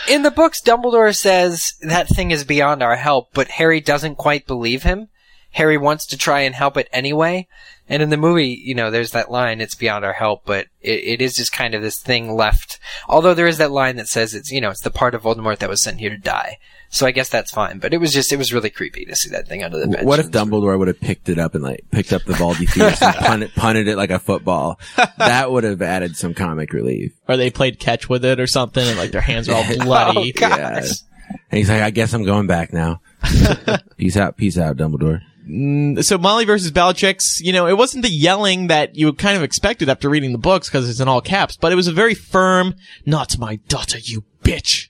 in 0.09 0.23
the 0.23 0.31
books, 0.31 0.61
Dumbledore 0.63 1.17
says 1.17 1.75
that 1.83 2.09
thing 2.09 2.31
is 2.31 2.45
beyond 2.45 2.83
our 2.83 2.97
help, 2.97 3.31
but 3.35 3.49
Harry 3.49 3.81
doesn't 3.81 4.17
quite 4.17 4.47
believe 4.47 4.83
him. 4.83 5.09
Harry 5.53 5.79
wants 5.79 6.07
to 6.07 6.17
try 6.17 6.41
and 6.41 6.55
help 6.55 6.77
it 6.77 6.89
anyway. 6.93 7.49
And 7.89 8.03
in 8.03 8.11
the 8.11 8.19
movie, 8.19 8.61
you 8.63 8.75
know, 8.75 8.91
there's 8.91 9.13
that 9.13 9.31
line, 9.31 9.61
it's 9.61 9.75
beyond 9.75 10.05
our 10.05 10.13
help, 10.13 10.43
but 10.45 10.67
it, 10.83 11.05
it 11.05 11.23
is 11.23 11.35
just 11.35 11.53
kind 11.53 11.75
of 11.75 11.81
this 11.81 11.99
thing 12.01 12.35
left. 12.35 12.79
Although 13.09 13.33
there 13.35 13.47
is 13.47 13.57
that 13.59 13.71
line 13.71 13.97
that 13.97 14.09
says 14.09 14.35
it's, 14.35 14.53
you 14.53 14.61
know, 14.61 14.71
it's 14.71 14.83
the 14.83 14.91
part 14.91 15.15
of 15.15 15.23
Voldemort 15.23 15.59
that 15.59 15.71
was 15.71 15.83
sent 15.83 16.01
here 16.01 16.11
to 16.11 16.19
die. 16.19 16.59
So 16.91 17.07
I 17.07 17.11
guess 17.11 17.29
that's 17.29 17.51
fine. 17.51 17.79
But 17.79 17.93
it 17.93 17.99
was 17.99 18.13
just, 18.13 18.33
it 18.33 18.37
was 18.37 18.53
really 18.53 18.71
creepy 18.71 19.05
to 19.05 19.15
see 19.15 19.31
that 19.31 19.47
thing 19.47 19.63
under 19.63 19.79
the 19.79 19.87
bench. 19.89 20.05
What 20.07 20.19
if 20.21 20.31
Dumbledore 20.31 20.79
would 20.79 20.89
have 20.89 21.01
picked 21.01 21.29
it 21.29 21.39
up 21.39 21.55
and 21.55 21.63
like 21.63 21.85
picked 21.91 22.13
up 22.13 22.25
the 22.25 22.33
Voldi 22.33 22.69
fetus 22.69 23.03
and 23.03 23.15
punted, 23.15 23.53
punted 23.57 23.89
it 23.89 23.97
like 23.97 24.11
a 24.11 24.19
football? 24.19 24.81
That 25.19 25.51
would 25.53 25.65
have 25.65 25.83
added 25.83 26.17
some 26.17 26.33
comic 26.35 26.73
relief. 26.73 27.13
or 27.29 27.37
they 27.37 27.51
played 27.51 27.79
catch 27.79 28.09
with 28.09 28.25
it 28.25 28.41
or 28.41 28.47
something, 28.47 28.87
and 28.87 28.97
like 28.99 29.11
their 29.11 29.21
hands 29.21 29.49
are 29.49 29.55
all 29.57 29.77
bloody. 29.79 30.33
Oh, 30.37 30.41
gosh. 30.41 30.57
Yeah. 30.59 31.37
And 31.51 31.59
he's 31.59 31.69
like, 31.69 31.83
I 31.83 31.91
guess 31.91 32.15
I'm 32.15 32.25
going 32.25 32.47
back 32.47 32.73
now. 32.73 33.01
peace 33.99 34.17
out, 34.17 34.37
peace 34.39 34.57
out, 34.57 34.77
Dumbledore. 34.79 35.21
Mm, 35.47 36.03
so 36.05 36.19
Molly 36.19 36.45
versus 36.45 36.71
Bellatrix, 36.71 37.41
you 37.41 37.53
know, 37.53 37.67
it 37.67 37.77
wasn't 37.77 38.03
the 38.03 38.11
yelling 38.11 38.69
that 38.69 38.97
you 38.97 39.13
kind 39.13 39.37
of 39.37 39.43
expected 39.43 39.89
after 39.89 40.09
reading 40.09 40.33
the 40.33 40.39
books 40.39 40.69
because 40.69 40.89
it's 40.89 41.01
in 41.01 41.09
all 41.09 41.21
caps, 41.21 41.57
but 41.57 41.73
it 41.73 41.75
was 41.75 41.87
a 41.89 41.93
very 41.93 42.15
firm, 42.15 42.75
not 43.07 43.39
my 43.39 43.57
daughter, 43.69 43.99
you 43.99 44.25
bitch. 44.43 44.89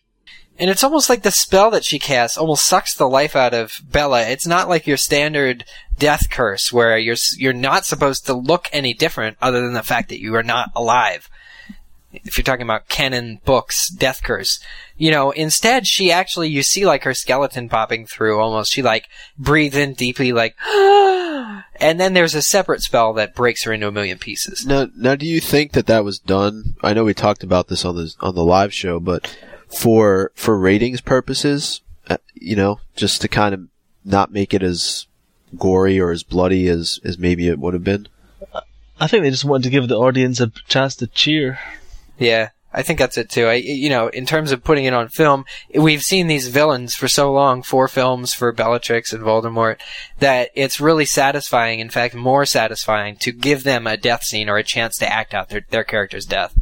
And 0.59 0.71
it's 0.71 0.83
almost 0.83 1.09
like 1.09 1.23
the 1.23 1.31
spell 1.31 1.71
that 1.71 1.85
she 1.85 1.99
casts 1.99 2.37
almost 2.37 2.67
sucks 2.67 2.95
the 2.95 3.09
life 3.09 3.37
out 3.37 3.55
of 3.55 3.81
Bella. 3.89 4.23
It's 4.23 4.47
not 4.47 4.69
like 4.69 4.87
your 4.87 4.97
standard 4.97 5.65
death 5.99 6.31
curse 6.31 6.73
where 6.73 6.99
you're 6.99 7.17
you're 7.37 7.53
not 7.53 7.87
supposed 7.87 8.27
to 8.27 8.35
look 8.35 8.69
any 8.73 8.93
different 8.93 9.37
other 9.41 9.61
than 9.61 9.73
the 9.73 9.83
fact 9.83 10.09
that 10.09 10.21
you 10.21 10.35
are 10.35 10.43
not 10.43 10.71
alive. 10.75 11.31
If 12.13 12.39
you're 12.39 12.45
talking 12.45 12.63
about 12.63 12.89
canon 12.89 13.41
books, 13.45 13.91
death 13.91 14.23
curse, 14.25 14.59
you 14.97 15.11
know, 15.11 15.31
instead 15.31 15.87
she 15.87 16.11
actually 16.11 16.49
you 16.49 16.65
see 16.65 16.85
like 16.85 17.05
her 17.05 17.15
skeleton 17.15 17.69
popping 17.69 18.07
through 18.07 18.41
almost. 18.41 18.73
She 18.73 18.83
like 18.83 19.07
breathes 19.39 19.77
in 19.77 19.95
deeply 19.95 20.33
like 20.33 20.57
and 21.81 22.01
then 22.01 22.15
there's 22.15 22.35
a 22.35 22.43
separate 22.43 22.83
spell 22.83 23.13
that 23.15 23.35
breaks 23.35 23.63
her 23.65 23.73
into 23.73 23.87
a 23.87 23.93
million 23.93 24.19
pieces. 24.19 24.67
Now, 24.67 24.89
now, 24.97 25.15
do 25.15 25.27
you 25.27 25.41
think 25.41 25.73
that 25.73 25.87
that 25.87 26.05
was 26.05 26.19
done? 26.19 26.75
I 26.83 26.95
know 26.95 27.05
we 27.05 27.15
talked 27.15 27.45
about 27.45 27.69
this 27.69 27.85
on 27.85 27.95
the 27.95 28.13
on 28.21 28.35
the 28.35 28.45
live 28.45 28.75
show, 28.75 28.99
but 28.99 29.37
for 29.69 30.33
for 30.35 30.59
ratings 30.59 31.01
purposes, 31.01 31.83
uh, 32.09 32.19
you 32.35 32.57
know, 32.57 32.81
just 32.97 33.21
to 33.23 33.29
kind 33.29 33.55
of 33.55 33.69
not 34.05 34.33
make 34.33 34.55
it 34.55 34.63
as 34.63 35.07
gory 35.57 35.99
or 35.99 36.11
as 36.11 36.23
bloody 36.23 36.69
as 36.69 37.01
as 37.05 37.19
maybe 37.19 37.49
it 37.49 37.59
would 37.59 37.75
have 37.75 37.85
been. 37.85 38.09
I 39.01 39.07
think 39.07 39.23
they 39.23 39.31
just 39.31 39.45
wanted 39.45 39.65
to 39.65 39.71
give 39.71 39.89
the 39.89 39.99
audience 39.99 40.41
a 40.41 40.49
chance 40.67 40.97
to 40.97 41.07
cheer. 41.07 41.61
Yeah, 42.19 42.51
I 42.73 42.83
think 42.83 42.99
that's 42.99 43.17
it 43.17 43.31
too. 43.31 43.47
I, 43.47 43.55
you 43.55 43.89
know, 43.89 44.09
in 44.09 44.27
terms 44.27 44.53
of 44.53 44.65
putting 44.65 44.85
it 44.85 44.93
on 44.93 45.09
film, 45.09 45.45
we've 45.75 46.03
seen 46.03 46.27
these 46.27 46.49
villains 46.49 46.95
for 46.95 47.09
so 47.09 47.33
long, 47.33 47.63
four 47.63 47.89
films 47.89 48.35
for 48.35 48.53
Bellatrix 48.53 49.13
and 49.13 49.23
Voldemort, 49.23 49.79
that 50.19 50.51
it's 50.55 50.81
really 50.81 51.05
satisfying, 51.05 51.81
in 51.81 51.91
fact, 51.91 52.15
more 52.15 52.45
satisfying 52.45 53.17
to 53.19 53.33
give 53.33 53.63
them 53.63 53.87
a 53.87 53.97
death 53.97 54.25
scene 54.25 54.49
or 54.49 54.59
a 54.59 54.65
chance 54.65 54.97
to 54.99 55.11
act 55.11 55.33
out 55.33 55.49
their, 55.49 55.65
their 55.71 55.85
character's 55.85 56.27
death. 56.27 56.59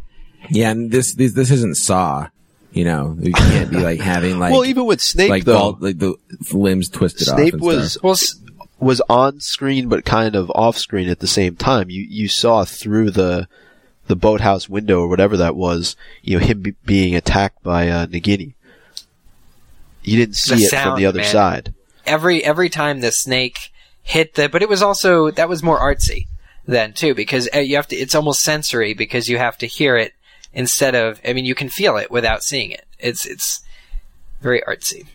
Yeah, 0.49 0.71
and 0.71 0.91
this 0.91 1.13
this, 1.15 1.33
this 1.33 1.51
isn't 1.51 1.75
Saw. 1.77 2.29
You 2.77 2.83
know, 2.85 3.17
you 3.19 3.33
can't 3.33 3.69
be 3.71 3.77
like 3.77 3.99
having 3.99 4.37
like 4.39 4.51
well, 4.51 4.65
even 4.65 4.85
with 4.85 5.01
Snape 5.01 5.29
like 5.29 5.45
though, 5.45 5.71
Val- 5.73 5.77
like 5.81 5.97
the 5.99 6.15
limbs 6.53 6.89
twisted 6.89 7.27
off. 7.29 7.37
Snape 7.37 7.53
and 7.55 7.61
was 7.63 7.91
stuff. 7.93 8.03
Well, 8.03 8.13
s- 8.13 8.35
was 8.79 9.01
on 9.09 9.39
screen 9.39 9.89
but 9.89 10.05
kind 10.05 10.35
of 10.35 10.51
off 10.51 10.77
screen 10.77 11.09
at 11.09 11.19
the 11.19 11.27
same 11.27 11.55
time. 11.55 11.89
You 11.89 12.03
you 12.07 12.27
saw 12.27 12.63
through 12.65 13.11
the 13.11 13.47
the 14.07 14.15
boathouse 14.15 14.69
window 14.69 15.01
or 15.01 15.07
whatever 15.07 15.35
that 15.37 15.55
was, 15.55 15.95
you 16.21 16.37
know, 16.39 16.45
him 16.45 16.61
be, 16.61 16.75
being 16.85 17.15
attacked 17.15 17.61
by 17.63 17.89
uh, 17.89 18.05
Nagini. 18.05 18.53
You 20.03 20.17
didn't 20.17 20.35
see 20.35 20.55
The 20.55 20.63
it 20.77 20.81
from 20.83 20.97
the 20.97 21.05
other 21.05 21.19
man. 21.19 21.27
side. 21.31 21.73
every 22.05 22.43
every 22.43 22.69
time 22.69 23.01
the 23.01 23.11
snake 23.11 23.71
hit 24.03 24.35
the, 24.35 24.47
but 24.47 24.61
it 24.61 24.69
was 24.69 24.81
also 24.81 25.31
that 25.31 25.49
was 25.49 25.61
more 25.63 25.79
artsy 25.79 26.27
then 26.65 26.93
too 26.93 27.13
because 27.15 27.49
uh, 27.55 27.59
you 27.59 27.75
have 27.77 27.87
to. 27.87 27.95
It's 27.95 28.15
almost 28.15 28.41
sensory 28.41 28.93
because 28.93 29.27
you 29.27 29.37
have 29.37 29.57
to 29.57 29.65
hear 29.67 29.97
it 29.97 30.13
instead 30.57 30.95
of. 30.95 31.21
I 31.23 31.31
mean, 31.31 31.45
you 31.45 31.55
can 31.55 31.69
feel 31.69 31.95
it 31.95 32.11
without 32.11 32.43
seeing 32.43 32.71
it. 32.71 32.85
It's 32.99 33.25
it's 33.25 33.61
very 34.41 34.61
artsy. 34.67 35.07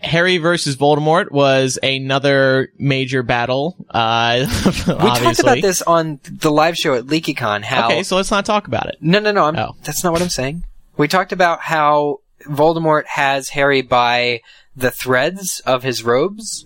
Harry 0.00 0.38
versus 0.38 0.76
Voldemort 0.76 1.30
was 1.32 1.76
another 1.82 2.72
major 2.78 3.22
battle. 3.24 3.76
Uh, 3.90 4.46
We 4.86 4.94
talked 4.94 5.40
about 5.40 5.60
this 5.60 5.82
on 5.82 6.20
the 6.22 6.50
live 6.50 6.76
show 6.76 6.94
at 6.94 7.04
LeakyCon. 7.04 7.64
How 7.64 7.86
Okay, 7.86 8.02
so 8.04 8.16
let's 8.16 8.30
not 8.30 8.44
talk 8.46 8.68
about 8.68 8.86
it. 8.86 8.96
no, 9.00 9.18
no, 9.18 9.32
no. 9.32 9.44
I'm, 9.44 9.56
Oh. 9.56 9.76
That's 9.82 10.04
not 10.04 10.12
what 10.12 10.22
I'm 10.22 10.28
saying. 10.28 10.64
We 10.96 11.08
talked 11.08 11.32
about 11.32 11.60
how 11.60 12.20
Voldemort 12.44 13.06
has 13.06 13.48
Harry 13.50 13.82
by 13.82 14.40
the 14.76 14.92
threads 14.92 15.60
of 15.66 15.82
his 15.82 16.04
robes. 16.04 16.64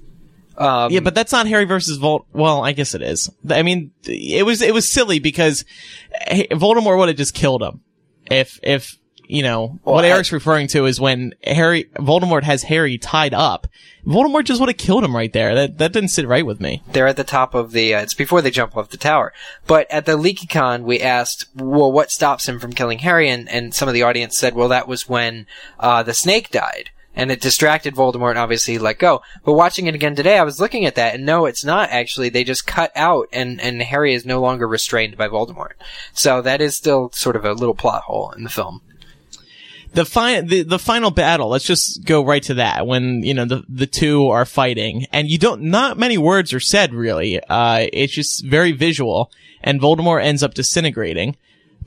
Um, 0.58 0.92
Yeah, 0.92 1.00
but 1.00 1.14
that's 1.14 1.32
not 1.32 1.46
Harry 1.46 1.64
versus 1.64 1.96
Vold. 1.96 2.26
Well, 2.34 2.62
I 2.62 2.72
guess 2.72 2.94
it 2.94 3.00
is. 3.00 3.30
I 3.48 3.62
mean, 3.62 3.92
it 4.04 4.44
was 4.44 4.60
it 4.60 4.74
was 4.74 4.92
silly 4.92 5.18
because 5.18 5.64
Voldemort 6.28 6.98
would 6.98 7.08
have 7.08 7.16
just 7.16 7.32
killed 7.32 7.62
him 7.62 7.80
if 8.30 8.58
if 8.62 8.98
you 9.26 9.42
know 9.42 9.78
Well, 9.84 9.94
what 9.96 10.04
I- 10.04 10.08
Eric's 10.08 10.32
referring 10.32 10.66
to 10.68 10.84
is 10.86 11.00
when 11.00 11.32
Harry 11.44 11.84
Voldemort 11.96 12.42
has 12.42 12.64
Harry 12.64 12.98
tied 12.98 13.32
up. 13.34 13.66
Voldemort 14.06 14.44
just 14.44 14.58
would 14.60 14.68
have 14.68 14.76
killed 14.78 15.04
him 15.04 15.14
right 15.14 15.32
there. 15.32 15.54
That 15.54 15.78
that 15.78 15.92
didn't 15.92 16.10
sit 16.10 16.26
right 16.26 16.44
with 16.44 16.60
me. 16.60 16.82
they're 16.92 17.06
at 17.06 17.16
the 17.16 17.22
top 17.24 17.54
of 17.54 17.70
the. 17.72 17.94
Uh, 17.94 18.02
it's 18.02 18.14
before 18.14 18.42
they 18.42 18.50
jump 18.50 18.76
off 18.76 18.90
the 18.90 18.96
tower. 18.96 19.32
But 19.66 19.88
at 19.90 20.06
the 20.06 20.18
LeakyCon, 20.18 20.82
we 20.82 21.00
asked, 21.00 21.46
well, 21.54 21.90
what 21.92 22.10
stops 22.10 22.48
him 22.48 22.58
from 22.58 22.72
killing 22.72 22.98
Harry? 22.98 23.28
And, 23.30 23.48
and 23.48 23.72
some 23.72 23.86
of 23.88 23.94
the 23.94 24.02
audience 24.02 24.36
said, 24.38 24.54
well, 24.54 24.68
that 24.68 24.88
was 24.88 25.08
when 25.08 25.46
uh, 25.78 26.02
the 26.02 26.14
snake 26.14 26.50
died. 26.50 26.90
And 27.14 27.30
it 27.30 27.40
distracted 27.40 27.94
Voldemort 27.94 28.30
and 28.30 28.38
obviously 28.38 28.74
he 28.74 28.78
let 28.78 28.98
go. 28.98 29.22
But 29.44 29.52
watching 29.52 29.86
it 29.86 29.94
again 29.94 30.16
today, 30.16 30.38
I 30.38 30.44
was 30.44 30.60
looking 30.60 30.86
at 30.86 30.94
that 30.94 31.14
and 31.14 31.26
no, 31.26 31.44
it's 31.46 31.64
not 31.64 31.90
actually. 31.90 32.30
They 32.30 32.42
just 32.44 32.66
cut 32.66 32.90
out 32.96 33.28
and, 33.32 33.60
and 33.60 33.82
Harry 33.82 34.14
is 34.14 34.24
no 34.24 34.40
longer 34.40 34.66
restrained 34.66 35.16
by 35.18 35.28
Voldemort. 35.28 35.72
So 36.14 36.40
that 36.42 36.60
is 36.62 36.74
still 36.76 37.10
sort 37.12 37.36
of 37.36 37.44
a 37.44 37.52
little 37.52 37.74
plot 37.74 38.04
hole 38.04 38.30
in 38.32 38.44
the 38.44 38.50
film. 38.50 38.80
the 39.92 40.06
final 40.06 40.48
the, 40.48 40.62
the 40.62 40.78
final 40.78 41.10
battle 41.10 41.50
let's 41.50 41.66
just 41.66 42.02
go 42.04 42.24
right 42.24 42.42
to 42.44 42.54
that 42.54 42.86
when 42.86 43.22
you 43.22 43.34
know 43.34 43.44
the 43.44 43.62
the 43.68 43.86
two 43.86 44.28
are 44.28 44.46
fighting 44.46 45.04
and 45.12 45.28
you 45.28 45.36
don't 45.36 45.60
not 45.60 45.98
many 45.98 46.16
words 46.16 46.54
are 46.54 46.60
said 46.60 46.94
really 46.94 47.38
uh 47.50 47.86
it's 47.92 48.14
just 48.14 48.42
very 48.46 48.72
visual 48.72 49.30
and 49.62 49.82
voldemort 49.82 50.24
ends 50.24 50.42
up 50.42 50.54
disintegrating 50.54 51.36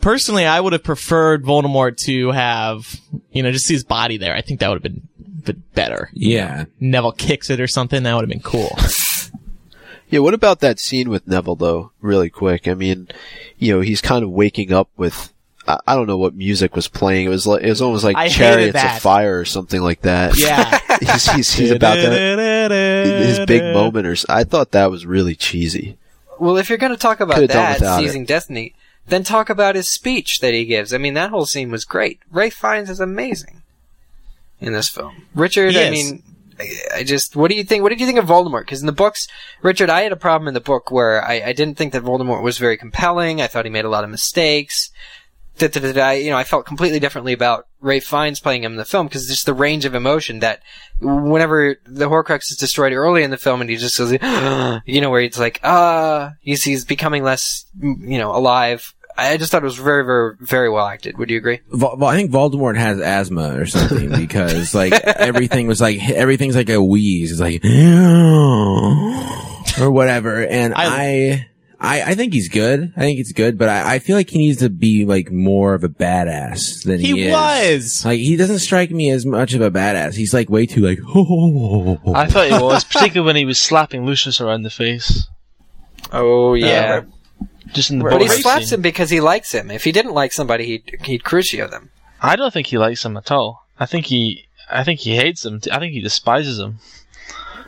personally 0.02 0.46
i 0.46 0.60
would 0.60 0.72
have 0.74 0.84
preferred 0.84 1.44
voldemort 1.44 1.98
to 1.98 2.30
have 2.30 3.02
you 3.32 3.42
know 3.42 3.52
just 3.52 3.66
see 3.66 3.74
his 3.74 3.84
body 3.84 4.18
there 4.18 4.36
i 4.36 4.42
think 4.42 4.60
that 4.60 4.68
would 4.70 4.76
have 4.76 4.84
been 4.84 5.08
been 5.46 5.64
better 5.74 6.10
Yeah. 6.14 6.66
neville 6.80 7.12
kicks 7.12 7.50
it 7.50 7.60
or 7.60 7.68
something 7.68 8.04
that 8.04 8.14
would 8.14 8.22
have 8.22 8.30
been 8.30 8.40
cool 8.42 8.76
Yeah, 10.10 10.20
what 10.20 10.34
about 10.34 10.60
that 10.60 10.80
scene 10.80 11.10
with 11.10 11.28
Neville 11.28 11.56
though? 11.56 11.92
Really 12.00 12.30
quick. 12.30 12.68
I 12.68 12.74
mean, 12.74 13.08
you 13.58 13.74
know, 13.74 13.82
he's 13.82 14.02
kind 14.02 14.24
of 14.24 14.30
waking 14.30 14.72
up 14.72 14.90
with. 14.96 15.34
I 15.68 15.80
I 15.88 15.96
don't 15.96 16.06
know 16.08 16.18
what 16.18 16.36
music 16.36 16.76
was 16.76 16.88
playing. 16.88 17.26
It 17.26 17.30
was 17.30 17.48
like 17.48 17.64
it 17.64 17.70
was 17.70 17.82
almost 17.82 18.04
like 18.04 18.16
I 18.16 18.30
Chariots 18.30 18.82
of 18.82 19.00
Fire 19.00 19.40
or 19.40 19.46
something 19.46 19.82
like 19.82 20.02
that. 20.02 20.38
yeah 20.38 20.80
he's, 21.00 21.32
he's, 21.32 21.54
he's 21.54 21.72
about 21.72 21.96
to 21.96 22.10
his 22.10 23.40
big 23.48 23.74
moment. 23.74 24.06
Or 24.06 24.16
I 24.30 24.44
thought 24.44 24.72
that 24.72 24.92
was 24.92 25.06
really 25.06 25.36
cheesy. 25.36 25.98
Well, 26.40 26.58
if 26.58 26.70
you're 26.70 26.78
going 26.78 26.92
to 26.92 26.98
talk 26.98 27.20
about 27.20 27.36
Could've 27.36 27.50
that, 27.50 27.80
without 27.80 28.00
it. 28.00 28.06
seizing 28.06 28.26
destiny, 28.26 28.76
then 29.08 29.24
talk 29.24 29.50
about 29.50 29.76
his 29.76 29.92
speech 29.92 30.40
that 30.40 30.54
he 30.54 30.66
gives. 30.66 30.94
I 30.94 30.98
mean, 30.98 31.14
that 31.16 31.30
whole 31.30 31.46
scene 31.46 31.72
was 31.72 31.84
great. 31.86 32.20
Ralph 32.30 32.54
Fiennes 32.54 32.90
is 32.90 33.00
amazing 33.00 33.64
in 34.60 34.74
this 34.74 34.90
film. 34.90 35.26
Richard, 35.34 35.72
He 35.72 35.80
I 35.80 35.84
is. 35.84 35.92
mean, 35.92 36.24
I, 36.60 36.70
I 36.98 37.04
just, 37.04 37.36
what 37.36 37.50
do 37.52 37.56
you 37.58 37.64
think? 37.64 37.84
What 37.84 37.90
did 37.90 38.00
you 38.00 38.06
think 38.06 38.20
of 38.20 38.26
Voldemort? 38.26 38.62
Because 38.62 38.82
in 38.82 38.86
the 38.86 38.92
books, 38.94 39.28
Richard, 39.62 39.90
I 39.90 40.02
had 40.02 40.12
a 40.12 40.18
problem 40.18 40.48
in 40.48 40.54
the 40.54 40.62
book 40.62 40.90
where 40.92 41.24
I, 41.24 41.42
I 41.48 41.54
didn't 41.54 41.78
think 41.78 41.94
that 41.94 42.04
Voldemort 42.04 42.42
was 42.44 42.58
very 42.58 42.78
compelling. 42.78 43.42
I 43.42 43.48
thought 43.48 43.66
he 43.66 43.72
made 43.72 43.86
a 43.86 43.90
lot 43.90 44.04
of 44.04 44.10
mistakes. 44.10 44.90
Da, 45.58 45.68
da, 45.70 45.80
da, 45.80 45.94
da. 45.94 46.10
You 46.12 46.32
know, 46.32 46.38
I 46.38 46.44
felt 46.44 46.66
completely 46.66 47.00
differently 47.00 47.32
about 47.32 47.68
Ralph 47.80 48.04
Fiennes 48.04 48.42
playing 48.42 48.64
him 48.66 48.74
in 48.74 48.78
the 48.78 48.84
film 48.84 49.08
because 49.08 49.28
just 49.28 49.46
the 49.46 49.54
range 49.54 49.86
of 49.86 49.96
emotion 49.96 50.40
that 50.40 50.62
whenever 51.00 51.78
the 51.86 52.10
Horcrux 52.10 52.52
is 52.52 52.58
destroyed 52.58 52.92
early 52.92 53.24
in 53.24 53.32
the 53.32 53.38
film 53.38 53.62
and 53.62 53.70
he 53.70 53.78
just 53.78 53.98
goes, 53.98 54.12
you 54.86 55.00
know, 55.02 55.10
where 55.10 55.22
he's 55.22 55.40
like, 55.40 55.62
ah, 55.64 56.34
he's, 56.42 56.64
he's 56.64 56.84
becoming 56.84 57.24
less, 57.24 57.66
you 57.82 58.18
know, 58.18 58.36
alive. 58.36 58.94
I 59.18 59.38
just 59.38 59.52
thought 59.52 59.62
it 59.62 59.66
was 59.66 59.78
very, 59.78 60.04
very, 60.06 60.36
very 60.40 60.70
well 60.70 60.86
acted. 60.88 61.18
Would 61.18 61.30
you 61.30 61.38
agree? 61.38 61.60
Vol- 61.70 61.98
Vol- 61.98 62.08
I 62.10 62.16
think 62.16 62.32
Voldemort 62.32 62.78
has 62.78 63.00
asthma 63.00 63.58
or 63.58 63.66
something 63.66 64.10
because 64.18 64.74
like 64.76 64.94
everything 64.94 65.68
was 65.68 65.80
like 65.80 66.00
everything's 66.10 66.56
like 66.56 66.70
a 66.70 66.82
wheeze. 66.84 67.32
It's 67.32 67.40
like 67.42 67.64
or 69.80 69.92
whatever. 69.92 70.46
And 70.46 70.74
I, 70.76 71.48
I, 71.80 72.02
I 72.04 72.16
think 72.16 72.34
he's 72.34 72.50
good. 72.50 72.94
I 72.96 73.00
think 73.02 73.20
it's 73.20 73.32
good, 73.32 73.58
but 73.58 73.70
I, 73.70 73.96
I 73.96 74.00
feel 74.00 74.16
like 74.16 74.30
he 74.30 74.38
needs 74.38 74.60
to 74.60 74.70
be 74.70 75.06
like 75.06 75.32
more 75.32 75.74
of 75.74 75.84
a 75.84 75.90
badass 75.90 76.84
than 76.84 77.00
he, 77.00 77.14
He 77.14 77.24
is. 77.28 77.32
was. 77.34 78.06
Like 78.06 78.20
he 78.20 78.36
doesn't 78.36 78.60
strike 78.60 78.92
me 78.92 79.10
as 79.12 79.26
much 79.26 79.54
of 79.54 79.62
a 79.62 79.72
badass. 79.72 80.16
He's 80.16 80.34
like 80.34 80.50
way 80.50 80.66
too 80.66 80.82
like. 80.82 81.00
I 82.16 82.28
thought 82.28 82.48
he 82.48 82.54
was, 82.64 82.84
particularly 82.84 83.26
when 83.26 83.36
he 83.36 83.46
was 83.46 83.60
slapping 83.60 84.06
Lucius 84.06 84.42
around 84.42 84.64
the 84.64 84.70
face. 84.70 85.28
Oh 86.12 86.54
yeah. 86.54 87.02
Uh, 87.04 87.12
Just 87.74 87.90
in 87.92 88.00
the 88.00 88.06
But 88.06 88.22
he 88.22 88.28
boathouse 88.28 88.42
slaps 88.42 88.70
scene. 88.70 88.76
him 88.78 88.82
because 88.82 89.10
he 89.10 89.20
likes 89.22 89.52
him. 89.54 89.72
If 89.72 89.84
he 89.84 89.92
didn't 89.92 90.14
like 90.14 90.32
somebody, 90.34 90.66
he'd, 90.66 90.98
he'd 91.06 91.24
crucio 91.24 91.70
them. 91.70 91.90
I 92.22 92.36
don't 92.36 92.54
think 92.54 92.68
he 92.68 92.78
likes 92.78 93.04
him 93.04 93.18
at 93.18 93.32
all. 93.32 93.66
I 93.80 93.86
think 93.86 94.06
he, 94.06 94.48
I 94.72 94.84
think 94.84 95.02
he 95.02 95.16
hates 95.16 95.46
him. 95.46 95.60
I 95.72 95.80
think 95.80 95.94
he 95.94 96.02
despises 96.02 96.60
him. 96.60 96.80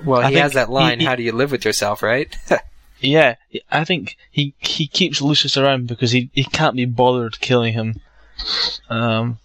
Well, 0.06 0.22
I 0.22 0.30
he 0.30 0.36
has 0.38 0.54
that 0.54 0.70
line, 0.70 1.00
he- 1.00 1.04
he- 1.06 1.10
how 1.10 1.16
do 1.16 1.24
you 1.24 1.32
live 1.32 1.52
with 1.52 1.66
yourself, 1.66 2.02
right? 2.04 2.36
Yeah, 3.00 3.36
I 3.72 3.84
think 3.86 4.18
he 4.32 4.56
he 4.58 4.88
keeps 4.88 5.22
Lucius 5.22 5.56
around 5.56 5.88
because 5.88 6.10
he, 6.10 6.32
he 6.34 6.44
can't 6.44 6.76
be 6.76 6.86
bothered 6.86 7.40
killing 7.40 7.74
him. 7.74 8.02
Um, 8.90 9.38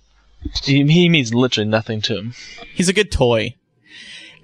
he, 0.65 0.83
he 0.91 1.11
means 1.11 1.35
literally 1.35 1.69
nothing 1.69 2.01
to 2.01 2.17
him. 2.17 2.33
He's 2.75 2.89
a 2.89 2.95
good 2.95 3.13
toy. 3.13 3.55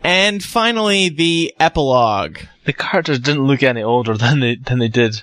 And 0.04 0.44
finally, 0.44 1.08
the 1.08 1.54
epilogue. 1.58 2.40
The 2.66 2.74
characters 2.74 3.18
didn't 3.18 3.46
look 3.46 3.62
any 3.62 3.82
older 3.82 4.14
than 4.14 4.40
they 4.40 4.56
than 4.56 4.78
they 4.78 4.88
did 4.88 5.22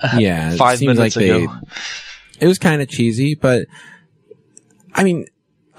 Uh, 0.00 0.16
yeah, 0.18 0.52
it 0.52 0.58
five 0.58 0.80
minutes 0.80 1.16
like 1.16 1.24
ago. 1.24 1.46
They, 1.46 2.44
it 2.44 2.46
was 2.46 2.58
kind 2.58 2.82
of 2.82 2.88
cheesy, 2.88 3.34
but 3.34 3.66
I 4.94 5.04
mean, 5.04 5.26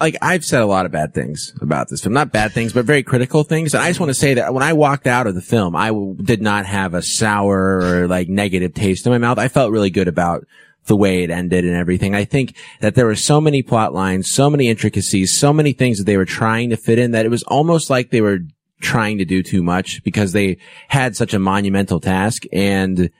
like 0.00 0.16
I've 0.22 0.44
said 0.44 0.62
a 0.62 0.66
lot 0.66 0.86
of 0.86 0.92
bad 0.92 1.14
things 1.14 1.52
about 1.60 1.88
this 1.88 2.02
film, 2.02 2.14
not 2.14 2.32
bad 2.32 2.52
things, 2.52 2.72
but 2.72 2.84
very 2.84 3.02
critical 3.02 3.42
things. 3.42 3.74
And 3.74 3.82
I 3.82 3.88
just 3.88 4.00
want 4.00 4.10
to 4.10 4.14
say 4.14 4.34
that 4.34 4.54
when 4.54 4.62
I 4.62 4.72
walked 4.72 5.06
out 5.06 5.26
of 5.26 5.34
the 5.34 5.42
film, 5.42 5.74
I 5.74 5.88
w- 5.88 6.16
did 6.16 6.40
not 6.40 6.66
have 6.66 6.94
a 6.94 7.02
sour 7.02 7.80
or 7.80 8.08
like 8.08 8.28
negative 8.28 8.74
taste 8.74 9.06
in 9.06 9.12
my 9.12 9.18
mouth. 9.18 9.38
I 9.38 9.48
felt 9.48 9.72
really 9.72 9.90
good 9.90 10.08
about 10.08 10.46
the 10.86 10.96
way 10.96 11.22
it 11.22 11.30
ended 11.30 11.64
and 11.64 11.76
everything. 11.76 12.14
I 12.14 12.24
think 12.24 12.56
that 12.80 12.94
there 12.94 13.06
were 13.06 13.16
so 13.16 13.40
many 13.40 13.62
plot 13.62 13.92
lines, 13.92 14.30
so 14.30 14.48
many 14.48 14.68
intricacies, 14.68 15.38
so 15.38 15.52
many 15.52 15.72
things 15.72 15.98
that 15.98 16.04
they 16.04 16.16
were 16.16 16.24
trying 16.24 16.70
to 16.70 16.76
fit 16.76 16.98
in 16.98 17.10
that 17.10 17.26
it 17.26 17.30
was 17.30 17.42
almost 17.44 17.90
like 17.90 18.10
they 18.10 18.20
were 18.20 18.38
trying 18.80 19.18
to 19.18 19.24
do 19.24 19.42
too 19.42 19.62
much 19.62 20.02
because 20.04 20.32
they 20.32 20.56
had 20.88 21.16
such 21.16 21.34
a 21.34 21.38
monumental 21.38 22.00
task 22.00 22.44
and 22.52 23.10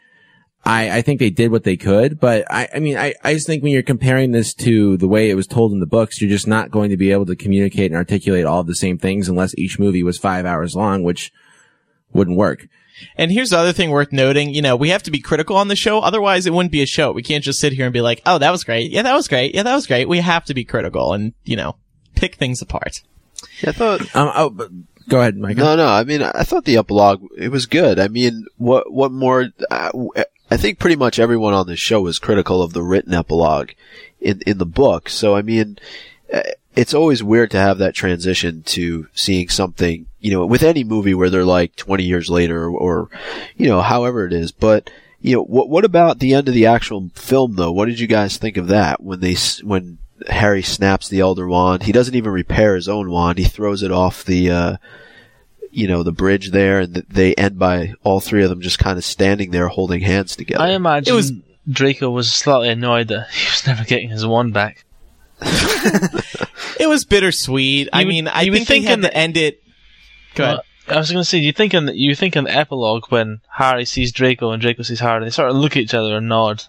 I, 0.69 0.99
I 0.99 1.03
think 1.03 1.19
they 1.19 1.31
did 1.31 1.51
what 1.51 1.65
they 1.65 1.79
could, 1.79 2.21
but 2.21 2.45
I, 2.51 2.69
I 2.75 2.79
mean, 2.79 2.99
I, 2.99 3.15
I 3.25 3.33
just 3.33 3.47
think 3.47 3.63
when 3.63 3.73
you're 3.73 3.83
comparing 3.83 4.33
this 4.33 4.53
to 4.55 4.99
the 4.99 5.09
way 5.09 5.31
it 5.31 5.35
was 5.35 5.47
told 5.47 5.73
in 5.73 5.81
the 5.81 5.87
books, 5.87 6.21
you're 6.21 6.29
just 6.29 6.47
not 6.47 6.71
going 6.71 6.91
to 6.91 6.97
be 6.99 7.11
able 7.11 7.25
to 7.27 7.37
communicate 7.37 7.91
and 7.91 7.97
articulate 7.97 8.45
all 8.45 8.61
of 8.61 8.67
the 8.67 8.75
same 8.75 8.99
things 8.99 9.31
unless 9.31 9.57
each 9.57 9.79
movie 9.79 10.03
was 10.03 10.19
five 10.19 10.45
hours 10.45 10.77
long, 10.77 11.03
which 11.03 11.33
wouldn't 12.13 12.37
work. 12.37 12.69
And 13.17 13.33
here's 13.33 13.51
the 13.51 13.59
other 13.59 13.73
thing 13.73 13.91
worth 13.91 14.13
noting. 14.13 14.53
You 14.53 14.61
know, 14.61 14.77
we 14.77 14.91
have 14.91 15.03
to 15.05 15.11
be 15.11 15.21
critical 15.21 15.57
on 15.57 15.69
the 15.69 15.77
show. 15.77 16.01
Otherwise, 16.01 16.47
it 16.47 16.53
wouldn't 16.53 16.73
be 16.73 16.83
a 16.83 16.87
show. 16.87 17.13
We 17.13 17.23
can't 17.23 17.45
just 17.45 17.61
sit 17.61 17.73
here 17.73 17.87
and 17.87 17.93
be 17.93 18.03
like, 18.03 18.21
oh, 18.27 18.37
that 18.37 18.51
was 18.51 18.65
great. 18.65 18.91
Yeah, 18.91 19.03
that 19.03 19.15
was 19.15 19.27
great. 19.27 19.55
Yeah, 19.55 19.63
that 19.63 19.75
was 19.75 19.87
great. 19.87 20.07
We 20.07 20.19
have 20.19 20.45
to 20.47 20.55
be 20.55 20.65
critical 20.65 21.15
and, 21.15 21.33
you 21.45 21.57
know, 21.57 21.77
pick 22.15 22.35
things 22.35 22.61
apart. 22.61 23.03
Yeah, 23.63 23.71
I 23.71 23.73
thought 23.73 24.17
Um, 24.17 24.33
oh, 24.35 24.51
but 24.51 24.71
go 25.09 25.21
ahead, 25.21 25.37
Micah. 25.39 25.61
No, 25.61 25.77
no. 25.77 25.87
I 25.87 26.05
mean, 26.05 26.23
I 26.23 26.43
thought 26.43 26.65
the 26.65 26.77
epilogue 26.77 27.25
it 27.39 27.51
was 27.51 27.67
good. 27.67 27.99
I 27.99 28.09
mean, 28.09 28.45
what 28.57 28.93
what 28.93 29.13
more? 29.13 29.49
Uh, 29.71 29.93
I 30.51 30.57
think 30.57 30.79
pretty 30.79 30.97
much 30.97 31.19
everyone 31.19 31.55
on 31.55 31.67
this 31.67 31.79
show 31.79 32.01
was 32.01 32.19
critical 32.19 32.63
of 32.63 32.73
the 32.73 32.83
written 32.83 33.15
epilogue 33.15 33.71
in 34.21 34.41
in 34.47 34.59
the 34.59 34.67
book. 34.67 35.09
So 35.09 35.37
I 35.37 35.43
mean, 35.43 35.79
uh, 36.33 36.43
it's 36.75 36.95
always 36.95 37.23
weird 37.23 37.51
to 37.51 37.59
have 37.59 37.79
that 37.79 37.95
transition 37.95 38.63
to 38.63 39.09
seeing 39.13 39.49
something, 39.49 40.07
you 40.21 40.31
know, 40.31 40.47
with 40.47 40.63
any 40.63 40.85
movie 40.85 41.15
where 41.15 41.29
they're 41.31 41.45
like 41.45 41.75
20 41.77 42.05
years 42.05 42.31
later 42.31 42.65
or, 42.65 42.71
or 42.71 43.11
you 43.57 43.67
know, 43.67 43.83
however 43.83 44.27
it 44.27 44.33
is. 44.33 44.53
But 44.53 44.91
you 45.21 45.37
know, 45.37 45.43
what 45.43 45.69
what 45.69 45.85
about 45.85 46.19
the 46.19 46.35
end 46.35 46.49
of 46.49 46.55
the 46.55 46.67
actual 46.67 47.11
film 47.15 47.57
though? 47.57 47.73
What 47.73 47.87
did 47.87 48.01
you 48.01 48.07
guys 48.07 48.37
think 48.37 48.57
of 48.57 48.69
that 48.69 49.03
when 49.03 49.21
they 49.21 49.37
when 49.63 49.99
Harry 50.29 50.63
snaps 50.63 51.09
the 51.09 51.21
Elder 51.21 51.47
Wand? 51.47 51.83
He 51.83 51.93
doesn't 51.93 52.15
even 52.15 52.33
repair 52.33 52.75
his 52.75 52.89
own 52.89 53.11
wand. 53.11 53.39
He 53.39 53.45
throws 53.45 53.83
it 53.83 53.93
off 53.93 54.25
the. 54.25 54.51
Uh, 54.51 54.77
you 55.79 55.87
know, 55.89 56.03
the 56.03 56.13
bridge 56.13 56.51
there, 56.51 56.81
and 56.81 56.95
they 57.09 57.35
end 57.37 57.59
by 57.59 57.95
all 58.03 58.21
three 58.21 58.43
of 58.43 58.51
them 58.51 58.61
just 58.61 58.79
kind 58.79 58.99
of 58.99 59.05
standing 59.05 59.51
there 59.53 59.69
holding 59.69 60.01
hands 60.01 60.35
together. 60.37 60.63
I 60.63 60.71
imagine 60.71 61.13
It 61.13 61.17
was- 61.17 61.33
Draco 61.71 62.09
was 62.11 62.33
slightly 62.33 62.71
annoyed 62.71 63.09
that 63.09 63.29
he 63.33 63.47
was 63.51 63.67
never 63.67 63.85
getting 63.85 64.09
his 64.09 64.27
wand 64.27 64.53
back. 64.55 64.85
It 66.81 66.87
was 66.89 67.05
bittersweet. 67.05 67.89
I 67.93 68.01
You 68.03 68.07
would- 68.07 68.11
mean, 68.13 68.29
I 68.29 68.43
you 68.43 68.53
would 68.53 68.67
think 68.67 68.85
they 68.85 68.91
had 68.91 68.99
in 69.01 69.03
to 69.05 69.17
end 69.17 69.37
it. 69.37 69.63
Go 70.35 70.45
ahead. 70.45 70.61
I 70.89 70.97
was 70.97 71.11
going 71.11 71.21
to 71.21 71.25
say, 71.29 71.39
you 71.39 71.53
think 71.53 71.75
in 71.75 71.87
the, 71.87 71.97
you 71.97 72.15
think 72.15 72.37
in 72.37 72.45
the 72.45 72.57
epilogue 72.57 73.05
when 73.11 73.41
Harry 73.53 73.85
sees 73.85 74.13
Draco 74.13 74.53
and 74.53 74.63
Draco 74.63 74.83
sees 74.83 75.01
Harry, 75.01 75.25
they 75.25 75.31
sort 75.31 75.51
of 75.51 75.57
look 75.57 75.73
at 75.77 75.83
each 75.83 75.93
other 75.95 76.17
and 76.17 76.29
nod. 76.29 76.65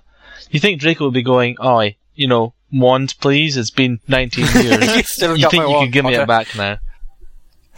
You 0.51 0.59
think 0.59 0.81
Draco 0.81 1.05
would 1.05 1.13
be 1.13 1.21
going, 1.21 1.55
"Oi, 1.63 1.95
you 2.15 2.27
know, 2.27 2.53
wand, 2.73 3.13
please. 3.21 3.55
It's 3.55 3.69
been 3.69 3.99
19 4.07 4.45
years. 4.63 4.95
You 4.95 5.03
still 5.03 5.37
you 5.37 5.43
got 5.43 5.51
think 5.51 5.63
my 5.63 5.69
you 5.69 5.75
wand, 5.75 5.85
could 5.87 5.93
give 5.93 6.05
me 6.05 6.11
Potter." 6.11 6.23
it 6.23 6.27
back 6.27 6.55
now?" 6.55 6.79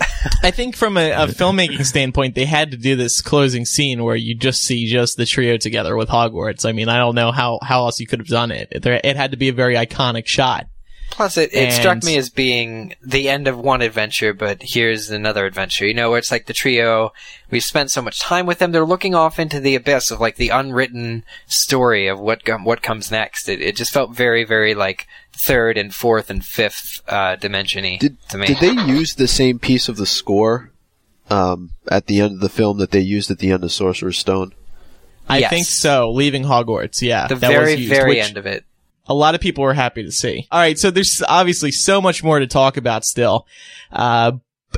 I 0.44 0.52
think 0.52 0.76
from 0.76 0.98
a, 0.98 1.11
a 1.11 1.28
filmmaking 1.28 1.86
standpoint, 1.86 2.36
they 2.36 2.45
had 2.45 2.72
to 2.72 2.78
do 2.78 2.95
this 2.95 3.22
closing 3.22 3.65
scene 3.65 4.03
where 4.03 4.15
you 4.15 4.36
just 4.36 4.64
see 4.64 4.88
just 4.90 5.18
the 5.18 5.26
trio 5.26 5.57
together 5.57 5.95
with 5.95 6.10
Hogwarts. 6.10 6.65
I 6.68 6.72
mean, 6.72 6.90
I 6.90 6.98
don't 6.98 7.15
know 7.15 7.32
how, 7.32 7.60
how 7.61 7.86
else 7.86 7.99
you 7.99 8.07
could 8.07 8.19
have 8.19 8.28
done 8.28 8.52
it. 8.52 8.68
It, 8.72 8.84
there- 8.84 9.02
it 9.03 9.15
had 9.15 9.32
to 9.32 9.38
be 9.38 9.49
a 9.49 9.53
very 9.53 9.76
iconic 9.76 10.28
shot. 10.28 10.68
Plus, 11.10 11.36
it, 11.36 11.53
it 11.53 11.73
struck 11.73 12.03
me 12.06 12.15
as 12.15 12.30
being 12.30 12.95
the 13.03 13.28
end 13.28 13.45
of 13.49 13.60
one 13.60 13.82
adventure, 13.82 14.34
but 14.34 14.60
here's 14.61 15.10
another 15.10 15.45
adventure. 15.45 15.86
You 15.86 15.94
know, 15.94 16.10
where 16.10 16.18
it's 16.19 16.32
like 16.32 16.45
the 16.45 16.53
trio, 16.53 17.11
we've 17.49 17.61
spent 17.65 17.91
so 17.91 18.02
much 18.02 18.22
time 18.22 18.45
with 18.45 18.60
them, 18.60 18.72
they're 18.72 18.86
looking 18.86 19.14
off 19.14 19.38
into 19.38 19.60
the 19.60 19.76
abyss 19.76 20.10
of 20.10 20.22
like 20.22 20.38
the 20.38 20.48
unwritten 20.48 21.26
story 21.48 22.07
of 22.07 22.18
what 22.18 22.44
what 22.64 22.82
comes 22.82 23.11
next. 23.11 23.49
It, 23.49 23.61
it 23.61 23.76
just 23.76 23.91
felt 23.91 24.15
very, 24.15 24.45
very 24.45 24.73
like 24.73 25.06
third 25.45 25.78
and 25.78 25.94
fourth 25.94 26.30
and 26.30 26.44
fifth 26.45 27.02
uh, 27.08 27.36
dimensiony 27.38 27.99
Did 27.99 28.18
to 28.30 28.38
me. 28.38 28.48
did 28.48 28.58
they 28.60 28.72
use 28.84 29.16
the 29.16 29.28
same 29.28 29.60
piece 29.60 29.88
of 29.90 29.98
the 29.98 30.06
score 30.06 30.72
um, 31.30 31.72
at 31.90 32.08
the 32.08 32.22
end 32.22 32.34
of 32.36 32.40
the 32.41 32.49
film 32.49 32.78
that 32.80 32.91
they 32.91 32.99
used 32.99 33.32
at 33.32 33.40
the 33.40 33.52
end 33.52 33.64
of 33.64 33.72
Sorcerer's 33.72 34.18
Stone? 34.18 34.53
I 35.30 35.40
Yes. 35.40 35.49
think 35.49 35.66
so. 35.66 36.12
Leaving 36.12 36.44
Hogwarts, 36.44 37.02
yeah, 37.02 37.28
the 37.28 37.36
that 37.36 37.49
was 37.49 37.58
very, 37.58 37.76
used, 37.76 37.90
very 37.90 38.20
end 38.20 38.38
of 38.38 38.45
it. 38.45 38.66
a 39.08 39.14
lot 39.14 39.34
of 39.36 39.41
people 39.41 39.64
were 39.64 39.74
happy 39.74 40.03
to 40.03 40.12
see. 40.12 40.48
All 40.52 40.60
right, 40.60 40.78
so 40.78 40.91
there's 40.91 41.22
obviously 41.28 41.72
so 41.72 42.02
much 42.02 42.24
more 42.24 42.40
to 42.40 42.48
talk 42.48 42.76
about 42.76 43.06
still, 43.06 43.48
uh, 43.94 44.34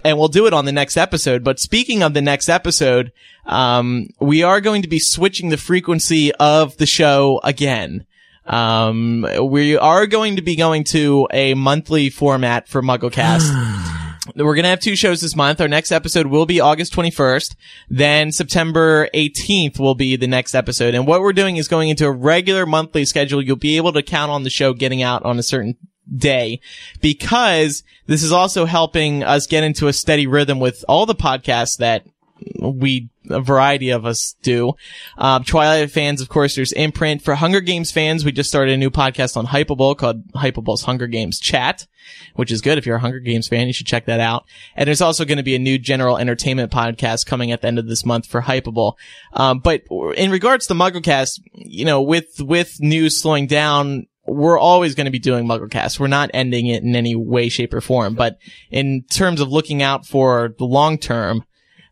and 0.06 0.18
we'll 0.18 0.28
do 0.28 0.46
it 0.46 0.54
on 0.54 0.66
the 0.66 0.72
next 0.72 0.96
episode. 0.98 1.44
But 1.44 1.60
speaking 1.60 2.04
of 2.04 2.14
the 2.14 2.22
next 2.22 2.50
episode, 2.50 3.12
um, 3.46 4.10
we 4.20 4.44
are 4.44 4.62
going 4.62 4.82
to 4.84 4.88
be 4.88 5.00
switching 5.00 5.50
the 5.50 5.58
frequency 5.58 6.32
of 6.36 6.78
the 6.78 6.86
show 6.86 7.40
again. 7.44 8.06
Um, 8.46 9.26
we 9.42 9.78
are 9.78 10.06
going 10.06 10.36
to 10.36 10.42
be 10.42 10.56
going 10.56 10.84
to 10.86 11.28
a 11.32 11.54
monthly 11.54 12.10
format 12.10 12.68
for 12.68 12.82
MuggleCast. 12.82 13.92
We're 14.36 14.56
going 14.56 14.64
to 14.64 14.70
have 14.70 14.80
two 14.80 14.96
shows 14.96 15.20
this 15.20 15.36
month. 15.36 15.60
Our 15.60 15.68
next 15.68 15.92
episode 15.92 16.28
will 16.28 16.46
be 16.46 16.62
August 16.62 16.94
21st. 16.94 17.56
Then 17.90 18.32
September 18.32 19.10
18th 19.14 19.80
will 19.80 19.96
be 19.96 20.16
the 20.16 20.28
next 20.28 20.56
episode. 20.56 20.96
And 20.96 21.06
what 21.06 21.20
we're 21.20 21.34
doing 21.34 21.58
is 21.58 21.68
going 21.68 21.90
into 21.90 22.06
a 22.06 22.12
regular 22.12 22.66
monthly 22.66 23.04
schedule. 23.04 23.42
You'll 23.42 23.58
be 23.58 23.76
able 23.76 23.92
to 23.94 24.02
count 24.02 24.32
on 24.32 24.44
the 24.44 24.50
show 24.50 24.74
getting 24.74 25.02
out 25.02 25.24
on 25.24 25.40
a 25.40 25.44
certain 25.44 25.76
day 26.16 26.62
because 27.02 27.84
this 28.08 28.24
is 28.24 28.32
also 28.32 28.66
helping 28.66 29.24
us 29.24 29.48
get 29.48 29.64
into 29.64 29.88
a 29.88 29.94
steady 29.94 30.28
rhythm 30.28 30.60
with 30.60 30.84
all 30.88 31.06
the 31.06 31.16
podcasts 31.16 31.78
that 31.78 32.06
we 32.60 33.10
a 33.30 33.42
variety 33.42 33.90
of 33.90 34.06
us 34.06 34.36
do. 34.42 34.74
Um, 35.18 35.44
Twilight 35.44 35.92
fans, 35.92 36.22
of 36.22 36.30
course, 36.30 36.56
there's 36.56 36.74
Imprint. 36.74 37.22
For 37.22 37.36
Hunger 37.36 37.62
Games 37.62 37.92
fans, 37.92 38.26
we 38.26 38.32
just 38.32 38.50
started 38.50 38.74
a 38.74 38.78
new 38.78 38.90
podcast 38.90 39.38
on 39.38 39.48
Hypable 39.48 39.98
called 39.98 40.28
Hypable's 40.34 40.84
Hunger 40.84 41.08
Games 41.08 41.40
Chat, 41.40 41.88
which 42.36 42.52
is 42.52 42.62
good. 42.62 42.78
If 42.78 42.86
you're 42.86 42.98
a 42.98 43.02
Hunger 43.02 43.20
Games 43.20 43.48
fan, 43.48 43.68
you 43.68 43.74
should 43.74 43.88
check 43.88 44.06
that 44.06 44.20
out. 44.20 44.46
And 44.76 44.88
there's 44.88 45.02
also 45.02 45.26
going 45.26 45.38
to 45.38 45.44
be 45.44 45.56
a 45.56 45.60
new 45.60 45.78
general 45.78 46.18
entertainment 46.18 46.72
podcast 46.72 47.26
coming 47.26 47.52
at 47.52 47.62
the 47.62 47.68
end 47.68 47.80
of 47.80 47.88
this 47.88 48.06
month 48.06 48.26
for 48.26 48.42
Hypable. 48.42 48.96
Um, 49.34 49.60
but 49.60 49.84
in 50.16 50.32
regards 50.32 50.68
to 50.68 50.74
MuggleCast, 50.74 51.42
you 51.54 51.86
know, 51.86 52.02
with, 52.02 52.40
with 52.40 52.82
news 52.82 53.22
slowing 53.22 53.48
down, 53.48 54.08
we're 54.26 54.60
always 54.60 54.96
going 54.96 55.06
to 55.06 55.12
be 55.12 55.20
doing 55.20 55.46
MuggleCast. 55.46 56.00
We're 56.00 56.08
not 56.08 56.32
ending 56.34 56.68
it 56.68 56.84
in 56.84 56.96
any 56.96 57.16
way, 57.16 57.50
shape, 57.50 57.74
or 57.74 57.82
form. 57.82 58.16
But 58.16 58.38
in 58.72 59.04
terms 59.04 59.42
of 59.42 59.50
looking 59.50 59.82
out 59.82 60.06
for 60.06 60.56
the 60.58 60.66
long 60.66 60.98
term, 60.98 61.44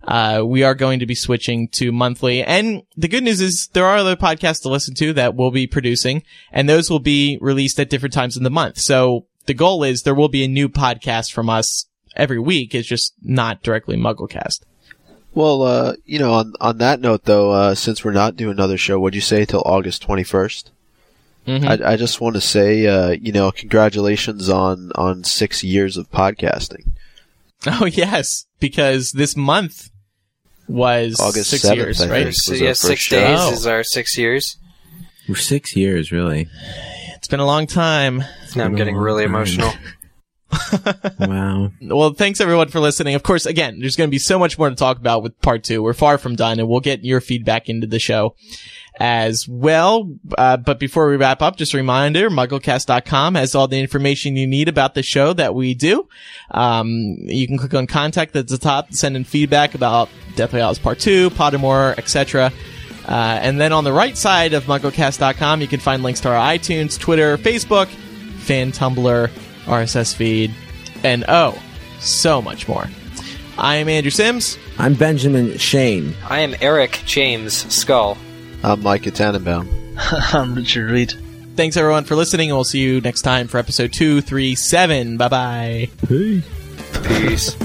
uh, 0.03 0.43
we 0.45 0.63
are 0.63 0.75
going 0.75 0.99
to 0.99 1.05
be 1.05 1.15
switching 1.15 1.67
to 1.69 1.91
monthly. 1.91 2.43
And 2.43 2.83
the 2.97 3.07
good 3.07 3.23
news 3.23 3.41
is 3.41 3.69
there 3.73 3.85
are 3.85 3.97
other 3.97 4.15
podcasts 4.15 4.61
to 4.63 4.69
listen 4.69 4.95
to 4.95 5.13
that 5.13 5.35
we'll 5.35 5.51
be 5.51 5.67
producing, 5.67 6.23
and 6.51 6.67
those 6.67 6.89
will 6.89 6.99
be 6.99 7.37
released 7.41 7.79
at 7.79 7.89
different 7.89 8.13
times 8.13 8.37
in 8.37 8.43
the 8.43 8.49
month. 8.49 8.79
So 8.79 9.25
the 9.45 9.53
goal 9.53 9.83
is 9.83 10.03
there 10.03 10.15
will 10.15 10.29
be 10.29 10.43
a 10.43 10.47
new 10.47 10.69
podcast 10.69 11.31
from 11.31 11.49
us 11.49 11.85
every 12.15 12.39
week. 12.39 12.73
It's 12.73 12.87
just 12.87 13.13
not 13.21 13.63
directly 13.63 13.97
MuggleCast. 13.97 14.61
Well, 15.33 15.61
uh, 15.61 15.93
you 16.05 16.19
know, 16.19 16.33
on 16.33 16.53
on 16.59 16.77
that 16.79 16.99
note 16.99 17.23
though, 17.23 17.51
uh, 17.51 17.75
since 17.75 18.03
we're 18.03 18.11
not 18.11 18.35
doing 18.35 18.51
another 18.51 18.77
show, 18.77 18.99
would 18.99 19.15
you 19.15 19.21
say 19.21 19.45
till 19.45 19.63
August 19.65 20.01
twenty 20.01 20.23
Mhm. 21.47 21.83
I, 21.83 21.93
I 21.93 21.95
just 21.95 22.21
want 22.21 22.35
to 22.35 22.41
say, 22.41 22.85
uh, 22.85 23.11
you 23.11 23.31
know, 23.31 23.51
congratulations 23.51 24.49
on 24.49 24.91
on 24.95 25.23
six 25.23 25.63
years 25.63 25.97
of 25.97 26.11
podcasting. 26.11 26.91
Oh 27.67 27.85
yes, 27.85 28.47
because 28.59 29.11
this 29.11 29.37
month 29.37 29.90
was 30.71 31.19
August 31.19 31.49
six 31.49 31.63
7th, 31.65 31.75
years, 31.75 32.01
I 32.01 32.09
right? 32.09 32.23
think. 32.25 32.35
So, 32.35 32.51
was 32.53 32.61
yeah, 32.61 32.67
our 32.69 32.73
six 32.73 32.89
first 32.89 33.01
show. 33.03 33.19
days 33.19 33.39
Oh. 33.41 33.51
is 33.53 33.67
our 33.67 33.83
six 33.83 34.17
years. 34.17 34.57
We're 35.29 35.35
six 35.35 35.75
years, 35.75 36.11
really. 36.11 36.47
It's 37.15 37.27
been 37.27 37.39
a 37.39 37.45
long 37.45 37.67
time. 37.67 38.23
Now 38.55 38.65
I'm 38.65 38.75
getting 38.75 38.95
really 38.97 39.23
emotional. 39.23 39.71
Wow. 41.19 41.71
Well, 41.81 42.13
thanks 42.13 42.41
everyone 42.41 42.67
for 42.69 42.79
listening. 42.81 43.15
Of 43.15 43.23
course, 43.23 43.45
again, 43.45 43.79
there's 43.79 43.95
going 43.95 44.09
to 44.09 44.11
be 44.11 44.19
so 44.19 44.37
much 44.37 44.57
more 44.59 44.69
to 44.69 44.75
talk 44.75 44.97
about 44.97 45.23
with 45.23 45.39
part 45.41 45.63
two. 45.63 45.81
We're 45.81 45.93
far 45.93 46.17
from 46.17 46.35
done 46.35 46.59
and 46.59 46.67
we'll 46.67 46.81
get 46.81 47.05
your 47.05 47.21
feedback 47.21 47.69
into 47.69 47.87
the 47.87 47.99
show 47.99 48.35
as 49.03 49.47
well. 49.47 50.15
Uh, 50.37 50.57
but 50.57 50.79
before 50.79 51.09
we 51.09 51.17
wrap 51.17 51.41
up, 51.41 51.55
just 51.55 51.73
a 51.73 51.77
reminder, 51.77 52.29
mugglecast.com 52.29 53.33
has 53.33 53.55
all 53.55 53.67
the 53.67 53.79
information 53.79 54.35
you 54.35 54.45
need 54.45 54.69
about 54.69 54.93
the 54.93 55.01
show 55.01 55.33
that 55.33 55.55
we 55.55 55.73
do. 55.73 56.07
Um, 56.51 57.17
you 57.21 57.47
can 57.47 57.57
click 57.57 57.73
on 57.73 57.87
contact 57.87 58.35
at 58.35 58.47
the 58.47 58.59
top, 58.59 58.93
send 58.93 59.15
in 59.15 59.23
feedback 59.23 59.73
about 59.73 60.09
Deathly 60.35 60.59
Hallows 60.59 60.77
Part 60.77 60.99
2, 60.99 61.31
Pottermore, 61.31 61.97
etc. 61.97 62.53
Uh, 63.07 63.39
and 63.41 63.59
then 63.59 63.73
on 63.73 63.85
the 63.85 63.91
right 63.91 64.15
side 64.15 64.53
of 64.53 64.65
mugglecast.com, 64.65 65.61
you 65.61 65.67
can 65.67 65.79
find 65.79 66.03
links 66.03 66.19
to 66.19 66.29
our 66.29 66.55
iTunes, 66.55 66.99
Twitter, 66.99 67.39
Facebook, 67.39 67.87
fan 67.87 68.71
Tumblr, 68.71 69.29
RSS 69.65 70.13
feed, 70.13 70.53
and 71.03 71.25
oh, 71.27 71.59
so 71.99 72.39
much 72.39 72.67
more. 72.67 72.85
I 73.57 73.77
am 73.77 73.89
Andrew 73.89 74.11
Sims. 74.11 74.59
I'm 74.77 74.93
Benjamin 74.93 75.57
Schoen. 75.57 76.13
I 76.29 76.41
am 76.41 76.55
Eric 76.61 77.01
James 77.07 77.65
Scull. 77.73 78.15
I'm 78.63 78.81
Micah 78.83 79.11
Tannenbaum. 79.11 79.67
I'm 80.33 80.55
Richard 80.55 80.89
Reid. 80.91 81.13
Thanks 81.55 81.77
everyone 81.77 82.03
for 82.05 82.15
listening, 82.15 82.49
and 82.49 82.57
we'll 82.57 82.63
see 82.63 82.79
you 82.79 83.01
next 83.01 83.21
time 83.23 83.47
for 83.47 83.57
episode 83.57 83.91
237. 83.91 85.17
Bye 85.17 85.27
bye. 85.27 85.89
Peace. 87.03 87.55